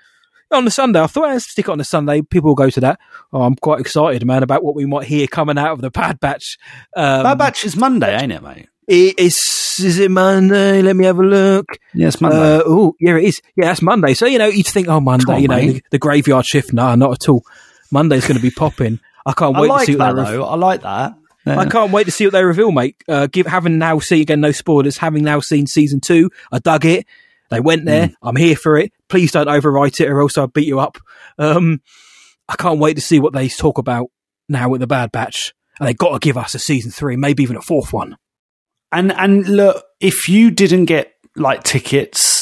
On 0.51 0.65
the 0.65 0.71
Sunday, 0.71 1.01
I 1.01 1.07
thought 1.07 1.29
I'd 1.29 1.41
stick 1.41 1.67
it 1.67 1.71
on 1.71 1.79
the 1.79 1.83
Sunday. 1.83 2.21
People 2.21 2.49
will 2.49 2.55
go 2.55 2.69
to 2.69 2.79
that. 2.81 2.99
Oh, 3.31 3.41
I'm 3.41 3.55
quite 3.55 3.79
excited, 3.79 4.23
man, 4.23 4.43
about 4.43 4.63
what 4.63 4.75
we 4.75 4.85
might 4.85 5.07
hear 5.07 5.25
coming 5.25 5.57
out 5.57 5.71
of 5.71 5.81
the 5.81 5.89
Bad 5.89 6.19
Batch. 6.19 6.59
Um, 6.95 7.23
Bad 7.23 7.37
Batch 7.39 7.65
is 7.65 7.75
Monday, 7.75 8.15
ain't 8.15 8.31
it, 8.31 8.43
mate? 8.43 8.69
It 8.87 9.17
is. 9.17 9.35
Is 9.79 9.97
it 9.97 10.11
Monday? 10.11 10.83
Let 10.83 10.95
me 10.95 11.05
have 11.05 11.17
a 11.17 11.23
look. 11.23 11.65
Yeah, 11.95 12.09
it's 12.09 12.21
Monday. 12.21 12.37
Uh, 12.57 12.61
oh, 12.67 12.95
yeah, 12.99 13.15
it 13.17 13.23
is. 13.23 13.41
Yeah, 13.55 13.65
that's 13.65 13.81
Monday. 13.81 14.13
So 14.13 14.27
you 14.27 14.37
know, 14.37 14.45
you'd 14.45 14.67
think, 14.67 14.87
oh, 14.89 14.99
Monday. 14.99 15.33
On, 15.33 15.41
you 15.41 15.47
know, 15.47 15.59
the, 15.59 15.81
the 15.89 15.97
graveyard 15.97 16.45
shift. 16.45 16.71
No, 16.73 16.93
not 16.93 17.13
at 17.13 17.29
all. 17.29 17.43
Monday's 17.93 18.27
going 18.27 18.37
to 18.37 18.41
be 18.41 18.51
popping. 18.51 18.99
I 19.25 19.33
can't 19.33 19.55
I 19.55 19.61
wait 19.61 19.69
like 19.69 19.85
to 19.85 19.93
see 19.93 19.97
what 19.97 20.15
that 20.15 20.25
they 20.25 20.31
though. 20.31 20.45
I 20.45 20.55
like 20.55 20.81
that. 20.81 21.15
Yeah. 21.45 21.59
I 21.59 21.65
can't 21.67 21.91
wait 21.91 22.05
to 22.05 22.11
see 22.11 22.25
what 22.25 22.31
they 22.31 22.43
reveal, 22.43 22.71
mate. 22.71 22.95
Uh, 23.07 23.27
give, 23.27 23.45
having 23.45 23.77
now 23.77 23.99
seen 23.99 24.21
again, 24.21 24.41
no 24.41 24.51
spoilers. 24.51 24.97
Having 24.97 25.23
now 25.23 25.39
seen 25.39 25.67
season 25.67 25.99
two, 26.01 26.29
I 26.51 26.59
dug 26.59 26.85
it. 26.85 27.05
They 27.49 27.59
went 27.59 27.85
there. 27.85 28.07
Mm. 28.07 28.15
I'm 28.23 28.35
here 28.35 28.55
for 28.55 28.77
it. 28.77 28.91
Please 29.09 29.31
don't 29.31 29.47
overwrite 29.47 30.01
it, 30.01 30.09
or 30.09 30.21
else 30.21 30.37
I'll 30.37 30.47
beat 30.47 30.67
you 30.67 30.79
up. 30.79 30.97
Um, 31.37 31.81
I 32.49 32.55
can't 32.55 32.79
wait 32.79 32.95
to 32.95 33.01
see 33.01 33.19
what 33.19 33.33
they 33.33 33.47
talk 33.47 33.77
about 33.77 34.07
now 34.49 34.69
with 34.69 34.81
the 34.81 34.87
Bad 34.87 35.11
Batch. 35.11 35.53
And 35.79 35.87
they 35.87 35.93
got 35.93 36.13
to 36.13 36.19
give 36.19 36.37
us 36.37 36.55
a 36.55 36.59
season 36.59 36.89
three, 36.91 37.15
maybe 37.15 37.43
even 37.43 37.57
a 37.57 37.61
fourth 37.61 37.93
one. 37.93 38.17
And 38.91 39.11
and 39.11 39.47
look, 39.47 39.83
if 39.99 40.27
you 40.27 40.49
didn't 40.49 40.85
get 40.85 41.13
like 41.35 41.63
tickets 41.63 42.32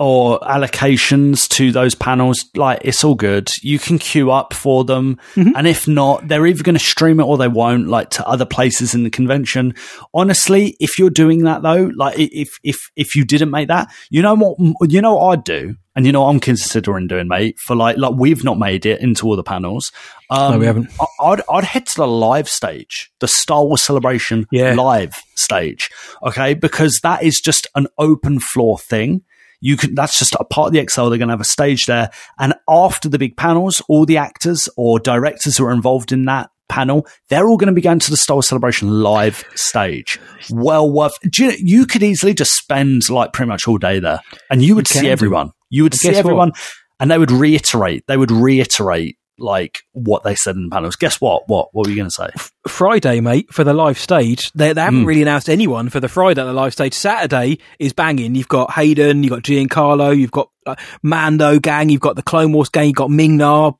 or 0.00 0.40
allocations 0.40 1.46
to 1.50 1.70
those 1.72 1.94
panels, 1.94 2.42
like 2.56 2.80
it's 2.82 3.04
all 3.04 3.14
good. 3.14 3.50
You 3.62 3.78
can 3.78 3.98
queue 3.98 4.30
up 4.30 4.54
for 4.54 4.82
them, 4.82 5.18
Mm-hmm. 5.34 5.52
and 5.56 5.66
if 5.68 5.86
not, 5.86 6.26
they're 6.26 6.46
either 6.46 6.62
going 6.62 6.74
to 6.78 6.84
stream 6.84 7.20
it 7.20 7.24
or 7.24 7.36
they 7.36 7.48
won't, 7.48 7.86
like 7.88 8.08
to 8.10 8.26
other 8.26 8.46
places 8.46 8.94
in 8.94 9.04
the 9.04 9.10
convention. 9.10 9.74
Honestly, 10.14 10.74
if 10.80 10.98
you're 10.98 11.10
doing 11.10 11.44
that 11.44 11.62
though, 11.62 11.90
like 11.94 12.18
if 12.18 12.48
if 12.64 12.78
if 12.96 13.14
you 13.14 13.24
didn't 13.26 13.50
make 13.50 13.68
that, 13.68 13.92
you 14.10 14.22
know 14.22 14.34
what, 14.34 14.90
you 14.90 15.02
know 15.02 15.16
what 15.16 15.26
I'd 15.38 15.44
do, 15.44 15.76
and 15.94 16.06
you 16.06 16.12
know 16.12 16.22
what 16.22 16.30
I'm 16.30 16.40
considering 16.40 17.06
doing, 17.06 17.28
mate. 17.28 17.58
For 17.58 17.76
like 17.76 17.98
like 17.98 18.14
we've 18.16 18.42
not 18.42 18.58
made 18.58 18.86
it 18.86 19.00
into 19.02 19.26
all 19.26 19.36
the 19.36 19.42
panels. 19.42 19.92
Um, 20.30 20.52
No, 20.52 20.58
we 20.58 20.66
haven't. 20.66 20.88
I- 20.98 21.24
I'd 21.26 21.42
I'd 21.50 21.64
head 21.64 21.84
to 21.86 21.96
the 21.96 22.06
live 22.08 22.48
stage, 22.48 23.10
the 23.20 23.28
Star 23.28 23.64
Wars 23.66 23.82
Celebration 23.82 24.46
Yeah. 24.50 24.74
live 24.74 25.12
stage, 25.36 25.90
okay? 26.22 26.54
Because 26.54 27.00
that 27.02 27.22
is 27.22 27.40
just 27.40 27.66
an 27.74 27.86
open 27.98 28.40
floor 28.40 28.78
thing. 28.78 29.22
You 29.60 29.76
can 29.76 29.94
that's 29.94 30.18
just 30.18 30.34
a 30.38 30.44
part 30.44 30.68
of 30.68 30.72
the 30.72 30.78
Excel. 30.78 31.10
They're 31.10 31.18
going 31.18 31.28
to 31.28 31.34
have 31.34 31.40
a 31.40 31.44
stage 31.44 31.86
there, 31.86 32.10
and 32.38 32.54
after 32.68 33.08
the 33.08 33.18
big 33.18 33.36
panels, 33.36 33.82
all 33.88 34.06
the 34.06 34.16
actors 34.16 34.68
or 34.76 34.98
directors 34.98 35.56
who 35.56 35.64
are 35.66 35.72
involved 35.72 36.12
in 36.12 36.24
that 36.26 36.50
panel, 36.68 37.06
they're 37.28 37.48
all 37.48 37.56
going 37.56 37.66
to 37.66 37.74
be 37.74 37.82
going 37.82 37.98
to 37.98 38.10
the 38.10 38.16
Star 38.16 38.42
Celebration 38.42 39.02
live 39.02 39.44
stage. 39.54 40.18
Well 40.50 40.90
worth. 40.90 41.12
Do 41.28 41.44
you, 41.44 41.52
you 41.58 41.86
could 41.86 42.02
easily 42.02 42.32
just 42.32 42.52
spend 42.52 43.10
like 43.10 43.32
pretty 43.32 43.48
much 43.48 43.68
all 43.68 43.76
day 43.76 43.98
there, 43.98 44.20
and 44.50 44.62
you 44.62 44.74
would 44.76 44.88
You 44.88 45.00
see 45.00 45.08
everyone. 45.08 45.50
You 45.68 45.82
would 45.82 45.94
see 45.94 46.08
guess 46.08 46.16
what? 46.16 46.20
everyone, 46.20 46.52
and 46.98 47.10
they 47.10 47.18
would 47.18 47.30
reiterate. 47.30 48.04
They 48.06 48.16
would 48.16 48.30
reiterate 48.30 49.16
like 49.40 49.78
what 49.92 50.22
they 50.22 50.34
said 50.34 50.56
in 50.56 50.64
the 50.64 50.70
panels. 50.70 50.96
Guess 50.96 51.20
what? 51.20 51.48
What 51.48 51.68
what 51.72 51.86
were 51.86 51.90
you 51.90 51.96
going 51.96 52.10
to 52.10 52.14
say? 52.14 52.28
Friday, 52.68 53.20
mate, 53.20 53.52
for 53.52 53.64
the 53.64 53.72
live 53.74 53.98
stage. 53.98 54.50
They, 54.52 54.72
they 54.72 54.80
haven't 54.80 55.04
Mm. 55.04 55.06
really 55.06 55.22
announced 55.22 55.48
anyone 55.48 55.88
for 55.88 55.98
the 56.00 56.08
Friday 56.08 56.40
at 56.40 56.44
the 56.44 56.52
live 56.52 56.72
stage. 56.72 56.94
Saturday 56.94 57.58
is 57.78 57.92
banging. 57.92 58.34
You've 58.34 58.48
got 58.48 58.72
Hayden, 58.72 59.22
you've 59.22 59.30
got 59.32 59.42
Giancarlo, 59.42 60.16
you've 60.16 60.30
got 60.30 60.50
uh, 60.66 60.74
Mando 61.02 61.58
gang, 61.58 61.88
you've 61.88 62.00
got 62.00 62.16
the 62.16 62.22
Clone 62.22 62.52
Wars 62.52 62.68
gang, 62.68 62.86
you've 62.86 62.94
got 62.96 63.10
Ming-Na, 63.10 63.72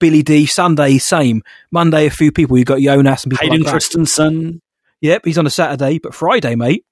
Billy 0.00 0.22
Dee. 0.22 0.46
Sunday, 0.46 0.98
same. 0.98 1.42
Monday, 1.70 2.06
a 2.06 2.10
few 2.10 2.32
people. 2.32 2.58
You've 2.58 2.66
got 2.66 2.80
Jonas 2.80 3.22
and 3.24 3.32
people 3.32 3.48
Hayden 3.48 3.62
like. 3.62 3.70
Christensen. 3.72 4.60
Yep, 5.00 5.22
he's 5.26 5.38
on 5.38 5.46
a 5.46 5.50
Saturday, 5.50 5.98
but 5.98 6.14
Friday, 6.14 6.54
mate, 6.54 6.84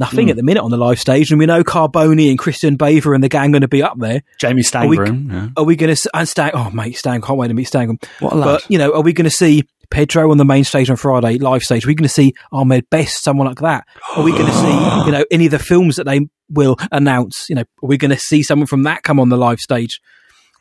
nothing 0.00 0.26
Mm. 0.26 0.30
at 0.30 0.36
the 0.36 0.42
minute 0.42 0.62
on 0.64 0.70
the 0.72 0.76
live 0.76 0.98
stage. 0.98 1.30
And 1.30 1.38
we 1.38 1.46
know 1.46 1.62
Carboni 1.62 2.28
and 2.30 2.38
Christian 2.38 2.76
Baver 2.76 3.14
and 3.14 3.22
the 3.22 3.28
gang 3.28 3.52
going 3.52 3.60
to 3.62 3.68
be 3.68 3.82
up 3.84 3.96
there. 3.98 4.22
Jamie 4.38 4.62
Are 4.74 4.86
we, 4.88 4.96
yeah. 4.98 5.48
are 5.56 5.62
we 5.64 5.76
going 5.76 5.94
to 5.94 6.10
and 6.14 6.28
Stang? 6.28 6.50
Oh, 6.54 6.70
mate, 6.70 6.96
Stang! 6.96 7.20
Can't 7.20 7.38
wait 7.38 7.48
to 7.48 7.54
meet 7.54 7.64
Stang. 7.68 7.98
What 8.18 8.32
a 8.32 8.36
lad. 8.36 8.44
But 8.46 8.70
you 8.70 8.78
know, 8.78 8.92
are 8.94 9.02
we 9.02 9.12
going 9.12 9.24
to 9.30 9.30
see 9.30 9.62
Pedro 9.90 10.30
on 10.30 10.38
the 10.38 10.44
main 10.44 10.64
stage 10.64 10.88
on 10.90 10.96
Friday, 10.96 11.38
live 11.38 11.62
stage? 11.62 11.84
Are 11.84 11.88
we 11.88 11.94
going 11.94 12.08
to 12.08 12.08
see 12.08 12.34
Ahmed 12.50 12.88
Best, 12.90 13.22
someone 13.22 13.46
like 13.46 13.58
that? 13.60 13.86
Are 14.16 14.22
we 14.24 14.32
going 14.32 14.46
to 14.46 14.52
see 14.52 15.04
you 15.06 15.12
know 15.12 15.24
any 15.30 15.44
of 15.46 15.50
the 15.52 15.58
films 15.60 15.96
that 15.96 16.04
they 16.04 16.20
will 16.48 16.76
announce? 16.90 17.46
You 17.48 17.56
know, 17.56 17.62
are 17.62 17.86
we 17.88 17.96
going 17.96 18.10
to 18.10 18.18
see 18.18 18.42
someone 18.42 18.66
from 18.66 18.82
that 18.84 19.02
come 19.02 19.20
on 19.20 19.28
the 19.28 19.36
live 19.36 19.60
stage? 19.60 20.00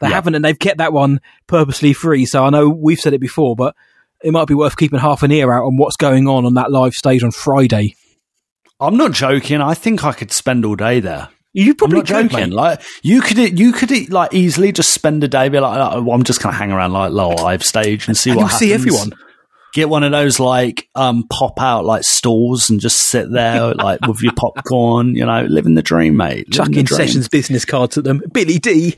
They 0.01 0.07
Yeah. 0.09 0.15
haven't, 0.15 0.35
and 0.35 0.43
they've 0.45 0.57
kept 0.57 0.77
that 0.77 0.93
one 0.93 1.19
purposely 1.47 1.93
free. 1.93 2.25
So 2.25 2.43
I 2.45 2.49
know 2.49 2.69
we've 2.69 2.99
said 2.99 3.13
it 3.13 3.19
before, 3.21 3.55
but 3.55 3.75
it 4.23 4.31
might 4.31 4.47
be 4.47 4.53
worth 4.53 4.75
keeping 4.77 4.99
half 4.99 5.23
an 5.23 5.31
ear 5.31 5.51
out 5.53 5.65
on 5.65 5.77
what's 5.77 5.95
going 5.97 6.27
on 6.27 6.45
on 6.45 6.53
that 6.55 6.71
live 6.71 6.93
stage 6.93 7.23
on 7.23 7.31
Friday. 7.31 7.95
I'm 8.79 8.97
not 8.97 9.11
joking. 9.11 9.61
I 9.61 9.73
think 9.73 10.03
I 10.03 10.13
could 10.13 10.31
spend 10.31 10.65
all 10.65 10.75
day 10.75 10.99
there. 10.99 11.29
You 11.51 11.73
probably 11.75 11.99
I'm 11.99 12.05
not 12.05 12.07
could, 12.07 12.31
joking. 12.31 12.51
Like 12.51 12.81
you 13.01 13.21
could, 13.21 13.59
you 13.59 13.71
could 13.73 14.11
like 14.11 14.33
easily 14.33 14.71
just 14.71 14.93
spend 14.93 15.23
a 15.23 15.27
day, 15.27 15.49
be 15.49 15.59
like, 15.59 15.77
oh, 15.77 16.03
well, 16.03 16.15
I'm 16.15 16.23
just 16.23 16.41
to 16.41 16.51
hang 16.51 16.71
around 16.71 16.93
like 16.93 17.11
live 17.11 17.63
stage 17.63 18.07
and 18.07 18.15
see 18.15 18.29
And 18.29 18.37
what 18.37 18.51
you'll 18.51 18.59
see 18.59 18.69
happens. 18.69 18.87
everyone. 18.87 19.11
Get 19.71 19.87
one 19.87 20.03
of 20.03 20.11
those 20.11 20.39
like 20.39 20.89
um 20.95 21.25
pop 21.29 21.61
out 21.61 21.85
like 21.85 22.03
stalls 22.03 22.71
and 22.71 22.79
just 22.79 23.01
sit 23.01 23.31
there 23.31 23.73
like 23.75 24.01
with 24.07 24.21
your 24.23 24.33
popcorn. 24.33 25.15
You 25.15 25.25
know, 25.25 25.43
living 25.43 25.75
the 25.75 25.83
dream, 25.83 26.17
mate. 26.17 26.49
Chucking 26.51 26.87
sessions 26.87 27.27
business 27.27 27.65
cards 27.65 27.97
at 27.97 28.03
them. 28.03 28.21
Billy 28.31 28.57
Dee. 28.57 28.95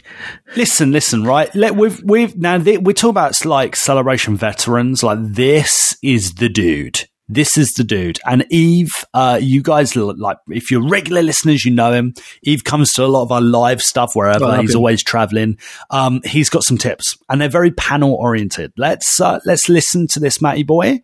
Listen, 0.56 0.92
listen, 0.92 1.24
right? 1.26 1.54
Let 1.56 1.76
we've 1.76 2.02
we've 2.04 2.38
now 2.38 2.58
th- 2.58 2.80
we're 2.80 2.94
talking 2.94 3.10
about 3.10 3.44
like 3.46 3.76
celebration 3.76 4.38
veterans. 4.38 5.04
Like 5.04 5.20
this 5.22 5.98
is 6.02 6.36
the 6.36 6.48
dude. 6.48 7.02
This 7.34 7.58
is 7.58 7.70
the 7.72 7.86
dude. 7.86 8.20
And 8.26 8.46
Eve, 8.50 8.92
uh, 9.14 9.40
you 9.42 9.62
guys 9.62 9.96
look 9.96 10.18
like 10.20 10.38
if 10.50 10.70
you're 10.70 10.86
regular 10.86 11.22
listeners, 11.22 11.64
you 11.64 11.72
know 11.72 11.94
him. 11.94 12.14
Eve 12.44 12.66
comes 12.66 12.92
to 12.94 13.06
a 13.06 13.08
lot 13.08 13.22
of 13.24 13.32
our 13.32 13.40
live 13.40 13.82
stuff 13.82 14.12
wherever 14.16 14.46
love 14.46 14.60
he's 14.60 14.72
him. 14.72 14.78
always 14.80 15.02
traveling. 15.02 15.58
Um, 15.92 16.20
he's 16.26 16.50
got 16.50 16.64
some 16.64 16.78
tips, 16.78 17.18
and 17.30 17.40
they're 17.40 17.48
very 17.48 17.72
panel 17.72 18.16
oriented. 18.16 18.74
Let's 18.78 19.22
uh, 19.22 19.40
let's 19.46 19.70
listen 19.70 20.08
to 20.08 20.20
this, 20.20 20.42
Matty 20.42 20.64
boy, 20.64 21.00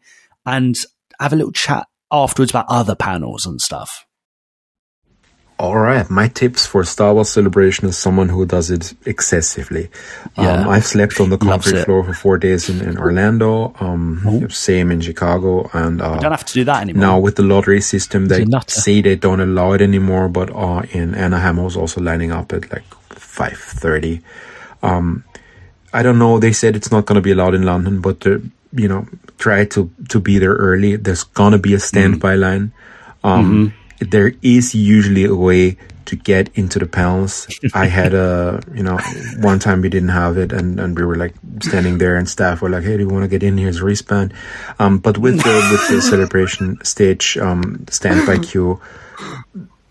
and 0.46 0.76
have 1.20 1.32
a 1.32 1.38
little 1.38 1.54
chat 1.54 1.88
afterwards 2.12 2.52
about 2.52 2.66
other 2.68 2.96
panels 2.96 3.46
and 3.46 3.62
stuff. 3.62 4.06
All 5.60 5.76
right, 5.80 6.08
my 6.08 6.28
tips 6.28 6.68
for 6.68 6.84
Star 6.84 7.16
Wars 7.16 7.30
Celebration 7.30 7.88
is 7.90 7.98
someone 7.98 8.30
who 8.30 8.46
does 8.46 8.70
it 8.70 8.94
excessively. 9.08 9.90
Yeah. 10.38 10.52
Um, 10.62 10.70
I've 10.70 10.86
slept 10.86 11.20
on 11.20 11.32
the 11.32 11.38
concrete 11.40 11.84
floor 11.84 12.04
for 12.04 12.14
four 12.14 12.38
days 12.38 12.70
in, 12.70 12.88
in 12.88 12.96
Orlando. 13.00 13.74
Um, 13.80 14.48
same 14.52 14.92
in 14.92 15.02
Chicago, 15.02 15.68
and 15.74 16.00
uh, 16.00 16.14
You 16.14 16.20
don't 16.22 16.32
have 16.32 16.46
to 16.46 16.54
do 16.54 16.64
that 16.66 16.82
anymore. 16.82 17.02
now 17.02 17.20
with 17.20 17.38
the 17.38 17.42
lottery 17.44 17.82
system, 17.82 18.28
they 18.28 18.46
say 18.68 19.02
they 19.02 19.16
don't 19.16 19.40
allow 19.40 19.72
it 19.72 19.82
anymore. 19.82 20.30
But 20.30 20.52
uh, 20.56 20.84
in 20.92 21.16
Anaheim, 21.16 21.60
I 21.60 21.64
was 21.64 21.76
also 21.76 22.02
lining 22.02 22.32
up 22.32 22.54
at 22.54 22.72
like 22.72 22.86
five 23.10 23.58
thirty. 23.58 24.22
Um, 24.84 25.24
I 25.92 26.04
don't 26.04 26.20
know. 26.20 26.38
They 26.38 26.54
said 26.54 26.76
it's 26.76 26.92
not 26.92 27.08
going 27.08 27.16
to 27.16 27.22
be 27.22 27.32
allowed 27.32 27.56
in 27.56 27.64
London, 27.64 28.00
but 28.00 28.24
you 28.26 28.88
know, 28.88 29.08
try 29.40 29.66
to 29.66 29.90
to 30.10 30.20
be 30.20 30.38
there 30.38 30.54
early. 30.54 30.98
There's 30.98 31.24
gonna 31.24 31.58
be 31.58 31.74
a 31.74 31.80
standby 31.80 32.36
line. 32.36 32.74
Um, 33.24 33.74
There 34.00 34.34
is 34.42 34.76
usually 34.76 35.26
a 35.26 35.36
way 35.36 35.78
to 36.06 36.16
get 36.16 36.50
into 36.56 36.80
the 36.80 36.86
panels. 36.86 37.48
I 37.74 37.86
had 37.86 38.14
a, 38.14 38.62
you 38.74 38.84
know, 38.84 38.98
one 39.40 39.60
time 39.60 39.82
we 39.82 39.90
didn't 39.90 40.10
have 40.10 40.38
it, 40.38 40.54
and, 40.54 40.80
and 40.80 40.98
we 40.98 41.04
were 41.04 41.16
like 41.16 41.34
standing 41.62 41.98
there, 41.98 42.16
and 42.16 42.30
staff 42.30 42.62
were 42.62 42.70
like, 42.70 42.84
"Hey, 42.84 42.98
do 42.98 43.04
you 43.04 43.10
want 43.10 43.24
to 43.24 43.28
get 43.28 43.44
in? 43.44 43.58
Here's 43.58 43.82
a 43.82 43.86
wristband." 43.86 44.34
Um, 44.80 45.00
but 45.00 45.18
with 45.18 45.38
the 45.38 45.70
with 45.72 45.88
the 45.90 46.02
celebration 46.02 46.78
stage 46.84 47.38
um, 47.38 47.86
standby 47.90 48.40
queue, 48.40 48.80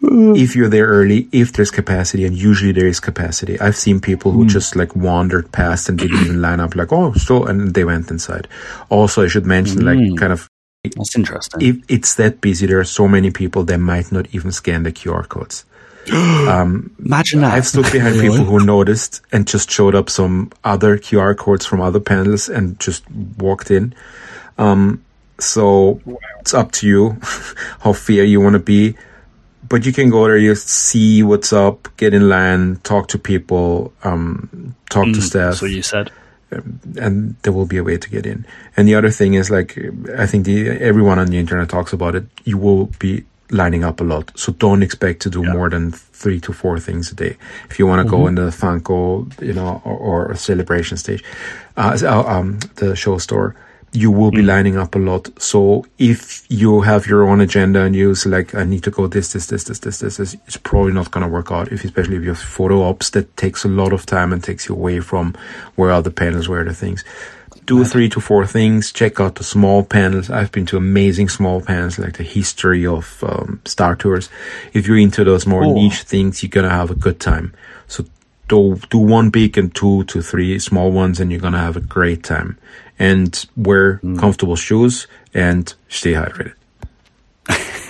if 0.02 0.54
you're 0.54 0.68
there 0.68 0.86
early, 0.86 1.28
if 1.32 1.52
there's 1.52 1.70
capacity, 1.70 2.24
and 2.24 2.36
usually 2.36 2.72
there 2.72 2.86
is 2.86 3.00
capacity. 3.00 3.58
I've 3.60 3.76
seen 3.76 4.00
people 4.00 4.32
who 4.32 4.46
just 4.46 4.76
like 4.76 4.94
wandered 4.94 5.52
past 5.52 5.88
and 5.88 5.98
didn't 5.98 6.20
even 6.20 6.42
line 6.42 6.60
up, 6.60 6.76
like, 6.76 6.92
oh, 6.92 7.12
so, 7.14 7.44
and 7.44 7.74
they 7.74 7.84
went 7.84 8.10
inside. 8.10 8.48
Also, 8.88 9.24
I 9.24 9.28
should 9.28 9.46
mention, 9.46 9.84
like, 9.84 9.98
kind 10.18 10.32
of, 10.32 10.48
That's 10.94 11.16
interesting. 11.16 11.60
if 11.62 11.76
it's 11.88 12.14
that 12.14 12.40
busy, 12.40 12.66
there 12.66 12.78
are 12.78 12.84
so 12.84 13.08
many 13.08 13.30
people, 13.30 13.64
they 13.64 13.76
might 13.76 14.12
not 14.12 14.26
even 14.32 14.52
scan 14.52 14.82
the 14.82 14.92
QR 14.92 15.28
codes. 15.28 15.64
um, 16.12 16.94
Imagine 17.04 17.40
that. 17.40 17.54
I've 17.54 17.66
stood 17.66 17.90
behind 17.90 18.20
people 18.20 18.44
who 18.44 18.64
noticed 18.64 19.22
and 19.32 19.46
just 19.46 19.70
showed 19.70 19.94
up 19.94 20.08
some 20.08 20.52
other 20.62 20.98
QR 20.98 21.36
codes 21.36 21.66
from 21.66 21.80
other 21.80 22.00
panels 22.00 22.48
and 22.48 22.78
just 22.78 23.08
walked 23.38 23.70
in. 23.70 23.94
Um, 24.58 25.04
so 25.38 26.00
it's 26.40 26.54
up 26.54 26.72
to 26.72 26.86
you 26.86 27.18
how 27.80 27.92
fair 27.92 28.24
you 28.24 28.40
want 28.40 28.54
to 28.54 28.60
be. 28.60 28.96
But 29.68 29.84
you 29.84 29.92
can 29.92 30.10
go 30.10 30.26
there, 30.26 30.36
you 30.36 30.54
see 30.54 31.24
what's 31.24 31.52
up, 31.52 31.88
get 31.96 32.14
in 32.14 32.28
line, 32.28 32.76
talk 32.84 33.08
to 33.08 33.18
people, 33.18 33.92
um, 34.04 34.76
talk 34.90 35.06
to 35.06 35.20
staff 35.20 35.50
That's 35.50 35.62
what 35.62 35.72
you 35.72 35.82
said. 35.82 36.12
And 36.98 37.36
there 37.42 37.52
will 37.52 37.66
be 37.66 37.76
a 37.76 37.84
way 37.84 37.96
to 37.96 38.10
get 38.10 38.26
in. 38.26 38.46
And 38.76 38.88
the 38.88 38.94
other 38.94 39.10
thing 39.10 39.34
is 39.34 39.50
like 39.50 39.78
I 40.16 40.26
think 40.26 40.44
the 40.44 40.68
everyone 40.68 41.18
on 41.18 41.26
the 41.26 41.38
internet 41.38 41.68
talks 41.68 41.92
about 41.92 42.14
it. 42.14 42.26
You 42.44 42.58
will 42.58 42.86
be 42.98 43.24
lining 43.50 43.84
up 43.84 44.00
a 44.00 44.04
lot, 44.04 44.32
so 44.34 44.52
don't 44.52 44.82
expect 44.82 45.22
to 45.22 45.30
do 45.30 45.42
more 45.44 45.70
than 45.70 45.92
three 45.92 46.40
to 46.40 46.52
four 46.52 46.80
things 46.80 47.12
a 47.12 47.14
day. 47.14 47.36
If 47.70 47.78
you 47.78 47.86
want 47.86 48.04
to 48.04 48.10
go 48.10 48.26
in 48.26 48.34
the 48.34 48.50
Funko, 48.50 49.40
you 49.40 49.52
know, 49.52 49.80
or, 49.84 49.96
or 49.96 50.30
a 50.32 50.36
celebration 50.36 50.96
stage, 50.96 51.22
uh, 51.76 51.96
um, 52.26 52.58
the 52.76 52.96
show 52.96 53.18
store. 53.18 53.54
You 53.96 54.10
will 54.10 54.30
be 54.30 54.42
lining 54.42 54.76
up 54.76 54.94
a 54.94 54.98
lot. 54.98 55.24
So 55.40 55.86
if 55.98 56.44
you 56.50 56.82
have 56.82 57.06
your 57.06 57.22
own 57.28 57.40
agenda 57.40 57.80
and 57.80 57.96
you 57.96 58.14
like, 58.26 58.54
I 58.54 58.64
need 58.64 58.82
to 58.82 58.90
go 58.90 59.06
this, 59.06 59.32
this, 59.32 59.46
this, 59.46 59.64
this, 59.64 59.78
this, 59.80 60.00
this, 60.00 60.16
this 60.18 60.34
it's 60.46 60.58
probably 60.58 60.92
not 60.92 61.10
going 61.10 61.24
to 61.26 61.32
work 61.32 61.50
out. 61.50 61.72
If 61.72 61.82
especially 61.84 62.16
if 62.16 62.22
you 62.22 62.28
have 62.34 62.38
photo 62.38 62.82
ops, 62.82 63.10
that 63.10 63.34
takes 63.36 63.64
a 63.64 63.68
lot 63.68 63.92
of 63.92 64.04
time 64.04 64.32
and 64.32 64.44
takes 64.44 64.68
you 64.68 64.74
away 64.74 65.00
from 65.00 65.34
where 65.76 65.90
are 65.90 66.02
the 66.02 66.10
panels, 66.10 66.46
where 66.48 66.60
are 66.60 66.64
the 66.64 66.74
things. 66.74 67.04
Do 67.64 67.84
three 67.84 68.08
to 68.10 68.20
four 68.20 68.46
things. 68.46 68.92
Check 68.92 69.18
out 69.18 69.36
the 69.36 69.44
small 69.44 69.82
panels. 69.82 70.28
I've 70.30 70.52
been 70.52 70.66
to 70.66 70.76
amazing 70.76 71.30
small 71.30 71.60
panels, 71.62 71.98
like 71.98 72.16
the 72.18 72.22
history 72.22 72.86
of 72.86 73.24
um, 73.24 73.60
Star 73.64 73.96
Tours. 73.96 74.28
If 74.72 74.86
you're 74.86 74.98
into 74.98 75.24
those 75.24 75.46
more 75.46 75.64
Oh. 75.64 75.72
niche 75.72 76.02
things, 76.02 76.42
you're 76.42 76.50
gonna 76.50 76.70
have 76.70 76.90
a 76.90 76.94
good 76.94 77.18
time. 77.18 77.54
So 77.88 78.04
do 78.48 78.78
do 78.90 78.98
one 78.98 79.30
big 79.30 79.58
and 79.58 79.74
two 79.74 80.04
to 80.04 80.22
three 80.22 80.58
small 80.60 80.92
ones, 80.92 81.18
and 81.18 81.32
you're 81.32 81.40
gonna 81.40 81.58
have 81.68 81.76
a 81.76 81.80
great 81.80 82.22
time. 82.22 82.56
And 82.98 83.44
wear 83.56 83.98
comfortable 84.18 84.56
shoes 84.56 85.06
and 85.34 85.72
stay 85.88 86.12
hydrated. 86.12 86.54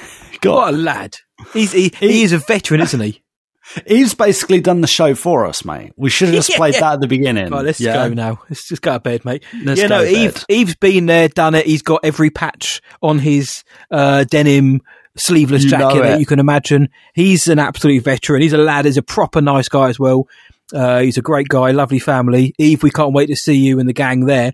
What 0.44 0.74
a 0.74 0.76
lad. 0.76 1.16
He's, 1.52 1.72
he, 1.72 1.92
he 1.98 2.22
is 2.22 2.32
a 2.32 2.38
veteran, 2.38 2.80
isn't 2.80 3.00
he? 3.00 3.22
He's 3.86 4.14
basically 4.14 4.60
done 4.60 4.80
the 4.80 4.86
show 4.86 5.14
for 5.16 5.44
us, 5.44 5.64
mate. 5.64 5.92
We 5.96 6.08
should 6.08 6.28
have 6.28 6.36
just 6.36 6.50
Yeah, 6.50 6.56
played 6.56 6.74
yeah. 6.74 6.80
that 6.80 6.92
at 6.94 7.00
the 7.00 7.08
beginning. 7.08 7.50
Right, 7.50 7.64
let's 7.64 7.80
Yeah? 7.80 8.08
go 8.08 8.14
now. 8.14 8.40
Let's 8.48 8.68
just 8.68 8.80
go 8.82 8.92
to 8.92 9.00
bed, 9.00 9.24
mate. 9.24 9.42
Let's 9.64 9.80
yeah, 9.80 9.88
go 9.88 9.98
no, 9.98 10.04
to 10.04 10.10
Eve, 10.10 10.34
bed. 10.34 10.44
Eve's 10.48 10.74
been 10.76 11.06
there, 11.06 11.28
done 11.28 11.54
it. 11.56 11.66
He's 11.66 11.82
got 11.82 12.00
every 12.04 12.30
patch 12.30 12.80
on 13.02 13.18
his 13.18 13.64
uh, 13.90 14.24
denim 14.24 14.82
sleeveless 15.16 15.64
You 15.64 15.70
jacket 15.70 16.02
that 16.02 16.20
you 16.20 16.26
can 16.26 16.38
imagine. 16.38 16.90
He's 17.14 17.48
an 17.48 17.58
absolute 17.58 18.04
veteran. 18.04 18.42
He's 18.42 18.52
a 18.52 18.58
lad. 18.58 18.84
He's 18.84 18.98
a 18.98 19.02
proper 19.02 19.40
nice 19.40 19.68
guy 19.68 19.88
as 19.88 19.98
well. 19.98 20.28
Uh, 20.72 21.00
he's 21.00 21.18
a 21.18 21.22
great 21.22 21.48
guy, 21.48 21.70
lovely 21.72 21.98
family. 21.98 22.54
Eve, 22.58 22.82
we 22.82 22.90
can't 22.90 23.12
wait 23.14 23.26
to 23.26 23.36
see 23.36 23.54
you 23.56 23.80
and 23.80 23.88
the 23.88 23.92
gang 23.92 24.26
there. 24.26 24.52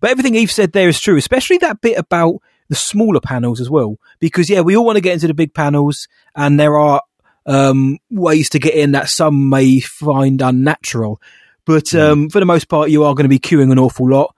But 0.00 0.10
everything 0.10 0.34
Eve 0.34 0.50
said 0.50 0.72
there 0.72 0.88
is 0.88 1.00
true, 1.00 1.16
especially 1.16 1.58
that 1.58 1.80
bit 1.80 1.98
about 1.98 2.36
the 2.68 2.74
smaller 2.74 3.20
panels 3.20 3.60
as 3.60 3.70
well. 3.70 3.96
Because 4.18 4.50
yeah, 4.50 4.60
we 4.60 4.76
all 4.76 4.84
want 4.84 4.96
to 4.96 5.02
get 5.02 5.14
into 5.14 5.26
the 5.26 5.34
big 5.34 5.54
panels, 5.54 6.08
and 6.34 6.58
there 6.58 6.78
are 6.78 7.02
um, 7.46 7.98
ways 8.10 8.48
to 8.50 8.58
get 8.58 8.74
in 8.74 8.92
that 8.92 9.08
some 9.08 9.48
may 9.48 9.80
find 9.80 10.42
unnatural. 10.42 11.20
But 11.64 11.94
um, 11.94 12.30
for 12.30 12.40
the 12.40 12.46
most 12.46 12.68
part, 12.68 12.90
you 12.90 13.04
are 13.04 13.14
going 13.14 13.24
to 13.24 13.28
be 13.28 13.38
queuing 13.38 13.72
an 13.72 13.78
awful 13.78 14.08
lot. 14.08 14.34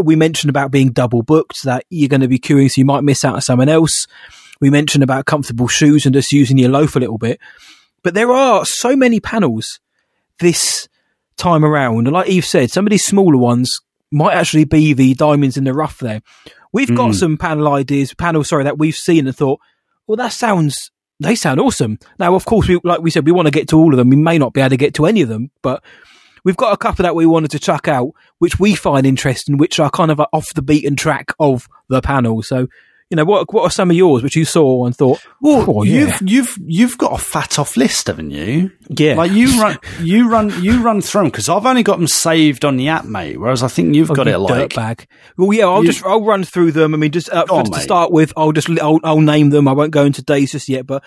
We 0.00 0.16
mentioned 0.16 0.48
about 0.48 0.70
being 0.70 0.92
double 0.92 1.22
booked, 1.22 1.64
that 1.64 1.84
you're 1.90 2.08
going 2.08 2.20
to 2.20 2.28
be 2.28 2.38
queuing, 2.38 2.70
so 2.70 2.80
you 2.80 2.84
might 2.84 3.04
miss 3.04 3.24
out 3.24 3.34
on 3.34 3.40
someone 3.40 3.68
else. 3.68 4.06
We 4.60 4.70
mentioned 4.70 5.02
about 5.02 5.26
comfortable 5.26 5.68
shoes 5.68 6.06
and 6.06 6.14
just 6.14 6.32
using 6.32 6.56
your 6.56 6.70
loaf 6.70 6.94
a 6.94 7.00
little 7.00 7.18
bit. 7.18 7.40
But 8.02 8.14
there 8.14 8.32
are 8.32 8.64
so 8.64 8.96
many 8.96 9.20
panels 9.20 9.80
this 10.38 10.88
time 11.36 11.64
around. 11.64 12.06
And 12.06 12.12
like 12.12 12.28
Eve 12.28 12.44
said, 12.44 12.70
some 12.70 12.86
of 12.86 12.90
these 12.90 13.04
smaller 13.04 13.36
ones 13.36 13.80
might 14.12 14.34
actually 14.34 14.64
be 14.64 14.92
the 14.92 15.14
diamonds 15.14 15.56
in 15.56 15.64
the 15.64 15.72
rough 15.74 15.98
there. 15.98 16.22
We've 16.72 16.94
got 16.94 17.10
Mm. 17.10 17.14
some 17.14 17.36
panel 17.38 17.68
ideas, 17.72 18.14
panel, 18.14 18.44
sorry, 18.44 18.64
that 18.64 18.78
we've 18.78 18.94
seen 18.94 19.26
and 19.26 19.36
thought, 19.36 19.60
well, 20.06 20.16
that 20.16 20.32
sounds, 20.32 20.90
they 21.20 21.34
sound 21.34 21.60
awesome. 21.60 21.98
Now, 22.18 22.34
of 22.34 22.44
course, 22.44 22.68
we, 22.68 22.78
like 22.84 23.00
we 23.02 23.10
said, 23.10 23.26
we 23.26 23.32
want 23.32 23.46
to 23.46 23.52
get 23.52 23.68
to 23.68 23.78
all 23.78 23.92
of 23.92 23.98
them. 23.98 24.08
We 24.10 24.16
may 24.16 24.38
not 24.38 24.52
be 24.54 24.60
able 24.60 24.70
to 24.70 24.76
get 24.76 24.94
to 24.94 25.06
any 25.06 25.22
of 25.22 25.28
them, 25.28 25.50
but 25.62 25.82
we've 26.44 26.56
got 26.56 26.72
a 26.72 26.76
couple 26.76 27.02
that 27.04 27.14
we 27.14 27.26
wanted 27.26 27.50
to 27.52 27.58
chuck 27.58 27.88
out, 27.88 28.10
which 28.38 28.58
we 28.58 28.74
find 28.74 29.06
interesting, 29.06 29.58
which 29.58 29.78
are 29.78 29.90
kind 29.90 30.10
of 30.10 30.20
off 30.32 30.54
the 30.54 30.62
beaten 30.62 30.96
track 30.96 31.32
of 31.38 31.68
the 31.88 32.00
panel. 32.00 32.42
So, 32.42 32.68
you 33.12 33.16
know, 33.16 33.24
what 33.26 33.52
what 33.52 33.62
are 33.62 33.70
some 33.70 33.90
of 33.90 33.96
yours 33.96 34.22
which 34.22 34.34
you 34.36 34.44
saw 34.46 34.86
and 34.86 34.96
thought, 34.96 35.20
Well, 35.40 35.64
oh, 35.68 35.82
yeah. 35.84 35.92
you've 36.00 36.22
you've 36.22 36.58
you've 36.64 36.98
got 36.98 37.12
a 37.12 37.18
fat 37.22 37.58
off 37.58 37.76
list, 37.76 38.06
haven't 38.08 38.30
you? 38.30 38.72
Yeah. 38.88 39.14
Like 39.14 39.30
you 39.32 39.60
run 39.60 39.78
you 40.00 40.28
run 40.30 40.62
you 40.62 40.82
run 40.82 41.02
through 41.02 41.20
them 41.24 41.30
because 41.30 41.48
I've 41.50 41.66
only 41.66 41.82
got 41.82 41.98
them 41.98 42.08
saved 42.08 42.64
on 42.64 42.76
the 42.78 42.88
app, 42.88 43.04
mate. 43.04 43.38
Whereas 43.38 43.62
I 43.62 43.68
think 43.68 43.94
you've 43.94 44.10
Oh, 44.10 44.14
got 44.14 44.26
you 44.26 44.32
it 44.34 44.38
like 44.38 44.70
dirtbag. 44.70 45.06
Well, 45.36 45.52
yeah, 45.52 45.66
I'll 45.66 45.84
You- 45.84 45.92
just 45.92 46.04
I'll 46.06 46.24
run 46.24 46.42
through 46.42 46.72
them. 46.72 46.94
I 46.94 46.96
mean, 46.96 47.12
just 47.12 47.28
uh, 47.30 47.44
on, 47.50 47.66
to 47.66 47.80
start 47.80 48.10
with, 48.10 48.32
I'll 48.36 48.52
just 48.52 48.68
I'll, 48.80 48.98
I'll 49.04 49.20
name 49.20 49.50
them. 49.50 49.68
I 49.68 49.72
won't 49.72 49.90
go 49.92 50.04
into 50.06 50.22
days 50.22 50.52
just 50.52 50.68
yet, 50.70 50.86
but 50.86 51.04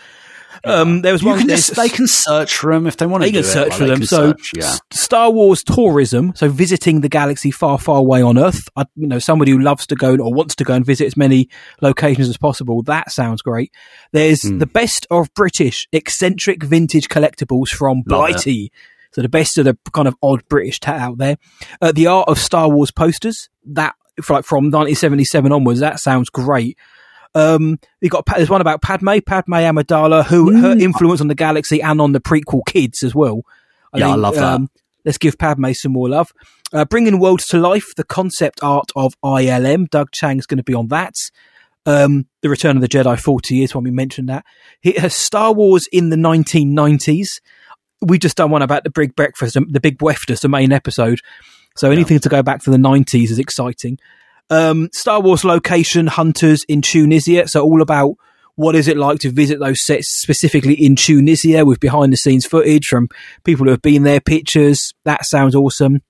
um, 0.64 1.01
there 1.01 1.12
was 1.14 1.22
you 1.22 1.30
one. 1.30 1.39
can 1.39 1.47
just 1.47 1.76
they 1.76 1.89
can 1.89 2.08
search 2.08 2.56
for 2.56 2.74
them 2.74 2.88
if 2.88 2.97
they 2.97 3.06
want 3.06 3.24
to. 3.24 3.28
they 3.30 3.34
can 3.34 3.43
search 3.43 3.68
it, 3.68 3.74
for 3.74 3.86
them. 3.86 4.03
So, 4.06 4.32
search, 4.32 4.51
yeah. 4.56 4.76
Star 4.91 5.30
Wars 5.32 5.64
tourism, 5.64 6.34
so 6.36 6.47
visiting 6.49 7.01
the 7.01 7.10
galaxy 7.10 7.51
far, 7.51 7.78
far 7.78 7.97
away 7.99 8.22
on 8.22 8.38
Earth. 8.38 8.68
I, 8.76 8.86
you 8.95 9.08
know, 9.08 9.20
somebody 9.20 9.51
who 9.51 9.60
loves 9.60 9.86
to 9.88 9.95
go 9.95 10.16
or 10.18 10.34
wants 10.34 10.56
to 10.56 10.64
go 10.64 10.74
and 10.74 10.86
visit 10.86 11.06
as 11.06 11.18
many 11.18 11.49
locations 11.82 12.30
as 12.30 12.38
possible. 12.38 12.82
That 12.84 13.12
sounds 13.12 13.41
great. 13.41 13.72
There's 14.12 14.43
Hmm. 14.47 14.60
the 14.60 14.68
best 14.68 15.08
of 15.12 15.34
British 15.34 15.88
eccentric 15.91 16.64
vintage 16.64 17.10
collectibles 17.10 17.70
from 17.70 18.03
Love 18.08 18.30
it. 18.30 18.34
Blighty. 18.34 18.72
So 19.14 19.22
the 19.22 19.30
best 19.30 19.58
of 19.58 19.66
the 19.66 19.78
kind 19.93 20.08
of 20.08 20.16
odd 20.22 20.47
British 20.49 20.80
tat 20.82 20.99
out 20.99 21.18
there. 21.18 21.38
Uh, 21.82 21.91
the 21.93 22.08
art 22.08 22.28
of 22.28 22.38
Star 22.38 22.70
Wars 22.70 22.91
posters. 22.91 23.49
That 23.66 23.95
like 24.30 24.45
from 24.45 24.66
1977 24.66 25.51
onwards. 25.51 25.80
That 25.80 25.99
sounds 25.99 26.30
great. 26.30 26.78
Um, 27.36 27.79
you 28.01 28.09
got 28.09 28.25
there's 28.25 28.49
one 28.49 28.61
about 28.61 28.81
Padme, 28.81 29.19
Padme 29.25 29.53
Amidala, 29.53 30.25
who 30.25 30.51
Mm. 30.51 30.61
her 30.61 30.71
influence 30.71 31.19
on 31.21 31.27
the 31.27 31.36
galaxy 31.36 31.81
and 31.81 31.99
on 32.01 32.13
the 32.13 32.21
prequel 32.21 32.61
kids 32.65 33.03
as 33.03 33.13
well. 33.13 33.41
Yeah, 33.93 34.09
I 34.09 34.15
love 34.15 34.36
that. 34.36 34.61
let's 35.05 35.17
give 35.17 35.38
Padme 35.38 35.71
some 35.73 35.91
more 35.93 36.09
love. 36.09 36.31
Uh, 36.73 36.83
bringing 36.86 37.19
worlds 37.19 37.45
to 37.47 37.57
life, 37.59 37.93
the 37.95 38.03
concept 38.03 38.59
art 38.63 38.89
of 38.95 39.13
ILM. 39.23 39.89
Doug 39.89 40.11
Chiang's 40.11 40.45
going 40.47 40.57
to 40.57 40.63
be 40.63 40.73
on 40.73 40.88
that. 40.88 41.13
Um, 41.86 42.25
the 42.41 42.49
Return 42.49 42.75
of 42.77 42.81
the 42.81 42.88
Jedi, 42.88 43.19
40 43.19 43.55
years 43.55 43.75
when 43.75 43.83
we 43.83 43.91
mentioned 43.91 44.27
that. 44.29 44.43
Has 44.97 45.13
Star 45.13 45.53
Wars 45.53 45.88
in 45.91 46.09
the 46.09 46.15
1990s. 46.17 47.39
We 48.01 48.17
just 48.17 48.38
done 48.38 48.49
one 48.49 48.61
about 48.63 48.83
the 48.83 48.89
Big 48.89 49.15
Breakfast, 49.15 49.55
the 49.69 49.79
Big 49.79 49.97
Breakfast, 49.97 50.41
the 50.41 50.49
main 50.49 50.71
episode. 50.71 51.19
So 51.77 51.91
anything 51.91 52.19
to 52.19 52.29
go 52.29 52.41
back 52.41 52.63
to 52.63 52.71
the 52.71 52.77
90s 52.77 53.29
is 53.29 53.39
exciting. 53.39 53.99
Um, 54.49 54.89
Star 54.93 55.21
Wars 55.21 55.43
location 55.43 56.07
hunters 56.07 56.63
in 56.67 56.81
Tunisia. 56.81 57.47
So 57.47 57.63
all 57.63 57.81
about 57.81 58.15
what 58.55 58.75
is 58.75 58.87
it 58.87 58.97
like 58.97 59.19
to 59.19 59.31
visit 59.31 59.59
those 59.59 59.83
sets 59.83 60.21
specifically 60.21 60.73
in 60.73 60.95
Tunisia 60.95 61.65
with 61.65 61.79
behind 61.79 62.13
the 62.13 62.17
scenes 62.17 62.45
footage 62.45 62.85
from 62.87 63.09
people 63.43 63.65
who 63.65 63.71
have 63.71 63.81
been 63.81 64.03
there, 64.03 64.21
pictures. 64.21 64.93
That 65.03 65.25
sounds 65.25 65.55
awesome. 65.55 66.01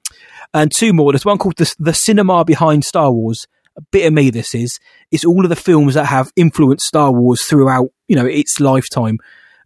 And 0.53 0.71
two 0.71 0.93
more. 0.93 1.11
There's 1.11 1.25
one 1.25 1.37
called 1.37 1.57
the, 1.57 1.73
the 1.79 1.93
Cinema 1.93 2.45
Behind 2.45 2.83
Star 2.85 3.11
Wars. 3.11 3.47
A 3.77 3.81
bit 3.91 4.05
of 4.05 4.13
me, 4.13 4.29
this 4.29 4.55
is. 4.55 4.79
It's 5.11 5.25
all 5.25 5.43
of 5.43 5.49
the 5.49 5.55
films 5.55 5.95
that 5.95 6.05
have 6.05 6.31
influenced 6.35 6.85
Star 6.85 7.11
Wars 7.11 7.43
throughout, 7.43 7.89
you 8.07 8.15
know, 8.15 8.25
its 8.25 8.59
lifetime 8.59 9.17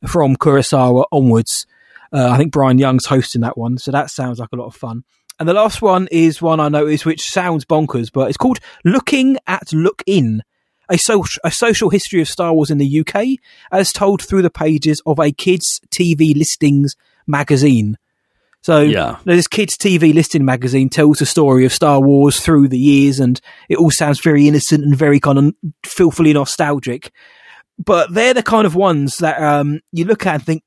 from 0.08 0.36
Kurosawa 0.36 1.04
onwards. 1.12 1.68
Uh, 2.12 2.30
I 2.30 2.38
think 2.38 2.52
Bryan 2.52 2.80
Young's 2.80 3.06
hosting 3.06 3.42
that 3.42 3.58
one, 3.58 3.78
so 3.78 3.92
that 3.92 4.10
sounds 4.10 4.40
like 4.40 4.50
a 4.52 4.56
lot 4.56 4.66
of 4.66 4.76
fun. 4.76 5.04
And 5.40 5.48
the 5.48 5.54
last 5.54 5.82
one 5.82 6.08
is 6.12 6.42
one 6.42 6.60
I 6.60 6.68
noticed 6.70 7.06
which 7.06 7.22
sounds 7.22 7.64
bonkers, 7.66 8.10
but 8.12 8.28
it's 8.28 8.38
called 8.38 8.60
Looking 8.84 9.38
at 9.48 9.72
Look 9.72 10.04
In, 10.06 10.44
a, 10.90 10.98
so- 10.98 11.24
a 11.44 11.52
social 11.52 11.90
history 11.90 12.22
of 12.22 12.28
Star 12.28 12.54
Wars 12.54 12.70
in 12.70 12.78
the 12.78 13.00
UK 13.00 13.38
as 13.72 13.94
told 13.94 14.22
through 14.22 14.42
the 14.42 14.50
pages 14.50 15.02
of 15.06 15.18
a 15.20 15.32
kids' 15.32 15.80
TV 15.92 16.36
listings 16.36 16.96
magazine. 17.26 17.98
So 18.62 18.82
Yeah. 18.82 19.16
this 19.24 19.48
kids' 19.48 19.78
TV 19.78 20.14
listing 20.14 20.44
magazine 20.44 20.90
tells 20.90 21.20
the 21.20 21.26
story 21.26 21.64
of 21.64 21.72
Star 21.74 22.02
Wars 22.02 22.42
through 22.42 22.68
the 22.68 22.78
years, 22.78 23.22
and 23.22 23.40
it 23.70 23.78
all 23.78 23.92
sounds 23.92 24.20
very 24.22 24.48
innocent 24.50 24.84
and 24.84 24.94
very 24.94 25.22
kind 25.22 25.38
of 25.38 25.54
filthily 25.86 26.34
nostalgic. 26.34 27.12
But 27.78 28.14
they're 28.14 28.34
the 28.34 28.44
kind 28.44 28.66
of 28.68 28.76
ones 28.76 29.16
that 29.20 29.42
um, 29.42 29.80
you 29.94 30.04
look 30.04 30.26
at 30.26 30.36
and 30.36 30.44
think 30.46 30.64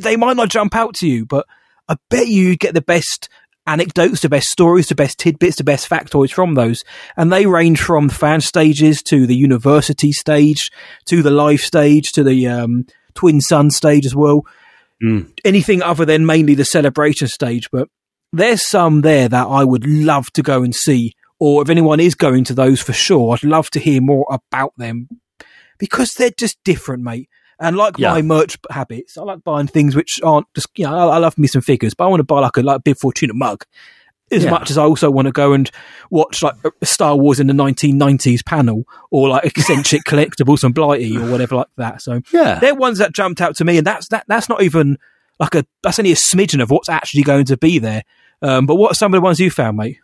they 0.00 0.16
might 0.16 0.38
not 0.38 0.48
jump 0.48 0.74
out 0.74 0.94
to 0.94 1.06
you, 1.06 1.26
but 1.26 1.46
I 1.86 1.96
bet 2.08 2.28
you 2.28 2.56
get 2.56 2.72
the 2.72 2.80
best 2.80 3.28
anecdotes, 3.70 4.20
the 4.20 4.28
best 4.28 4.48
stories, 4.48 4.88
the 4.88 4.94
best 4.94 5.18
tidbits, 5.18 5.56
the 5.56 5.64
best 5.64 5.88
factoids 5.88 6.32
from 6.32 6.54
those. 6.54 6.82
And 7.16 7.32
they 7.32 7.46
range 7.46 7.80
from 7.80 8.08
fan 8.08 8.40
stages 8.40 9.02
to 9.04 9.26
the 9.26 9.36
university 9.36 10.12
stage 10.12 10.70
to 11.06 11.22
the 11.22 11.30
live 11.30 11.60
stage 11.60 12.12
to 12.12 12.24
the 12.24 12.46
um, 12.46 12.86
Twin 13.14 13.40
Sun 13.40 13.70
stage 13.70 14.06
as 14.06 14.14
well. 14.14 14.44
Anything 15.44 15.82
other 15.82 16.04
than 16.04 16.26
mainly 16.26 16.54
the 16.54 16.64
celebration 16.64 17.28
stage. 17.28 17.68
But 17.70 17.88
there's 18.32 18.68
some 18.68 19.00
there 19.00 19.28
that 19.28 19.46
I 19.46 19.64
would 19.64 19.86
love 19.86 20.32
to 20.32 20.42
go 20.42 20.62
and 20.62 20.74
see. 20.74 21.14
Or 21.38 21.62
if 21.62 21.70
anyone 21.70 22.00
is 22.00 22.14
going 22.14 22.44
to 22.44 22.54
those 22.54 22.82
for 22.82 22.92
sure, 22.92 23.32
I'd 23.32 23.44
love 23.44 23.70
to 23.70 23.80
hear 23.80 24.02
more 24.02 24.26
about 24.30 24.74
them 24.76 25.08
because 25.78 26.10
they're 26.12 26.30
just 26.30 26.58
different, 26.64 27.02
mate. 27.02 27.30
And 27.60 27.76
like 27.76 27.98
Yeah. 27.98 28.12
my 28.12 28.22
merch 28.22 28.56
habits, 28.70 29.18
I 29.18 29.22
like 29.22 29.44
buying 29.44 29.66
things 29.66 29.94
which 29.94 30.18
aren't 30.24 30.46
just, 30.54 30.68
you 30.76 30.86
know, 30.86 30.96
I, 30.96 31.16
I 31.16 31.18
love 31.18 31.36
me 31.38 31.46
some 31.46 31.62
figures, 31.62 31.92
but 31.94 32.04
I 32.04 32.06
want 32.08 32.20
to 32.20 32.24
buy 32.24 32.40
like 32.40 32.56
a 32.56 32.62
like 32.62 32.82
Bib 32.84 32.96
Fortuna 32.96 33.34
mug 33.34 33.64
as 34.32 34.44
Yeah. 34.44 34.50
much 34.50 34.70
as 34.70 34.78
I 34.78 34.84
also 34.84 35.10
want 35.10 35.26
to 35.26 35.32
go 35.32 35.52
and 35.52 35.70
watch 36.10 36.42
like 36.42 36.54
Star 36.82 37.16
Wars 37.16 37.38
in 37.40 37.48
the 37.48 37.52
1990s 37.52 38.44
panel 38.44 38.84
or 39.10 39.28
like 39.28 39.44
eccentric 39.56 40.04
collectibles 40.04 40.64
and 40.64 40.74
Blighty 40.74 41.16
or 41.18 41.30
whatever 41.30 41.56
like 41.56 41.66
that. 41.76 42.00
So 42.00 42.20
Yeah. 42.32 42.58
they're 42.60 42.74
ones 42.74 42.98
that 42.98 43.12
jumped 43.12 43.40
out 43.40 43.56
to 43.56 43.64
me, 43.64 43.76
and 43.78 43.86
that's 43.86 44.08
that. 44.08 44.24
That's 44.26 44.48
not 44.48 44.62
even 44.62 44.96
like 45.38 45.54
a 45.54 45.66
that's 45.82 45.98
only 45.98 46.12
a 46.12 46.16
smidgen 46.16 46.62
of 46.62 46.70
what's 46.70 46.88
actually 46.88 47.22
going 47.24 47.44
to 47.46 47.56
be 47.56 47.78
there. 47.78 48.04
Um, 48.40 48.64
but 48.66 48.76
what 48.76 48.92
are 48.92 48.94
some 48.94 49.12
of 49.12 49.18
the 49.18 49.22
ones 49.24 49.38
you 49.40 49.50
found, 49.50 49.76
mate? 49.76 49.98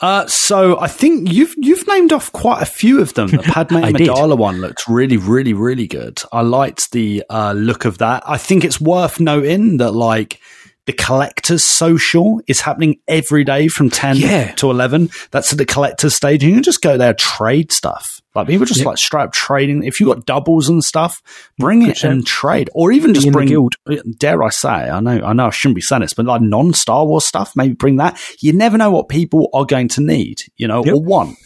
Uh, 0.00 0.26
so 0.26 0.78
I 0.80 0.88
think 0.88 1.32
you've 1.32 1.54
you've 1.56 1.86
named 1.86 2.12
off 2.12 2.32
quite 2.32 2.62
a 2.62 2.66
few 2.66 3.00
of 3.00 3.14
them. 3.14 3.28
The 3.28 3.38
Padme 3.42 3.76
Amidala 3.76 4.36
one 4.38 4.60
looks 4.60 4.88
really, 4.88 5.16
really, 5.16 5.52
really 5.52 5.86
good. 5.86 6.18
I 6.32 6.42
liked 6.42 6.92
the 6.92 7.24
uh, 7.30 7.52
look 7.52 7.84
of 7.84 7.98
that. 7.98 8.22
I 8.26 8.38
think 8.38 8.64
it's 8.64 8.80
worth 8.80 9.20
noting 9.20 9.76
that 9.78 9.92
like 9.92 10.40
the 10.86 10.92
collector's 10.94 11.64
social 11.64 12.40
is 12.48 12.60
happening 12.62 12.96
every 13.06 13.44
day 13.44 13.68
from 13.68 13.90
ten 13.90 14.16
Yeah. 14.16 14.52
to 14.56 14.70
eleven. 14.70 15.10
That's 15.30 15.52
at 15.52 15.58
the 15.58 15.66
collector's 15.66 16.14
stage. 16.14 16.42
You 16.42 16.54
can 16.54 16.62
just 16.62 16.82
go 16.82 16.96
there 16.96 17.14
trade 17.14 17.70
stuff. 17.72 18.19
Like 18.34 18.46
people 18.46 18.64
just 18.66 18.80
Yeah. 18.80 18.86
like 18.86 18.98
straight 18.98 19.24
up 19.24 19.32
trading. 19.32 19.82
If 19.82 19.98
you 20.00 20.06
got 20.06 20.24
doubles 20.26 20.68
and 20.68 20.84
stuff, 20.84 21.20
bring 21.58 21.82
it 21.82 22.04
and 22.04 22.24
trade, 22.26 22.70
or 22.74 22.92
even 22.92 23.12
just 23.12 23.30
bring. 23.32 23.48
guild. 23.48 23.74
Dare 24.18 24.42
I 24.42 24.50
say? 24.50 24.68
I 24.68 25.00
know, 25.00 25.20
I 25.24 25.32
know, 25.32 25.46
I 25.46 25.50
shouldn't 25.50 25.74
be 25.74 25.80
saying 25.82 26.02
this, 26.02 26.12
but 26.12 26.26
like 26.26 26.40
non 26.40 26.72
Star 26.72 27.04
Wars 27.06 27.26
stuff, 27.26 27.52
maybe 27.56 27.74
bring 27.74 27.96
that. 27.96 28.20
You 28.40 28.52
never 28.52 28.78
know 28.78 28.90
what 28.90 29.08
people 29.08 29.48
are 29.52 29.64
going 29.64 29.88
to 29.88 30.00
need, 30.00 30.42
you 30.56 30.68
know, 30.68 30.84
Yep. 30.84 30.94
or 30.94 31.02
want. 31.02 31.38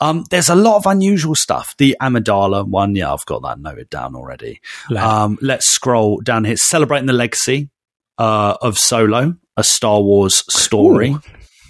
Um, 0.00 0.24
there's 0.30 0.48
a 0.48 0.56
lot 0.56 0.78
of 0.78 0.86
unusual 0.86 1.36
stuff. 1.36 1.76
The 1.78 1.96
Amidala 2.02 2.66
one, 2.66 2.96
yeah, 2.96 3.12
I've 3.12 3.24
got 3.24 3.42
that 3.42 3.60
noted 3.60 3.88
down 3.88 4.16
already. 4.16 4.60
Um, 4.96 5.38
let's 5.40 5.68
scroll 5.68 6.20
down 6.22 6.44
here. 6.44 6.56
Celebrating 6.56 7.06
the 7.06 7.12
legacy 7.12 7.70
uh, 8.18 8.56
of 8.60 8.78
Solo, 8.78 9.36
a 9.56 9.62
Star 9.62 10.00
Wars 10.02 10.42
story. 10.52 11.10
Ooh. 11.10 11.20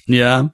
Yeah, 0.06 0.48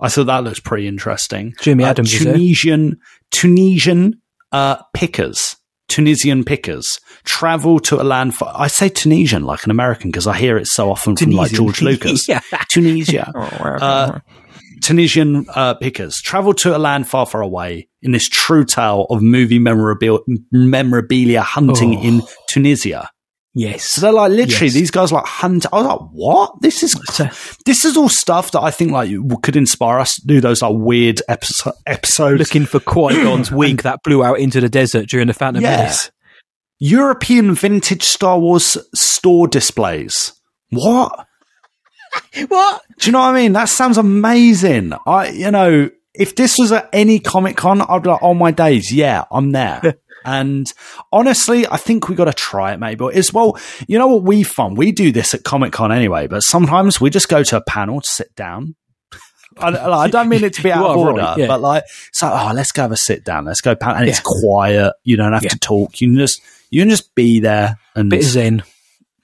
I 0.00 0.08
thought 0.08 0.24
that 0.26 0.44
looks 0.44 0.60
pretty 0.60 0.86
interesting. 0.86 1.52
Jimmy 1.60 1.84
Uh, 1.84 1.90
Adams. 1.90 2.10
Tunisian 2.16 2.96
Tunisian 3.30 4.14
uh, 4.52 4.76
pickers. 4.94 5.56
Tunisian 5.88 6.44
pickers 6.44 7.00
travel 7.24 7.80
to 7.80 8.00
a 8.00 8.04
land. 8.04 8.34
For, 8.34 8.48
I 8.54 8.68
say 8.68 8.88
Tunisian 8.88 9.42
like 9.44 9.64
an 9.64 9.70
American 9.72 10.10
because 10.10 10.26
I 10.28 10.36
hear 10.36 10.56
it 10.56 10.68
so 10.68 10.90
often 10.90 11.16
from 11.16 11.32
like 11.32 11.50
George 11.52 11.82
Lucas. 11.82 12.28
Yeah. 12.28 12.40
Tunisia. 12.70 13.32
Uh, 13.60 14.20
Tunisian 14.82 15.44
uh, 15.54 15.74
pickers 15.74 16.16
travel 16.22 16.54
to 16.54 16.74
a 16.74 16.78
land 16.78 17.06
far, 17.06 17.26
far 17.26 17.42
away 17.42 17.88
in 18.02 18.12
this 18.12 18.26
true 18.28 18.64
tale 18.64 19.06
of 19.10 19.20
movie 19.20 19.58
memorabil- 19.58 20.22
memorabilia 20.52 21.42
hunting 21.42 21.96
Oh. 21.96 22.02
in 22.02 22.22
Tunisia. 22.48 23.10
Yes. 23.52 23.84
So 23.90 24.00
they're 24.00 24.12
like 24.12 24.30
literally 24.30 24.66
Yes. 24.66 24.74
these 24.74 24.90
guys 24.92 25.10
like 25.10 25.24
hunt. 25.26 25.66
I 25.72 25.76
was 25.76 25.86
like, 25.86 26.00
what? 26.12 26.60
This 26.62 26.82
is 26.84 26.92
this 27.66 27.84
is 27.84 27.96
all 27.96 28.08
stuff 28.08 28.52
that 28.52 28.60
I 28.60 28.70
think 28.70 28.92
like 28.92 29.10
could 29.42 29.56
inspire 29.56 29.98
us 29.98 30.14
to 30.16 30.26
do 30.26 30.40
those 30.40 30.62
like 30.62 30.74
weird 30.76 31.20
episo- 31.28 31.72
episodes. 31.86 32.38
Looking 32.38 32.64
for 32.66 32.78
Qui 32.78 33.14
Gon's 33.14 33.50
wig 33.52 33.82
that 33.82 34.02
blew 34.04 34.22
out 34.22 34.38
into 34.38 34.60
the 34.60 34.68
desert 34.68 35.08
during 35.08 35.26
the 35.26 35.34
Phantom 35.34 35.62
Yeah. 35.62 35.78
Menace. 35.78 36.10
European 36.78 37.54
vintage 37.54 38.04
Star 38.04 38.38
Wars 38.38 38.76
store 38.94 39.48
displays. 39.48 40.32
What? 40.70 41.26
What? 42.48 42.82
Do 42.98 43.06
you 43.06 43.12
know 43.12 43.20
what 43.20 43.26
I 43.28 43.34
mean? 43.34 43.52
That 43.52 43.68
sounds 43.68 43.96
amazing. 43.98 44.92
I, 45.06 45.28
you 45.28 45.50
know, 45.50 45.90
if 46.14 46.34
this 46.34 46.56
was 46.58 46.72
at 46.72 46.88
any 46.92 47.20
Comic 47.20 47.56
Con, 47.56 47.80
I'd 47.82 48.02
be 48.02 48.08
like, 48.10 48.22
oh 48.22 48.34
my 48.34 48.50
days, 48.50 48.92
yeah, 48.92 49.24
I'm 49.30 49.52
there. 49.52 49.80
and 50.24 50.66
honestly, 51.12 51.66
I 51.66 51.76
think 51.76 52.08
we 52.08 52.14
got 52.14 52.26
to 52.26 52.32
try 52.32 52.72
it, 52.72 52.78
maybe. 52.80 53.06
As 53.14 53.32
well, 53.32 53.58
you 53.88 53.98
know 53.98 54.06
what 54.08 54.22
we 54.22 54.42
fun? 54.42 54.74
We 54.74 54.92
do 54.92 55.12
this 55.12 55.34
at 55.34 55.44
Comic 55.44 55.72
Con 55.72 55.92
anyway, 55.92 56.26
but 56.26 56.42
sometimes 56.42 57.00
we 57.00 57.10
just 57.10 57.28
go 57.28 57.42
to 57.42 57.56
a 57.56 57.62
panel 57.62 58.00
to 58.00 58.08
sit 58.08 58.34
down. 58.34 58.74
I, 59.58 59.68
I 59.76 60.08
don't 60.08 60.28
mean 60.28 60.44
it 60.44 60.54
to 60.54 60.62
be 60.62 60.70
out 60.72 60.90
of 60.90 60.96
order, 60.96 61.20
right, 61.20 61.38
yeah. 61.38 61.46
but 61.48 61.60
like, 61.60 61.82
it's 62.08 62.22
like, 62.22 62.32
oh, 62.32 62.54
let's 62.54 62.70
go 62.72 62.82
have 62.82 62.92
a 62.92 62.96
sit 62.96 63.24
down. 63.24 63.44
Let's 63.46 63.60
go 63.60 63.74
panel. 63.74 63.96
And 63.96 64.08
it's 64.08 64.20
quiet. 64.24 64.92
You 65.04 65.16
don't 65.16 65.32
have 65.32 65.42
Yeah. 65.42 65.48
to 65.50 65.58
talk. 65.58 66.00
You 66.00 66.08
can 66.08 66.16
just, 66.18 66.40
you 66.70 66.80
can 66.82 66.88
just 66.90 67.14
be 67.14 67.40
there 67.40 67.78
and 67.96 68.08
Bit 68.10 68.22
zen. 68.22 68.62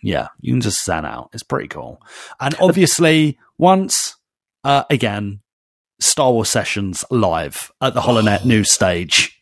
yeah, 0.03 0.29
you 0.41 0.53
can 0.53 0.61
just 0.61 0.85
zen 0.85 1.05
out. 1.05 1.31
It's 1.33 1.45
pretty 1.45 1.69
cool. 1.69 2.01
And 2.41 2.55
obviously, 2.61 3.39
once 3.57 4.17
uh, 4.65 4.83
again, 4.91 5.41
Star 6.01 6.33
Wars 6.33 6.51
sessions 6.51 7.05
live 7.11 7.73
at 7.81 7.95
the 7.95 8.01
HoloNet 8.01 8.45
news 8.47 8.73
stage. 8.73 9.39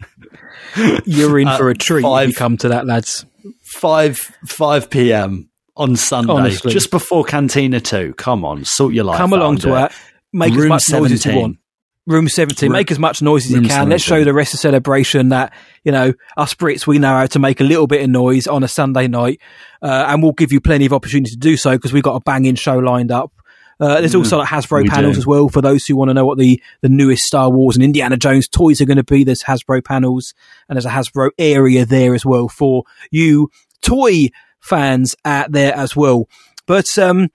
You're 1.04 1.38
in 1.38 1.48
for 1.56 1.70
a 1.70 1.74
treat 1.74 2.00
if 2.04 2.04
five- 2.04 2.28
you 2.28 2.34
come 2.34 2.56
to 2.58 2.68
that, 2.68 2.86
lads. 2.86 3.26
Five 3.62 4.16
five 4.46 4.88
p.m. 4.88 5.50
on 5.76 5.96
Sunday, 5.96 6.32
Honestly. 6.32 6.72
just 6.72 6.90
before 6.90 7.24
Cantina 7.24 7.80
Two. 7.80 8.14
Come 8.14 8.44
on, 8.44 8.64
sort 8.64 8.94
your 8.94 9.04
life. 9.04 9.18
Come 9.18 9.32
along 9.32 9.58
to 9.58 9.84
it. 9.84 9.92
Make 10.32 10.54
Room 10.54 10.72
as 10.72 10.88
much 10.90 11.00
noise 11.00 11.12
as 11.12 11.24
you 11.26 11.32
17. 11.32 11.40
want. 11.42 11.58
Room 12.06 12.28
17. 12.28 12.68
Room- 12.68 12.72
make 12.76 12.90
as 12.90 12.98
much 12.98 13.22
noise 13.22 13.44
as 13.46 13.52
you 13.52 13.62
can. 13.62 13.88
Let's 13.88 14.02
show 14.02 14.24
the 14.24 14.34
rest 14.34 14.52
of 14.52 14.58
the 14.58 14.62
celebration 14.62 15.30
that, 15.30 15.52
you 15.84 15.92
know, 15.92 16.12
us 16.36 16.54
Brits, 16.54 16.86
we 16.86 16.98
know 16.98 17.08
how 17.16 17.26
to 17.26 17.38
make 17.38 17.60
a 17.60 17.64
little 17.64 17.86
bit 17.86 18.02
of 18.02 18.10
noise 18.10 18.46
on 18.46 18.62
a 18.62 18.68
Sunday 18.68 19.08
night. 19.08 19.40
Uh, 19.80 20.04
and 20.08 20.22
we'll 20.22 20.32
give 20.32 20.52
you 20.52 20.60
plenty 20.60 20.84
of 20.86 20.92
opportunity 20.92 21.30
to 21.30 21.36
do 21.38 21.56
so 21.56 21.72
because 21.72 21.92
we've 21.94 22.02
got 22.02 22.16
a 22.16 22.20
banging 22.20 22.56
show 22.56 22.76
lined 22.78 23.10
up. 23.10 23.32
Uh, 23.80 24.00
there's 24.00 24.14
also 24.14 24.38
like 24.38 24.48
Hasbro 24.48 24.82
we 24.82 24.88
panels 24.88 25.16
do. 25.16 25.20
as 25.20 25.26
well 25.26 25.48
for 25.48 25.60
those 25.60 25.84
who 25.86 25.96
want 25.96 26.10
to 26.10 26.14
know 26.14 26.24
what 26.24 26.38
the, 26.38 26.62
the 26.80 26.88
newest 26.88 27.24
Star 27.24 27.50
Wars 27.50 27.76
and 27.76 27.84
Indiana 27.84 28.16
Jones 28.16 28.48
toys 28.48 28.80
are 28.80 28.86
going 28.86 28.96
to 28.96 29.04
be. 29.04 29.24
There's 29.24 29.42
Hasbro 29.42 29.84
panels 29.84 30.34
and 30.68 30.76
there's 30.76 30.86
a 30.86 30.90
Hasbro 30.90 31.30
area 31.38 31.84
there 31.84 32.14
as 32.14 32.24
well 32.24 32.48
for 32.48 32.84
you 33.10 33.50
toy 33.82 34.28
fans 34.60 35.16
out 35.24 35.52
there 35.52 35.74
as 35.74 35.94
well. 35.96 36.28
But, 36.66 36.96
um, 36.98 37.28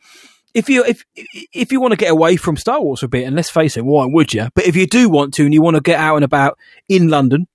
if 0.54 0.68
you 0.68 0.84
if 0.84 1.06
if 1.54 1.72
you 1.72 1.80
want 1.80 1.92
to 1.92 1.98
get 1.98 2.12
away 2.12 2.36
from 2.36 2.58
Star 2.58 2.82
Wars 2.82 3.02
for 3.02 3.06
a 3.06 3.10
bit, 3.10 3.28
and 3.28 3.36
let's 3.36 3.52
face 3.52 3.78
it, 3.78 3.86
why 3.86 4.06
would 4.06 4.34
you? 4.34 4.50
But 4.56 4.66
if 4.66 4.76
you 4.76 4.88
do 4.88 5.08
want 5.08 5.34
to, 5.36 5.46
and 5.46 5.54
you 5.54 5.62
want 5.62 5.76
to 5.76 5.82
get 5.82 6.00
out 6.00 6.16
and 6.16 6.26
about 6.26 6.58
in 6.88 7.08
London, 7.08 7.48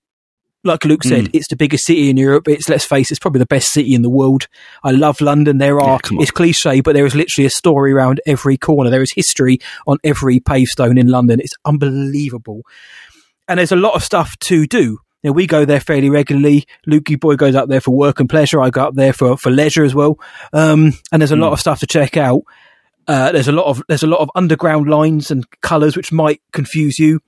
like 0.65 0.83
Luke 0.83 1.03
said, 1.03 1.25
Mm. 1.25 1.29
it's 1.33 1.47
the 1.47 1.55
biggest 1.55 1.85
city 1.85 2.09
in 2.09 2.17
Europe. 2.17 2.47
It's 2.47 2.67
let's 2.67 2.85
face, 2.85 3.09
it, 3.09 3.13
it's 3.13 3.19
probably 3.19 3.39
the 3.39 3.45
best 3.45 3.71
city 3.71 3.93
in 3.93 4.01
the 4.01 4.09
world. 4.09 4.47
I 4.83 4.91
love 4.91 5.21
London. 5.21 5.59
There 5.59 5.79
are 5.79 5.93
on. 6.11 6.21
it's 6.21 6.31
cliche, 6.31 6.81
but 6.81 6.93
there 6.95 7.05
is 7.05 7.15
literally 7.15 7.45
a 7.45 7.49
story 7.51 7.93
around 7.93 8.19
every 8.25 8.57
corner. 8.57 8.89
There 8.89 9.01
is 9.03 9.13
history 9.13 9.59
on 9.87 9.97
every 10.03 10.39
pavestone 10.39 10.97
in 10.97 11.07
London. 11.07 11.39
It's 11.39 11.53
unbelievable, 11.63 12.63
and 13.47 13.59
there's 13.59 13.71
a 13.71 13.75
lot 13.77 13.93
of 13.95 14.03
stuff 14.03 14.37
to 14.39 14.65
do. 14.67 14.99
Now, 15.23 15.31
we 15.31 15.47
go 15.47 15.65
there 15.65 15.79
fairly 15.79 16.09
regularly. 16.11 16.65
Lukey 16.87 17.19
boy 17.19 17.35
goes 17.35 17.55
up 17.55 17.67
there 17.67 17.81
for 17.81 17.95
work 17.95 18.19
and 18.19 18.29
pleasure. 18.29 18.61
I 18.61 18.69
go 18.69 18.83
up 18.83 18.93
there 18.93 19.11
for, 19.13 19.37
for 19.37 19.49
leisure 19.49 19.83
as 19.83 19.95
well. 19.95 20.19
Um, 20.53 20.93
and 21.11 21.19
there's 21.19 21.31
a 21.31 21.35
lot 21.35 21.51
of 21.51 21.59
stuff 21.59 21.79
to 21.79 21.87
check 21.87 22.15
out. 22.15 22.43
Uh, 23.07 23.31
there's 23.31 23.47
a 23.47 23.51
lot 23.51 23.65
of 23.65 23.81
there's 23.87 24.03
a 24.03 24.07
lot 24.07 24.19
of 24.19 24.29
underground 24.35 24.87
lines 24.87 25.31
and 25.31 25.45
colours 25.61 25.95
which 25.97 26.11
might 26.11 26.41
confuse 26.53 26.99
you. 26.99 27.21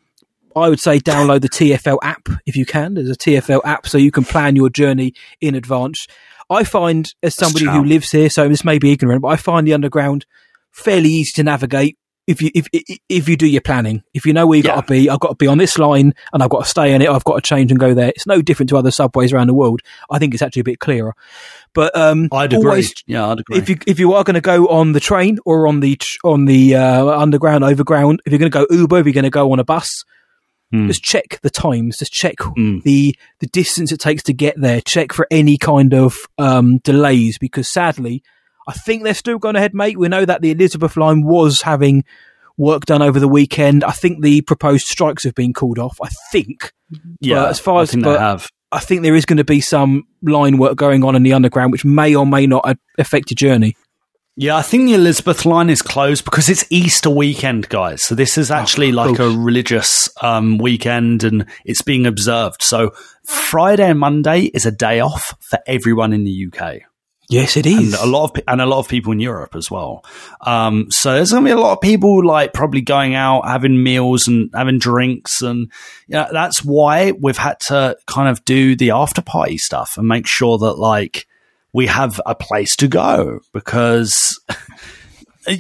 I 0.57 0.69
would 0.69 0.79
say 0.79 0.99
download 0.99 1.41
the 1.41 1.49
TFL 1.49 1.99
app 2.01 2.29
if 2.45 2.55
you 2.55 2.65
can. 2.65 2.95
There's 2.95 3.09
a 3.09 3.15
TFL 3.15 3.61
app 3.65 3.88
so 3.88 3.97
you 3.97 4.11
can 4.11 4.23
plan 4.23 4.55
your 4.55 4.69
journey 4.69 5.13
in 5.41 5.55
advance. 5.55 6.07
I 6.49 6.63
find, 6.63 7.13
as 7.21 7.35
somebody 7.35 7.65
who 7.65 7.84
lives 7.84 8.11
here, 8.11 8.29
so 8.29 8.47
this 8.47 8.63
may 8.63 8.79
be 8.79 8.91
ignorant, 8.91 9.21
but 9.21 9.29
I 9.29 9.35
find 9.35 9.67
the 9.67 9.73
underground 9.73 10.25
fairly 10.71 11.09
easy 11.09 11.31
to 11.35 11.43
navigate 11.43 11.97
if 12.27 12.41
you 12.41 12.51
if 12.53 12.67
if- 13.09 13.29
you 13.29 13.38
do 13.38 13.47
your 13.47 13.61
planning. 13.61 14.03
If 14.13 14.25
you 14.25 14.34
know 14.34 14.45
where 14.45 14.57
you 14.57 14.63
have 14.63 14.75
got 14.75 14.88
to 14.88 14.93
be, 14.93 15.09
I've 15.09 15.19
got 15.19 15.29
to 15.29 15.35
be 15.35 15.47
on 15.47 15.57
this 15.57 15.77
line 15.77 16.13
and 16.34 16.43
I've 16.43 16.49
got 16.49 16.63
to 16.63 16.69
stay 16.69 16.93
in 16.93 17.01
it. 17.01 17.09
I've 17.09 17.23
got 17.23 17.35
to 17.35 17.41
change 17.41 17.71
and 17.71 17.79
go 17.79 17.93
there. 17.93 18.09
It's 18.09 18.27
no 18.27 18.41
different 18.41 18.69
to 18.69 18.77
other 18.77 18.91
subways 18.91 19.31
around 19.31 19.47
the 19.47 19.53
world. 19.53 19.81
I 20.11 20.19
think 20.19 20.34
it's 20.34 20.43
actually 20.43 20.59
a 20.61 20.65
bit 20.65 20.79
clearer. 20.79 21.13
But 21.73 21.95
um, 21.95 22.27
I'd 22.31 22.53
agree. 22.53 22.65
always 22.65 22.93
yeah, 23.07 23.27
I'd 23.27 23.39
agree. 23.39 23.57
if 23.57 23.69
you 23.69 23.77
if 23.88 23.99
you 23.99 24.13
are 24.13 24.23
going 24.23 24.35
to 24.35 24.41
go 24.41 24.67
on 24.67 24.91
the 24.91 24.99
train 24.99 25.39
or 25.45 25.67
on 25.67 25.79
the 25.79 25.97
on 26.23 26.45
the 26.45 26.75
uh, 26.75 27.07
underground 27.07 27.63
overground, 27.63 28.21
if 28.25 28.31
you're 28.31 28.39
going 28.39 28.51
to 28.51 28.57
go 28.57 28.67
Uber, 28.69 28.99
if 28.99 29.05
you're 29.05 29.13
going 29.13 29.23
to 29.23 29.29
go 29.29 29.51
on 29.53 29.59
a 29.59 29.63
bus, 29.63 30.03
Hmm. 30.72 30.88
just 30.88 31.02
check 31.03 31.39
the 31.44 31.49
times. 31.49 31.98
Just 31.99 32.11
check 32.11 32.35
the 32.84 33.15
the 33.39 33.48
distance 33.48 33.91
it 33.91 33.99
takes 33.99 34.23
to 34.23 34.34
get 34.34 34.60
there. 34.60 34.81
Check 34.81 35.14
for 35.14 35.26
any 35.31 35.57
kind 35.57 35.94
of 35.94 36.15
um, 36.38 36.80
delays 36.80 37.38
because 37.38 37.72
sadly, 37.72 38.22
I 38.68 38.73
think 38.73 39.03
they're 39.03 39.14
still 39.14 39.38
going 39.39 39.56
ahead, 39.56 39.73
mate. 39.73 39.98
We 39.98 40.10
know 40.10 40.26
that 40.26 40.41
the 40.41 40.52
Elizabeth 40.52 40.98
line 40.98 41.23
was 41.23 41.61
having 41.61 42.03
work 42.57 42.85
done 42.85 43.02
over 43.02 43.19
the 43.19 43.27
weekend. 43.27 43.84
I 43.84 43.91
think 43.91 44.22
the 44.22 44.41
proposed 44.41 44.88
strikes 44.88 45.23
have 45.23 45.35
been 45.35 45.53
called 45.53 45.80
off. 45.80 45.98
I 46.03 46.10
think. 46.31 46.73
Yeah, 47.22 47.35
But 47.44 47.49
as 47.52 47.60
far 47.60 47.80
I 47.80 47.81
as 47.84 47.91
think 47.91 48.03
they 48.03 48.11
but 48.11 48.19
have. 48.19 48.49
I 48.72 48.80
think 48.80 49.02
there 49.03 49.15
is 49.15 49.26
going 49.26 49.38
to 49.38 49.45
be 49.45 49.61
some 49.61 50.03
line 50.22 50.57
work 50.57 50.76
going 50.76 51.03
on 51.06 51.15
in 51.15 51.23
the 51.23 51.31
underground, 51.31 51.72
which 51.72 51.85
may 51.85 52.14
or 52.14 52.26
may 52.26 52.45
not 52.48 52.77
affect 52.98 53.31
your 53.31 53.35
journey. 53.35 53.77
Yeah, 54.39 54.55
I 54.55 54.61
think 54.61 54.85
the 54.85 54.93
Elizabeth 54.93 55.47
line 55.47 55.72
is 55.72 55.81
closed 55.81 56.23
because 56.23 56.47
it's 56.47 56.64
Easter 56.69 57.09
weekend, 57.09 57.69
guys. 57.69 58.03
So 58.03 58.14
this 58.14 58.38
is 58.38 58.51
actually 58.51 58.91
like 58.91 59.18
a 59.18 59.31
religious 59.31 60.09
um, 60.22 60.59
weekend 60.59 61.23
and 61.23 61.47
it's 61.65 61.81
being 61.81 62.05
observed. 62.05 62.61
So 62.61 62.91
Friday 63.26 63.89
and 63.89 63.99
Monday 63.99 64.41
is 64.41 64.68
a 64.68 64.72
day 64.72 64.99
off 64.99 65.34
for 65.39 65.57
everyone 65.65 66.14
in 66.14 66.23
the 66.23 66.51
UK. 66.53 66.81
Yes, 67.30 67.57
it 67.57 67.65
is, 67.65 67.93
And 67.93 68.03
a 68.03 68.05
lot 68.05 68.26
of 68.26 68.43
and 68.47 68.61
a 68.61 68.65
lot 68.68 68.80
of 68.80 68.88
people 68.88 69.11
in 69.11 69.19
Europe 69.19 69.55
as 69.55 69.72
well. 69.72 70.05
Um, 70.41 70.88
so 70.91 71.15
there's 71.15 71.31
going 71.31 71.43
to 71.43 71.49
be 71.49 71.51
a 71.51 71.59
lot 71.59 71.73
of 71.73 71.81
people 71.81 72.26
like 72.26 72.53
probably 72.53 72.81
going 72.81 73.15
out, 73.15 73.45
having 73.45 73.84
meals 73.84 74.27
and 74.27 74.49
having 74.53 74.80
drinks, 74.80 75.41
and 75.41 75.69
yeah, 76.07 76.30
that's 76.31 76.64
why 76.64 77.11
we've 77.11 77.38
had 77.38 77.59
to 77.61 77.97
kind 78.05 78.30
of 78.30 78.45
do 78.45 78.77
the 78.77 78.91
after 78.91 79.22
party 79.22 79.57
stuff 79.57 79.97
and 79.97 80.07
make 80.07 80.26
sure 80.26 80.57
that 80.59 80.77
like 80.77 81.26
we 81.77 81.85
have 81.85 82.19
a 82.25 82.33
place 82.33 82.75
to 82.77 82.87
go 82.87 83.39
because 83.53 84.39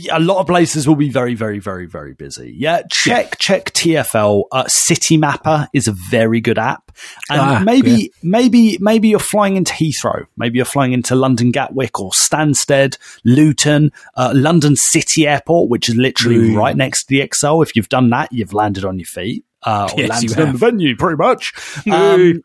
a 0.09 0.19
lot 0.19 0.39
of 0.41 0.47
places 0.47 0.85
will 0.87 0.97
be 0.97 1.09
very, 1.09 1.33
very, 1.33 1.59
very, 1.59 1.85
very 1.85 2.13
busy. 2.13 2.53
Yeah, 2.57 2.81
check 2.91 3.37
check 3.39 3.71
TFL. 3.71 4.43
Uh, 4.51 4.63
Citymapper 4.65 5.67
is 5.73 5.87
a 5.87 5.93
very 6.11 6.41
good 6.41 6.57
app, 6.57 6.91
and 7.29 7.39
Ah, 7.39 7.61
maybe 7.63 7.91
yeah. 7.91 8.07
maybe 8.21 8.77
maybe 8.81 9.07
you're 9.07 9.19
flying 9.19 9.55
into 9.55 9.71
Heathrow, 9.71 10.25
maybe 10.35 10.57
you're 10.57 10.65
flying 10.65 10.91
into 10.91 11.15
London 11.15 11.51
Gatwick 11.51 11.99
or 12.01 12.09
Stansted, 12.11 12.97
Luton, 13.23 13.91
uh, 14.15 14.33
London 14.35 14.75
City 14.75 15.25
Airport, 15.27 15.69
which 15.69 15.87
is 15.87 15.95
literally 15.95 16.53
right 16.55 16.75
next 16.75 17.03
to 17.03 17.09
the 17.09 17.21
Excel. 17.21 17.61
If 17.61 17.75
you've 17.75 17.89
done 17.89 18.09
that, 18.09 18.33
you've 18.33 18.53
landed 18.53 18.83
on 18.83 18.99
your 18.99 19.05
feet. 19.05 19.45
Uh, 19.63 19.89
or 19.93 19.99
Yes, 20.01 20.09
landed 20.09 20.39
on 20.39 20.51
the 20.53 20.57
venue, 20.57 20.95
pretty 20.97 21.17
much. 21.17 21.53
Um, 21.89 22.41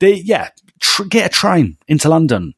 they, 0.00 0.14
yeah, 0.24 0.48
tr- 0.80 1.04
get 1.04 1.26
a 1.26 1.28
train 1.28 1.76
into 1.88 2.08
London. 2.08 2.54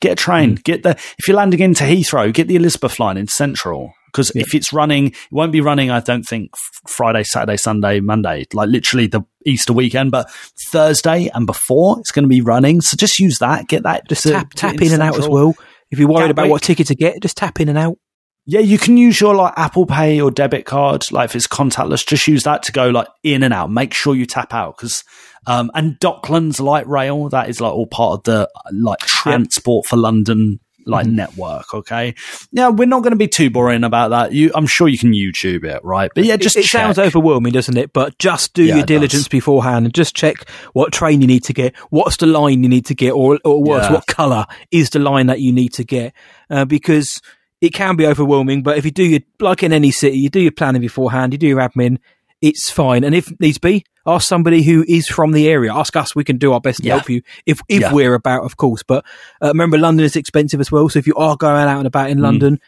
Get 0.00 0.12
a 0.12 0.16
train. 0.16 0.50
Hmm. 0.50 0.62
Get 0.64 0.82
the 0.82 0.90
if 0.90 1.28
you're 1.28 1.36
landing 1.36 1.60
into 1.60 1.84
Heathrow, 1.84 2.32
get 2.32 2.48
the 2.48 2.56
Elizabeth 2.56 2.98
line 2.98 3.16
in 3.16 3.28
Central 3.28 3.92
because 4.10 4.32
if 4.34 4.54
it's 4.54 4.72
running, 4.72 5.08
it 5.08 5.16
won't 5.30 5.52
be 5.52 5.60
running. 5.60 5.90
I 5.90 6.00
don't 6.00 6.24
think 6.24 6.52
Friday, 6.88 7.22
Saturday, 7.22 7.56
Sunday, 7.56 8.00
Monday, 8.00 8.46
like 8.52 8.68
literally 8.68 9.06
the 9.06 9.22
Easter 9.46 9.72
weekend, 9.72 10.10
but 10.10 10.30
Thursday 10.70 11.30
and 11.32 11.46
before 11.46 11.98
it's 12.00 12.10
going 12.10 12.24
to 12.24 12.28
be 12.28 12.40
running. 12.40 12.80
So 12.80 12.96
just 12.96 13.18
use 13.18 13.38
that. 13.38 13.68
Get 13.68 13.84
that. 13.84 14.08
Just 14.08 14.22
to- 14.24 14.32
tap 14.32 14.52
tap 14.54 14.80
in 14.80 14.92
and 14.92 15.02
out 15.02 15.18
as 15.18 15.28
well. 15.28 15.54
If 15.90 15.98
you're 15.98 16.08
worried 16.08 16.30
about 16.30 16.48
what 16.48 16.62
ticket 16.62 16.86
to 16.88 16.94
get, 16.94 17.20
just 17.20 17.36
tap 17.36 17.60
in 17.60 17.68
and 17.68 17.76
out. 17.76 17.98
Yeah, 18.46 18.60
you 18.60 18.78
can 18.78 18.96
use 18.96 19.20
your 19.20 19.34
like 19.34 19.52
Apple 19.56 19.86
Pay 19.86 20.20
or 20.20 20.30
debit 20.30 20.64
card. 20.64 21.04
Like 21.12 21.26
if 21.26 21.36
it's 21.36 21.46
contactless, 21.46 22.06
just 22.06 22.26
use 22.26 22.42
that 22.44 22.62
to 22.64 22.72
go 22.72 22.88
like 22.88 23.06
in 23.22 23.42
and 23.42 23.54
out. 23.54 23.70
Make 23.70 23.94
sure 23.94 24.14
you 24.14 24.26
tap 24.26 24.52
out 24.54 24.76
because 24.76 25.04
um 25.46 25.70
and 25.74 25.98
Docklands 26.00 26.60
Light 26.60 26.86
Rail 26.88 27.28
that 27.28 27.48
is 27.48 27.60
like 27.60 27.72
all 27.72 27.86
part 27.86 28.18
of 28.18 28.22
the 28.24 28.50
like 28.72 28.98
transport 29.00 29.86
for 29.86 29.96
London 29.96 30.58
like 30.86 31.06
network. 31.06 31.72
Okay, 31.74 32.14
yeah, 32.50 32.70
we're 32.70 32.86
not 32.88 33.02
going 33.02 33.12
to 33.12 33.16
be 33.16 33.28
too 33.28 33.50
boring 33.50 33.84
about 33.84 34.08
that. 34.08 34.32
You, 34.32 34.50
I'm 34.54 34.66
sure 34.66 34.88
you 34.88 34.98
can 34.98 35.12
YouTube 35.12 35.62
it, 35.64 35.84
right? 35.84 36.10
But 36.12 36.24
yeah, 36.24 36.36
just 36.36 36.56
it, 36.56 36.60
it 36.64 36.68
sounds 36.68 36.98
overwhelming, 36.98 37.52
doesn't 37.52 37.76
it? 37.76 37.92
But 37.92 38.18
just 38.18 38.54
do 38.54 38.64
Yeah, 38.64 38.68
your 38.76 38.78
it 38.78 38.86
does. 38.86 38.96
diligence 38.96 39.28
beforehand 39.28 39.84
and 39.84 39.94
just 39.94 40.16
check 40.16 40.48
what 40.72 40.92
train 40.92 41.20
you 41.20 41.26
need 41.26 41.44
to 41.44 41.52
get, 41.52 41.76
what's 41.90 42.16
the 42.16 42.26
line 42.26 42.62
you 42.62 42.68
need 42.70 42.86
to 42.86 42.94
get, 42.94 43.10
or 43.12 43.38
or 43.44 43.62
worse, 43.62 43.84
Yeah. 43.84 43.92
what 43.92 44.06
colour 44.06 44.46
is 44.72 44.90
the 44.90 44.98
line 44.98 45.26
that 45.26 45.40
you 45.40 45.52
need 45.52 45.74
to 45.74 45.84
get, 45.84 46.14
uh, 46.48 46.64
because 46.64 47.20
it 47.60 47.70
can 47.74 47.96
be 47.96 48.06
overwhelming. 48.06 48.62
But 48.62 48.78
if 48.78 48.84
you 48.84 48.90
do 48.90 49.04
your 49.04 49.20
like 49.40 49.62
in 49.62 49.72
any 49.72 49.90
city, 49.90 50.18
you 50.18 50.28
do 50.30 50.40
your 50.40 50.52
planning 50.52 50.80
beforehand, 50.80 51.32
you 51.32 51.38
do 51.38 51.46
your 51.46 51.58
admin, 51.60 51.98
it's 52.40 52.70
fine. 52.70 53.04
And 53.04 53.14
if 53.14 53.30
needs 53.40 53.58
be, 53.58 53.84
ask 54.06 54.26
somebody 54.26 54.62
who 54.62 54.84
is 54.88 55.06
from 55.06 55.32
the 55.32 55.48
area. 55.48 55.72
Ask 55.74 55.94
us; 55.96 56.14
we 56.16 56.24
can 56.24 56.38
do 56.38 56.52
our 56.52 56.60
best 56.60 56.78
to 56.80 56.86
Yeah. 56.86 56.94
help 56.94 57.10
you 57.10 57.22
if 57.46 57.60
if 57.68 57.80
Yeah. 57.82 57.92
we're 57.92 58.14
about, 58.14 58.44
of 58.44 58.56
course. 58.56 58.82
But 58.82 59.04
uh, 59.42 59.48
remember, 59.48 59.76
London 59.78 60.04
is 60.06 60.16
expensive 60.16 60.60
as 60.60 60.72
well. 60.72 60.88
So 60.88 60.98
if 60.98 61.06
you 61.06 61.14
are 61.16 61.36
going 61.36 61.68
out 61.68 61.78
and 61.78 61.86
about 61.86 62.10
in 62.10 62.18
Mm. 62.18 62.22
London, 62.22 62.58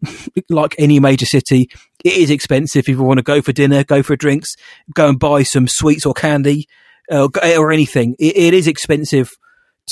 like 0.48 0.74
any 0.78 1.00
major 1.00 1.26
city, 1.26 1.68
it 2.04 2.12
is 2.16 2.30
expensive. 2.30 2.80
If 2.80 2.88
you 2.88 3.02
want 3.02 3.18
to 3.18 3.22
go 3.24 3.42
for 3.42 3.52
dinner, 3.52 3.82
go 3.84 4.02
for 4.02 4.14
drinks, 4.16 4.54
go 4.94 5.08
and 5.08 5.18
buy 5.18 5.42
some 5.42 5.66
sweets 5.68 6.06
or 6.06 6.14
candy 6.14 6.66
uh, 7.10 7.28
or 7.58 7.72
anything, 7.72 8.14
it, 8.18 8.36
it 8.36 8.54
is 8.54 8.68
expensive 8.68 9.32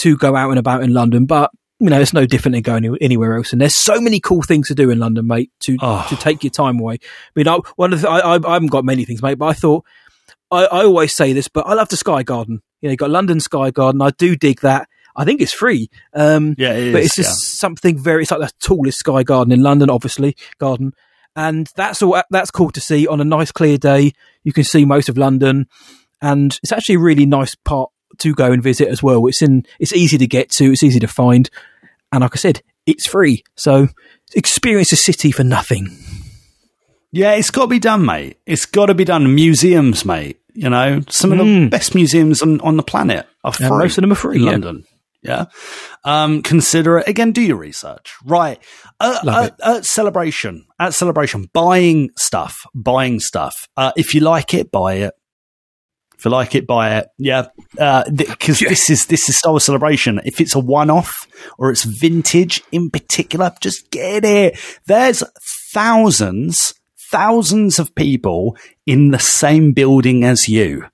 to 0.01 0.17
go 0.17 0.37
out 0.37 0.51
and 0.51 0.59
about 0.59 0.85
in 0.85 0.93
London. 0.93 1.27
But 1.27 1.51
you 1.79 1.91
know, 1.91 2.01
it's 2.01 2.13
no 2.13 2.27
different 2.27 2.55
than 2.55 2.63
going 2.63 2.97
anywhere 3.01 3.37
else. 3.37 3.53
And 3.53 3.61
there's 3.61 3.75
so 3.75 4.01
many 4.01 4.21
cool 4.21 4.43
things 4.43 4.69
to 4.69 4.75
do 4.75 4.91
in 4.91 4.99
London, 4.99 5.27
mate. 5.27 5.51
To 5.65 5.77
Oh. 5.83 6.07
to 6.09 6.17
take 6.17 6.43
your 6.43 6.51
time 6.51 6.79
away. 6.81 6.95
I 7.03 7.31
mean, 7.35 7.49
I, 7.49 7.59
one 7.77 7.93
of 7.93 8.01
the, 8.01 8.09
I, 8.09 8.35
I 8.37 8.53
haven't 8.55 8.69
got 8.71 8.85
many 8.85 9.05
things, 9.05 9.23
mate, 9.23 9.39
but 9.39 9.47
I 9.47 9.53
thought. 9.53 9.85
I, 10.49 10.65
I 10.67 10.85
always 10.85 11.15
say 11.17 11.33
this, 11.33 11.49
but 11.49 11.67
I 11.67 11.75
love 11.75 11.89
the 11.89 11.97
Sky 11.97 12.23
Garden. 12.23 12.63
You 12.81 12.89
know, 12.89 12.91
you 12.93 12.97
got 12.97 13.11
London 13.11 13.41
Sky 13.41 13.73
Garden. 13.73 14.01
I 14.01 14.11
do 14.11 14.37
dig 14.37 14.61
that. 14.61 14.89
I 15.17 15.25
think 15.25 15.41
it's 15.41 15.53
free. 15.53 15.91
Um, 16.15 16.55
Yeah, 16.57 16.73
it 16.75 16.93
but 16.93 17.01
is, 17.01 17.07
it's 17.07 17.17
just 17.17 17.59
something 17.59 17.99
very. 17.99 18.23
It's 18.23 18.31
like 18.31 18.41
the 18.41 18.53
tallest 18.61 18.99
sky 18.99 19.25
garden 19.25 19.53
in 19.53 19.63
London, 19.63 19.91
obviously 19.91 20.37
garden, 20.61 20.93
and 21.35 21.69
that's 21.75 22.01
all. 22.01 22.23
That's 22.31 22.53
cool 22.53 22.71
to 22.71 22.81
see 22.81 23.09
on 23.09 23.21
a 23.21 23.25
nice 23.25 23.51
clear 23.51 23.77
day. 23.77 24.13
You 24.45 24.53
can 24.53 24.63
see 24.63 24.85
most 24.85 25.09
of 25.09 25.19
London, 25.19 25.67
and 26.23 26.57
it's 26.63 26.71
actually 26.71 26.95
a 26.97 27.01
really 27.01 27.27
nice 27.27 27.57
part 27.57 27.91
to 28.21 28.35
go 28.35 28.53
and 28.53 28.63
visit 28.63 28.89
as 28.89 29.03
well. 29.03 29.27
It's 29.27 29.43
in. 29.43 29.65
It's 29.79 29.93
easy 29.93 30.19
to 30.19 30.27
get 30.27 30.51
to. 30.53 30.73
It's 30.73 30.83
easy 30.83 31.01
to 31.01 31.09
find, 31.09 31.49
and 32.13 32.23
like 32.23 32.33
I 32.35 32.39
said, 32.39 32.63
it's 32.87 33.07
free. 33.07 33.43
So 33.57 33.89
experience 34.35 34.93
a 34.93 34.97
city 34.97 35.31
for 35.33 35.45
nothing. 35.45 35.89
Yeah, 37.13 37.33
it's 37.33 37.51
got 37.51 37.63
to 37.63 37.69
be 37.69 37.79
done, 37.79 38.05
mate. 38.05 38.39
It's 38.47 38.67
got 38.67 38.87
to 38.87 38.95
be 38.95 39.05
done. 39.05 39.35
Museums, 39.35 40.05
mate. 40.05 40.39
You 40.55 40.69
know, 40.71 41.03
some 41.09 41.33
of 41.33 41.39
the 41.39 41.45
Mm. 41.45 41.71
best 41.71 41.95
museums 41.95 42.43
on, 42.43 42.61
on 42.63 42.77
the 42.77 42.83
planet 42.83 43.27
are 43.45 43.53
free. 43.53 43.67
And 43.67 43.79
most 43.79 43.99
of 43.99 44.03
them 44.03 44.13
are 44.13 44.17
free, 44.17 44.37
in 44.37 44.43
yeah. 44.43 44.51
London. 44.51 44.85
Yeah. 45.23 45.45
Um, 46.05 46.43
consider 46.43 46.99
it 46.99 47.09
again. 47.09 47.33
Do 47.33 47.43
your 47.43 47.57
research. 47.57 48.15
Right. 48.25 48.59
Uh, 49.01 49.19
uh. 49.27 49.51
At 49.63 49.85
celebration, 49.85 50.67
at 50.79 50.95
celebration, 50.95 51.49
buying 51.53 52.11
stuff, 52.17 52.57
buying 52.75 53.19
stuff. 53.21 53.55
Uh, 53.77 53.93
if 53.97 54.15
you 54.15 54.21
like 54.21 54.55
it, 54.55 54.71
buy 54.71 54.95
it. 54.95 55.15
If 56.19 56.25
you 56.25 56.31
like 56.31 56.55
it, 56.55 56.67
buy 56.67 56.97
it. 56.97 57.09
Yeah, 57.19 57.49
uh, 57.79 58.05
because 58.11 58.61
this 58.61 58.89
is 58.89 59.07
this 59.07 59.29
is 59.29 59.39
Star 59.39 59.53
Wars 59.53 59.65
Celebration. 59.65 60.21
If 60.25 60.41
it's 60.41 60.55
a 60.55 60.61
one-off 60.61 61.27
or 61.59 61.71
it's 61.71 61.85
vintage 61.85 62.63
in 62.73 62.91
particular, 62.91 63.53
just 63.61 63.91
get 63.91 64.25
it. 64.25 64.59
There's 64.87 65.23
thousands, 65.73 66.75
thousands 67.11 67.79
of 67.79 67.95
people 67.95 68.57
in 68.87 69.11
the 69.11 69.19
same 69.19 69.73
building 69.73 70.25
as 70.25 70.49
you. 70.49 70.87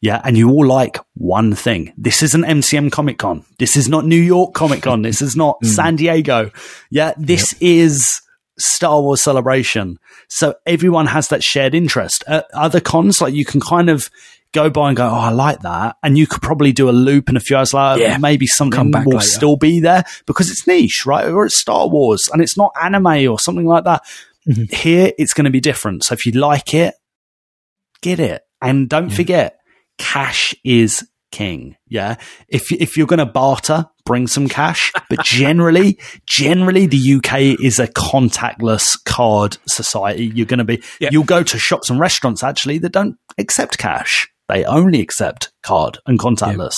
Yeah, 0.00 0.20
and 0.24 0.36
you 0.38 0.50
all 0.50 0.66
like 0.66 0.98
one 1.14 1.54
thing. 1.54 1.92
This 1.96 2.22
isn't 2.22 2.44
MCM 2.44 2.92
Comic 2.92 3.18
Con. 3.18 3.44
This 3.58 3.76
is 3.76 3.88
not 3.88 4.06
New 4.06 4.20
York 4.20 4.54
Comic 4.54 4.82
Con. 4.82 5.02
this 5.02 5.20
is 5.20 5.36
not 5.36 5.58
mm. 5.64 5.66
San 5.66 5.96
Diego. 5.96 6.50
Yeah, 6.90 7.12
this 7.16 7.54
is 7.60 8.22
Star 8.58 9.00
Wars 9.02 9.22
Celebration. 9.22 9.98
So 10.28 10.54
everyone 10.66 11.06
has 11.06 11.28
that 11.28 11.42
shared 11.42 11.74
interest. 11.74 12.24
At 12.26 12.46
other 12.54 12.80
cons, 12.80 13.20
like 13.20 13.34
you 13.34 13.44
can 13.44 13.60
kind 13.60 13.90
of 13.90 14.10
go 14.56 14.70
by 14.70 14.88
and 14.88 14.96
go, 14.96 15.06
oh, 15.06 15.14
I 15.14 15.30
like 15.30 15.60
that. 15.60 15.96
And 16.02 16.16
you 16.18 16.26
could 16.26 16.42
probably 16.42 16.72
do 16.72 16.88
a 16.88 16.90
loop 16.92 17.28
and 17.28 17.36
a 17.36 17.40
few 17.40 17.56
hours 17.56 17.72
later, 17.74 18.00
Yeah. 18.02 18.18
maybe 18.18 18.46
something 18.46 18.90
will 18.90 19.04
later. 19.04 19.20
still 19.20 19.56
be 19.56 19.80
there 19.80 20.04
because 20.26 20.50
it's 20.50 20.66
niche, 20.66 21.04
right? 21.06 21.26
Or 21.28 21.44
it's 21.46 21.58
Star 21.58 21.88
Wars 21.88 22.28
and 22.32 22.42
it's 22.42 22.56
not 22.56 22.72
anime 22.82 23.28
or 23.30 23.38
something 23.38 23.66
like 23.66 23.84
that. 23.84 24.02
Mm-hmm. 24.48 24.74
Here, 24.74 25.12
it's 25.18 25.34
going 25.34 25.44
to 25.44 25.50
be 25.50 25.60
different. 25.60 26.04
So 26.04 26.14
if 26.14 26.24
you 26.26 26.32
like 26.32 26.72
it, 26.74 26.94
get 28.00 28.18
it. 28.20 28.42
And 28.62 28.88
don't 28.88 29.10
forget, 29.10 29.58
cash 29.98 30.54
is 30.64 31.06
king. 31.32 31.76
Yeah. 31.88 32.16
If, 32.48 32.72
if 32.72 32.96
you're 32.96 33.06
going 33.06 33.18
to 33.18 33.26
barter, 33.26 33.86
bring 34.04 34.26
some 34.28 34.48
cash. 34.48 34.92
But 35.10 35.24
generally, 35.24 35.98
generally 36.26 36.86
the 36.86 37.14
UK 37.16 37.60
is 37.60 37.78
a 37.78 37.88
contactless 37.88 38.96
card 39.04 39.58
society. 39.66 40.26
You're 40.26 40.46
going 40.46 40.58
to 40.58 40.64
be, 40.64 40.82
you'll 41.00 41.24
go 41.24 41.42
to 41.42 41.58
shops 41.58 41.90
and 41.90 41.98
restaurants 42.00 42.42
actually 42.44 42.78
that 42.78 42.92
don't 42.92 43.16
accept 43.36 43.78
cash. 43.78 44.28
They 44.48 44.64
only 44.64 45.00
accept 45.00 45.50
card 45.62 45.98
and 46.06 46.18
contactless. 46.18 46.74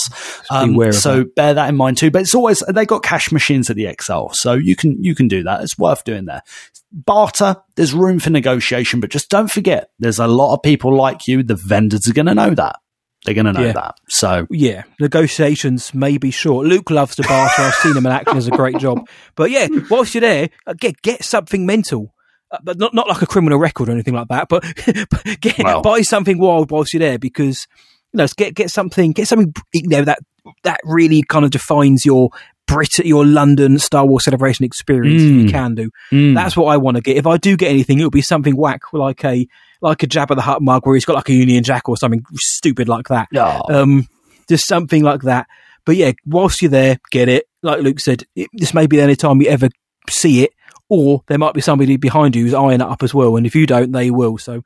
Um, 0.51 0.93
so 0.93 1.19
that. 1.19 1.35
bear 1.35 1.55
that 1.55 1.69
in 1.69 1.77
mind 1.77 1.99
too. 1.99 2.11
But 2.11 2.23
it's 2.23 2.35
always 2.35 2.61
they 2.69 2.87
got 2.87 3.03
cash 3.03 3.31
machines 3.31 3.69
at 3.69 3.77
the 3.77 3.87
Excel, 3.87 4.31
so 4.33 4.55
you 4.55 4.75
can 4.75 5.03
you 5.03 5.15
can 5.15 5.29
do 5.29 5.43
that. 5.43 5.63
It's 5.63 5.77
worth 5.79 6.05
doing 6.05 6.25
there. 6.25 6.43
Barter, 6.91 7.57
there's 7.77 7.93
room 7.93 8.19
for 8.19 8.31
negotiation, 8.31 9.01
but 9.01 9.11
just 9.11 9.29
don't 9.29 9.51
forget, 9.51 9.91
there's 9.99 10.19
a 10.19 10.27
lot 10.27 10.55
of 10.55 10.63
people 10.63 10.95
like 10.97 11.29
you. 11.29 11.43
The 11.43 11.55
vendors 11.57 12.09
are 12.09 12.15
going 12.15 12.27
to 12.27 12.35
know 12.35 12.55
that. 12.55 12.77
They're 13.25 13.35
going 13.35 13.47
to 13.47 13.53
know 13.53 13.67
Yeah. 13.67 13.73
that. 13.73 13.97
So 14.09 14.47
Yeah, 14.49 14.85
negotiations 14.99 15.93
may 15.93 16.17
be 16.17 16.31
short. 16.31 16.67
Luke 16.67 16.89
loves 16.91 17.17
to 17.17 17.23
barter. 17.25 17.61
I've 17.63 17.75
seen 17.75 17.97
him 17.97 18.07
in 18.07 18.13
action; 18.13 18.37
does 18.37 18.47
a 18.47 18.53
great 18.53 18.79
job. 18.79 19.07
But 19.35 19.51
yeah, 19.51 19.67
whilst 19.91 20.15
you're 20.15 20.23
there, 20.23 20.49
uh, 20.67 20.73
get 20.79 21.03
get 21.03 21.25
something 21.25 21.67
mental, 21.67 22.15
but 22.63 22.79
not 22.79 22.95
not 22.95 23.09
like 23.09 23.23
a 23.23 23.27
criminal 23.27 23.59
record 23.59 23.89
or 23.89 23.93
anything 23.93 24.15
like 24.15 24.29
that. 24.29 24.49
But, 24.49 24.65
but 25.11 25.41
get 25.41 25.59
buy 25.83 26.03
something 26.03 26.39
wild 26.39 26.71
whilst 26.71 26.93
you're 26.95 27.01
there 27.01 27.19
because 27.19 27.67
you 28.13 28.19
know 28.19 28.27
get 28.37 28.55
get 28.55 28.71
something 28.71 29.13
get 29.13 29.29
something 29.29 29.53
you 29.73 29.89
know 29.89 30.05
that 30.05 30.19
that 30.65 30.81
really 30.85 31.23
kind 31.23 31.45
of 31.45 31.51
defines 31.51 32.05
your 32.05 32.31
Brit 32.67 32.99
your 32.99 33.25
London 33.25 33.79
Star 33.79 34.05
Wars 34.07 34.25
celebration 34.25 34.65
experience. 34.65 35.23
If 35.23 35.29
you 35.31 35.45
Mm. 35.45 35.51
can 35.51 35.75
do 35.75 35.91
Mm. 36.13 36.35
that's 36.35 36.57
what 36.57 36.67
I 36.67 36.77
want 36.77 36.97
to 36.97 37.03
get. 37.03 37.17
If 37.17 37.27
I 37.27 37.37
do 37.39 37.57
get 37.57 37.71
anything, 37.71 37.99
it'll 37.99 38.11
be 38.11 38.23
something 38.23 38.57
whack 38.57 38.81
like 38.93 39.25
a 39.25 39.47
like 39.81 40.03
a 40.03 40.07
Jabba 40.07 40.35
the 40.35 40.43
Hutt 40.43 40.61
mug 40.61 40.85
where 40.87 40.95
he's 40.97 41.05
got 41.05 41.17
like 41.17 41.29
a 41.29 41.35
Union 41.35 41.63
Jack 41.65 41.89
or 41.89 41.97
something 41.97 42.23
stupid 42.37 42.89
like 42.89 43.09
that. 43.09 43.29
Oh. 43.37 43.63
Um, 43.75 44.07
just 44.49 44.67
something 44.67 45.03
like 45.03 45.23
that. 45.23 45.47
But 45.87 45.97
yeah, 45.97 46.13
whilst 46.27 46.61
you're 46.61 46.71
there, 46.71 46.99
get 47.11 47.29
it. 47.29 47.45
Like 47.63 47.81
Luke 47.81 48.01
said, 48.01 48.25
it, 48.37 48.49
this 48.53 48.75
may 48.75 48.87
be 48.87 48.97
the 48.97 49.03
only 49.03 49.17
time 49.17 49.41
you 49.41 49.49
ever 49.49 49.69
see 50.11 50.43
it, 50.45 50.51
or 50.89 51.23
there 51.29 51.39
might 51.39 51.55
be 51.55 51.61
somebody 51.61 51.97
behind 51.97 52.35
you 52.35 52.45
who's 52.45 52.55
eyeing 52.55 52.81
it 52.81 52.83
up 52.83 53.03
as 53.03 53.15
well. 53.15 53.37
And 53.37 53.47
if 53.47 53.55
you 53.55 53.67
don't, 53.67 53.93
they 53.93 54.11
will. 54.11 54.39
So 54.39 54.63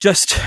just 0.00 0.38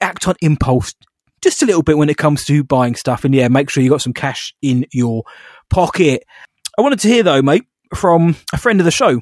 act 0.00 0.28
on 0.28 0.34
impulse 0.40 0.94
just 1.42 1.62
a 1.62 1.66
little 1.66 1.82
bit 1.82 1.98
when 1.98 2.08
it 2.08 2.16
comes 2.16 2.44
to 2.44 2.64
buying 2.64 2.94
stuff. 2.94 3.24
And 3.24 3.34
yeah, 3.34 3.48
make 3.48 3.70
sure 3.70 3.82
you 3.82 3.90
got 3.90 4.02
some 4.02 4.12
cash 4.12 4.54
in 4.62 4.86
your 4.92 5.24
pocket. 5.70 6.24
I 6.78 6.82
wanted 6.82 7.00
to 7.00 7.08
hear 7.08 7.22
though, 7.22 7.42
mate, 7.42 7.64
from 7.94 8.36
a 8.52 8.58
friend 8.58 8.80
of 8.80 8.84
the 8.84 8.90
show. 8.90 9.20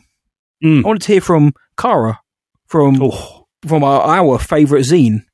Mm. 0.62 0.84
I 0.84 0.86
wanted 0.86 1.02
to 1.02 1.12
hear 1.12 1.20
from 1.20 1.52
Cara 1.76 2.20
from 2.66 3.00
oh. 3.02 3.46
from 3.66 3.84
our, 3.84 4.00
our 4.02 4.38
favourite 4.38 4.84
zine, 4.84 5.24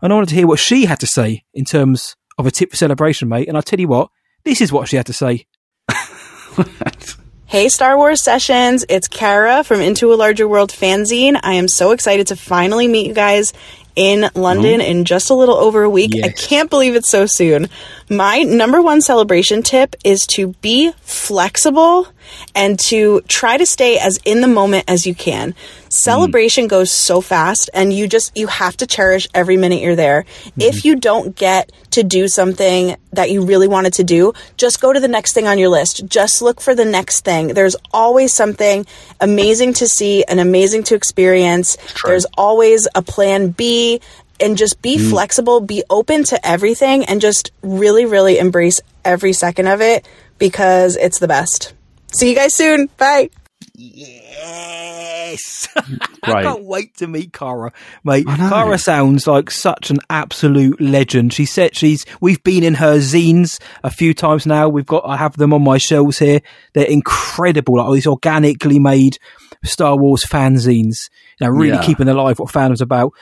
and 0.00 0.12
I 0.12 0.14
wanted 0.14 0.30
to 0.30 0.34
hear 0.34 0.46
what 0.46 0.58
she 0.58 0.86
had 0.86 1.00
to 1.00 1.06
say 1.06 1.44
in 1.52 1.64
terms 1.64 2.16
of 2.38 2.46
a 2.46 2.50
tip 2.50 2.70
for 2.70 2.76
celebration, 2.76 3.28
mate. 3.28 3.48
And 3.48 3.58
I 3.58 3.60
tell 3.60 3.80
you 3.80 3.88
what, 3.88 4.10
this 4.44 4.60
is 4.60 4.72
what 4.72 4.88
she 4.88 4.96
had 4.96 5.06
to 5.06 5.12
say. 5.12 5.46
Hey, 7.52 7.68
Star 7.68 7.98
Wars 7.98 8.22
Sessions. 8.22 8.86
It's 8.88 9.08
Kara 9.08 9.62
from 9.62 9.82
Into 9.82 10.10
a 10.10 10.16
Larger 10.16 10.48
World 10.48 10.70
fanzine. 10.70 11.38
I 11.42 11.52
am 11.52 11.68
so 11.68 11.90
excited 11.90 12.28
to 12.28 12.36
finally 12.36 12.88
meet 12.88 13.06
you 13.06 13.12
guys 13.12 13.52
in 13.94 14.30
London 14.34 14.80
mm-hmm. 14.80 14.90
in 14.90 15.04
just 15.04 15.28
a 15.28 15.34
little 15.34 15.56
over 15.56 15.82
a 15.82 15.90
week. 15.90 16.12
I 16.24 16.30
can't 16.30 16.70
believe 16.70 16.94
it's 16.94 17.10
so 17.10 17.26
soon. 17.26 17.68
My 18.08 18.42
number 18.42 18.80
one 18.80 19.02
celebration 19.02 19.62
tip 19.62 19.94
is 20.02 20.26
to 20.28 20.54
be 20.62 20.92
flexible 21.02 22.08
and 22.54 22.78
to 22.80 23.20
try 23.28 23.56
to 23.56 23.66
stay 23.66 23.98
as 23.98 24.18
in 24.24 24.40
the 24.40 24.48
moment 24.48 24.84
as 24.88 25.06
you 25.06 25.14
can. 25.14 25.54
Celebration 25.88 26.68
goes 26.68 26.90
so 26.90 27.20
fast 27.20 27.68
and 27.74 27.92
you 27.92 28.06
just 28.08 28.36
you 28.36 28.46
have 28.46 28.76
to 28.78 28.86
cherish 28.86 29.28
every 29.34 29.56
minute 29.56 29.80
you're 29.82 29.94
there. 29.96 30.24
If 30.58 30.84
you 30.84 30.96
don't 30.96 31.36
get 31.36 31.70
to 31.90 32.02
do 32.02 32.28
something 32.28 32.96
that 33.12 33.30
you 33.30 33.44
really 33.44 33.68
wanted 33.68 33.92
to 33.94 34.04
do, 34.04 34.32
just 34.56 34.80
go 34.80 34.92
to 34.92 35.00
the 35.00 35.08
next 35.08 35.34
thing 35.34 35.46
on 35.46 35.58
your 35.58 35.68
list. 35.68 36.06
Just 36.06 36.40
look 36.40 36.60
for 36.62 36.74
the 36.74 36.86
next 36.86 37.24
thing. 37.24 37.48
There's 37.48 37.76
always 37.92 38.32
something 38.32 38.86
amazing 39.20 39.74
to 39.74 39.86
see 39.86 40.24
and 40.24 40.40
amazing 40.40 40.84
to 40.84 40.94
experience. 40.94 41.76
There's 42.04 42.24
always 42.38 42.88
a 42.94 43.02
plan 43.02 43.50
B 43.50 44.00
and 44.40 44.56
just 44.56 44.80
be 44.80 44.96
Mm. 44.96 45.10
flexible, 45.10 45.60
be 45.60 45.84
open 45.90 46.24
to 46.24 46.46
everything 46.46 47.04
and 47.04 47.20
just 47.20 47.52
really 47.62 48.06
really 48.06 48.38
embrace 48.38 48.80
every 49.04 49.34
second 49.34 49.66
of 49.66 49.82
it 49.82 50.06
because 50.38 50.96
it's 50.96 51.18
the 51.18 51.28
best. 51.28 51.74
See 52.12 52.30
you 52.30 52.34
guys 52.36 52.54
soon. 52.54 52.88
Bye. 52.98 53.30
Yes. 53.74 55.68
I 56.22 56.42
can't 56.42 56.64
wait 56.64 56.96
to 56.98 57.06
meet 57.06 57.32
Cara, 57.32 57.72
mate. 58.04 58.26
Cara 58.26 58.78
sounds 58.78 59.26
like 59.26 59.50
such 59.50 59.90
an 59.90 59.98
absolute 60.10 60.80
legend. 60.80 61.32
She 61.32 61.46
said 61.46 61.74
she's. 61.76 62.04
We've 62.20 62.42
been 62.42 62.62
in 62.64 62.74
her 62.74 62.98
zines 62.98 63.60
a 63.82 63.90
few 63.90 64.14
times 64.14 64.46
now. 64.46 64.68
We've 64.68 64.86
got. 64.86 65.04
I 65.06 65.16
have 65.16 65.36
them 65.36 65.52
on 65.52 65.62
my 65.62 65.78
shelves 65.78 66.18
here. 66.18 66.40
They're 66.74 66.86
incredible. 66.86 67.76
Like 67.78 67.86
all 67.86 67.92
these 67.94 68.06
organically 68.06 68.78
made 68.78 69.16
Star 69.64 69.96
Wars 69.96 70.24
fanzines. 70.24 71.08
You 71.40 71.46
know, 71.46 71.50
really 71.50 71.74
Yeah. 71.76 71.82
keeping 71.82 72.08
alive 72.08 72.38
what 72.38 72.52
fandom's 72.52 72.80
about. 72.82 73.12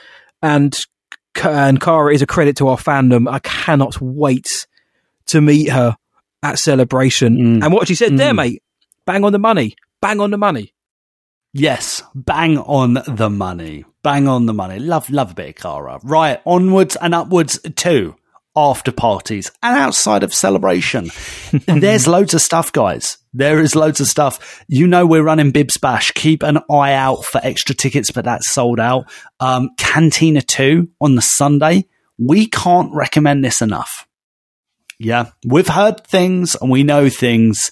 And 0.41 0.75
and 1.43 1.79
Cara 1.79 2.13
is 2.13 2.21
a 2.21 2.27
credit 2.27 2.57
to 2.57 2.67
our 2.67 2.77
fandom. 2.77 3.29
I 3.31 3.39
cannot 3.39 4.01
wait 4.01 4.67
to 5.27 5.39
meet 5.41 5.69
her 5.69 5.95
at 6.43 6.59
celebration. 6.59 7.63
And 7.63 7.71
what 7.73 7.87
she 7.87 7.95
said 7.95 8.17
there, 8.17 8.33
Mm. 8.33 8.35
mate, 8.35 8.63
bang 9.05 9.23
on 9.23 9.31
the 9.31 9.39
money. 9.39 9.75
Bang 10.01 10.19
on 10.19 10.31
the 10.31 10.37
money. 10.37 10.73
Yes, 11.53 12.01
bang 12.15 12.57
on 12.57 12.93
the 12.93 13.29
money. 13.29 13.85
Bang 14.03 14.27
on 14.27 14.45
the 14.45 14.53
money. 14.53 14.79
Love, 14.79 15.09
love 15.09 15.31
a 15.31 15.35
bit 15.35 15.49
of 15.49 15.55
Cara. 15.55 15.99
Right, 16.03 16.39
onwards 16.45 16.95
and 16.95 17.13
upwards 17.13 17.59
too. 17.75 18.15
after 18.55 18.91
parties 18.91 19.51
and 19.61 19.77
outside 19.77 20.23
of 20.23 20.33
celebration. 20.33 21.09
There's 21.67 22.07
loads 22.07 22.33
of 22.33 22.41
stuff, 22.41 22.71
guys. 22.71 23.17
There 23.33 23.61
is 23.61 23.75
loads 23.75 24.01
of 24.01 24.07
stuff. 24.07 24.63
You 24.67 24.87
know, 24.87 25.05
we're 25.05 25.23
running 25.23 25.51
Bibs 25.51 25.77
Bash. 25.77 26.11
Keep 26.11 26.43
an 26.43 26.59
eye 26.69 26.93
out 26.93 27.23
for 27.25 27.39
extra 27.43 27.75
tickets, 27.75 28.11
but 28.11 28.25
that's 28.25 28.51
sold 28.51 28.79
out. 28.79 29.09
Um, 29.39 29.69
Cantina 29.77 30.41
2 30.41 30.89
on 30.99 31.15
the 31.15 31.21
Sunday. 31.21 31.85
We 32.17 32.47
can't 32.47 32.93
recommend 32.93 33.43
this 33.43 33.61
enough. 33.61 34.05
Yeah, 34.99 35.31
we've 35.45 35.67
heard 35.67 36.05
things 36.05 36.55
and 36.55 36.69
we 36.69 36.83
know 36.83 37.09
things. 37.09 37.71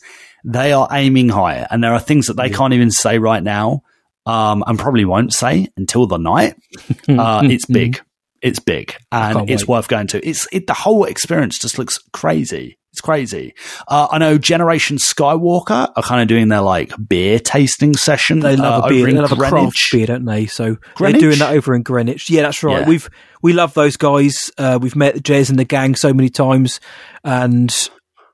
They 0.49 0.73
are 0.73 0.87
aiming 0.91 1.29
higher, 1.29 1.67
and 1.69 1.83
there 1.83 1.93
are 1.93 1.99
things 1.99 2.25
that 2.25 2.33
they 2.33 2.49
can't 2.49 2.73
even 2.73 2.89
say 2.89 3.19
right 3.19 3.43
now, 3.43 3.83
um, 4.25 4.63
and 4.65 4.79
probably 4.79 5.05
won't 5.05 5.31
say 5.31 5.67
until 5.77 6.07
the 6.07 6.17
night. 6.17 6.55
Uh, 7.09 7.41
it's 7.43 7.65
big. 7.65 7.99
It's 8.41 8.59
big, 8.59 8.95
and 9.11 9.49
it's 9.49 9.63
wait. 9.63 9.75
worth 9.75 9.87
going 9.87 10.07
to. 10.07 10.27
It's 10.27 10.47
it, 10.51 10.67
the 10.67 10.73
whole 10.73 11.05
experience 11.05 11.57
just 11.57 11.77
looks 11.77 11.97
crazy. 12.13 12.77
It's 12.91 13.01
crazy. 13.01 13.53
Uh, 13.87 14.07
I 14.11 14.17
know 14.17 14.37
Generation 14.37 14.97
Skywalker 14.97 15.91
are 15.95 16.03
kind 16.03 16.21
of 16.21 16.27
doing 16.27 16.47
their 16.47 16.61
like 16.61 16.91
beer 17.07 17.39
tasting 17.39 17.95
session. 17.95 18.39
They 18.39 18.55
love 18.55 18.83
uh, 18.83 18.87
a 18.87 18.89
beer. 18.89 19.05
They 19.05 19.13
love 19.13 19.31
a 19.31 19.35
craft 19.35 19.77
beer, 19.91 20.07
don't 20.07 20.25
they? 20.25 20.47
So 20.47 20.77
Greenwich? 20.95 21.21
they're 21.21 21.29
doing 21.29 21.39
that 21.39 21.53
over 21.53 21.75
in 21.75 21.83
Greenwich. 21.83 22.29
Yeah, 22.29 22.43
that's 22.43 22.63
right. 22.63 22.81
Yeah. 22.81 22.87
We've 22.87 23.09
we 23.41 23.53
love 23.53 23.73
those 23.73 23.97
guys. 23.97 24.51
Uh, 24.57 24.79
we've 24.81 24.95
met 24.95 25.15
the 25.15 25.21
Jez 25.21 25.49
and 25.49 25.59
the 25.59 25.65
gang 25.65 25.95
so 25.95 26.13
many 26.13 26.29
times, 26.29 26.79
and 27.23 27.89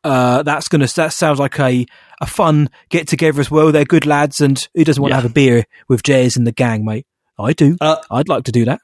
uh, 0.06 0.44
that's 0.44 0.68
gonna 0.70 0.88
that 0.96 1.12
sounds 1.14 1.40
like 1.40 1.60
a 1.60 1.86
a 2.22 2.26
fun 2.26 2.70
get 2.90 3.08
together 3.08 3.42
as 3.42 3.52
well. 3.52 3.72
They're 3.74 3.84
good 3.84 4.06
lads, 4.06 4.40
and 4.40 4.66
who 4.74 4.84
doesn't 4.86 5.02
want 5.02 5.12
Yeah. 5.12 5.18
to 5.18 5.22
have 5.24 5.32
a 5.32 5.34
beer 5.34 5.66
with 5.90 6.04
Jez 6.04 6.38
and 6.38 6.48
the 6.48 6.52
gang, 6.54 6.86
mate? 6.86 7.06
I 7.38 7.52
do. 7.52 7.76
Uh, 7.82 7.98
I'd 8.10 8.30
like 8.30 8.46
to 8.46 8.52
do 8.54 8.64
that. 8.66 8.80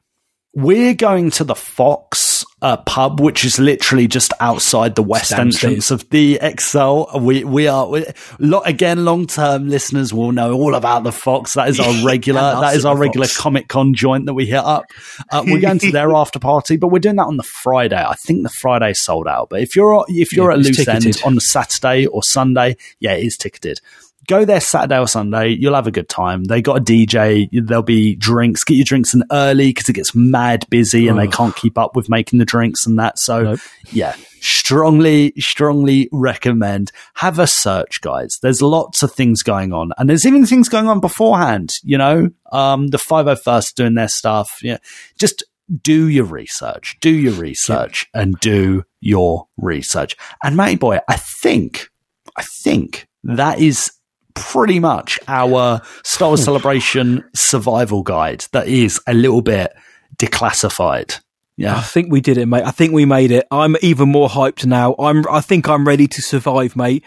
We're 0.53 0.93
going 0.93 1.31
to 1.31 1.45
the 1.45 1.55
Fox 1.55 2.43
uh, 2.61 2.75
pub, 2.77 3.21
which 3.21 3.45
is 3.45 3.57
literally 3.57 4.07
just 4.07 4.33
outside 4.41 4.95
the 4.95 5.01
west 5.01 5.31
entrance 5.31 5.91
of 5.91 6.09
the 6.09 6.39
Excel. 6.41 7.09
We 7.19 7.45
we 7.45 7.67
are 7.67 7.87
we, 7.87 8.05
lo- 8.37 8.61
again 8.61 9.05
long 9.05 9.27
term 9.27 9.69
listeners 9.69 10.13
will 10.13 10.33
know 10.33 10.53
all 10.53 10.75
about 10.75 11.03
the 11.03 11.13
Fox. 11.13 11.53
That 11.53 11.69
is 11.69 11.79
our 11.79 11.93
regular. 12.05 12.41
That 12.41 12.75
is 12.75 12.83
our 12.83 12.97
regular 12.97 13.27
Comic 13.35 13.69
Con 13.69 13.93
joint 13.93 14.25
that 14.25 14.33
we 14.33 14.45
hit 14.45 14.57
up. 14.57 14.83
Uh, 15.31 15.43
we're 15.45 15.61
going 15.61 15.79
to 15.79 15.91
their 15.91 16.13
after 16.15 16.37
party, 16.37 16.75
but 16.75 16.89
we're 16.89 16.99
doing 16.99 17.15
that 17.15 17.27
on 17.27 17.37
the 17.37 17.43
Friday. 17.43 18.03
I 18.03 18.15
think 18.15 18.43
the 18.43 18.49
Friday 18.49 18.93
sold 18.93 19.29
out. 19.29 19.49
But 19.49 19.61
if 19.61 19.73
you're 19.75 20.05
if 20.09 20.33
you're 20.33 20.51
Yeah, 20.51 20.57
at 20.57 20.65
loose 20.65 20.87
end 20.87 21.21
on 21.25 21.35
the 21.35 21.41
Saturday 21.41 22.07
or 22.07 22.23
Sunday, 22.23 22.75
yeah, 22.99 23.13
it 23.13 23.25
is 23.25 23.37
ticketed 23.37 23.79
go 24.27 24.45
there 24.45 24.61
Saturday 24.61 24.99
or 24.99 25.07
Sunday. 25.07 25.49
You'll 25.49 25.75
have 25.75 25.87
a 25.87 25.91
good 25.91 26.09
time. 26.09 26.43
They 26.43 26.61
got 26.61 26.77
a 26.77 26.83
DJ. 26.83 27.49
There'll 27.51 27.83
be 27.83 28.15
drinks. 28.15 28.63
Get 28.63 28.75
your 28.75 28.85
drinks 28.85 29.13
in 29.13 29.23
early 29.31 29.67
because 29.67 29.89
it 29.89 29.93
gets 29.93 30.15
mad 30.15 30.65
busy 30.69 31.07
and 31.07 31.19
they 31.19 31.27
can't 31.27 31.55
keep 31.55 31.77
up 31.77 31.95
with 31.95 32.09
making 32.09 32.39
the 32.39 32.45
drinks 32.45 32.85
and 32.85 32.99
that. 32.99 33.19
So 33.19 33.57
yeah, 33.91 34.15
strongly, 34.41 35.33
strongly 35.37 36.09
recommend. 36.11 36.91
Have 37.15 37.39
a 37.39 37.47
search, 37.47 38.01
guys. 38.01 38.37
There's 38.41 38.61
lots 38.61 39.03
of 39.03 39.13
things 39.13 39.43
going 39.43 39.73
on, 39.73 39.91
and 39.97 40.09
there's 40.09 40.25
even 40.25 40.45
things 40.45 40.69
going 40.69 40.87
on 40.87 40.99
beforehand. 40.99 41.73
You 41.83 41.97
know, 41.97 42.29
um, 42.51 42.87
the 42.87 42.97
501st 42.97 43.75
doing 43.75 43.95
their 43.95 44.09
stuff. 44.09 44.49
Yeah, 44.61 44.77
just 45.17 45.43
do 45.81 46.07
your 46.07 46.25
research, 46.25 46.97
do 46.99 47.09
your 47.09 47.33
research, 47.33 48.07
and 48.13 48.37
do 48.39 48.83
your 48.99 49.47
research. 49.57 50.17
And 50.43 50.57
matey 50.57 50.77
boy, 50.77 50.99
I 51.07 51.17
think, 51.17 51.89
I 52.35 52.43
think 52.63 53.07
that 53.23 53.59
is 53.59 53.91
pretty 54.33 54.79
much 54.79 55.19
our 55.27 55.81
Star 56.03 56.29
Wars 56.29 56.43
Celebration 56.45 57.23
survival 57.33 58.03
guide. 58.03 58.45
That 58.51 58.67
is 58.67 58.99
a 59.07 59.13
little 59.13 59.41
bit 59.41 59.73
declassified. 60.17 61.19
Yeah, 61.57 61.77
I 61.77 61.81
think 61.81 62.11
we 62.11 62.21
did 62.21 62.37
it, 62.37 62.47
mate. 62.47 62.63
I 62.63 62.71
think 62.71 62.93
we 62.93 63.05
made 63.05 63.31
it. 63.31 63.45
I'm 63.51 63.75
even 63.81 64.09
more 64.09 64.29
hyped 64.29 64.65
now. 64.65 64.95
I'm. 64.97 65.23
I 65.29 65.41
think 65.41 65.67
I'm 65.67 65.87
ready 65.87 66.07
to 66.07 66.21
survive, 66.21 66.75
mate. 66.75 67.03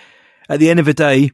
At 0.48 0.60
the 0.60 0.70
end 0.70 0.78
of 0.78 0.86
the 0.86 0.94
day, 0.94 1.32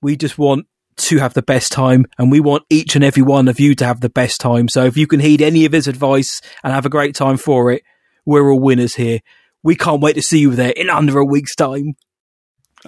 we 0.00 0.16
just 0.16 0.38
want 0.38 0.66
to 0.96 1.18
have 1.18 1.34
the 1.34 1.42
best 1.42 1.72
time 1.72 2.04
and 2.18 2.30
we 2.30 2.40
want 2.40 2.64
each 2.68 2.94
and 2.94 3.04
every 3.04 3.22
one 3.22 3.48
of 3.48 3.58
you 3.58 3.74
to 3.74 3.86
have 3.86 4.00
the 4.00 4.10
best 4.10 4.40
time. 4.40 4.68
So 4.68 4.84
if 4.84 4.96
you 4.96 5.06
can 5.06 5.20
heed 5.20 5.40
any 5.40 5.64
of 5.64 5.72
his 5.72 5.88
advice 5.88 6.40
and 6.62 6.72
have 6.72 6.86
a 6.86 6.90
great 6.90 7.14
time 7.14 7.36
for 7.36 7.70
it, 7.70 7.82
we're 8.26 8.50
all 8.50 8.60
winners 8.60 8.94
here. 8.94 9.20
We 9.62 9.76
can't 9.76 10.00
wait 10.00 10.14
to 10.14 10.22
see 10.22 10.40
you 10.40 10.54
there 10.54 10.70
in 10.70 10.90
under 10.90 11.18
a 11.18 11.24
week's 11.24 11.54
time. 11.54 11.94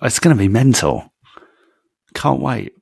It's 0.02 0.18
going 0.18 0.36
to 0.36 0.40
be 0.40 0.48
mental. 0.48 1.11
Can't 2.14 2.40
wait. 2.40 2.72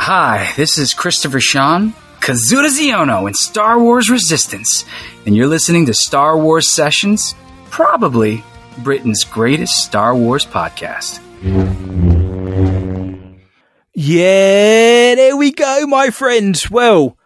Hi, 0.00 0.52
this 0.56 0.78
is 0.78 0.94
Christopher 0.94 1.40
Sean, 1.40 1.92
Kazuda 2.20 2.68
Xiono 2.68 3.28
in 3.28 3.34
Star 3.34 3.78
Wars 3.80 4.08
Resistance, 4.10 4.84
and 5.26 5.36
you're 5.36 5.46
listening 5.46 5.86
to 5.86 5.94
Star 5.94 6.38
Wars 6.38 6.70
Sessions, 6.70 7.34
probably 7.70 8.42
Britain's 8.78 9.24
greatest 9.24 9.84
Star 9.84 10.14
Wars 10.14 10.46
podcast. 10.46 11.20
Yeah, 13.94 15.14
there 15.14 15.36
we 15.36 15.52
go, 15.52 15.86
my 15.86 16.10
friends. 16.10 16.70
Well, 16.70 17.16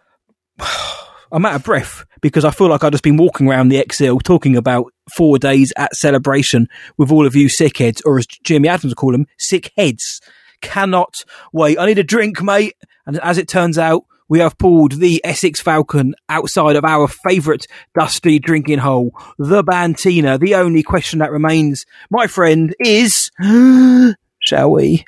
I'm 1.31 1.45
out 1.45 1.55
of 1.55 1.63
breath 1.63 2.05
because 2.21 2.45
I 2.45 2.51
feel 2.51 2.67
like 2.67 2.83
I've 2.83 2.91
just 2.91 3.03
been 3.03 3.17
walking 3.17 3.47
around 3.47 3.69
the 3.69 3.77
Excel 3.77 4.19
talking 4.19 4.55
about 4.55 4.92
four 5.15 5.37
days 5.37 5.73
at 5.77 5.95
celebration 5.95 6.67
with 6.97 7.11
all 7.11 7.25
of 7.25 7.35
you 7.35 7.49
sick 7.49 7.77
heads, 7.77 8.01
or 8.05 8.19
as 8.19 8.27
Jimmy 8.43 8.69
Adams 8.69 8.91
would 8.91 8.97
call 8.97 9.11
them, 9.11 9.27
sick 9.37 9.71
heads. 9.77 10.21
Cannot 10.61 11.15
wait. 11.51 11.77
I 11.77 11.85
need 11.85 11.99
a 11.99 12.03
drink, 12.03 12.41
mate. 12.41 12.75
And 13.05 13.19
as 13.19 13.37
it 13.37 13.47
turns 13.47 13.77
out, 13.77 14.05
we 14.29 14.39
have 14.39 14.57
pulled 14.57 14.93
the 14.93 15.21
Essex 15.23 15.61
Falcon 15.61 16.15
outside 16.29 16.75
of 16.75 16.85
our 16.85 17.07
favourite 17.07 17.67
dusty 17.93 18.39
drinking 18.39 18.79
hole, 18.79 19.11
the 19.37 19.63
Bantina. 19.63 20.37
The 20.39 20.55
only 20.55 20.81
question 20.81 21.19
that 21.19 21.31
remains, 21.31 21.85
my 22.09 22.27
friend, 22.27 22.73
is 22.79 23.29
shall 24.39 24.71
we? 24.71 25.05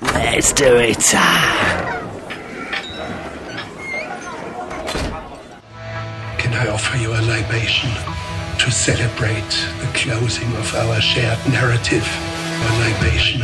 Let's 0.00 0.52
do 0.52 0.76
it. 0.76 0.98
Can 6.38 6.52
I 6.54 6.68
offer 6.68 6.96
you 6.98 7.10
a 7.10 7.20
libation 7.22 8.13
to 8.64 8.70
celebrate 8.70 9.50
the 9.80 9.90
closing 9.92 10.50
of 10.56 10.74
our 10.74 10.98
shared 10.98 11.38
narrative? 11.52 12.02
A 12.02 12.80
libation. 12.80 13.42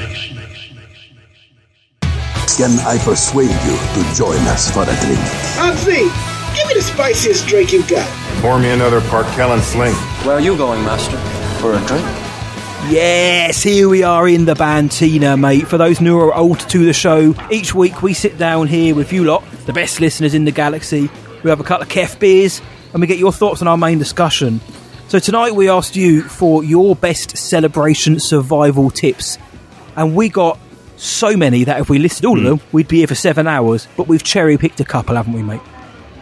Can 2.56 2.78
I 2.86 2.96
persuade 3.04 3.50
you 3.50 3.76
to 3.76 4.14
join 4.16 4.38
us 4.48 4.70
for 4.70 4.82
a 4.82 4.96
drink? 5.04 5.20
Auntie, 5.58 6.08
give 6.56 6.66
me 6.68 6.72
the 6.72 6.80
spiciest 6.80 7.46
drink 7.46 7.70
you've 7.70 7.86
got. 7.86 8.08
Pour 8.40 8.58
me 8.58 8.70
another 8.70 9.02
Park 9.02 9.26
Kellen 9.34 9.60
Sling. 9.60 9.92
Where 10.24 10.36
are 10.36 10.40
you 10.40 10.56
going, 10.56 10.82
Master? 10.84 11.18
For 11.60 11.74
a 11.74 11.86
drink? 11.86 12.06
Yes, 12.88 13.62
here 13.62 13.90
we 13.90 14.02
are 14.02 14.26
in 14.26 14.46
the 14.46 14.54
Bantina, 14.54 15.36
mate. 15.36 15.68
For 15.68 15.76
those 15.76 16.00
new 16.00 16.18
or 16.18 16.34
old 16.34 16.60
to 16.70 16.78
the 16.86 16.94
show, 16.94 17.34
each 17.50 17.74
week 17.74 18.00
we 18.00 18.14
sit 18.14 18.38
down 18.38 18.68
here 18.68 18.94
with 18.94 19.12
you 19.12 19.24
lot, 19.24 19.44
the 19.66 19.74
best 19.74 20.00
listeners 20.00 20.32
in 20.32 20.46
the 20.46 20.50
galaxy. 20.50 21.10
We 21.42 21.50
have 21.50 21.60
a 21.60 21.64
couple 21.64 21.82
of 21.82 21.90
kef 21.90 22.18
beers 22.18 22.62
and 22.94 23.02
we 23.02 23.06
get 23.06 23.18
your 23.18 23.32
thoughts 23.32 23.60
on 23.60 23.68
our 23.68 23.76
main 23.76 23.98
discussion. 23.98 24.62
So 25.10 25.18
tonight 25.18 25.56
we 25.56 25.68
asked 25.68 25.96
you 25.96 26.22
for 26.22 26.62
your 26.62 26.94
best 26.94 27.36
celebration 27.36 28.20
survival 28.20 28.90
tips. 28.90 29.38
And 29.96 30.14
we 30.14 30.28
got 30.28 30.56
so 30.98 31.36
many 31.36 31.64
that 31.64 31.80
if 31.80 31.90
we 31.90 31.98
listed 31.98 32.26
all 32.26 32.38
of 32.38 32.44
them, 32.44 32.60
we'd 32.70 32.86
be 32.86 32.98
here 32.98 33.08
for 33.08 33.16
seven 33.16 33.48
hours. 33.48 33.88
But 33.96 34.06
we've 34.06 34.22
cherry 34.22 34.56
picked 34.56 34.78
a 34.78 34.84
couple, 34.84 35.16
haven't 35.16 35.32
we, 35.32 35.42
mate? 35.42 35.62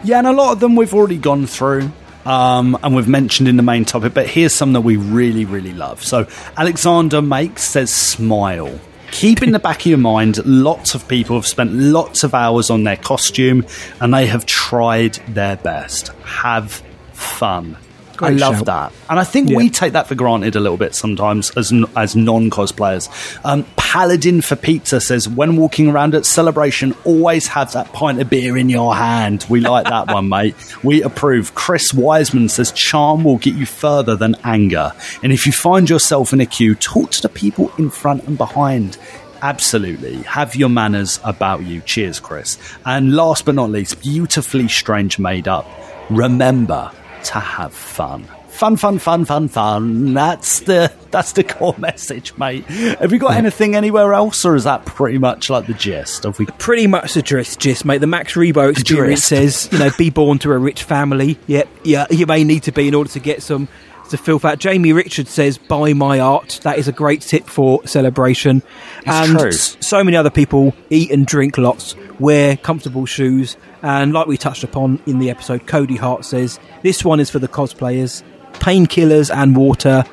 Yeah, 0.03 0.17
and 0.17 0.25
a 0.25 0.31
lot 0.31 0.53
of 0.53 0.59
them 0.59 0.75
we've 0.75 0.91
already 0.91 1.19
gone 1.19 1.45
through. 1.45 1.91
Um, 2.25 2.79
and 2.81 2.95
we've 2.95 3.07
mentioned 3.07 3.47
in 3.47 3.57
the 3.57 3.63
main 3.63 3.85
topic, 3.85 4.15
but 4.15 4.25
here's 4.25 4.55
some 4.55 4.73
that 4.73 4.81
we 4.81 4.97
really, 4.97 5.45
really 5.45 5.73
love. 5.73 6.03
So, 6.03 6.25
Alexander 6.57 7.21
Makes 7.21 7.65
says 7.65 7.93
smile. 7.93 8.79
Keep 9.11 9.43
in 9.43 9.51
the 9.51 9.59
back 9.59 9.81
of 9.81 9.85
your 9.85 9.99
mind, 9.99 10.43
lots 10.47 10.95
of 10.95 11.07
people 11.07 11.35
have 11.35 11.45
spent 11.45 11.73
lots 11.73 12.23
of 12.23 12.33
hours 12.33 12.71
on 12.71 12.85
their 12.85 12.97
costume 12.97 13.67
and 14.01 14.11
they 14.11 14.25
have 14.25 14.47
tried 14.47 15.13
their 15.27 15.57
best. 15.57 16.07
Have 16.23 16.81
fun. 17.13 17.77
I 18.21 18.29
love 18.31 18.57
shout. 18.57 18.65
that, 18.65 18.93
and 19.09 19.19
I 19.19 19.23
think 19.23 19.49
Yeah. 19.49 19.57
we 19.57 19.69
take 19.69 19.93
that 19.93 20.07
for 20.07 20.15
granted 20.15 20.55
a 20.55 20.59
little 20.59 20.77
bit 20.77 20.93
sometimes 20.95 21.51
as 21.51 21.73
as 21.95 22.15
non 22.15 22.49
cosplayers. 22.49 23.09
Um, 23.45 23.65
Paladin 23.77 24.41
for 24.41 24.55
pizza 24.55 25.01
says 25.01 25.27
when 25.27 25.55
walking 25.55 25.87
around 25.89 26.13
at 26.15 26.25
celebration, 26.25 26.93
always 27.05 27.47
have 27.47 27.71
that 27.73 27.91
pint 27.93 28.21
of 28.21 28.29
beer 28.29 28.55
in 28.57 28.69
your 28.69 28.95
hand. 28.95 29.45
We 29.49 29.61
like 29.61 29.85
that 29.85 30.11
one, 30.13 30.29
mate. 30.37 30.55
We 30.83 31.01
approve. 31.01 31.55
Chris 31.55 31.93
Wiseman 31.93 32.49
says 32.49 32.71
charm 32.71 33.23
will 33.23 33.37
get 33.37 33.55
you 33.55 33.65
further 33.65 34.15
than 34.15 34.35
anger, 34.43 34.91
and 35.23 35.31
if 35.33 35.45
you 35.45 35.51
find 35.51 35.89
yourself 35.89 36.33
in 36.33 36.41
a 36.41 36.45
queue, 36.45 36.75
talk 36.75 37.11
to 37.11 37.21
the 37.21 37.29
people 37.29 37.71
in 37.77 37.89
front 37.89 38.23
and 38.25 38.37
behind. 38.37 38.97
Absolutely. 39.41 40.17
Have 40.23 40.55
your 40.55 40.67
manners 40.67 41.19
about 41.23 41.63
you. 41.63 41.79
Cheers, 41.81 42.19
Chris. 42.19 42.57
And 42.85 43.15
last 43.15 43.45
but 43.45 43.55
not 43.55 43.69
least, 43.69 44.01
beautifully 44.01 44.67
strange 44.67 45.17
made 45.17 45.47
up. 45.47 45.65
Remember 46.09 46.91
to 47.25 47.39
have 47.39 47.73
fun. 47.73 48.27
Fun, 48.49 48.75
fun, 48.75 48.99
fun, 48.99 49.23
fun, 49.23 49.47
fun. 49.47 50.13
That's 50.13 50.61
the 50.61 50.91
that's 51.11 51.31
the 51.31 51.43
core 51.45 51.75
message, 51.77 52.37
mate. 52.37 52.65
Have 52.65 53.13
you 53.13 53.19
got 53.19 53.35
anything 53.37 53.73
anywhere 53.75 54.13
else, 54.13 54.43
or 54.43 54.55
is 54.55 54.65
that 54.65 54.85
pretty 54.85 55.17
much 55.17 55.49
like 55.49 55.65
the 55.67 55.73
gist? 55.73 56.23
Have 56.23 56.37
we 56.39 56.45
Pretty 56.45 56.85
much 56.85 57.13
the 57.13 57.21
gist, 57.21 57.59
gist, 57.59 57.85
mate. 57.85 57.99
The 57.99 58.07
Max 58.07 58.33
Rebo 58.33 58.69
experience 58.69 59.23
says, 59.23 59.69
you 59.71 59.79
know, 59.79 59.89
be 59.97 60.09
born 60.09 60.39
to 60.39 60.51
a 60.51 60.57
rich 60.57 60.83
family. 60.83 61.37
Yep, 61.47 61.69
yeah, 61.85 62.07
you 62.09 62.25
may 62.25 62.43
need 62.43 62.63
to 62.63 62.73
be 62.73 62.87
in 62.89 62.95
order 62.95 63.09
to 63.11 63.19
get 63.19 63.41
some 63.41 63.69
to 64.09 64.17
fill 64.17 64.39
that. 64.39 64.59
Jamie 64.59 64.93
Richards 64.93 65.29
says, 65.31 65.57
buy 65.57 65.93
my 65.93 66.19
art. 66.19 66.59
That 66.63 66.77
is 66.77 66.87
a 66.87 66.91
great 66.91 67.21
tip 67.21 67.45
for 67.47 67.85
celebration. 67.87 68.61
and 69.05 69.37
true. 69.39 69.51
so 69.51 70.03
many 70.03 70.17
other 70.17 70.29
people 70.29 70.73
eat 70.89 71.11
and 71.11 71.25
drink 71.25 71.57
lots, 71.57 71.95
wear 72.19 72.57
comfortable 72.57 73.05
shoes. 73.05 73.57
And 73.81 74.11
like 74.13 74.27
we 74.27 74.37
touched 74.37 74.63
upon 74.63 75.01
in 75.05 75.19
the 75.19 75.29
episode, 75.29 75.65
Cody 75.67 75.95
Hart 75.95 76.25
says, 76.25 76.59
this 76.83 77.03
one 77.05 77.19
is 77.19 77.29
for 77.29 77.39
the 77.39 77.47
cosplayers. 77.47 78.23
Painkillers 78.53 79.33
and 79.33 79.55
water. 79.55 80.03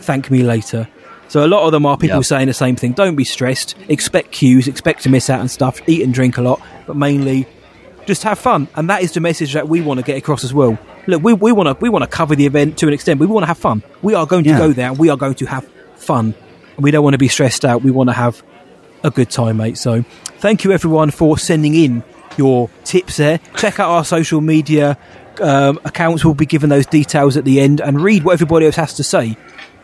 Thank 0.00 0.30
me 0.30 0.42
later. 0.42 0.88
So 1.28 1.44
a 1.44 1.48
lot 1.48 1.64
of 1.64 1.72
them 1.72 1.86
are 1.86 1.96
people 1.96 2.18
Yep. 2.18 2.24
saying 2.26 2.46
the 2.48 2.54
same 2.54 2.76
thing. 2.76 2.92
Don't 2.92 3.16
be 3.16 3.24
stressed. 3.24 3.74
Expect 3.88 4.32
queues. 4.32 4.68
Expect 4.68 5.02
to 5.04 5.08
miss 5.08 5.30
out 5.30 5.40
on 5.40 5.48
stuff. 5.48 5.80
Eat 5.88 6.02
and 6.02 6.12
drink 6.12 6.36
a 6.36 6.42
lot, 6.42 6.60
but 6.86 6.94
mainly 6.96 7.46
just 8.06 8.22
have 8.24 8.38
fun. 8.38 8.68
And 8.76 8.90
that 8.90 9.02
is 9.02 9.12
the 9.12 9.20
message 9.20 9.52
that 9.54 9.68
we 9.68 9.80
want 9.80 9.98
to 9.98 10.04
get 10.04 10.16
across 10.18 10.44
as 10.44 10.52
well. 10.52 10.78
Look, 11.06 11.22
we, 11.22 11.32
we 11.32 11.52
want 11.52 11.68
to 11.68 11.82
we 11.82 11.88
want 11.88 12.02
to 12.04 12.08
cover 12.08 12.36
the 12.36 12.46
event 12.46 12.78
to 12.78 12.86
an 12.88 12.94
extent. 12.94 13.18
We 13.20 13.26
want 13.26 13.42
to 13.42 13.48
have 13.48 13.58
fun. 13.58 13.82
We 14.02 14.14
are 14.14 14.26
going 14.26 14.44
to 14.44 14.50
Yeah. 14.50 14.58
go 14.58 14.72
there. 14.72 14.88
and 14.90 14.98
We 14.98 15.10
are 15.10 15.16
going 15.16 15.34
to 15.34 15.46
have 15.46 15.68
fun. 15.96 16.34
And 16.76 16.84
we 16.84 16.90
don't 16.90 17.02
want 17.04 17.14
to 17.14 17.18
be 17.18 17.28
stressed 17.28 17.64
out. 17.64 17.82
We 17.82 17.90
want 17.90 18.08
to 18.08 18.14
have 18.14 18.42
a 19.04 19.10
good 19.10 19.30
time, 19.30 19.56
mate. 19.58 19.78
So 19.78 20.04
thank 20.38 20.64
you 20.64 20.72
everyone 20.72 21.10
for 21.10 21.36
sending 21.38 21.74
in 21.74 22.04
your 22.36 22.70
tips 22.84 23.16
there. 23.16 23.38
Check 23.56 23.80
out 23.80 23.90
our 23.90 24.04
social 24.04 24.40
media 24.40 24.96
um, 25.40 25.80
accounts. 25.84 26.24
We'll 26.24 26.34
be 26.34 26.46
giving 26.46 26.70
those 26.70 26.86
details 26.86 27.36
at 27.36 27.44
the 27.44 27.60
end 27.60 27.80
and 27.80 28.00
read 28.00 28.22
what 28.24 28.34
everybody 28.34 28.66
else 28.66 28.76
has 28.76 28.94
to 28.94 29.02
say 29.04 29.36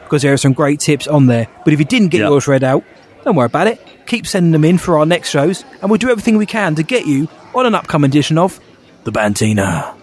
because 0.05 0.23
there 0.23 0.33
are 0.33 0.37
some 0.39 0.53
great 0.55 0.79
tips 0.81 1.07
on 1.09 1.27
there. 1.27 1.49
But 1.65 1.73
if 1.75 1.79
you 1.81 1.85
didn't 1.85 2.09
get 2.09 2.21
yours 2.21 2.47
read 2.47 2.63
out, 2.65 2.85
don't 3.25 3.35
worry 3.35 3.47
about 3.47 3.67
it. 3.67 3.85
Keep 4.07 4.27
sending 4.27 4.53
them 4.53 4.65
in 4.65 4.79
for 4.79 4.99
our 4.99 5.05
next 5.05 5.29
shows 5.31 5.65
and 5.83 5.91
we'll 5.91 5.99
do 5.99 6.09
everything 6.11 6.39
we 6.39 6.47
can 6.47 6.77
to 6.77 6.83
get 6.83 7.07
you 7.07 7.29
on 7.55 7.67
an 7.67 7.75
upcoming 7.75 8.09
edition 8.09 8.39
of 8.39 8.59
The 9.05 9.13
Bantina. 9.13 9.95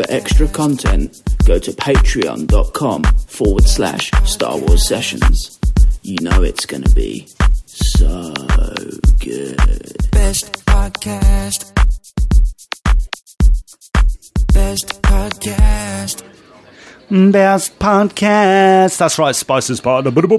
For 0.00 0.10
extra 0.10 0.48
content, 0.48 1.22
go 1.44 1.58
to 1.58 1.72
patreon.com 1.72 3.02
forward 3.02 3.64
slash 3.64 4.10
Star 4.24 4.56
Wars 4.58 4.88
Sessions. 4.88 5.60
You 6.00 6.16
know 6.22 6.42
it's 6.42 6.64
going 6.64 6.84
to 6.84 6.94
be 6.94 7.28
so 7.66 8.32
good. 9.18 9.58
Best 10.10 10.64
podcast. 10.64 11.74
Best 14.54 15.02
podcast. 15.02 16.22
Best 17.30 17.78
podcast. 17.78 18.96
That's 18.96 19.18
right, 19.18 19.36
Spices 19.36 19.82
part 19.82 19.98
of 19.98 20.04
the 20.04 20.12
Bit 20.12 20.24
of 20.24 20.30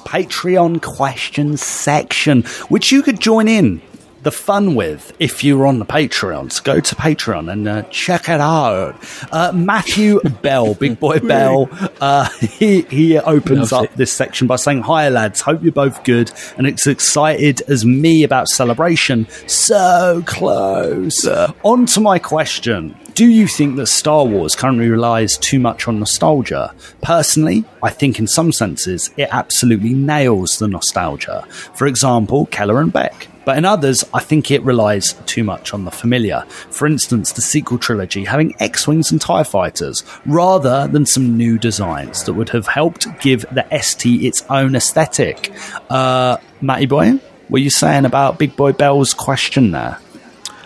Patreon 0.00 0.82
question 0.82 1.56
section, 1.56 2.42
which 2.68 2.90
you 2.90 3.02
could 3.02 3.20
join 3.20 3.46
in 3.46 3.80
the 4.22 4.32
fun 4.32 4.74
with 4.74 5.14
if 5.18 5.42
you're 5.42 5.66
on 5.66 5.78
the 5.78 5.86
Patreon. 5.86 6.52
So 6.52 6.62
go 6.62 6.80
to 6.80 6.94
Patreon 6.94 7.50
and 7.50 7.68
uh, 7.68 7.82
check 7.90 8.28
it 8.28 8.40
out. 8.40 8.96
Uh, 9.32 9.52
Matthew 9.54 10.20
Bell, 10.42 10.74
Big 10.74 11.00
Boy 11.00 11.18
Bell, 11.20 11.68
uh, 12.00 12.28
he, 12.40 12.82
he 12.82 13.18
opens 13.18 13.72
up 13.72 13.92
this 13.94 14.12
section 14.12 14.46
by 14.46 14.56
saying, 14.56 14.82
Hi 14.82 15.08
lads, 15.08 15.40
hope 15.40 15.62
you're 15.62 15.72
both 15.72 16.04
good 16.04 16.32
and 16.56 16.66
it's 16.66 16.86
excited 16.86 17.62
as 17.68 17.84
me 17.84 18.22
about 18.22 18.48
celebration. 18.48 19.26
So 19.46 20.22
close. 20.26 21.26
On 21.26 21.86
to 21.86 22.00
my 22.00 22.18
question. 22.18 22.96
Do 23.20 23.28
you 23.28 23.46
think 23.48 23.76
that 23.76 23.88
Star 23.88 24.24
Wars 24.24 24.56
currently 24.56 24.88
relies 24.88 25.36
too 25.36 25.60
much 25.60 25.86
on 25.86 25.98
nostalgia? 25.98 26.74
Personally, 27.02 27.66
I 27.82 27.90
think 27.90 28.18
in 28.18 28.26
some 28.26 28.50
senses 28.50 29.10
it 29.18 29.28
absolutely 29.30 29.92
nails 29.92 30.58
the 30.58 30.68
nostalgia. 30.68 31.42
For 31.74 31.86
example, 31.86 32.46
Kelleran 32.46 32.90
Beck. 32.90 33.28
But 33.44 33.58
in 33.58 33.66
others, 33.66 34.06
I 34.14 34.20
think 34.20 34.50
it 34.50 34.62
relies 34.62 35.12
too 35.26 35.44
much 35.44 35.74
on 35.74 35.84
the 35.84 35.90
familiar. 35.90 36.46
For 36.70 36.86
instance, 36.86 37.32
the 37.32 37.42
sequel 37.42 37.76
trilogy 37.76 38.24
having 38.24 38.54
X 38.58 38.88
Wings 38.88 39.12
and 39.12 39.20
TIE 39.20 39.42
fighters, 39.42 40.02
rather 40.24 40.88
than 40.88 41.04
some 41.04 41.36
new 41.36 41.58
designs 41.58 42.24
that 42.24 42.32
would 42.32 42.48
have 42.48 42.68
helped 42.68 43.06
give 43.20 43.44
the 43.52 43.66
ST 43.82 44.24
its 44.24 44.46
own 44.48 44.74
aesthetic. 44.74 45.52
Uh, 45.90 46.38
Matty 46.62 46.86
Boy, 46.86 47.10
what 47.10 47.50
were 47.50 47.58
you 47.58 47.68
saying 47.68 48.06
about 48.06 48.38
Big 48.38 48.56
Boy 48.56 48.72
Bell's 48.72 49.12
question 49.12 49.72
there? 49.72 49.98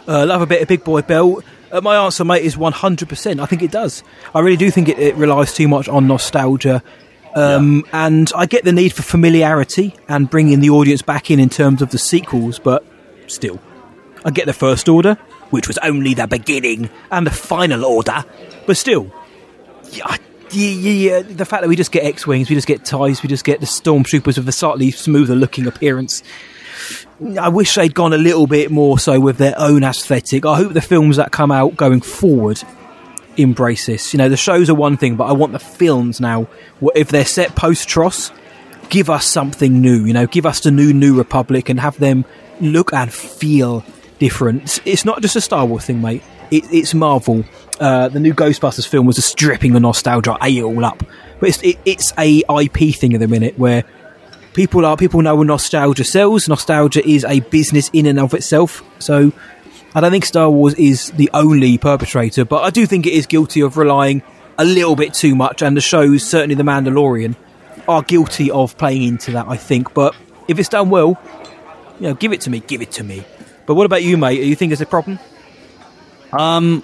Uh, 0.06 0.24
love 0.24 0.42
a 0.42 0.46
bit 0.46 0.62
of 0.62 0.68
Big 0.68 0.84
Boy 0.84 1.02
Bell. 1.02 1.42
Uh, 1.74 1.80
my 1.80 1.96
answer, 1.96 2.24
mate, 2.24 2.44
is 2.44 2.54
100%. 2.54 3.40
I 3.40 3.46
think 3.46 3.60
it 3.60 3.72
does. 3.72 4.04
I 4.32 4.38
really 4.38 4.56
do 4.56 4.70
think 4.70 4.88
it, 4.88 4.96
it 4.96 5.16
relies 5.16 5.52
too 5.52 5.66
much 5.66 5.88
on 5.88 6.06
nostalgia. 6.06 6.84
Um, 7.34 7.84
And 7.92 8.30
I 8.36 8.46
get 8.46 8.64
the 8.64 8.72
need 8.72 8.92
for 8.92 9.02
familiarity 9.02 9.92
and 10.08 10.30
bringing 10.30 10.60
the 10.60 10.70
audience 10.70 11.02
back 11.02 11.32
in 11.32 11.40
in 11.40 11.48
terms 11.48 11.82
of 11.82 11.90
the 11.90 11.98
sequels, 11.98 12.60
but 12.60 12.86
still. 13.26 13.58
I 14.24 14.30
get 14.30 14.46
the 14.46 14.52
First 14.52 14.88
Order, 14.88 15.14
which 15.50 15.66
was 15.66 15.76
only 15.78 16.14
the 16.14 16.28
beginning, 16.28 16.90
and 17.10 17.26
the 17.26 17.32
Final 17.32 17.84
Order, 17.84 18.24
but 18.66 18.76
still. 18.76 19.12
Yeah, 19.90 20.16
yeah, 20.52 20.70
yeah, 20.70 20.90
yeah, 20.90 21.22
the 21.22 21.44
fact 21.44 21.62
that 21.62 21.68
we 21.68 21.74
just 21.74 21.90
get 21.90 22.04
X 22.04 22.24
Wings, 22.24 22.48
we 22.48 22.54
just 22.54 22.68
get 22.68 22.84
TIEs, 22.84 23.22
we 23.24 23.28
just 23.28 23.44
get 23.44 23.58
the 23.58 23.66
Stormtroopers 23.66 24.38
with 24.38 24.48
a 24.48 24.52
slightly 24.52 24.92
smoother 24.92 25.34
looking 25.34 25.66
appearance. 25.66 26.22
I 27.38 27.48
wish 27.48 27.74
they'd 27.74 27.94
gone 27.94 28.12
a 28.12 28.18
little 28.18 28.46
bit 28.46 28.70
more 28.70 28.98
so 28.98 29.20
with 29.20 29.38
their 29.38 29.54
own 29.56 29.84
aesthetic. 29.84 30.44
I 30.44 30.56
hope 30.56 30.72
the 30.72 30.80
films 30.80 31.16
that 31.16 31.30
come 31.30 31.52
out 31.52 31.76
going 31.76 32.00
forward 32.00 32.62
embrace 33.36 33.86
this. 33.86 34.12
You 34.12 34.18
know, 34.18 34.28
the 34.28 34.36
shows 34.36 34.68
are 34.68 34.74
one 34.74 34.96
thing, 34.96 35.16
but 35.16 35.24
I 35.24 35.32
want 35.32 35.52
the 35.52 35.58
films 35.58 36.20
now. 36.20 36.48
If 36.94 37.08
they're 37.08 37.24
set 37.24 37.54
post 37.54 37.88
Tross? 37.88 38.32
Give 38.90 39.08
us 39.10 39.26
something 39.26 39.80
new. 39.80 40.04
You 40.04 40.12
know, 40.12 40.26
give 40.26 40.44
us 40.44 40.60
the 40.60 40.70
new 40.70 40.92
New 40.92 41.16
Republic 41.16 41.68
and 41.68 41.80
have 41.80 41.98
them 41.98 42.24
look 42.60 42.92
and 42.92 43.12
feel 43.12 43.84
different. 44.18 44.80
It's 44.84 45.04
not 45.04 45.22
just 45.22 45.36
a 45.36 45.40
Star 45.40 45.64
Wars 45.64 45.86
thing, 45.86 46.02
mate. 46.02 46.22
It, 46.50 46.64
it's 46.70 46.94
Marvel. 46.94 47.44
Uh, 47.80 48.08
the 48.08 48.20
new 48.20 48.34
Ghostbusters 48.34 48.86
film 48.86 49.06
was 49.06 49.16
just 49.16 49.30
stripping 49.30 49.72
the 49.72 49.80
nostalgia, 49.80 50.36
all 50.36 50.84
up. 50.84 51.02
But 51.40 51.48
it's 51.48 51.62
it, 51.62 51.78
it's 51.84 52.12
a 52.18 52.42
IP 52.48 52.94
thing 52.94 53.14
at 53.14 53.20
the 53.20 53.28
minute 53.28 53.58
where 53.58 53.84
people 54.54 54.86
are 54.86 54.96
people 54.96 55.20
know 55.20 55.36
what 55.36 55.46
nostalgia 55.46 56.04
sells. 56.04 56.48
Nostalgia 56.48 57.06
is 57.06 57.24
a 57.24 57.40
business 57.40 57.90
in 57.92 58.06
and 58.06 58.18
of 58.18 58.32
itself. 58.32 58.82
So 58.98 59.32
I 59.94 60.00
don't 60.00 60.10
think 60.10 60.24
Star 60.24 60.50
Wars 60.50 60.74
is 60.74 61.10
the 61.12 61.28
only 61.34 61.76
perpetrator, 61.76 62.44
but 62.44 62.62
I 62.62 62.70
do 62.70 62.86
think 62.86 63.06
it 63.06 63.12
is 63.12 63.26
guilty 63.26 63.60
of 63.60 63.76
relying 63.76 64.22
a 64.56 64.64
little 64.64 64.96
bit 64.96 65.12
too 65.12 65.34
much. 65.34 65.62
And 65.62 65.76
the 65.76 65.80
shows, 65.80 66.22
certainly 66.22 66.54
The 66.54 66.62
Mandalorian, 66.62 67.36
are 67.86 68.02
guilty 68.02 68.50
of 68.50 68.78
playing 68.78 69.02
into 69.02 69.32
that. 69.32 69.46
I 69.48 69.56
think, 69.56 69.92
but 69.92 70.16
if 70.48 70.58
it's 70.58 70.68
done 70.68 70.88
well, 70.88 71.20
you 72.00 72.08
know, 72.08 72.14
give 72.14 72.32
it 72.32 72.40
to 72.42 72.50
me, 72.50 72.60
give 72.60 72.80
it 72.80 72.92
to 72.92 73.04
me. 73.04 73.24
But 73.66 73.74
what 73.74 73.86
about 73.86 74.02
you, 74.02 74.16
mate? 74.16 74.36
Do 74.36 74.46
you 74.46 74.56
think 74.56 74.72
it's 74.72 74.80
a 74.80 74.86
problem? 74.86 75.18
Um, 76.32 76.82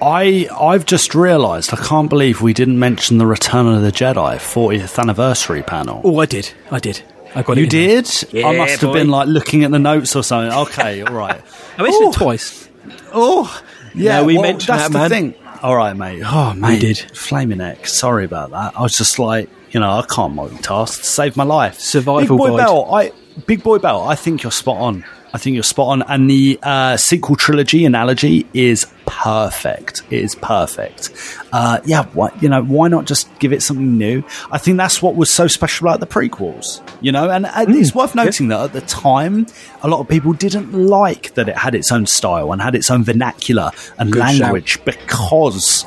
I 0.00 0.48
I've 0.58 0.84
just 0.86 1.14
realised 1.14 1.72
I 1.72 1.76
can't 1.76 2.08
believe 2.08 2.42
we 2.42 2.52
didn't 2.52 2.78
mention 2.78 3.18
the 3.18 3.26
Return 3.26 3.66
of 3.66 3.82
the 3.82 3.92
Jedi 3.92 4.36
40th 4.36 4.98
anniversary 4.98 5.62
panel. 5.62 6.00
Oh, 6.04 6.18
I 6.18 6.26
did, 6.26 6.52
I 6.70 6.78
did. 6.78 7.02
I 7.34 7.42
got 7.42 7.56
you 7.56 7.64
it. 7.64 7.70
did? 7.70 8.08
Yeah, 8.32 8.48
I 8.48 8.56
must 8.56 8.80
have 8.80 8.92
been 8.92 9.08
like 9.08 9.28
looking 9.28 9.64
at 9.64 9.70
the 9.70 9.78
notes 9.78 10.14
or 10.16 10.22
something. 10.22 10.52
Okay, 10.68 11.02
all 11.02 11.14
right. 11.14 11.40
I 11.78 11.82
mentioned 11.82 12.14
it 12.14 12.16
twice. 12.18 12.68
Oh, 13.12 13.62
yeah. 13.94 14.20
No, 14.20 14.24
we 14.24 14.34
well, 14.34 14.42
mentioned 14.42 14.78
that's 14.78 14.92
that, 14.92 14.92
the 14.92 14.98
man. 14.98 15.32
thing. 15.32 15.34
All 15.62 15.76
right, 15.76 15.96
mate. 15.96 16.22
Oh, 16.26 16.52
We 16.54 16.60
mate. 16.60 16.80
did. 16.80 16.98
Flaming 17.14 17.58
neck. 17.58 17.86
Sorry 17.86 18.24
about 18.24 18.50
that. 18.50 18.76
I 18.76 18.82
was 18.82 18.96
just 18.98 19.18
like, 19.18 19.48
you 19.70 19.80
know, 19.80 19.90
I 19.90 20.02
can't 20.02 20.34
multitask. 20.34 21.04
Save 21.04 21.36
my 21.36 21.44
life. 21.44 21.78
Survival 21.78 22.20
Big 22.20 22.28
boy 22.28 22.56
guide. 22.56 22.64
Bell. 22.66 22.94
I 22.94 23.12
Big 23.46 23.62
boy 23.62 23.78
Bell. 23.78 24.02
I 24.06 24.14
think 24.14 24.42
you're 24.42 24.52
spot 24.52 24.78
on. 24.78 25.04
I 25.34 25.38
think 25.38 25.54
you're 25.54 25.62
spot 25.62 25.88
on. 25.88 26.02
And 26.02 26.28
the 26.28 26.58
uh, 26.62 26.96
sequel 26.96 27.36
trilogy 27.36 27.84
analogy 27.84 28.46
is 28.52 28.86
perfect. 29.06 30.02
It 30.10 30.22
is 30.22 30.34
perfect. 30.34 31.10
Uh, 31.52 31.80
yeah, 31.84 32.04
why, 32.12 32.30
you 32.40 32.48
know, 32.48 32.62
why 32.62 32.88
not 32.88 33.04
just 33.06 33.28
give 33.38 33.52
it 33.52 33.62
something 33.62 33.96
new? 33.96 34.22
I 34.50 34.58
think 34.58 34.76
that's 34.76 35.00
what 35.02 35.16
was 35.16 35.30
so 35.30 35.46
special 35.46 35.88
about 35.88 36.00
the 36.00 36.06
prequels, 36.06 36.80
you 37.00 37.12
know, 37.12 37.30
and, 37.30 37.46
and 37.46 37.74
it's 37.74 37.94
worth 37.94 38.14
noting 38.14 38.48
that 38.48 38.60
at 38.60 38.72
the 38.72 38.80
time, 38.82 39.46
a 39.82 39.88
lot 39.88 40.00
of 40.00 40.08
people 40.08 40.32
didn't 40.32 40.72
like 40.72 41.34
that 41.34 41.48
it 41.48 41.56
had 41.56 41.74
its 41.74 41.90
own 41.92 42.06
style 42.06 42.52
and 42.52 42.60
had 42.62 42.74
its 42.74 42.90
own 42.90 43.04
vernacular 43.04 43.70
and 43.98 44.12
Good 44.12 44.20
shout. 44.20 44.40
language 44.40 44.84
because 44.84 45.84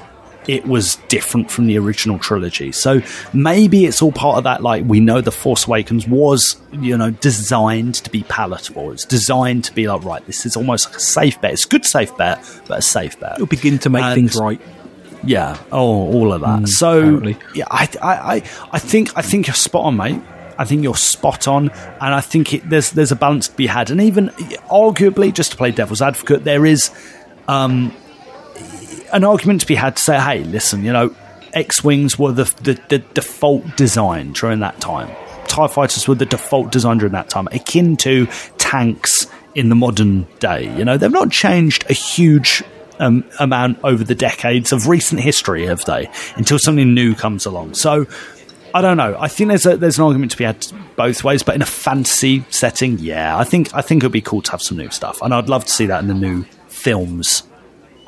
it 0.48 0.66
was 0.68 0.96
different 1.08 1.50
from 1.52 1.68
the 1.68 1.78
original 1.78 2.20
trilogy. 2.20 2.72
So 2.72 3.02
maybe 3.34 3.86
it's 3.86 4.02
all 4.02 4.12
part 4.12 4.38
of 4.38 4.44
that. 4.46 4.62
Like 4.64 4.86
we 4.86 5.00
know, 5.00 5.22
the 5.22 5.32
Force 5.32 5.68
Awakens 5.68 6.08
was, 6.08 6.56
you 6.72 6.98
know, 6.98 7.12
designed 7.12 7.96
to 7.96 8.10
be 8.10 8.24
palatable. 8.24 8.92
It's 8.92 9.06
designed 9.06 9.64
to 9.66 9.74
be 9.74 9.88
like, 9.88 10.04
right, 10.04 10.26
this 10.26 10.46
is 10.46 10.56
almost 10.56 10.88
like 10.88 10.98
a 10.98 11.00
safe 11.02 11.40
bet. 11.42 11.54
It's 11.54 11.66
a 11.66 11.70
good 11.70 11.86
safe 11.86 12.16
bet, 12.18 12.44
but 12.68 12.80
a 12.80 12.82
safe 12.82 13.20
bet. 13.20 13.34
It'll 13.36 13.46
begin 13.48 13.80
to 13.80 13.90
make 13.90 14.04
And- 14.04 14.16
things 14.16 14.36
right. 14.36 14.62
Yeah. 15.24 15.58
Oh, 15.72 15.80
all 16.14 16.34
of 16.34 16.42
that. 16.42 16.60
Mm, 16.64 16.68
so 16.68 17.00
apparently. 17.00 17.38
yeah, 17.56 17.66
I, 17.72 17.90
I, 18.00 18.14
I, 18.14 18.36
I 18.74 18.80
think 18.80 19.18
I 19.18 19.24
think 19.24 19.48
you're 19.48 19.56
spot 19.56 19.86
on, 19.86 19.98
mate. 19.98 20.22
I 20.58 20.66
think 20.66 20.84
you're 20.84 20.96
spot 20.96 21.48
on, 21.48 21.70
and 21.70 22.14
I 22.14 22.22
think 22.22 22.54
it, 22.54 22.70
there's 22.70 22.92
there's 22.92 23.12
a 23.12 23.16
balance 23.16 23.48
to 23.48 23.56
be 23.56 23.66
had, 23.66 23.90
and 23.90 24.00
even 24.00 24.28
arguably, 24.70 25.34
just 25.34 25.52
to 25.52 25.58
play 25.58 25.72
devil's 25.72 26.02
advocate, 26.02 26.44
there 26.44 26.66
is 26.66 26.92
um, 27.48 27.92
an 29.12 29.24
argument 29.24 29.62
to 29.62 29.68
be 29.68 29.76
had 29.76 29.98
to 29.98 30.02
say, 30.02 30.20
hey, 30.20 30.44
listen, 30.44 30.84
you 30.84 30.94
know, 30.94 31.16
X 31.54 31.84
wings 31.84 32.20
were 32.20 32.32
the, 32.32 32.44
the 32.64 32.80
the 32.90 33.00
default 33.00 33.78
design 33.78 34.34
during 34.34 34.60
that 34.60 34.80
time. 34.82 35.10
Tie 35.48 35.68
fighters 35.68 36.08
were 36.08 36.16
the 36.16 36.26
default 36.26 36.72
design 36.72 36.98
during 36.98 37.14
that 37.14 37.30
time, 37.30 37.48
akin 37.52 37.96
to 37.98 38.28
tanks 38.58 39.28
in 39.54 39.70
the 39.70 39.76
modern 39.76 40.28
day. 40.40 40.76
You 40.78 40.84
know, 40.84 40.98
they've 40.98 41.12
not 41.12 41.32
changed 41.32 41.86
a 41.90 41.94
huge 41.94 42.64
um, 43.00 43.24
amount 43.40 43.80
over 43.84 44.04
the 44.04 44.16
decades 44.16 44.74
of 44.74 44.88
recent 44.88 45.22
history, 45.22 45.66
have 45.66 45.86
they? 45.86 46.10
Until 46.36 46.60
something 46.60 46.94
new 46.94 47.16
comes 47.16 47.46
along. 47.46 47.76
So. 47.76 48.06
I 48.74 48.82
don't 48.82 48.98
know. 48.98 49.16
I 49.18 49.30
think 49.30 49.48
there's 49.48 49.66
a, 49.66 49.78
there's 49.78 49.98
an 50.00 50.04
argument 50.04 50.34
to 50.34 50.38
be 50.38 50.44
had 50.44 50.68
both 50.98 51.24
ways, 51.24 51.44
but 51.44 51.56
in 51.56 51.62
a 51.62 51.66
fantasy 51.66 52.44
setting, 52.50 53.00
yeah, 53.00 53.38
I 53.38 53.46
think 53.46 53.74
I 53.74 53.82
think 53.82 54.04
it'd 54.04 54.12
be 54.12 54.20
cool 54.20 54.42
to 54.42 54.52
have 54.52 54.62
some 54.62 54.78
new 54.78 54.90
stuff, 54.90 55.22
and 55.22 55.34
I'd 55.34 55.48
love 55.48 55.64
to 55.64 55.72
see 55.72 55.86
that 55.86 56.02
in 56.02 56.10
the 56.10 56.14
new 56.14 56.44
films. 56.68 57.44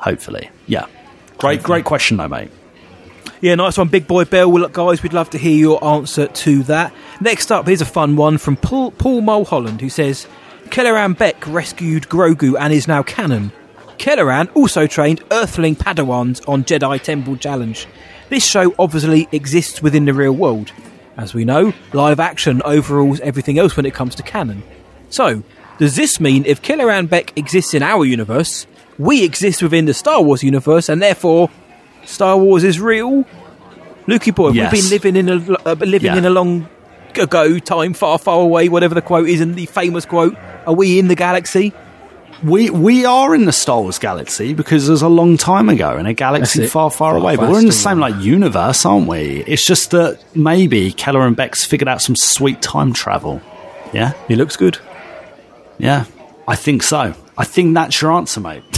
Hopefully, 0.00 0.50
yeah. 0.66 0.86
Great, 1.38 1.62
great 1.62 1.84
question, 1.84 2.16
though, 2.16 2.28
mate. 2.28 2.50
Yeah, 3.40 3.54
nice 3.54 3.78
one, 3.78 3.88
Big 3.88 4.08
Boy 4.08 4.24
Bell. 4.24 4.50
Well, 4.50 4.62
look, 4.62 4.72
guys, 4.72 5.02
we'd 5.02 5.12
love 5.12 5.30
to 5.30 5.38
hear 5.38 5.56
your 5.56 5.82
answer 5.84 6.26
to 6.26 6.62
that. 6.64 6.92
Next 7.20 7.52
up, 7.52 7.68
here's 7.68 7.80
a 7.80 7.86
fun 7.86 8.16
one 8.16 8.38
from 8.38 8.56
Paul, 8.56 8.90
Paul 8.90 9.20
Mulholland, 9.20 9.80
who 9.80 9.88
says 9.88 10.26
Kelleran 10.70 11.16
Beck 11.16 11.46
rescued 11.46 12.08
Grogu 12.08 12.58
and 12.58 12.72
is 12.72 12.88
now 12.88 13.04
canon. 13.04 13.52
Kelleran 13.98 14.48
also 14.54 14.86
trained 14.86 15.22
Earthling 15.30 15.76
Padawans 15.76 16.46
on 16.48 16.64
Jedi 16.64 17.00
Temple 17.00 17.36
Challenge. 17.36 17.86
This 18.28 18.44
show 18.44 18.74
obviously 18.78 19.28
exists 19.30 19.80
within 19.82 20.04
the 20.04 20.14
real 20.14 20.32
world. 20.32 20.72
As 21.16 21.32
we 21.32 21.44
know, 21.44 21.72
live 21.92 22.20
action 22.20 22.60
overrules 22.64 23.20
everything 23.20 23.58
else 23.58 23.76
when 23.76 23.86
it 23.86 23.94
comes 23.94 24.14
to 24.16 24.22
canon. 24.22 24.62
So, 25.10 25.42
does 25.78 25.96
this 25.96 26.20
mean 26.20 26.44
if 26.44 26.60
Kelleran 26.62 27.08
Beck 27.08 27.36
exists 27.36 27.72
in 27.74 27.82
our 27.82 28.04
universe, 28.04 28.66
we 28.98 29.24
exist 29.24 29.62
within 29.62 29.84
the 29.86 29.94
Star 29.94 30.22
Wars 30.22 30.42
universe, 30.42 30.88
and 30.88 31.00
therefore 31.00 31.50
Star 32.04 32.36
Wars 32.36 32.64
is 32.64 32.80
real? 32.80 33.24
Lukey 34.06 34.34
boy, 34.34 34.50
Yes. 34.50 34.72
we've 34.72 34.82
been 34.82 34.90
living 34.90 35.16
in 35.16 35.28
a 35.28 35.68
uh, 35.68 35.74
living 35.80 36.06
Yeah. 36.12 36.16
in 36.16 36.24
a 36.24 36.30
long 36.30 36.68
ago 37.14 37.58
time, 37.58 37.94
far, 37.94 38.18
far 38.18 38.40
away, 38.40 38.68
whatever 38.68 38.94
the 38.94 39.02
quote 39.02 39.28
is, 39.28 39.40
and 39.40 39.54
the 39.56 39.66
famous 39.66 40.04
quote. 40.06 40.36
Are 40.66 40.74
we 40.74 40.98
in 40.98 41.08
the 41.08 41.14
galaxy? 41.14 41.72
We 42.42 42.70
we 42.70 43.04
are 43.04 43.34
in 43.34 43.44
the 43.46 43.52
Star 43.52 43.80
Wars 43.80 43.98
galaxy 43.98 44.54
because 44.54 44.86
there's 44.86 45.02
a 45.02 45.08
long 45.08 45.36
time 45.36 45.68
ago 45.68 45.98
in 45.98 46.06
a 46.06 46.14
galaxy 46.14 46.66
far, 46.68 46.88
far 46.90 47.10
Far 47.12 47.16
away. 47.18 47.34
But 47.36 47.50
we're 47.50 47.58
in 47.58 47.66
the 47.66 47.72
same 47.72 47.98
like 47.98 48.14
universe, 48.22 48.86
aren't 48.86 49.08
we? 49.08 49.42
It's 49.46 49.66
just 49.66 49.90
that 49.90 50.20
maybe 50.36 50.92
Kelleran 50.92 51.34
Beck's 51.34 51.64
figured 51.64 51.88
out 51.88 52.00
some 52.00 52.14
sweet 52.16 52.62
time 52.62 52.92
travel. 52.92 53.42
Yeah, 53.92 54.12
He 54.28 54.36
looks 54.36 54.56
good. 54.56 54.78
yeah, 55.78 56.04
I 56.46 56.54
think 56.56 56.82
so. 56.84 57.14
I 57.36 57.44
think 57.44 57.74
that's 57.74 58.00
your 58.00 58.12
answer, 58.12 58.38
mate. 58.40 58.62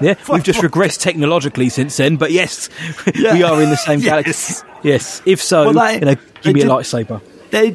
Yeah, 0.00 0.14
we've 0.30 0.42
just 0.42 0.60
regressed 0.60 1.00
technologically 1.00 1.68
since 1.68 1.96
then, 1.96 2.16
but 2.16 2.30
yes, 2.32 2.68
we 3.14 3.42
are 3.42 3.62
in 3.62 3.70
the 3.70 3.76
same 3.76 4.00
Yes. 4.00 4.04
galaxy. 4.04 4.66
Yes, 4.82 5.22
if 5.24 5.42
so, 5.42 5.72
Well, 5.72 5.86
they- 5.86 5.94
you 5.94 6.00
know, 6.04 6.14
give 6.42 6.54
me 6.54 6.60
a 6.62 6.66
lightsaber. 6.66 7.20
they 7.50 7.70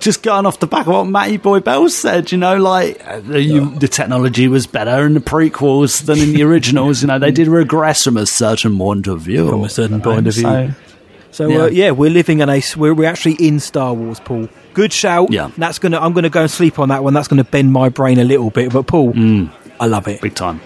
just 0.00 0.22
going 0.22 0.46
off 0.46 0.60
the 0.60 0.66
back 0.66 0.86
of 0.86 0.92
what 0.94 1.04
Matty 1.04 1.36
Boy 1.36 1.60
Bell 1.60 1.88
said, 1.88 2.30
you 2.32 2.38
know, 2.38 2.56
like 2.56 3.06
uh, 3.06 3.20
the, 3.20 3.42
you, 3.42 3.70
the 3.78 3.88
technology 3.88 4.48
was 4.48 4.66
better 4.66 5.04
in 5.06 5.14
the 5.14 5.20
prequels 5.20 6.04
than 6.06 6.18
in 6.18 6.32
the 6.32 6.42
originals. 6.42 7.02
you 7.02 7.08
know, 7.08 7.18
they 7.18 7.30
did 7.30 7.48
regress 7.48 8.04
from 8.04 8.16
a 8.16 8.26
certain 8.26 8.76
point 8.78 9.06
of 9.06 9.20
view. 9.20 9.48
From 9.48 9.64
a 9.64 9.68
certain 9.68 10.00
point 10.00 10.26
of 10.26 10.34
view. 10.34 10.42
So, 10.42 10.70
So 11.30 11.48
Yeah. 11.48 11.58
Uh, 11.62 11.66
yeah, 11.66 11.90
we're 11.90 12.10
living 12.10 12.40
in 12.40 12.48
a 12.48 12.62
we're, 12.76 12.94
we're 12.94 13.08
actually 13.08 13.34
in 13.34 13.60
Star 13.60 13.92
Wars, 13.92 14.20
Paul. 14.20 14.48
Good 14.74 14.92
shout. 14.92 15.30
Yeah. 15.32 15.50
that's 15.58 15.78
gonna 15.78 15.98
I'm 16.00 16.12
gonna 16.12 16.30
go 16.30 16.42
and 16.42 16.50
sleep 16.50 16.78
on 16.78 16.88
that 16.88 17.02
one. 17.04 17.12
That's 17.12 17.28
gonna 17.28 17.44
bend 17.44 17.72
my 17.72 17.88
brain 17.90 18.18
a 18.18 18.24
little 18.24 18.50
bit. 18.50 18.72
But 18.72 18.86
Paul, 18.86 19.12
I 19.80 19.86
love 19.86 20.08
it. 20.08 20.20
big 20.22 20.34
time. 20.34 20.60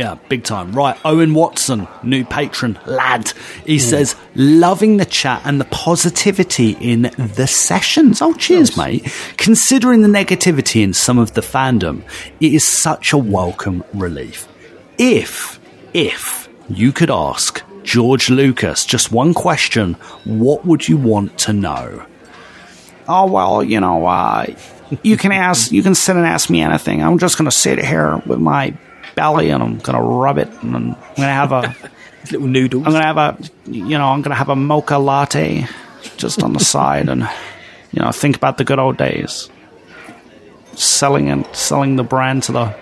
Yeah, 0.00 0.14
big 0.30 0.44
time. 0.44 0.72
Right, 0.72 0.96
Owen 1.04 1.34
Watson, 1.34 1.86
new 2.02 2.24
patron, 2.24 2.78
lad. 2.86 3.34
He 3.66 3.78
says, 3.78 4.16
loving 4.34 4.96
the 4.96 5.04
chat 5.04 5.42
and 5.44 5.60
the 5.60 5.66
positivity 5.66 6.70
in 6.80 7.02
the 7.18 7.46
sessions. 7.46 8.22
Oh, 8.22 8.32
cheers, 8.32 8.78
mate. 8.78 9.12
Considering 9.36 10.00
the 10.00 10.08
negativity 10.08 10.82
in 10.82 10.94
some 10.94 11.18
of 11.18 11.34
the 11.34 11.42
fandom, 11.42 12.02
it 12.40 12.54
is 12.54 12.66
such 12.66 13.12
a 13.12 13.18
welcome 13.18 13.84
relief. 13.92 14.48
If, 14.96 15.60
if 15.92 16.48
you 16.70 16.92
could 16.92 17.10
ask 17.10 17.62
George 17.82 18.30
Lucas 18.30 18.86
just 18.86 19.12
one 19.12 19.34
question, 19.34 19.98
what 20.24 20.64
would 20.64 20.88
you 20.88 20.96
want 20.96 21.36
to 21.40 21.52
know? 21.52 22.06
Oh, 23.06 23.26
well, 23.26 23.62
you 23.62 23.78
know, 23.78 24.06
uh, 24.06 24.46
you 25.02 25.18
can 25.18 25.30
ask, 25.30 25.70
you 25.70 25.82
can 25.82 25.94
sit 25.94 26.16
and 26.16 26.24
ask 26.24 26.48
me 26.48 26.62
anything. 26.62 27.02
I'm 27.02 27.18
just 27.18 27.36
going 27.36 27.50
to 27.50 27.54
sit 27.54 27.78
here 27.84 28.16
with 28.24 28.38
my 28.38 28.74
belly 29.14 29.50
and 29.50 29.62
I'm 29.62 29.78
going 29.78 29.96
to 29.96 30.02
rub 30.02 30.38
it 30.38 30.48
and 30.62 30.76
I'm 30.76 30.84
going 30.92 30.96
to 31.16 31.22
have 31.22 31.52
a 31.52 31.74
little 32.32 32.46
noodles. 32.46 32.86
I'm 32.86 32.92
going 32.92 33.02
to 33.02 33.06
have 33.06 33.18
a, 33.18 33.38
you 33.70 33.98
know, 33.98 34.08
I'm 34.08 34.22
to 34.22 34.34
have 34.34 34.48
a 34.48 34.56
mocha 34.56 34.98
latte 34.98 35.66
just 36.16 36.42
on 36.42 36.52
the 36.52 36.60
side 36.60 37.08
and, 37.08 37.28
you 37.92 38.02
know, 38.02 38.12
think 38.12 38.36
about 38.36 38.58
the 38.58 38.64
good 38.64 38.78
old 38.78 38.96
days. 38.96 39.48
Selling 40.74 41.28
and 41.28 41.46
selling 41.54 41.96
the 41.96 42.04
brand 42.04 42.44
to 42.44 42.52
the, 42.52 42.76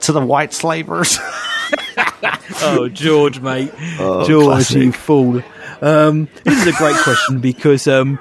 to 0.00 0.12
the 0.12 0.24
white 0.24 0.52
slavers. 0.52 1.18
oh, 2.62 2.88
George, 2.92 3.40
mate. 3.40 3.72
Oh, 3.98 4.26
George, 4.26 4.46
classic. 4.46 4.76
you 4.76 4.92
fool. 4.92 5.42
Um, 5.80 6.28
this 6.44 6.66
is 6.66 6.74
a 6.74 6.76
great 6.76 6.96
question 6.96 7.40
because, 7.40 7.86
um, 7.86 8.18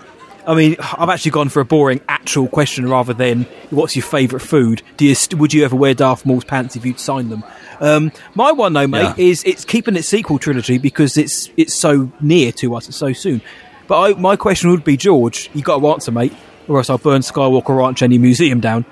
I 0.47 0.55
mean, 0.55 0.75
I've 0.79 1.09
actually 1.09 1.31
gone 1.31 1.49
for 1.49 1.59
a 1.59 1.65
boring 1.65 2.01
actual 2.09 2.47
question 2.47 2.87
rather 2.89 3.13
than 3.13 3.43
what's 3.69 3.95
your 3.95 4.03
favourite 4.03 4.41
food? 4.43 4.81
Do 4.97 5.05
you 5.05 5.13
st- 5.15 5.39
would 5.39 5.53
you 5.53 5.63
ever 5.65 5.75
wear 5.75 5.93
Darth 5.93 6.25
Maul's 6.25 6.43
pants 6.45 6.75
if 6.75 6.85
you'd 6.85 6.99
sign 6.99 7.29
them? 7.29 7.43
Um, 7.79 8.11
my 8.35 8.51
one 8.51 8.73
though, 8.73 8.87
mate, 8.87 9.01
Yeah. 9.03 9.13
is 9.17 9.43
it's 9.43 9.63
keeping 9.65 9.95
its 9.95 10.07
sequel 10.07 10.39
trilogy 10.39 10.77
because 10.77 11.17
it's 11.17 11.49
it's 11.57 11.73
so 11.75 12.11
near 12.21 12.51
to 12.53 12.75
us, 12.75 12.87
it's 12.87 12.97
so 12.97 13.13
soon. 13.13 13.41
But 13.87 13.99
I, 13.99 14.13
my 14.19 14.35
question 14.35 14.69
would 14.71 14.83
be, 14.83 14.97
George, 14.97 15.49
you 15.53 15.61
got 15.61 15.79
to 15.79 15.87
answer, 15.89 16.11
mate, 16.11 16.33
or 16.67 16.77
else 16.77 16.89
I'll 16.89 16.97
burn 16.97 17.21
Skywalker 17.21 17.77
Ranch 17.77 18.01
any 18.01 18.17
museum 18.17 18.59
down. 18.59 18.85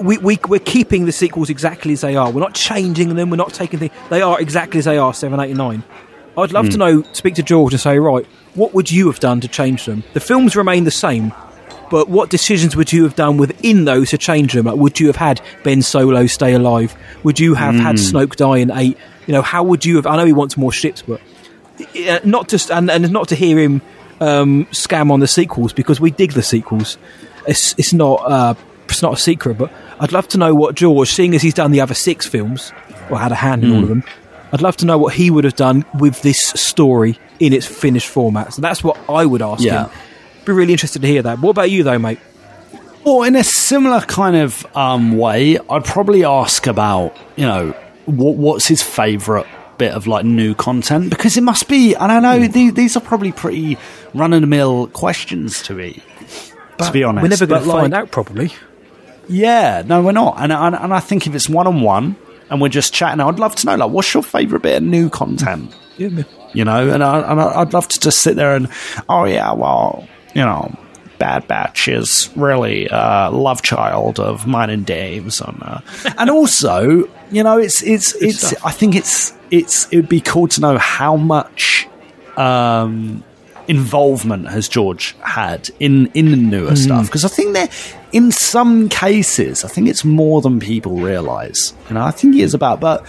We, 0.00 0.16
we, 0.16 0.38
we're 0.48 0.58
keeping 0.58 1.04
the 1.04 1.12
sequels 1.12 1.50
exactly 1.50 1.92
as 1.92 2.00
they 2.00 2.16
are. 2.16 2.30
We're 2.30 2.40
not 2.40 2.54
changing 2.54 3.14
them. 3.14 3.28
We're 3.28 3.36
not 3.36 3.52
taking 3.52 3.78
things. 3.78 3.92
They 4.08 4.22
are 4.22 4.40
exactly 4.40 4.78
as 4.78 4.86
they 4.86 4.96
are, 4.96 5.12
7, 5.12 5.38
8, 5.38 5.48
and 5.50 5.58
9. 5.58 5.82
I'd 6.38 6.52
love 6.52 6.66
to 6.70 6.72
Hmm. 6.72 6.78
know, 6.78 7.02
speak 7.12 7.34
to 7.34 7.42
George 7.42 7.74
and 7.74 7.80
say, 7.80 7.98
right, 7.98 8.26
what 8.54 8.74
would 8.74 8.90
you 8.90 9.06
have 9.06 9.20
done 9.20 9.40
to 9.40 9.48
change 9.48 9.84
them? 9.86 10.02
The 10.12 10.20
films 10.20 10.56
remain 10.56 10.84
the 10.84 10.90
same, 10.90 11.32
but 11.90 12.08
what 12.08 12.30
decisions 12.30 12.76
would 12.76 12.92
you 12.92 13.02
have 13.04 13.16
done 13.16 13.36
within 13.36 13.84
those 13.84 14.10
to 14.10 14.18
change 14.18 14.52
them? 14.52 14.66
Like, 14.66 14.76
would 14.76 14.98
you 15.00 15.06
have 15.08 15.16
had 15.16 15.40
Ben 15.62 15.82
Solo 15.82 16.26
stay 16.26 16.54
alive? 16.54 16.94
Would 17.22 17.38
you 17.40 17.54
have 17.54 17.74
had 17.74 17.98
Hmm. 17.98 18.16
Snoke 18.16 18.36
die 18.36 18.58
in 18.58 18.70
8? 18.70 18.96
You 19.26 19.32
know, 19.34 19.42
how 19.42 19.62
would 19.62 19.84
you 19.84 19.96
have. 19.96 20.06
I 20.06 20.16
know 20.16 20.24
he 20.24 20.32
wants 20.32 20.56
more 20.56 20.72
ships, 20.72 21.02
but 21.02 21.20
uh, 22.08 22.20
not 22.24 22.48
just 22.48 22.70
and, 22.70 22.90
and 22.90 23.10
not 23.12 23.28
to 23.28 23.34
hear 23.34 23.58
him 23.58 23.80
um, 24.20 24.66
scam 24.66 25.10
on 25.10 25.20
the 25.20 25.28
sequels 25.28 25.72
because 25.72 26.00
we 26.00 26.10
dig 26.10 26.32
the 26.32 26.42
sequels. 26.42 26.98
It's 27.46 27.74
it's 27.78 27.92
not 27.92 28.16
uh, 28.26 28.54
it's 28.88 29.02
not 29.02 29.12
a 29.14 29.16
secret, 29.16 29.56
but 29.58 29.72
I'd 30.00 30.12
love 30.12 30.26
to 30.28 30.38
know 30.38 30.54
what 30.54 30.74
George, 30.74 31.08
seeing 31.10 31.34
as 31.34 31.42
he's 31.42 31.54
done 31.54 31.70
the 31.70 31.80
other 31.80 31.94
six 31.94 32.26
films 32.26 32.72
or 33.08 33.18
had 33.18 33.32
a 33.32 33.36
hand 33.36 33.64
in 33.64 33.72
all 33.74 33.82
of 33.82 33.88
them, 33.88 34.04
I'd 34.52 34.62
love 34.62 34.76
to 34.78 34.86
know 34.86 34.98
what 34.98 35.14
he 35.14 35.30
would 35.30 35.44
have 35.44 35.56
done 35.56 35.84
with 35.98 36.22
this 36.22 36.38
story 36.40 37.18
in 37.38 37.52
its 37.52 37.66
finished 37.66 38.08
format. 38.08 38.52
So 38.54 38.62
that's 38.62 38.82
what 38.82 38.98
I 39.08 39.24
would 39.24 39.42
ask 39.42 39.62
Yeah. 39.62 39.84
him. 39.86 39.90
Be 40.44 40.52
really 40.52 40.72
interested 40.72 41.02
to 41.02 41.08
hear 41.08 41.22
that. 41.22 41.38
What 41.40 41.50
about 41.50 41.70
you, 41.70 41.82
though, 41.82 41.98
mate? 41.98 42.18
Well, 43.04 43.22
in 43.22 43.36
a 43.36 43.44
similar 43.44 44.00
kind 44.00 44.36
of 44.36 44.66
um, 44.76 45.16
way, 45.16 45.58
I'd 45.58 45.84
probably 45.84 46.24
ask 46.24 46.66
about, 46.66 47.16
you 47.36 47.46
know, 47.46 47.74
what, 48.06 48.36
what's 48.36 48.66
his 48.66 48.82
favourite 48.82 49.46
bit 49.78 49.92
of 49.92 50.06
like 50.06 50.26
new 50.26 50.54
content 50.54 51.08
because 51.08 51.38
it 51.38 51.42
must 51.42 51.66
be. 51.66 51.94
And 51.94 52.12
I 52.12 52.20
know 52.20 52.46
these, 52.46 52.74
these 52.74 52.96
are 52.98 53.00
probably 53.00 53.32
pretty 53.32 53.78
run 54.12 54.34
of 54.34 54.42
the 54.42 54.46
mill 54.46 54.88
questions 54.88 55.62
to 55.62 55.74
be, 55.74 56.02
to 56.78 56.92
be 56.92 57.02
honest. 57.02 57.22
we're 57.22 57.28
never 57.28 57.46
going 57.46 57.62
to 57.62 57.68
find 57.70 57.92
like, 57.92 58.02
out 58.02 58.10
probably. 58.10 58.52
Yeah, 59.26 59.82
no, 59.86 60.02
we're 60.02 60.12
not. 60.12 60.36
And, 60.38 60.52
and, 60.52 60.74
and 60.74 60.92
I 60.92 61.00
think 61.00 61.26
if 61.26 61.34
it's 61.34 61.48
one 61.48 61.66
on 61.66 61.80
one 61.80 62.16
and 62.50 62.60
we're 62.60 62.68
just 62.68 62.92
chatting, 62.92 63.20
I'd 63.20 63.38
love 63.38 63.54
to 63.56 63.66
know, 63.66 63.76
like, 63.76 63.90
what's 63.90 64.12
your 64.12 64.22
favourite 64.22 64.62
bit 64.62 64.76
of 64.76 64.82
new 64.82 65.08
content? 65.08 65.74
Yeah, 65.96 66.22
you 66.52 66.64
know, 66.64 66.88
and, 66.88 67.02
I, 67.02 67.30
and 67.30 67.40
I'd 67.40 67.72
love 67.72 67.88
to 67.88 68.00
just 68.00 68.18
sit 68.18 68.36
there 68.36 68.56
and, 68.56 68.68
oh 69.08 69.24
yeah, 69.24 69.52
well, 69.52 70.06
you 70.34 70.42
know, 70.42 70.74
Bad 71.18 71.46
Batch 71.46 71.86
is 71.86 72.30
really 72.34 72.88
uh, 72.88 73.30
love 73.30 73.62
child 73.62 74.18
of 74.18 74.46
mine 74.46 74.70
and 74.70 74.86
Dave's, 74.86 75.40
and 75.42 75.62
uh, 75.62 75.80
and 76.16 76.30
also, 76.30 77.08
you 77.30 77.42
know, 77.44 77.58
it's 77.58 77.82
it's 77.82 78.14
it's. 78.14 78.48
stuff. 78.48 78.64
I 78.64 78.70
think 78.70 78.94
it's 78.94 79.34
it's 79.50 79.86
it'd 79.92 80.08
be 80.08 80.22
cool 80.22 80.48
to 80.48 80.60
know 80.62 80.78
how 80.78 81.16
much 81.16 81.86
um, 82.38 83.22
involvement 83.68 84.48
has 84.48 84.66
George 84.66 85.14
had 85.20 85.68
in 85.78 86.06
in 86.14 86.30
the 86.30 86.38
newer 86.38 86.74
stuff 86.74 87.04
because 87.06 87.26
I 87.26 87.28
think 87.28 87.52
that 87.52 87.70
in 88.12 88.32
some 88.32 88.88
cases, 88.88 89.64
I 89.64 89.68
think 89.68 89.88
it's 89.88 90.04
more 90.04 90.40
than 90.40 90.60
people 90.60 90.96
realize. 90.96 91.74
You 91.88 91.94
know, 91.94 92.02
I 92.02 92.10
think 92.10 92.34
he 92.34 92.42
is 92.42 92.54
about, 92.54 92.80
but 92.80 93.06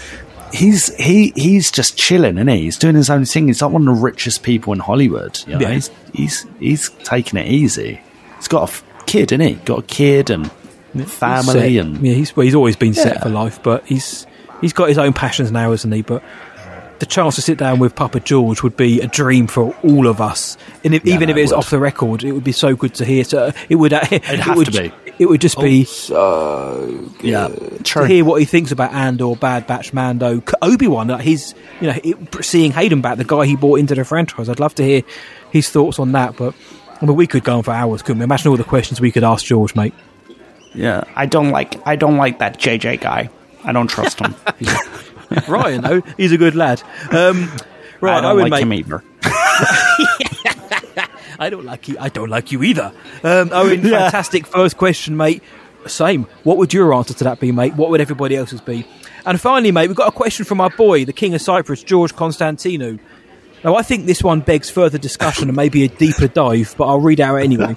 he's 0.53 0.93
he 0.95 1.33
he's 1.35 1.71
just 1.71 1.97
chilling, 1.97 2.37
and 2.37 2.49
he? 2.49 2.61
he's 2.63 2.77
doing 2.77 2.95
his 2.95 3.09
own 3.09 3.25
thing. 3.25 3.47
He's 3.47 3.61
like 3.61 3.71
one 3.71 3.87
of 3.87 3.95
the 3.95 4.01
richest 4.01 4.43
people 4.43 4.73
in 4.73 4.79
Hollywood. 4.79 5.39
You 5.47 5.53
know? 5.53 5.59
Yeah. 5.59 5.73
he's, 5.73 5.89
he's 6.13 6.45
he's 6.59 6.89
taking 7.03 7.39
it 7.39 7.47
easy. 7.47 8.01
He's 8.37 8.47
got 8.47 8.69
a 8.69 8.71
f- 8.71 8.83
kid, 9.05 9.31
isn't 9.31 9.45
he? 9.45 9.53
Got 9.55 9.79
a 9.79 9.83
kid 9.83 10.29
and 10.29 10.51
family, 11.07 11.77
and 11.77 12.05
yeah, 12.05 12.13
he's 12.13 12.35
well, 12.35 12.43
he's 12.43 12.55
always 12.55 12.75
been 12.75 12.93
set 12.93 13.21
for 13.21 13.29
life, 13.29 13.61
but 13.63 13.85
he's 13.85 14.27
he's 14.61 14.73
got 14.73 14.89
his 14.89 14.97
own 14.97 15.13
passions 15.13 15.51
now, 15.51 15.71
isn't 15.71 15.91
he? 15.91 16.01
But 16.01 16.23
the 17.01 17.05
chance 17.05 17.35
to 17.35 17.41
sit 17.41 17.57
down 17.57 17.79
with 17.79 17.95
Papa 17.95 18.19
George 18.21 18.63
would 18.63 18.77
be 18.77 19.01
a 19.01 19.07
dream 19.07 19.47
for 19.47 19.75
all 19.83 20.07
of 20.07 20.21
us. 20.21 20.57
And 20.83 20.93
if, 20.93 21.03
Yeah, 21.03 21.15
even 21.15 21.27
no, 21.27 21.31
if 21.31 21.37
it 21.37 21.39
it 21.39 21.43
was 21.43 21.51
would. 21.51 21.57
off 21.57 21.69
the 21.69 21.79
record, 21.79 22.23
it 22.23 22.31
would 22.31 22.43
be 22.43 22.51
so 22.51 22.75
good 22.75 22.93
to 22.95 23.05
hear. 23.05 23.23
So 23.23 23.45
uh, 23.47 23.51
it 23.67 23.75
would. 23.75 23.91
Uh, 23.91 24.01
it, 24.11 24.23
have 24.23 24.55
would, 24.55 24.71
to 24.71 24.83
be. 24.83 24.93
It 25.19 25.25
would 25.25 25.41
just 25.41 25.57
oh, 25.57 25.61
be 25.61 25.83
So 25.83 27.09
yeah, 27.21 27.47
to 27.47 28.05
hear 28.05 28.23
what 28.23 28.39
he 28.39 28.45
thinks 28.45 28.71
about 28.71 28.93
Andor, 28.93 29.35
Bad 29.35 29.67
Batch, 29.67 29.93
Mando, 29.93 30.41
Obi 30.61 30.87
Wan. 30.87 31.07
Like 31.07 31.21
his, 31.21 31.53
you 31.81 31.87
know, 31.87 31.99
it, 32.03 32.45
seeing 32.45 32.71
Hayden 32.71 33.01
back, 33.01 33.17
the 33.17 33.25
guy 33.25 33.45
he 33.45 33.55
brought 33.55 33.79
into 33.79 33.95
the 33.95 34.05
franchise. 34.05 34.47
I'd 34.47 34.59
love 34.59 34.75
to 34.75 34.83
hear 34.83 35.01
his 35.51 35.69
thoughts 35.69 35.99
on 35.99 36.11
that. 36.13 36.37
But 36.37 36.53
I 37.01 37.05
mean, 37.05 37.15
we 37.15 37.27
could 37.27 37.43
go 37.43 37.57
on 37.57 37.63
for 37.63 37.71
hours, 37.71 38.01
couldn't 38.01 38.19
we? 38.19 38.23
Imagine 38.23 38.51
all 38.51 38.57
the 38.57 38.63
questions 38.63 39.01
we 39.01 39.11
could 39.11 39.23
ask 39.23 39.43
George, 39.43 39.75
mate. 39.75 39.93
Yeah, 40.73 41.03
I 41.15 41.25
don't 41.25 41.49
like 41.49 41.85
I 41.85 41.95
don't 41.95 42.17
like 42.17 42.39
that 42.39 42.59
JJ 42.59 43.01
guy. 43.01 43.29
I 43.63 43.71
don't 43.71 43.87
trust 43.87 44.19
him. 44.19 44.35
Ryan, 45.47 45.81
though, 45.81 46.01
he's 46.17 46.31
a 46.31 46.37
good 46.37 46.55
lad. 46.55 46.81
Um, 47.11 47.49
right, 48.01 48.17
I 48.17 48.21
don't 48.21 48.37
Owen, 48.37 48.49
like 48.49 48.51
mate. 48.51 48.63
him 48.63 48.73
either. 48.73 49.03
I 51.39 51.49
don't 51.49 51.65
like 51.65 51.87
you. 51.87 51.97
I 51.99 52.09
don't 52.09 52.29
like 52.29 52.51
you 52.51 52.63
either. 52.63 52.93
Um, 53.23 53.49
Owen, 53.51 53.81
fantastic 53.89 54.45
first 54.45 54.77
question, 54.77 55.17
mate. 55.17 55.41
Same. 55.87 56.27
What 56.43 56.57
would 56.57 56.73
your 56.73 56.93
answer 56.93 57.13
to 57.15 57.23
that 57.23 57.39
be, 57.39 57.51
mate? 57.51 57.75
What 57.75 57.89
would 57.89 58.01
everybody 58.01 58.35
else's 58.35 58.61
be? 58.61 58.85
And 59.25 59.41
finally, 59.41 59.71
mate, 59.71 59.87
we've 59.87 59.97
got 59.97 60.07
a 60.07 60.11
question 60.11 60.45
from 60.45 60.61
our 60.61 60.69
boy, 60.69 61.05
the 61.05 61.13
King 61.13 61.33
of 61.33 61.41
Cyprus, 61.41 61.83
George 61.83 62.15
Constantinou. 62.15 62.99
Now, 63.63 63.75
I 63.75 63.81
think 63.81 64.05
this 64.05 64.23
one 64.23 64.41
begs 64.41 64.69
further 64.69 64.97
discussion 64.97 65.49
and 65.49 65.55
maybe 65.55 65.83
a 65.83 65.87
deeper 65.87 66.27
dive, 66.27 66.75
but 66.77 66.87
I'll 66.87 66.99
read 66.99 67.19
out 67.19 67.35
anyway. 67.35 67.75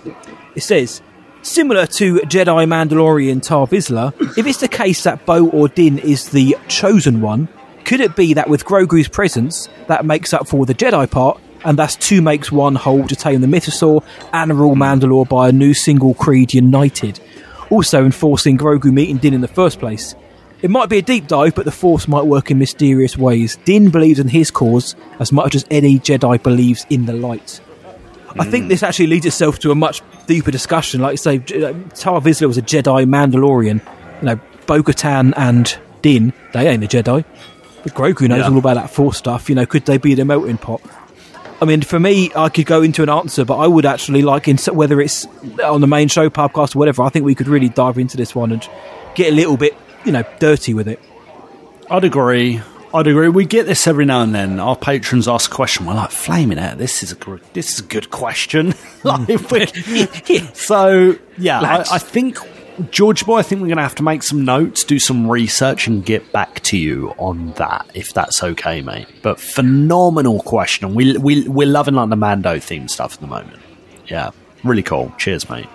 It 0.54 0.62
says, 0.62 1.02
similar 1.44 1.86
to 1.86 2.16
Jedi 2.20 2.66
Mandalorian 2.66 3.42
Tarre 3.42 3.66
Vizsla, 3.66 4.38
if 4.38 4.46
it's 4.46 4.60
the 4.60 4.68
case 4.68 5.04
that 5.04 5.26
Bo 5.26 5.48
or 5.48 5.68
Din 5.68 5.98
is 5.98 6.30
the 6.30 6.56
chosen 6.68 7.20
one, 7.20 7.48
could 7.84 8.00
it 8.00 8.16
be 8.16 8.34
that 8.34 8.48
with 8.48 8.64
Grogu's 8.64 9.08
presence, 9.08 9.68
that 9.86 10.04
makes 10.04 10.32
up 10.32 10.48
for 10.48 10.64
the 10.66 10.74
Jedi 10.74 11.10
part, 11.10 11.40
and 11.64 11.78
thus 11.78 11.96
two 11.96 12.22
makes 12.22 12.50
one 12.50 12.74
whole 12.74 13.06
to 13.06 13.16
tame 13.16 13.40
the 13.40 13.46
Mythosaur 13.46 14.04
and 14.32 14.58
rule 14.58 14.74
Mandalore 14.74 15.28
by 15.28 15.48
a 15.48 15.52
new 15.52 15.74
single 15.74 16.14
creed 16.14 16.54
united, 16.54 17.20
also 17.70 18.04
enforcing 18.04 18.56
Grogu 18.56 18.92
meeting 18.92 19.18
Din 19.18 19.34
in 19.34 19.40
the 19.40 19.48
first 19.48 19.78
place? 19.78 20.14
It 20.62 20.70
might 20.70 20.88
be 20.88 20.98
a 20.98 21.02
deep 21.02 21.26
dive, 21.26 21.54
but 21.54 21.66
the 21.66 21.70
Force 21.70 22.08
might 22.08 22.24
work 22.24 22.50
in 22.50 22.58
mysterious 22.58 23.18
ways. 23.18 23.58
Din 23.66 23.90
believes 23.90 24.18
in 24.18 24.28
his 24.28 24.50
cause 24.50 24.96
as 25.20 25.30
much 25.30 25.54
as 25.54 25.66
any 25.70 25.98
Jedi 25.98 26.42
believes 26.42 26.86
in 26.88 27.04
the 27.04 27.12
light. 27.12 27.60
I 28.38 28.44
think 28.44 28.68
this 28.68 28.82
actually 28.82 29.06
leads 29.08 29.26
itself 29.26 29.58
to 29.60 29.70
a 29.70 29.74
much 29.74 30.02
deeper 30.26 30.50
discussion. 30.50 31.00
Like 31.00 31.12
you 31.12 31.16
say, 31.18 31.38
Tarre 31.38 32.20
Vizsla 32.20 32.46
was 32.46 32.58
a 32.58 32.62
Jedi 32.62 33.04
Mandalorian. 33.06 33.80
You 34.20 34.26
know, 34.26 34.40
Bo-Katan 34.66 35.32
and 35.36 35.76
Din, 36.02 36.32
they 36.52 36.66
ain't 36.68 36.82
a 36.82 36.86
Jedi. 36.88 37.24
But 37.82 37.94
Grogu 37.94 38.28
knows 38.28 38.38
Yeah. 38.40 38.48
all 38.48 38.58
about 38.58 38.74
that 38.74 38.90
Force 38.90 39.18
stuff. 39.18 39.48
You 39.48 39.54
know, 39.54 39.66
could 39.66 39.84
they 39.84 39.98
be 39.98 40.14
the 40.14 40.24
melting 40.24 40.56
pot? 40.58 40.80
I 41.60 41.66
mean, 41.66 41.82
for 41.82 42.00
me, 42.00 42.30
I 42.34 42.48
could 42.48 42.66
go 42.66 42.82
into 42.82 43.02
an 43.02 43.08
answer, 43.08 43.44
but 43.44 43.56
I 43.56 43.66
would 43.66 43.86
actually 43.86 44.22
like, 44.22 44.48
in, 44.48 44.56
whether 44.72 45.00
it's 45.00 45.26
on 45.62 45.80
the 45.80 45.86
main 45.86 46.08
show, 46.08 46.28
podcast, 46.28 46.74
or 46.74 46.78
whatever, 46.80 47.02
I 47.02 47.10
think 47.10 47.24
we 47.24 47.34
could 47.34 47.46
really 47.48 47.68
dive 47.68 47.98
into 47.98 48.16
this 48.16 48.34
one 48.34 48.52
and 48.52 48.66
get 49.14 49.32
a 49.32 49.36
little 49.36 49.56
bit, 49.56 49.76
you 50.04 50.12
know, 50.12 50.24
dirty 50.40 50.74
with 50.74 50.88
it. 50.88 51.00
I'd 51.90 52.04
agree. 52.04 52.60
I'd 52.94 53.08
agree. 53.08 53.28
We 53.28 53.44
get 53.44 53.66
this 53.66 53.88
every 53.88 54.04
now 54.04 54.22
and 54.22 54.32
then. 54.32 54.60
Our 54.60 54.76
patrons 54.76 55.26
ask 55.26 55.50
a 55.50 55.54
question. 55.54 55.84
We're 55.84 55.94
like, 55.94 56.12
flaming 56.12 56.58
it. 56.58 56.78
This 56.78 57.02
is 57.02 57.10
a 57.10 57.16
good, 57.16 57.40
this 57.52 57.72
is 57.72 57.80
a 57.80 57.82
good 57.82 58.10
question. 58.10 58.72
like, 59.02 59.28
so 60.54 61.18
yeah, 61.36 61.60
I, 61.60 61.84
I, 61.94 61.98
think 61.98 62.38
George 62.90 63.26
Boy. 63.26 63.38
I 63.38 63.42
think 63.42 63.60
we're 63.60 63.66
going 63.66 63.78
to 63.78 63.82
have 63.82 63.96
to 63.96 64.04
make 64.04 64.22
some 64.22 64.44
notes, 64.44 64.84
do 64.84 65.00
some 65.00 65.28
research, 65.28 65.88
and 65.88 66.06
get 66.06 66.30
back 66.30 66.60
to 66.60 66.78
you 66.78 67.12
on 67.18 67.50
that 67.54 67.90
if 67.94 68.14
that's 68.14 68.44
okay, 68.44 68.80
mate. 68.80 69.08
But 69.22 69.40
phenomenal 69.40 70.40
question. 70.42 70.94
We 70.94 71.18
we 71.18 71.48
we're 71.48 71.66
loving 71.66 71.94
like 71.94 72.10
the 72.10 72.16
Mando 72.16 72.60
theme 72.60 72.86
stuff 72.86 73.14
at 73.14 73.20
the 73.20 73.26
moment. 73.26 73.60
Yeah, 74.06 74.30
really 74.62 74.84
cool. 74.84 75.12
Cheers, 75.18 75.50
mate. 75.50 75.66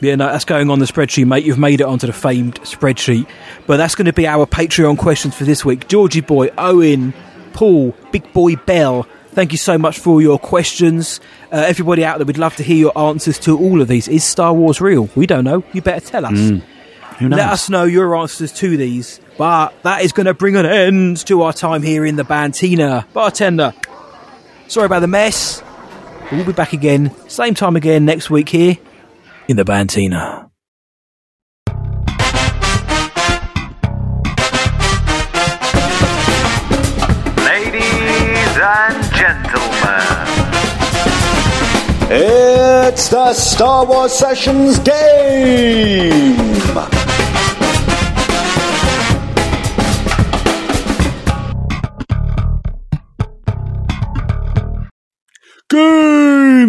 Yeah, 0.00 0.14
no, 0.14 0.26
that's 0.26 0.44
going 0.44 0.70
on 0.70 0.78
the 0.78 0.86
spreadsheet, 0.86 1.26
mate. 1.26 1.44
You've 1.44 1.58
made 1.58 1.80
it 1.80 1.84
onto 1.84 2.06
the 2.06 2.12
famed 2.12 2.60
spreadsheet. 2.60 3.26
But 3.66 3.78
that's 3.78 3.94
going 3.94 4.06
to 4.06 4.12
be 4.12 4.26
our 4.26 4.46
Patreon 4.46 4.96
questions 4.98 5.34
for 5.34 5.44
this 5.44 5.64
week. 5.64 5.88
Georgie 5.88 6.20
Boy, 6.20 6.50
Owen, 6.56 7.12
Paul, 7.52 7.94
Big 8.12 8.32
Boy 8.32 8.54
Bell, 8.54 9.02
thank 9.28 9.50
you 9.50 9.58
so 9.58 9.76
much 9.76 9.98
for 9.98 10.10
all 10.10 10.22
your 10.22 10.38
questions. 10.38 11.20
Uh, 11.50 11.64
everybody 11.66 12.04
out 12.04 12.18
there, 12.18 12.26
we'd 12.26 12.38
love 12.38 12.54
to 12.56 12.62
hear 12.62 12.76
your 12.76 12.96
answers 12.96 13.38
to 13.40 13.58
all 13.58 13.80
of 13.80 13.88
these. 13.88 14.06
Is 14.06 14.22
Star 14.22 14.54
Wars 14.54 14.80
real? 14.80 15.08
We 15.16 15.26
don't 15.26 15.44
know. 15.44 15.64
You 15.72 15.82
better 15.82 16.04
tell 16.04 16.24
us. 16.24 16.32
Mm. 16.32 16.62
Let 17.20 17.50
us 17.50 17.68
know 17.68 17.82
your 17.82 18.14
answers 18.16 18.52
to 18.54 18.76
these. 18.76 19.20
But 19.36 19.74
that 19.82 20.02
is 20.02 20.12
going 20.12 20.26
to 20.26 20.34
bring 20.34 20.56
an 20.56 20.66
end 20.66 21.26
to 21.26 21.42
our 21.42 21.52
time 21.52 21.82
here 21.82 22.06
in 22.06 22.14
the 22.14 22.22
Bantina. 22.22 23.06
Bartender, 23.12 23.74
sorry 24.68 24.86
about 24.86 25.00
the 25.00 25.08
mess. 25.08 25.62
We'll 26.30 26.44
be 26.44 26.52
back 26.52 26.72
again, 26.72 27.12
same 27.28 27.54
time 27.54 27.74
again 27.74 28.04
next 28.04 28.30
week 28.30 28.50
here 28.50 28.76
in 29.48 29.56
the 29.56 29.64
Bantina. 29.64 30.50
Ladies 37.42 38.56
and 38.60 39.02
gentlemen, 39.14 40.28
It's 42.10 43.08
the 43.08 43.32
Star 43.32 43.86
Wars 43.86 44.12
Sessions 44.12 44.78
game! 44.80 46.36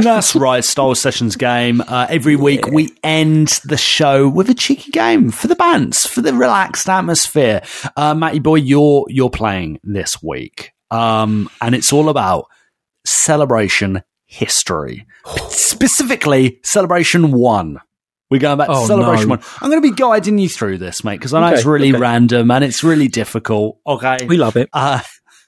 That's 0.03 0.33
right, 0.35 0.63
Star 0.63 0.95
Sessions 0.95 1.35
game. 1.35 1.81
Uh, 1.81 2.07
every 2.09 2.35
week 2.35 2.67
we 2.67 2.89
end 3.03 3.59
the 3.65 3.75
show 3.77 4.29
with 4.29 4.49
a 4.49 4.53
cheeky 4.53 4.91
game 4.91 5.29
for 5.29 5.47
the 5.47 5.55
bands, 5.55 6.05
for 6.05 6.21
the 6.21 6.33
relaxed 6.33 6.87
atmosphere. 6.87 7.61
Uh, 7.97 8.13
Matty 8.15 8.39
boy, 8.39 8.55
you're 8.55 9.05
you're 9.09 9.29
playing 9.29 9.79
this 9.83 10.21
week, 10.23 10.71
um, 10.89 11.49
and 11.61 11.75
it's 11.75 11.91
all 11.91 12.07
about 12.09 12.45
celebration 13.05 14.01
history, 14.25 15.05
specifically 15.49 16.59
celebration 16.63 17.31
one. 17.31 17.79
We're 18.31 18.39
going 18.39 18.59
back 18.59 18.67
to 18.67 18.73
Oh, 18.75 18.85
celebration 18.85 19.27
no. 19.27 19.35
one. 19.35 19.43
I'm 19.59 19.71
going 19.71 19.81
to 19.81 19.89
be 19.89 19.95
guiding 19.95 20.37
you 20.37 20.47
through 20.47 20.77
this, 20.77 21.03
mate, 21.03 21.17
because 21.17 21.33
I 21.33 21.39
know 21.41 21.47
Okay, 21.47 21.55
it's 21.55 21.65
really 21.65 21.89
okay. 21.89 21.99
random 21.99 22.51
and 22.51 22.63
it's 22.63 22.83
really 22.83 23.07
difficult. 23.07 23.79
Okay, 23.87 24.17
We 24.27 24.37
love 24.37 24.55
it. 24.55 24.69
uh, 24.71 24.99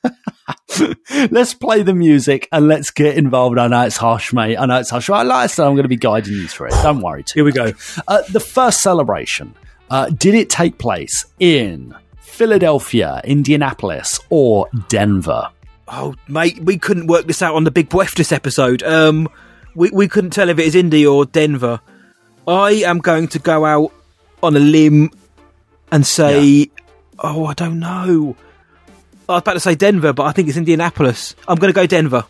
let's 1.31 1.53
play 1.53 1.83
the 1.83 1.93
music 1.93 2.47
and 2.51 2.67
let's 2.67 2.91
get 2.91 3.17
involved. 3.17 3.57
I 3.57 3.67
know 3.67 3.81
it's 3.81 3.97
harsh, 3.97 4.33
mate. 4.33 4.57
I 4.57 4.65
know 4.65 4.79
it's 4.79 4.89
harsh. 4.89 5.09
Like 5.09 5.27
I 5.29 5.47
said, 5.47 5.65
I'm 5.65 5.73
going 5.73 5.83
to 5.83 5.89
be 5.89 5.97
guiding 5.97 6.33
you 6.33 6.47
through 6.47 6.67
it. 6.67 6.83
Don't 6.83 7.01
worry. 7.01 7.23
Here 7.33 7.43
we 7.43 7.51
go. 7.51 7.73
Uh, 8.07 8.21
the 8.29 8.39
first 8.39 8.81
celebration, 8.81 9.53
uh, 9.89 10.09
did 10.09 10.35
it 10.35 10.49
take 10.49 10.77
place 10.77 11.25
in 11.39 11.95
Philadelphia, 12.19 13.21
Indianapolis, 13.23 14.19
or 14.29 14.67
Denver? 14.87 15.49
Oh, 15.87 16.15
mate, 16.27 16.59
we 16.59 16.77
couldn't 16.77 17.07
work 17.07 17.27
this 17.27 17.41
out 17.41 17.55
on 17.55 17.65
the 17.65 17.71
Big 17.71 17.89
Boeftis 17.89 18.31
episode. 18.31 18.81
Um, 18.83 19.27
we 19.75 19.89
we 19.91 20.07
couldn't 20.07 20.31
tell 20.31 20.49
if 20.49 20.57
it 20.57 20.65
is 20.65 20.75
Indy 20.75 21.05
or 21.05 21.25
Denver. 21.25 21.81
I 22.47 22.71
am 22.85 22.99
going 22.99 23.27
to 23.29 23.39
go 23.39 23.65
out 23.65 23.91
on 24.41 24.55
a 24.55 24.59
limb 24.59 25.11
and 25.91 26.05
say, 26.05 26.71
oh, 27.19 27.45
I 27.45 27.53
don't 27.53 27.79
know. 27.79 28.35
I 29.31 29.35
was 29.35 29.41
about 29.41 29.53
to 29.53 29.59
say 29.59 29.75
Denver, 29.75 30.13
but 30.13 30.23
I 30.23 30.31
think 30.31 30.47
it's 30.47 30.57
Indianapolis. 30.57 31.35
I'm 31.47 31.57
going 31.57 31.73
to 31.73 31.75
go 31.75 31.85
Denver. 31.85 32.25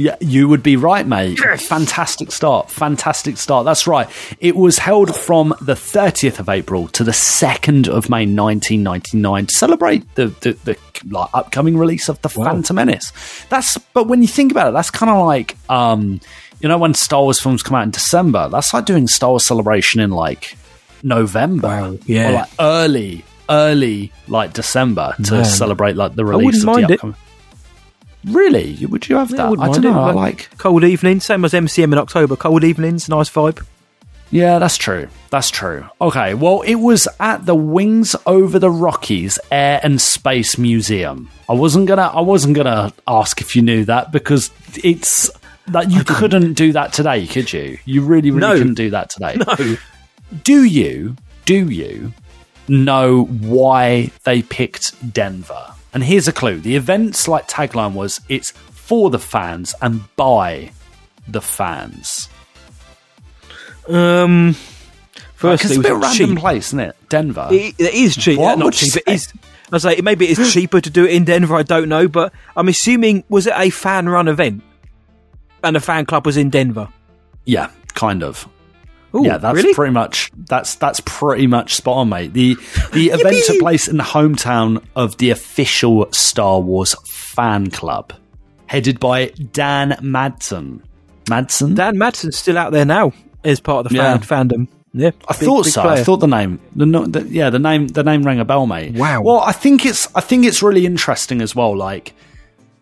Yeah, 0.00 0.16
you 0.20 0.48
would 0.48 0.62
be 0.62 0.76
right, 0.76 1.06
mate. 1.06 1.38
Fantastic 1.38 2.32
start. 2.32 2.70
Fantastic 2.70 3.36
start. 3.36 3.66
That's 3.66 3.86
right. 3.86 4.08
It 4.40 4.56
was 4.56 4.78
held 4.78 5.14
from 5.14 5.54
the 5.60 5.74
30th 5.74 6.38
of 6.38 6.48
April 6.48 6.88
to 6.88 7.04
the 7.04 7.10
2nd 7.10 7.86
of 7.86 8.08
May 8.08 8.24
1999 8.24 9.46
to 9.46 9.54
celebrate 9.54 10.14
the, 10.14 10.28
the, 10.40 10.52
the 10.64 10.78
like, 11.06 11.28
upcoming 11.34 11.76
release 11.76 12.08
of 12.08 12.20
The 12.22 12.30
Phantom 12.30 12.76
Menace. 12.76 13.12
That's, 13.50 13.76
but 13.92 14.06
when 14.06 14.22
you 14.22 14.28
think 14.28 14.52
about 14.52 14.68
it, 14.68 14.72
that's 14.72 14.90
kind 14.90 15.10
of 15.10 15.26
like, 15.26 15.58
um, 15.68 16.18
you 16.60 16.68
know, 16.70 16.78
when 16.78 16.94
Star 16.94 17.20
Wars 17.20 17.38
films 17.38 17.62
come 17.62 17.74
out 17.74 17.82
in 17.82 17.90
December, 17.90 18.48
that's 18.48 18.72
like 18.72 18.86
doing 18.86 19.06
Star 19.06 19.30
Wars 19.30 19.44
Celebration 19.44 20.00
in 20.00 20.10
like 20.10 20.56
November. 21.02 21.98
yeah. 22.06 22.30
Or 22.30 22.32
like 22.32 22.50
early, 22.58 23.24
early, 23.50 24.12
like 24.28 24.52
December 24.52 25.14
to 25.24 25.32
Man. 25.32 25.44
celebrate 25.44 25.96
like 25.96 26.14
the 26.14 26.24
I 26.24 26.28
release 26.30 26.64
of 26.64 26.74
the 26.74 26.92
it. 26.94 27.14
Really? 28.24 28.84
Would 28.86 29.08
you 29.08 29.16
have 29.16 29.30
Yeah, 29.30 29.36
that? 29.38 29.50
wouldn't 29.50 29.68
I 29.68 29.72
don't 29.72 29.82
know. 29.94 30.00
I 30.00 30.12
like 30.12 30.50
cold 30.58 30.84
evening, 30.84 31.20
same 31.20 31.44
as 31.44 31.52
MCM 31.52 31.92
in 31.92 31.98
October. 31.98 32.36
Cold 32.36 32.64
evenings, 32.64 33.08
nice 33.08 33.30
vibe. 33.30 33.64
Yeah, 34.30 34.58
that's 34.60 34.76
true. 34.76 35.08
That's 35.30 35.50
true. 35.50 35.86
Okay, 36.00 36.34
well, 36.34 36.60
it 36.62 36.76
was 36.76 37.08
at 37.18 37.46
the 37.46 37.54
Wings 37.54 38.14
Over 38.26 38.58
the 38.60 38.70
Rockies 38.70 39.38
Air 39.50 39.80
and 39.82 40.00
Space 40.00 40.56
Museum. 40.56 41.30
I 41.48 41.54
wasn't 41.54 41.88
gonna. 41.88 42.02
I 42.14 42.20
wasn't 42.20 42.54
gonna 42.56 42.92
ask 43.08 43.40
if 43.40 43.56
you 43.56 43.62
knew 43.62 43.84
that 43.86 44.12
because 44.12 44.50
it's 44.84 45.30
that 45.66 45.90
you 45.90 46.04
couldn't 46.04 46.52
do 46.54 46.72
that 46.72 46.92
today, 46.92 47.26
could 47.26 47.52
you? 47.52 47.78
You 47.86 48.02
really, 48.02 48.30
really 48.30 48.40
No. 48.40 48.56
couldn't 48.58 48.74
do 48.74 48.90
that 48.90 49.10
today. 49.10 49.36
No. 49.46 49.76
Do 50.44 50.62
you? 50.62 51.16
Do 51.44 51.68
you 51.68 52.12
know 52.68 53.24
why 53.24 54.10
they 54.24 54.42
picked 54.42 55.12
Denver? 55.12 55.74
And 55.92 56.04
here's 56.04 56.28
a 56.28 56.32
clue: 56.32 56.60
the 56.60 56.76
event's 56.76 57.26
like 57.28 57.48
tagline 57.48 57.94
was 57.94 58.20
"It's 58.28 58.50
for 58.50 59.10
the 59.10 59.18
fans 59.18 59.74
and 59.80 60.04
by 60.16 60.72
the 61.26 61.40
fans." 61.40 62.28
Um, 63.88 64.54
firstly, 65.34 65.76
it's 65.76 65.78
a 65.78 65.82
bit 65.82 65.92
random 65.92 66.12
cheap? 66.12 66.38
place, 66.38 66.68
isn't 66.68 66.80
it? 66.80 66.96
Denver. 67.08 67.48
It, 67.50 67.74
it 67.78 67.94
is 67.94 68.16
cheap. 68.16 68.38
What 68.38 68.58
not 68.58 68.72
cheap. 68.72 68.96
It 68.96 69.04
is. 69.06 69.32
I 69.72 69.76
was 69.76 69.84
like, 69.84 70.02
maybe 70.02 70.26
it's 70.26 70.52
cheaper 70.52 70.80
to 70.80 70.90
do 70.90 71.04
it 71.04 71.12
in 71.12 71.24
Denver. 71.24 71.54
I 71.54 71.62
don't 71.62 71.88
know, 71.88 72.08
but 72.08 72.32
I'm 72.56 72.68
assuming 72.68 73.24
was 73.28 73.46
it 73.46 73.54
a 73.56 73.70
fan 73.70 74.08
run 74.08 74.28
event, 74.28 74.62
and 75.62 75.76
the 75.76 75.80
fan 75.80 76.06
club 76.06 76.26
was 76.26 76.36
in 76.36 76.50
Denver. 76.50 76.88
Yeah, 77.44 77.70
kind 77.94 78.22
of. 78.22 78.48
Ooh, 79.14 79.24
yeah, 79.24 79.38
that's 79.38 79.56
really? 79.56 79.74
pretty 79.74 79.92
much 79.92 80.30
that's 80.36 80.76
that's 80.76 81.00
pretty 81.04 81.46
much 81.46 81.74
spot 81.74 81.96
on, 81.98 82.08
mate. 82.10 82.32
The 82.32 82.56
the 82.92 83.10
event 83.12 83.36
took 83.46 83.58
place 83.58 83.88
in 83.88 83.96
the 83.96 84.04
hometown 84.04 84.84
of 84.94 85.16
the 85.18 85.30
official 85.30 86.06
Star 86.12 86.60
Wars 86.60 86.94
fan 87.06 87.70
club, 87.70 88.12
headed 88.66 89.00
by 89.00 89.26
Dan 89.52 89.96
Madsen. 90.00 90.82
Madsen? 91.26 91.74
Dan 91.74 91.96
Madsen's 91.96 92.36
still 92.36 92.56
out 92.58 92.72
there 92.72 92.84
now 92.84 93.12
as 93.44 93.60
part 93.60 93.86
of 93.86 93.90
the 93.92 93.96
Yeah. 93.96 94.18
fandom. 94.18 94.68
Yeah, 94.92 95.10
I 95.28 95.32
big- 95.34 95.46
thought 95.46 95.64
big 95.64 95.72
so. 95.72 95.82
I 95.82 96.02
thought 96.02 96.16
the 96.18 96.26
name, 96.26 96.58
the, 96.74 96.84
the 96.86 97.26
yeah, 97.28 97.50
the 97.50 97.60
name, 97.60 97.86
the 97.86 98.02
name 98.02 98.24
rang 98.24 98.40
a 98.40 98.44
bell, 98.44 98.66
mate. 98.66 98.94
Wow. 98.94 99.22
Well, 99.22 99.38
I 99.40 99.52
think 99.52 99.86
it's, 99.86 100.08
I 100.16 100.20
think 100.20 100.44
it's 100.44 100.62
really 100.64 100.84
interesting 100.84 101.40
as 101.40 101.54
well. 101.54 101.76
Like 101.76 102.12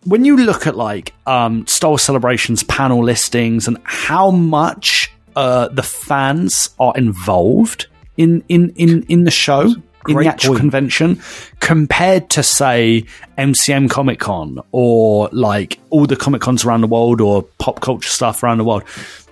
when 0.05 0.25
you 0.25 0.35
look 0.37 0.65
at 0.65 0.75
like 0.75 1.13
um, 1.27 1.67
Star 1.67 1.91
Wars 1.91 2.01
Celebrations 2.01 2.63
panel 2.63 3.03
listings 3.03 3.67
and 3.67 3.77
how 3.83 4.31
much 4.31 5.11
uh, 5.39 5.67
the 5.69 5.83
fans 5.83 6.69
are 6.79 6.93
involved 6.95 7.87
in 8.17 8.43
in 8.49 8.71
in 8.75 9.03
in 9.03 9.23
the 9.23 9.31
show. 9.31 9.73
In 10.07 10.15
the 10.15 10.27
actual 10.27 10.51
point. 10.51 10.61
convention, 10.61 11.21
compared 11.59 12.29
to 12.31 12.41
say 12.41 13.03
MCM 13.37 13.89
Comic 13.89 14.19
Con 14.19 14.59
or 14.71 15.29
like 15.33 15.77
all 15.89 16.05
the 16.07 16.15
Comic 16.15 16.41
Cons 16.41 16.63
around 16.65 16.81
the 16.81 16.87
world 16.87 17.19
or 17.21 17.43
pop 17.59 17.81
culture 17.81 18.09
stuff 18.09 18.41
around 18.41 18.57
the 18.59 18.63
world, 18.63 18.83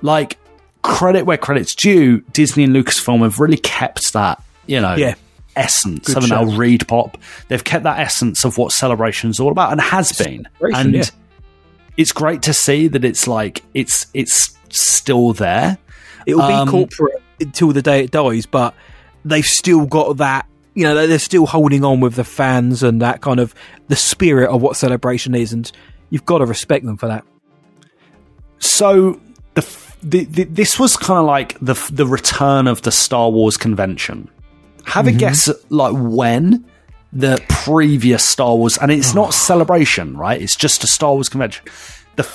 like 0.01 0.37
credit 0.83 1.25
where 1.25 1.37
credit's 1.37 1.73
due, 1.73 2.19
Disney 2.33 2.65
and 2.65 2.75
Lucasfilm 2.75 3.21
have 3.23 3.39
really 3.39 3.57
kept 3.57 4.11
that, 4.13 4.43
you 4.67 4.79
know, 4.81 4.95
Yeah. 4.95 5.15
essence. 5.55 6.05
Good 6.05 6.15
Haven't 6.15 6.29
show. 6.29 6.45
they? 6.45 6.77
ReedPop. 6.77 7.15
They've 7.47 7.63
kept 7.63 7.83
that 7.85 7.99
essence 7.99 8.43
of 8.45 8.57
what 8.57 8.71
Celebration's 8.71 9.39
all 9.39 9.51
about 9.51 9.71
and 9.71 9.79
has 9.81 10.11
been. 10.11 10.47
And 10.61 10.93
yeah. 10.93 11.03
it's 11.95 12.11
great 12.11 12.41
to 12.43 12.53
see 12.53 12.87
that 12.89 13.03
it's 13.05 13.25
like 13.25 13.63
it's 13.73 14.07
it's 14.13 14.55
still 14.69 15.31
there. 15.33 15.77
It'll 16.27 16.41
Um, 16.41 16.65
be 16.65 16.71
corporate 16.71 17.23
until 17.41 17.71
the 17.71 17.81
day 17.81 18.03
it 18.03 18.11
dies, 18.11 18.45
but 18.45 18.75
they've 19.25 19.43
still 19.45 19.85
got 19.87 20.17
that. 20.17 20.45
You 20.75 20.83
know, 20.83 21.07
they're 21.07 21.17
still 21.17 21.47
holding 21.47 21.83
on 21.83 22.01
with 22.01 22.13
the 22.15 22.23
fans 22.23 22.83
and 22.83 23.01
that 23.01 23.21
kind 23.21 23.39
of 23.39 23.55
the 23.87 23.95
spirit 23.95 24.49
of 24.51 24.61
what 24.61 24.75
celebration 24.77 25.33
is, 25.33 25.51
and 25.53 25.71
you've 26.11 26.25
got 26.25 26.37
to 26.39 26.45
respect 26.45 26.85
them 26.85 26.97
for 26.97 27.07
that. 27.07 27.23
So 28.59 29.19
the, 29.53 29.67
the, 30.03 30.25
the 30.25 30.43
this 30.45 30.79
was 30.79 30.97
kind 30.97 31.19
of 31.19 31.25
like 31.25 31.57
the 31.59 31.73
the 31.91 32.05
return 32.05 32.67
of 32.67 32.81
the 32.83 32.91
Star 32.91 33.29
Wars 33.29 33.57
convention. 33.57 34.29
Have 34.85 35.07
a 35.07 35.11
Mhm. 35.11 35.17
guess, 35.19 35.47
at, 35.47 35.55
like 35.71 35.93
when 35.95 36.63
the 37.13 37.41
previous 37.49 38.23
Star 38.23 38.55
Wars, 38.55 38.77
and 38.77 38.91
it's 38.91 39.13
not 39.13 39.33
celebration, 39.33 40.15
right? 40.17 40.41
It's 40.41 40.55
just 40.55 40.83
a 40.83 40.87
Star 40.87 41.13
Wars 41.13 41.29
convention. 41.29 41.65
The 42.15 42.27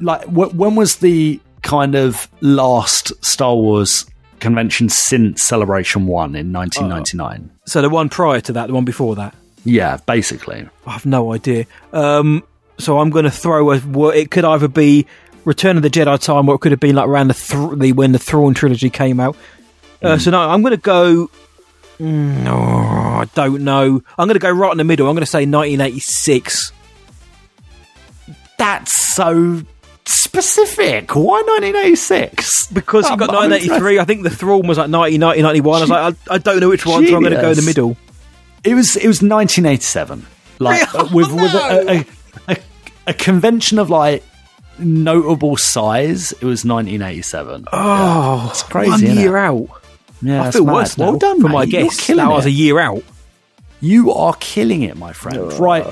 like 0.00 0.24
wh- 0.24 0.54
when 0.54 0.74
was 0.76 0.96
the 0.96 1.40
kind 1.66 1.94
of 1.94 2.28
last 2.40 3.12
Star 3.24 3.54
Wars 3.54 4.06
convention 4.40 4.88
since 4.88 5.42
Celebration 5.42 6.06
One 6.06 6.34
in 6.36 6.52
1999? 6.52 7.50
So 7.66 7.82
the 7.82 7.90
one 7.90 8.08
prior 8.08 8.40
to 8.42 8.52
that, 8.52 8.68
the 8.68 8.74
one 8.74 8.84
before 8.84 9.16
that. 9.16 9.34
Yeah, 9.64 9.98
basically. 10.06 10.68
I 10.86 10.92
have 10.92 11.04
no 11.06 11.32
idea. 11.32 11.66
Um, 11.92 12.44
so 12.78 12.98
I'm 13.00 13.10
going 13.10 13.24
to 13.24 13.30
throw 13.30 13.72
a. 13.72 13.78
wo- 13.80 14.10
It 14.10 14.30
could 14.30 14.44
either 14.44 14.68
be 14.68 15.06
Return 15.44 15.76
of 15.76 15.82
the 15.82 15.90
Jedi 15.90 16.18
time, 16.20 16.48
or 16.48 16.54
it 16.54 16.58
could 16.60 16.72
have 16.72 16.80
been 16.80 16.94
like 16.96 17.08
around 17.08 17.28
the, 17.28 17.34
thr 17.34 17.74
the 17.76 17.92
when 17.92 18.12
the 18.12 18.18
Thrawn 18.18 18.54
trilogy 18.54 18.90
came 18.90 19.18
out. 19.20 19.36
Uh, 20.02 20.18
So 20.18 20.30
no, 20.30 20.40
I'm 20.40 20.62
going 20.62 20.70
to 20.72 20.76
go. 20.76 21.30
Mm, 21.98 22.42
No, 22.44 22.54
I 22.56 23.24
don't 23.34 23.62
know. 23.64 24.02
I'm 24.18 24.28
going 24.28 24.34
to 24.34 24.38
go 24.38 24.50
right 24.50 24.70
in 24.72 24.78
the 24.78 24.84
middle. 24.84 25.08
I'm 25.08 25.14
going 25.14 25.24
to 25.24 25.26
say 25.30 25.46
1986. 25.46 26.72
That's 28.58 29.14
so 29.14 29.62
specific. 30.06 31.14
Why 31.14 31.42
1986? 31.42 32.68
Because 32.68 33.08
you 33.10 33.16
got 33.16 33.30
I'm- 33.30 33.44
I'm 33.44 33.50
1983. 33.50 33.98
I 33.98 34.04
think 34.04 34.22
the 34.22 34.30
Thrawn 34.30 34.66
was 34.66 34.78
like 34.78 34.90
1990, 34.90 35.42
91. 35.42 35.76
I 35.76 35.80
was 35.80 35.90
like, 35.90 36.14
I, 36.30 36.34
I 36.34 36.38
don't 36.38 36.60
know 36.60 36.68
which 36.68 36.86
one, 36.86 37.06
so 37.06 37.16
I'm 37.16 37.22
going 37.22 37.34
to 37.34 37.40
go 37.40 37.50
in 37.50 37.56
the 37.56 37.62
middle. 37.62 37.96
It 38.64 38.74
was 38.74 38.96
it 38.96 39.06
was 39.06 39.22
1987, 39.22 40.26
like 40.58 40.92
uh, 40.94 41.08
with 41.12 41.32
with 41.32 41.54
a, 41.54 42.04
a, 42.48 42.52
a, 42.52 42.56
a 43.08 43.14
convention 43.14 43.78
of 43.78 43.90
like 43.90 44.24
notable 44.78 45.56
size. 45.56 46.32
It 46.32 46.42
was 46.44 46.64
1987. 46.64 47.66
Oh, 47.72 48.48
it's 48.50 48.62
crazy. 48.64 48.90
One 49.06 49.16
year 49.16 49.36
out. 49.36 49.68
Yeah, 50.22 50.42
I 50.42 50.50
feel 50.50 50.66
worse 50.66 50.96
Well 50.98 51.16
done, 51.18 51.40
for 51.40 51.48
my 51.48 51.64
mate. 51.64 51.70
Guess. 51.70 52.06
That 52.08 52.28
was 52.28 52.46
it. 52.46 52.48
a 52.48 52.52
year 52.52 52.78
out. 52.80 53.04
You 53.80 54.12
are 54.12 54.34
killing 54.40 54.82
it, 54.82 54.96
my 54.96 55.12
friend. 55.12 55.52
Right. 55.52 55.86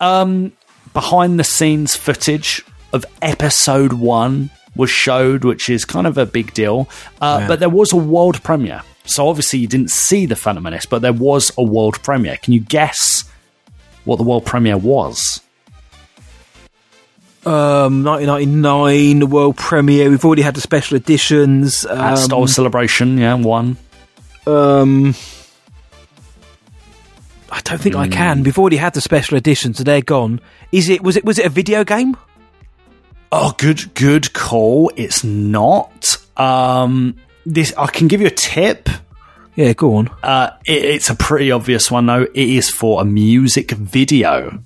Um, 0.00 0.52
behind 0.94 1.38
the 1.38 1.44
scenes 1.44 1.94
footage 1.94 2.64
of 2.96 3.04
episode 3.22 3.92
one 3.92 4.50
was 4.74 4.90
showed, 4.90 5.44
which 5.44 5.68
is 5.70 5.84
kind 5.84 6.06
of 6.06 6.18
a 6.18 6.26
big 6.26 6.52
deal. 6.52 6.88
Uh, 7.20 7.38
Yeah. 7.42 7.48
But 7.48 7.60
there 7.60 7.70
was 7.70 7.92
a 7.92 7.96
world 7.96 8.42
premiere. 8.42 8.82
So 9.04 9.28
obviously 9.28 9.60
you 9.60 9.68
didn't 9.68 9.90
see 9.90 10.26
the 10.26 10.34
Phantom 10.36 10.62
Menace, 10.64 10.84
but 10.86 11.00
there 11.00 11.12
was 11.12 11.52
a 11.56 11.62
world 11.62 12.02
premiere. 12.02 12.36
Can 12.42 12.52
you 12.52 12.60
guess 12.60 13.24
what 14.04 14.16
the 14.16 14.24
world 14.24 14.44
premiere 14.44 14.76
was? 14.76 15.40
Um, 17.44 18.02
1999 18.02 19.20
the 19.20 19.26
world 19.26 19.56
premiere. 19.56 20.10
We've 20.10 20.24
already 20.24 20.42
had 20.42 20.54
the 20.56 20.60
special 20.60 20.96
editions. 20.96 21.86
Um, 21.86 21.98
At 22.00 22.18
Star 22.18 22.38
Wars 22.38 22.52
Celebration, 22.54 23.18
yeah, 23.18 23.34
one. 23.34 23.76
Um, 24.48 25.14
I 27.52 27.60
don't 27.62 27.80
think 27.80 27.94
I 27.94 28.06
Hmm. 28.06 28.12
can. 28.12 28.42
We've 28.42 28.58
already 28.58 28.76
had 28.78 28.94
the 28.94 29.00
special 29.00 29.36
editions, 29.36 29.78
so 29.78 29.84
they're 29.84 30.00
gone. 30.02 30.40
Is 30.72 30.88
it? 30.88 31.02
Was 31.04 31.16
it? 31.16 31.24
Was 31.24 31.38
it 31.38 31.46
a 31.46 31.48
video 31.48 31.84
game? 31.84 32.16
Oh, 33.32 33.54
good, 33.58 33.94
good 33.94 34.32
call. 34.32 34.90
It's 34.96 35.24
not. 35.24 36.16
Um, 36.36 37.16
this 37.44 37.72
I 37.76 37.86
can 37.88 38.08
give 38.08 38.20
you 38.20 38.26
a 38.28 38.30
tip. 38.30 38.88
Yeah, 39.54 39.72
go 39.72 39.96
on. 39.96 40.08
Uh, 40.22 40.50
it, 40.66 40.84
it's 40.84 41.10
a 41.10 41.14
pretty 41.14 41.50
obvious 41.50 41.90
one 41.90 42.06
though. 42.06 42.22
It 42.22 42.34
is 42.34 42.70
for 42.70 43.00
a 43.00 43.04
music 43.04 43.70
video. 43.72 44.60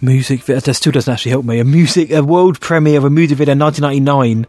Music. 0.00 0.42
vi- 0.42 0.54
That 0.58 0.74
still 0.74 0.92
doesn't 0.92 1.12
actually 1.12 1.30
help 1.30 1.44
me. 1.44 1.58
A 1.60 1.64
music, 1.64 2.10
a 2.10 2.22
world 2.22 2.60
premiere 2.60 2.98
of 2.98 3.04
a 3.04 3.10
music 3.10 3.38
video, 3.38 3.52
in 3.52 3.58
1999. 3.60 4.46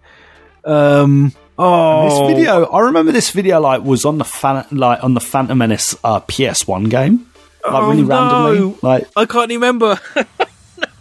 Um. 0.66 1.34
Oh, 1.58 2.10
This 2.28 2.36
video, 2.36 2.66
I 2.66 2.80
remember 2.82 3.14
this 3.14 3.30
video 3.32 3.62
like 3.62 3.82
was 3.82 4.04
on 4.04 4.18
the 4.18 4.26
fan, 4.26 4.66
like 4.72 5.02
on 5.04 5.14
the 5.14 5.22
Phantom 5.22 5.58
Menace 5.58 5.96
uh, 6.04 6.20
PS1 6.20 6.90
game, 6.90 7.28
like 7.64 7.74
Oh, 7.74 7.90
really 7.92 8.02
no. 8.02 8.08
randomly, 8.10 8.78
like 8.82 9.08
I 9.16 9.26
can't 9.26 9.50
remember. 9.50 9.98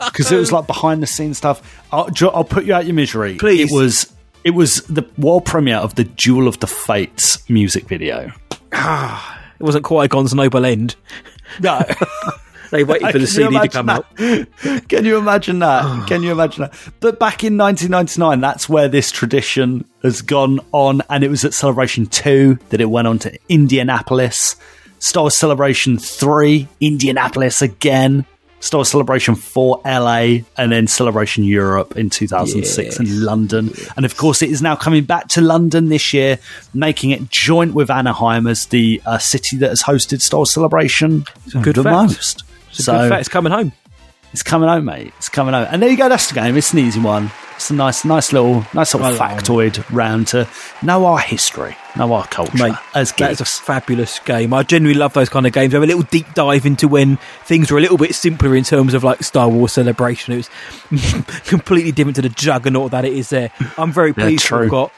because 0.06 0.30
it 0.30 0.36
was 0.36 0.52
like 0.52 0.66
behind 0.66 1.02
the 1.02 1.06
scenes 1.06 1.38
stuff. 1.38 1.82
I'll, 1.92 2.08
I'll 2.32 2.44
put 2.44 2.64
you 2.64 2.74
out 2.74 2.86
your 2.86 2.94
misery. 2.94 3.36
Please. 3.36 3.70
It 3.70 3.74
was 3.74 4.12
it 4.44 4.50
was 4.50 4.82
the 4.82 5.08
world 5.16 5.46
premiere 5.46 5.78
of 5.78 5.94
the 5.94 6.04
Duel 6.04 6.46
of 6.46 6.60
the 6.60 6.66
Fates 6.66 7.48
music 7.48 7.88
video. 7.88 8.30
Ah, 8.72 9.42
it 9.58 9.62
wasn't 9.62 9.84
Qui 9.84 10.06
Gon's 10.08 10.34
noble 10.34 10.64
end. 10.64 10.96
No. 11.60 11.82
they 12.70 12.84
waited 12.84 13.10
for 13.12 13.18
the 13.18 13.26
CD 13.26 13.58
to 13.58 13.68
come 13.68 13.86
that? 13.86 14.04
out. 14.18 14.88
Can 14.88 15.04
you 15.04 15.16
imagine 15.16 15.60
that? 15.60 16.06
Can 16.08 16.22
you 16.22 16.32
imagine 16.32 16.62
that? 16.62 16.74
But 17.00 17.18
back 17.18 17.42
in 17.42 17.56
1999, 17.56 18.40
that's 18.40 18.68
where 18.68 18.88
this 18.88 19.10
tradition 19.10 19.86
has 20.02 20.20
gone 20.20 20.60
on, 20.72 21.02
and 21.08 21.24
it 21.24 21.28
was 21.28 21.44
at 21.44 21.54
Celebration 21.54 22.06
2 22.06 22.58
that 22.68 22.80
it 22.80 22.90
went 22.90 23.08
on 23.08 23.18
to 23.20 23.38
Indianapolis. 23.48 24.56
Star 24.98 25.24
Wars 25.24 25.36
Celebration 25.36 25.98
3, 25.98 26.68
Indianapolis 26.80 27.62
again. 27.62 28.26
Star 28.64 28.82
Celebration 28.82 29.34
for 29.34 29.78
LA, 29.84 30.38
and 30.56 30.72
then 30.72 30.86
Celebration 30.86 31.44
Europe 31.44 31.98
in 31.98 32.08
2006 32.08 32.98
in 32.98 33.22
London. 33.22 33.70
And 33.94 34.06
of 34.06 34.16
course, 34.16 34.40
it 34.40 34.48
is 34.48 34.62
now 34.62 34.74
coming 34.74 35.04
back 35.04 35.28
to 35.28 35.42
London 35.42 35.90
this 35.90 36.14
year, 36.14 36.38
making 36.72 37.10
it 37.10 37.28
joint 37.28 37.74
with 37.74 37.90
Anaheim 37.90 38.46
as 38.46 38.64
the 38.66 39.02
uh, 39.04 39.18
city 39.18 39.58
that 39.58 39.68
has 39.68 39.82
hosted 39.82 40.22
Star 40.22 40.46
Celebration 40.46 41.26
good 41.60 41.76
the 41.76 41.82
fact. 41.82 41.94
most. 41.94 42.44
It's 42.70 42.88
a 42.88 42.92
good 42.92 43.08
fact. 43.10 43.20
It's 43.20 43.28
coming 43.28 43.52
home. 43.52 43.72
It's 44.32 44.42
coming 44.42 44.68
home, 44.70 44.86
mate. 44.86 45.12
It's 45.18 45.28
coming 45.28 45.52
home. 45.52 45.68
And 45.70 45.82
there 45.82 45.90
you 45.90 45.98
go. 45.98 46.08
That's 46.08 46.28
the 46.28 46.34
game. 46.34 46.56
It's 46.56 46.72
an 46.72 46.78
easy 46.78 47.00
one. 47.00 47.30
It's 47.64 47.70
a 47.70 47.74
nice, 47.76 48.04
nice 48.04 48.30
little, 48.30 48.56
nice 48.74 48.92
little 48.92 49.06
I 49.06 49.16
factoid 49.16 49.82
round 49.90 50.28
to 50.28 50.46
know 50.82 51.06
our 51.06 51.18
history, 51.18 51.74
know 51.96 52.12
our 52.12 52.26
culture 52.26 52.58
Mate, 52.58 52.74
as 52.94 53.10
that 53.12 53.30
is 53.32 53.40
a 53.40 53.46
fabulous 53.46 54.18
game. 54.18 54.52
I 54.52 54.64
genuinely 54.64 55.00
love 55.00 55.14
those 55.14 55.30
kind 55.30 55.46
of 55.46 55.54
games. 55.54 55.72
Have 55.72 55.82
a 55.82 55.86
little 55.86 56.02
deep 56.02 56.34
dive 56.34 56.66
into 56.66 56.88
when 56.88 57.16
things 57.46 57.70
were 57.70 57.78
a 57.78 57.80
little 57.80 57.96
bit 57.96 58.14
simpler 58.14 58.54
in 58.54 58.64
terms 58.64 58.92
of 58.92 59.02
like 59.02 59.22
Star 59.22 59.48
Wars 59.48 59.72
Celebration. 59.72 60.34
It 60.34 60.36
was 60.36 60.50
completely 61.46 61.90
different 61.90 62.16
to 62.16 62.20
the 62.22 62.28
juggernaut 62.28 62.90
that 62.90 63.06
it 63.06 63.14
is 63.14 63.30
there. 63.30 63.50
I'm 63.78 63.94
very 63.94 64.12
pleased 64.12 64.44
true. 64.44 64.60
have 64.60 64.70
got 64.70 64.92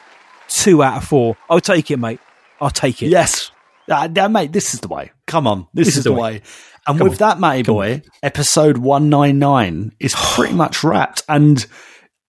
two 0.48 0.82
out 0.82 0.96
of 0.96 1.04
four. 1.04 1.36
I'll 1.48 1.60
take 1.60 1.92
it, 1.92 2.00
mate. 2.00 2.18
I'll 2.60 2.70
take 2.70 3.00
it. 3.00 3.10
Yes. 3.10 3.52
Uh, 3.88 4.08
yeah, 4.12 4.26
mate, 4.26 4.50
this 4.50 4.74
is 4.74 4.80
the 4.80 4.88
way. 4.88 5.12
Come 5.28 5.46
on. 5.46 5.68
This, 5.72 5.96
is, 5.96 6.02
the 6.02 6.12
way. 6.12 6.42
And 6.84 6.98
Come 6.98 7.08
with 7.08 7.22
on. 7.22 7.28
that, 7.28 7.38
Matty 7.38 7.62
boy, 7.62 8.02
episode 8.24 8.78
199 8.78 9.92
is 10.00 10.16
pretty 10.16 10.54
much 10.54 10.82
wrapped. 10.82 11.22
And 11.28 11.64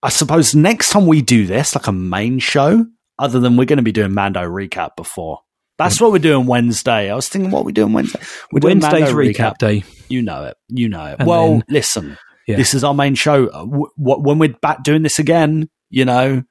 I 0.04 0.10
suppose 0.10 0.54
next 0.56 0.90
time 0.92 1.08
we 1.08 1.22
do 1.22 1.46
this, 1.46 1.76
like 1.76 1.88
a 1.88 1.92
main 1.92 2.40
show, 2.40 2.86
other 3.20 3.40
than 3.40 3.58
we're 3.58 3.66
going 3.66 3.78
to 3.78 3.84
be 3.84 3.92
doing 3.92 4.14
Mando 4.14 4.42
recap 4.42 4.96
before. 4.96 5.40
That's 5.78 6.02
what 6.02 6.12
we're 6.12 6.20
doing 6.20 6.46
Wednesday. 6.48 7.12
I 7.12 7.16
was 7.16 7.30
thinking, 7.30 7.52
what 7.52 7.64
we're 7.66 7.72
doing 7.72 7.94
Wednesday? 7.94 8.20
We're 8.52 8.60
doing 8.62 8.80
Wednesday's 8.80 9.14
Mando 9.14 9.18
recap 9.18 9.58
day. 9.58 9.84
You 10.10 10.22
know 10.24 10.46
it. 10.46 10.58
You 10.70 10.90
know 10.90 11.06
it. 11.06 11.18
And 11.20 11.28
well, 11.28 11.48
then- 11.50 11.64
listen, 11.70 12.18
Yeah. 12.48 12.56
this 12.58 12.74
is 12.74 12.84
our 12.84 12.94
main 12.94 13.16
show. 13.16 13.46
Uh, 13.48 13.66
w- 13.66 13.90
w- 13.98 14.22
when 14.24 14.40
we're 14.40 14.56
back 14.62 14.84
doing 14.84 15.04
this 15.04 15.20
again, 15.20 15.70
you 15.90 16.06
know, 16.06 16.44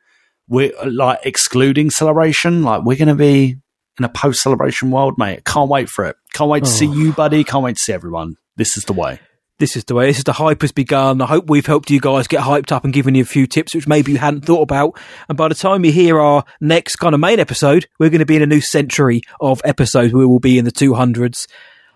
we're 0.48 0.72
uh, 0.80 0.88
like 0.90 1.20
excluding 1.24 1.90
celebration. 1.90 2.62
Like 2.62 2.82
we're 2.84 2.96
going 2.96 3.08
to 3.08 3.14
be 3.16 3.56
in 3.98 4.04
a 4.04 4.08
post 4.08 4.42
celebration 4.42 4.90
world, 4.92 5.14
mate. 5.18 5.44
Can't 5.44 5.68
wait 5.70 5.88
for 5.88 6.04
it. 6.04 6.14
Can't 6.34 6.50
wait 6.50 6.62
to 6.64 6.70
see 6.70 6.86
Oh. 6.88 6.92
you, 6.94 7.12
buddy. 7.12 7.42
Can't 7.44 7.64
wait 7.64 7.76
to 7.76 7.82
see 7.82 7.92
everyone. 7.92 8.34
This 8.56 8.76
is 8.76 8.84
the 8.84 8.92
way. 8.92 9.18
This 9.58 9.74
is 9.74 9.84
the 9.84 9.94
way. 9.94 10.06
This 10.06 10.18
is 10.18 10.24
the 10.24 10.34
hype 10.34 10.60
has 10.60 10.72
begun. 10.72 11.22
I 11.22 11.26
hope 11.26 11.48
we've 11.48 11.64
helped 11.64 11.90
you 11.90 11.98
guys 11.98 12.28
get 12.28 12.42
hyped 12.42 12.72
up 12.72 12.84
and 12.84 12.92
given 12.92 13.14
you 13.14 13.22
a 13.22 13.26
few 13.26 13.46
tips 13.46 13.74
which 13.74 13.88
maybe 13.88 14.12
you 14.12 14.18
hadn't 14.18 14.44
thought 14.44 14.60
about. 14.60 15.00
And 15.30 15.38
by 15.38 15.48
the 15.48 15.54
time 15.54 15.82
you 15.82 15.92
hear 15.92 16.20
our 16.20 16.44
next 16.60 16.96
kind 16.96 17.14
of 17.14 17.20
main 17.20 17.40
episode, 17.40 17.86
we're 17.98 18.10
going 18.10 18.18
to 18.18 18.26
be 18.26 18.36
in 18.36 18.42
a 18.42 18.46
new 18.46 18.60
century 18.60 19.22
of 19.40 19.62
episodes. 19.64 20.12
We 20.12 20.26
will 20.26 20.40
be 20.40 20.58
in 20.58 20.66
the 20.66 20.72
200s. 20.72 21.46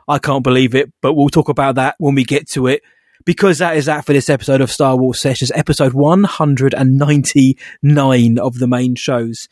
I 0.09 0.19
can't 0.19 0.43
believe 0.43 0.75
it, 0.75 0.91
but 1.03 1.13
we'll 1.13 1.29
talk 1.29 1.51
about 1.51 1.75
that 1.75 1.97
when 1.99 2.15
we 2.15 2.25
get 2.25 2.49
to 2.53 2.67
it. 2.67 2.81
Because 3.27 3.59
that 3.59 3.77
is 3.77 3.85
that 3.85 4.07
for 4.07 4.15
this 4.15 4.31
episode 4.31 4.63
of 4.63 4.71
Star 4.71 4.97
Wars 4.97 5.21
Sessions, 5.21 5.53
episode 5.55 5.93
199 5.93 8.39
of 8.39 8.59
the 8.59 8.67
main 8.67 8.95
shows. 8.95 9.49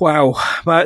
Wow. 0.00 0.32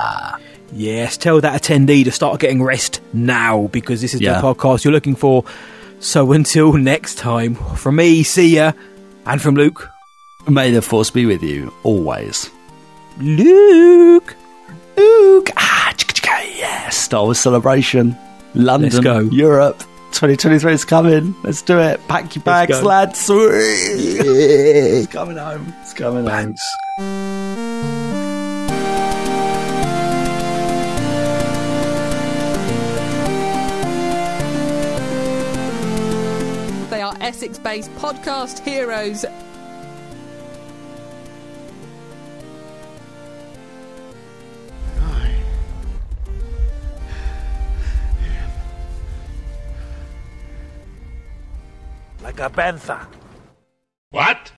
Yes, 0.71 1.17
tell 1.17 1.41
that 1.41 1.61
attendee 1.61 2.03
to 2.03 2.11
start 2.11 2.39
getting 2.39 2.61
rest 2.61 3.01
now 3.11 3.67
because 3.67 4.01
this 4.01 4.13
is 4.13 4.21
Yeah. 4.21 4.39
the 4.39 4.47
podcast 4.53 4.83
you're 4.83 4.93
looking 4.93 5.15
for. 5.15 5.43
So 5.99 6.31
until 6.31 6.73
next 6.77 7.17
time, 7.17 7.55
from 7.55 7.95
me, 7.95 8.21
see 8.23 8.55
ya, 8.55 8.73
and 9.25 9.41
from 9.41 9.55
Luke, 9.55 9.89
May 10.47 10.71
the 10.71 10.81
force 10.81 11.09
be 11.11 11.25
with 11.25 11.43
you 11.43 11.73
always. 11.83 12.49
Luke. 13.19 14.35
Luke. 14.97 15.49
Ah, 15.57 15.78
yeah. 16.55 16.89
Star 16.89 17.23
Wars 17.23 17.39
celebration. 17.39 18.17
London. 18.55 18.89
Let's 18.89 18.99
go. 19.03 19.19
Europe. 19.19 19.77
2023 20.11 20.73
is 20.73 20.85
coming. 20.85 21.35
Let's 21.43 21.61
do 21.61 21.79
it. 21.79 21.99
Pack 22.07 22.35
your 22.35 22.43
Let's 22.45 22.71
bags, 22.71 22.79
go. 22.81 22.87
lads. 22.87 23.27
it's 23.29 25.07
coming 25.07 25.37
home. 25.37 25.73
It's 25.81 25.93
coming 25.93 26.25
home. 26.25 26.55
They 36.89 37.01
are 37.01 37.15
Essex 37.21 37.59
based 37.59 37.91
podcast 37.95 38.59
heroes. 38.65 39.23
Like 52.29 52.41
a 52.41 52.49
panther. 52.51 53.07
What? 54.11 54.51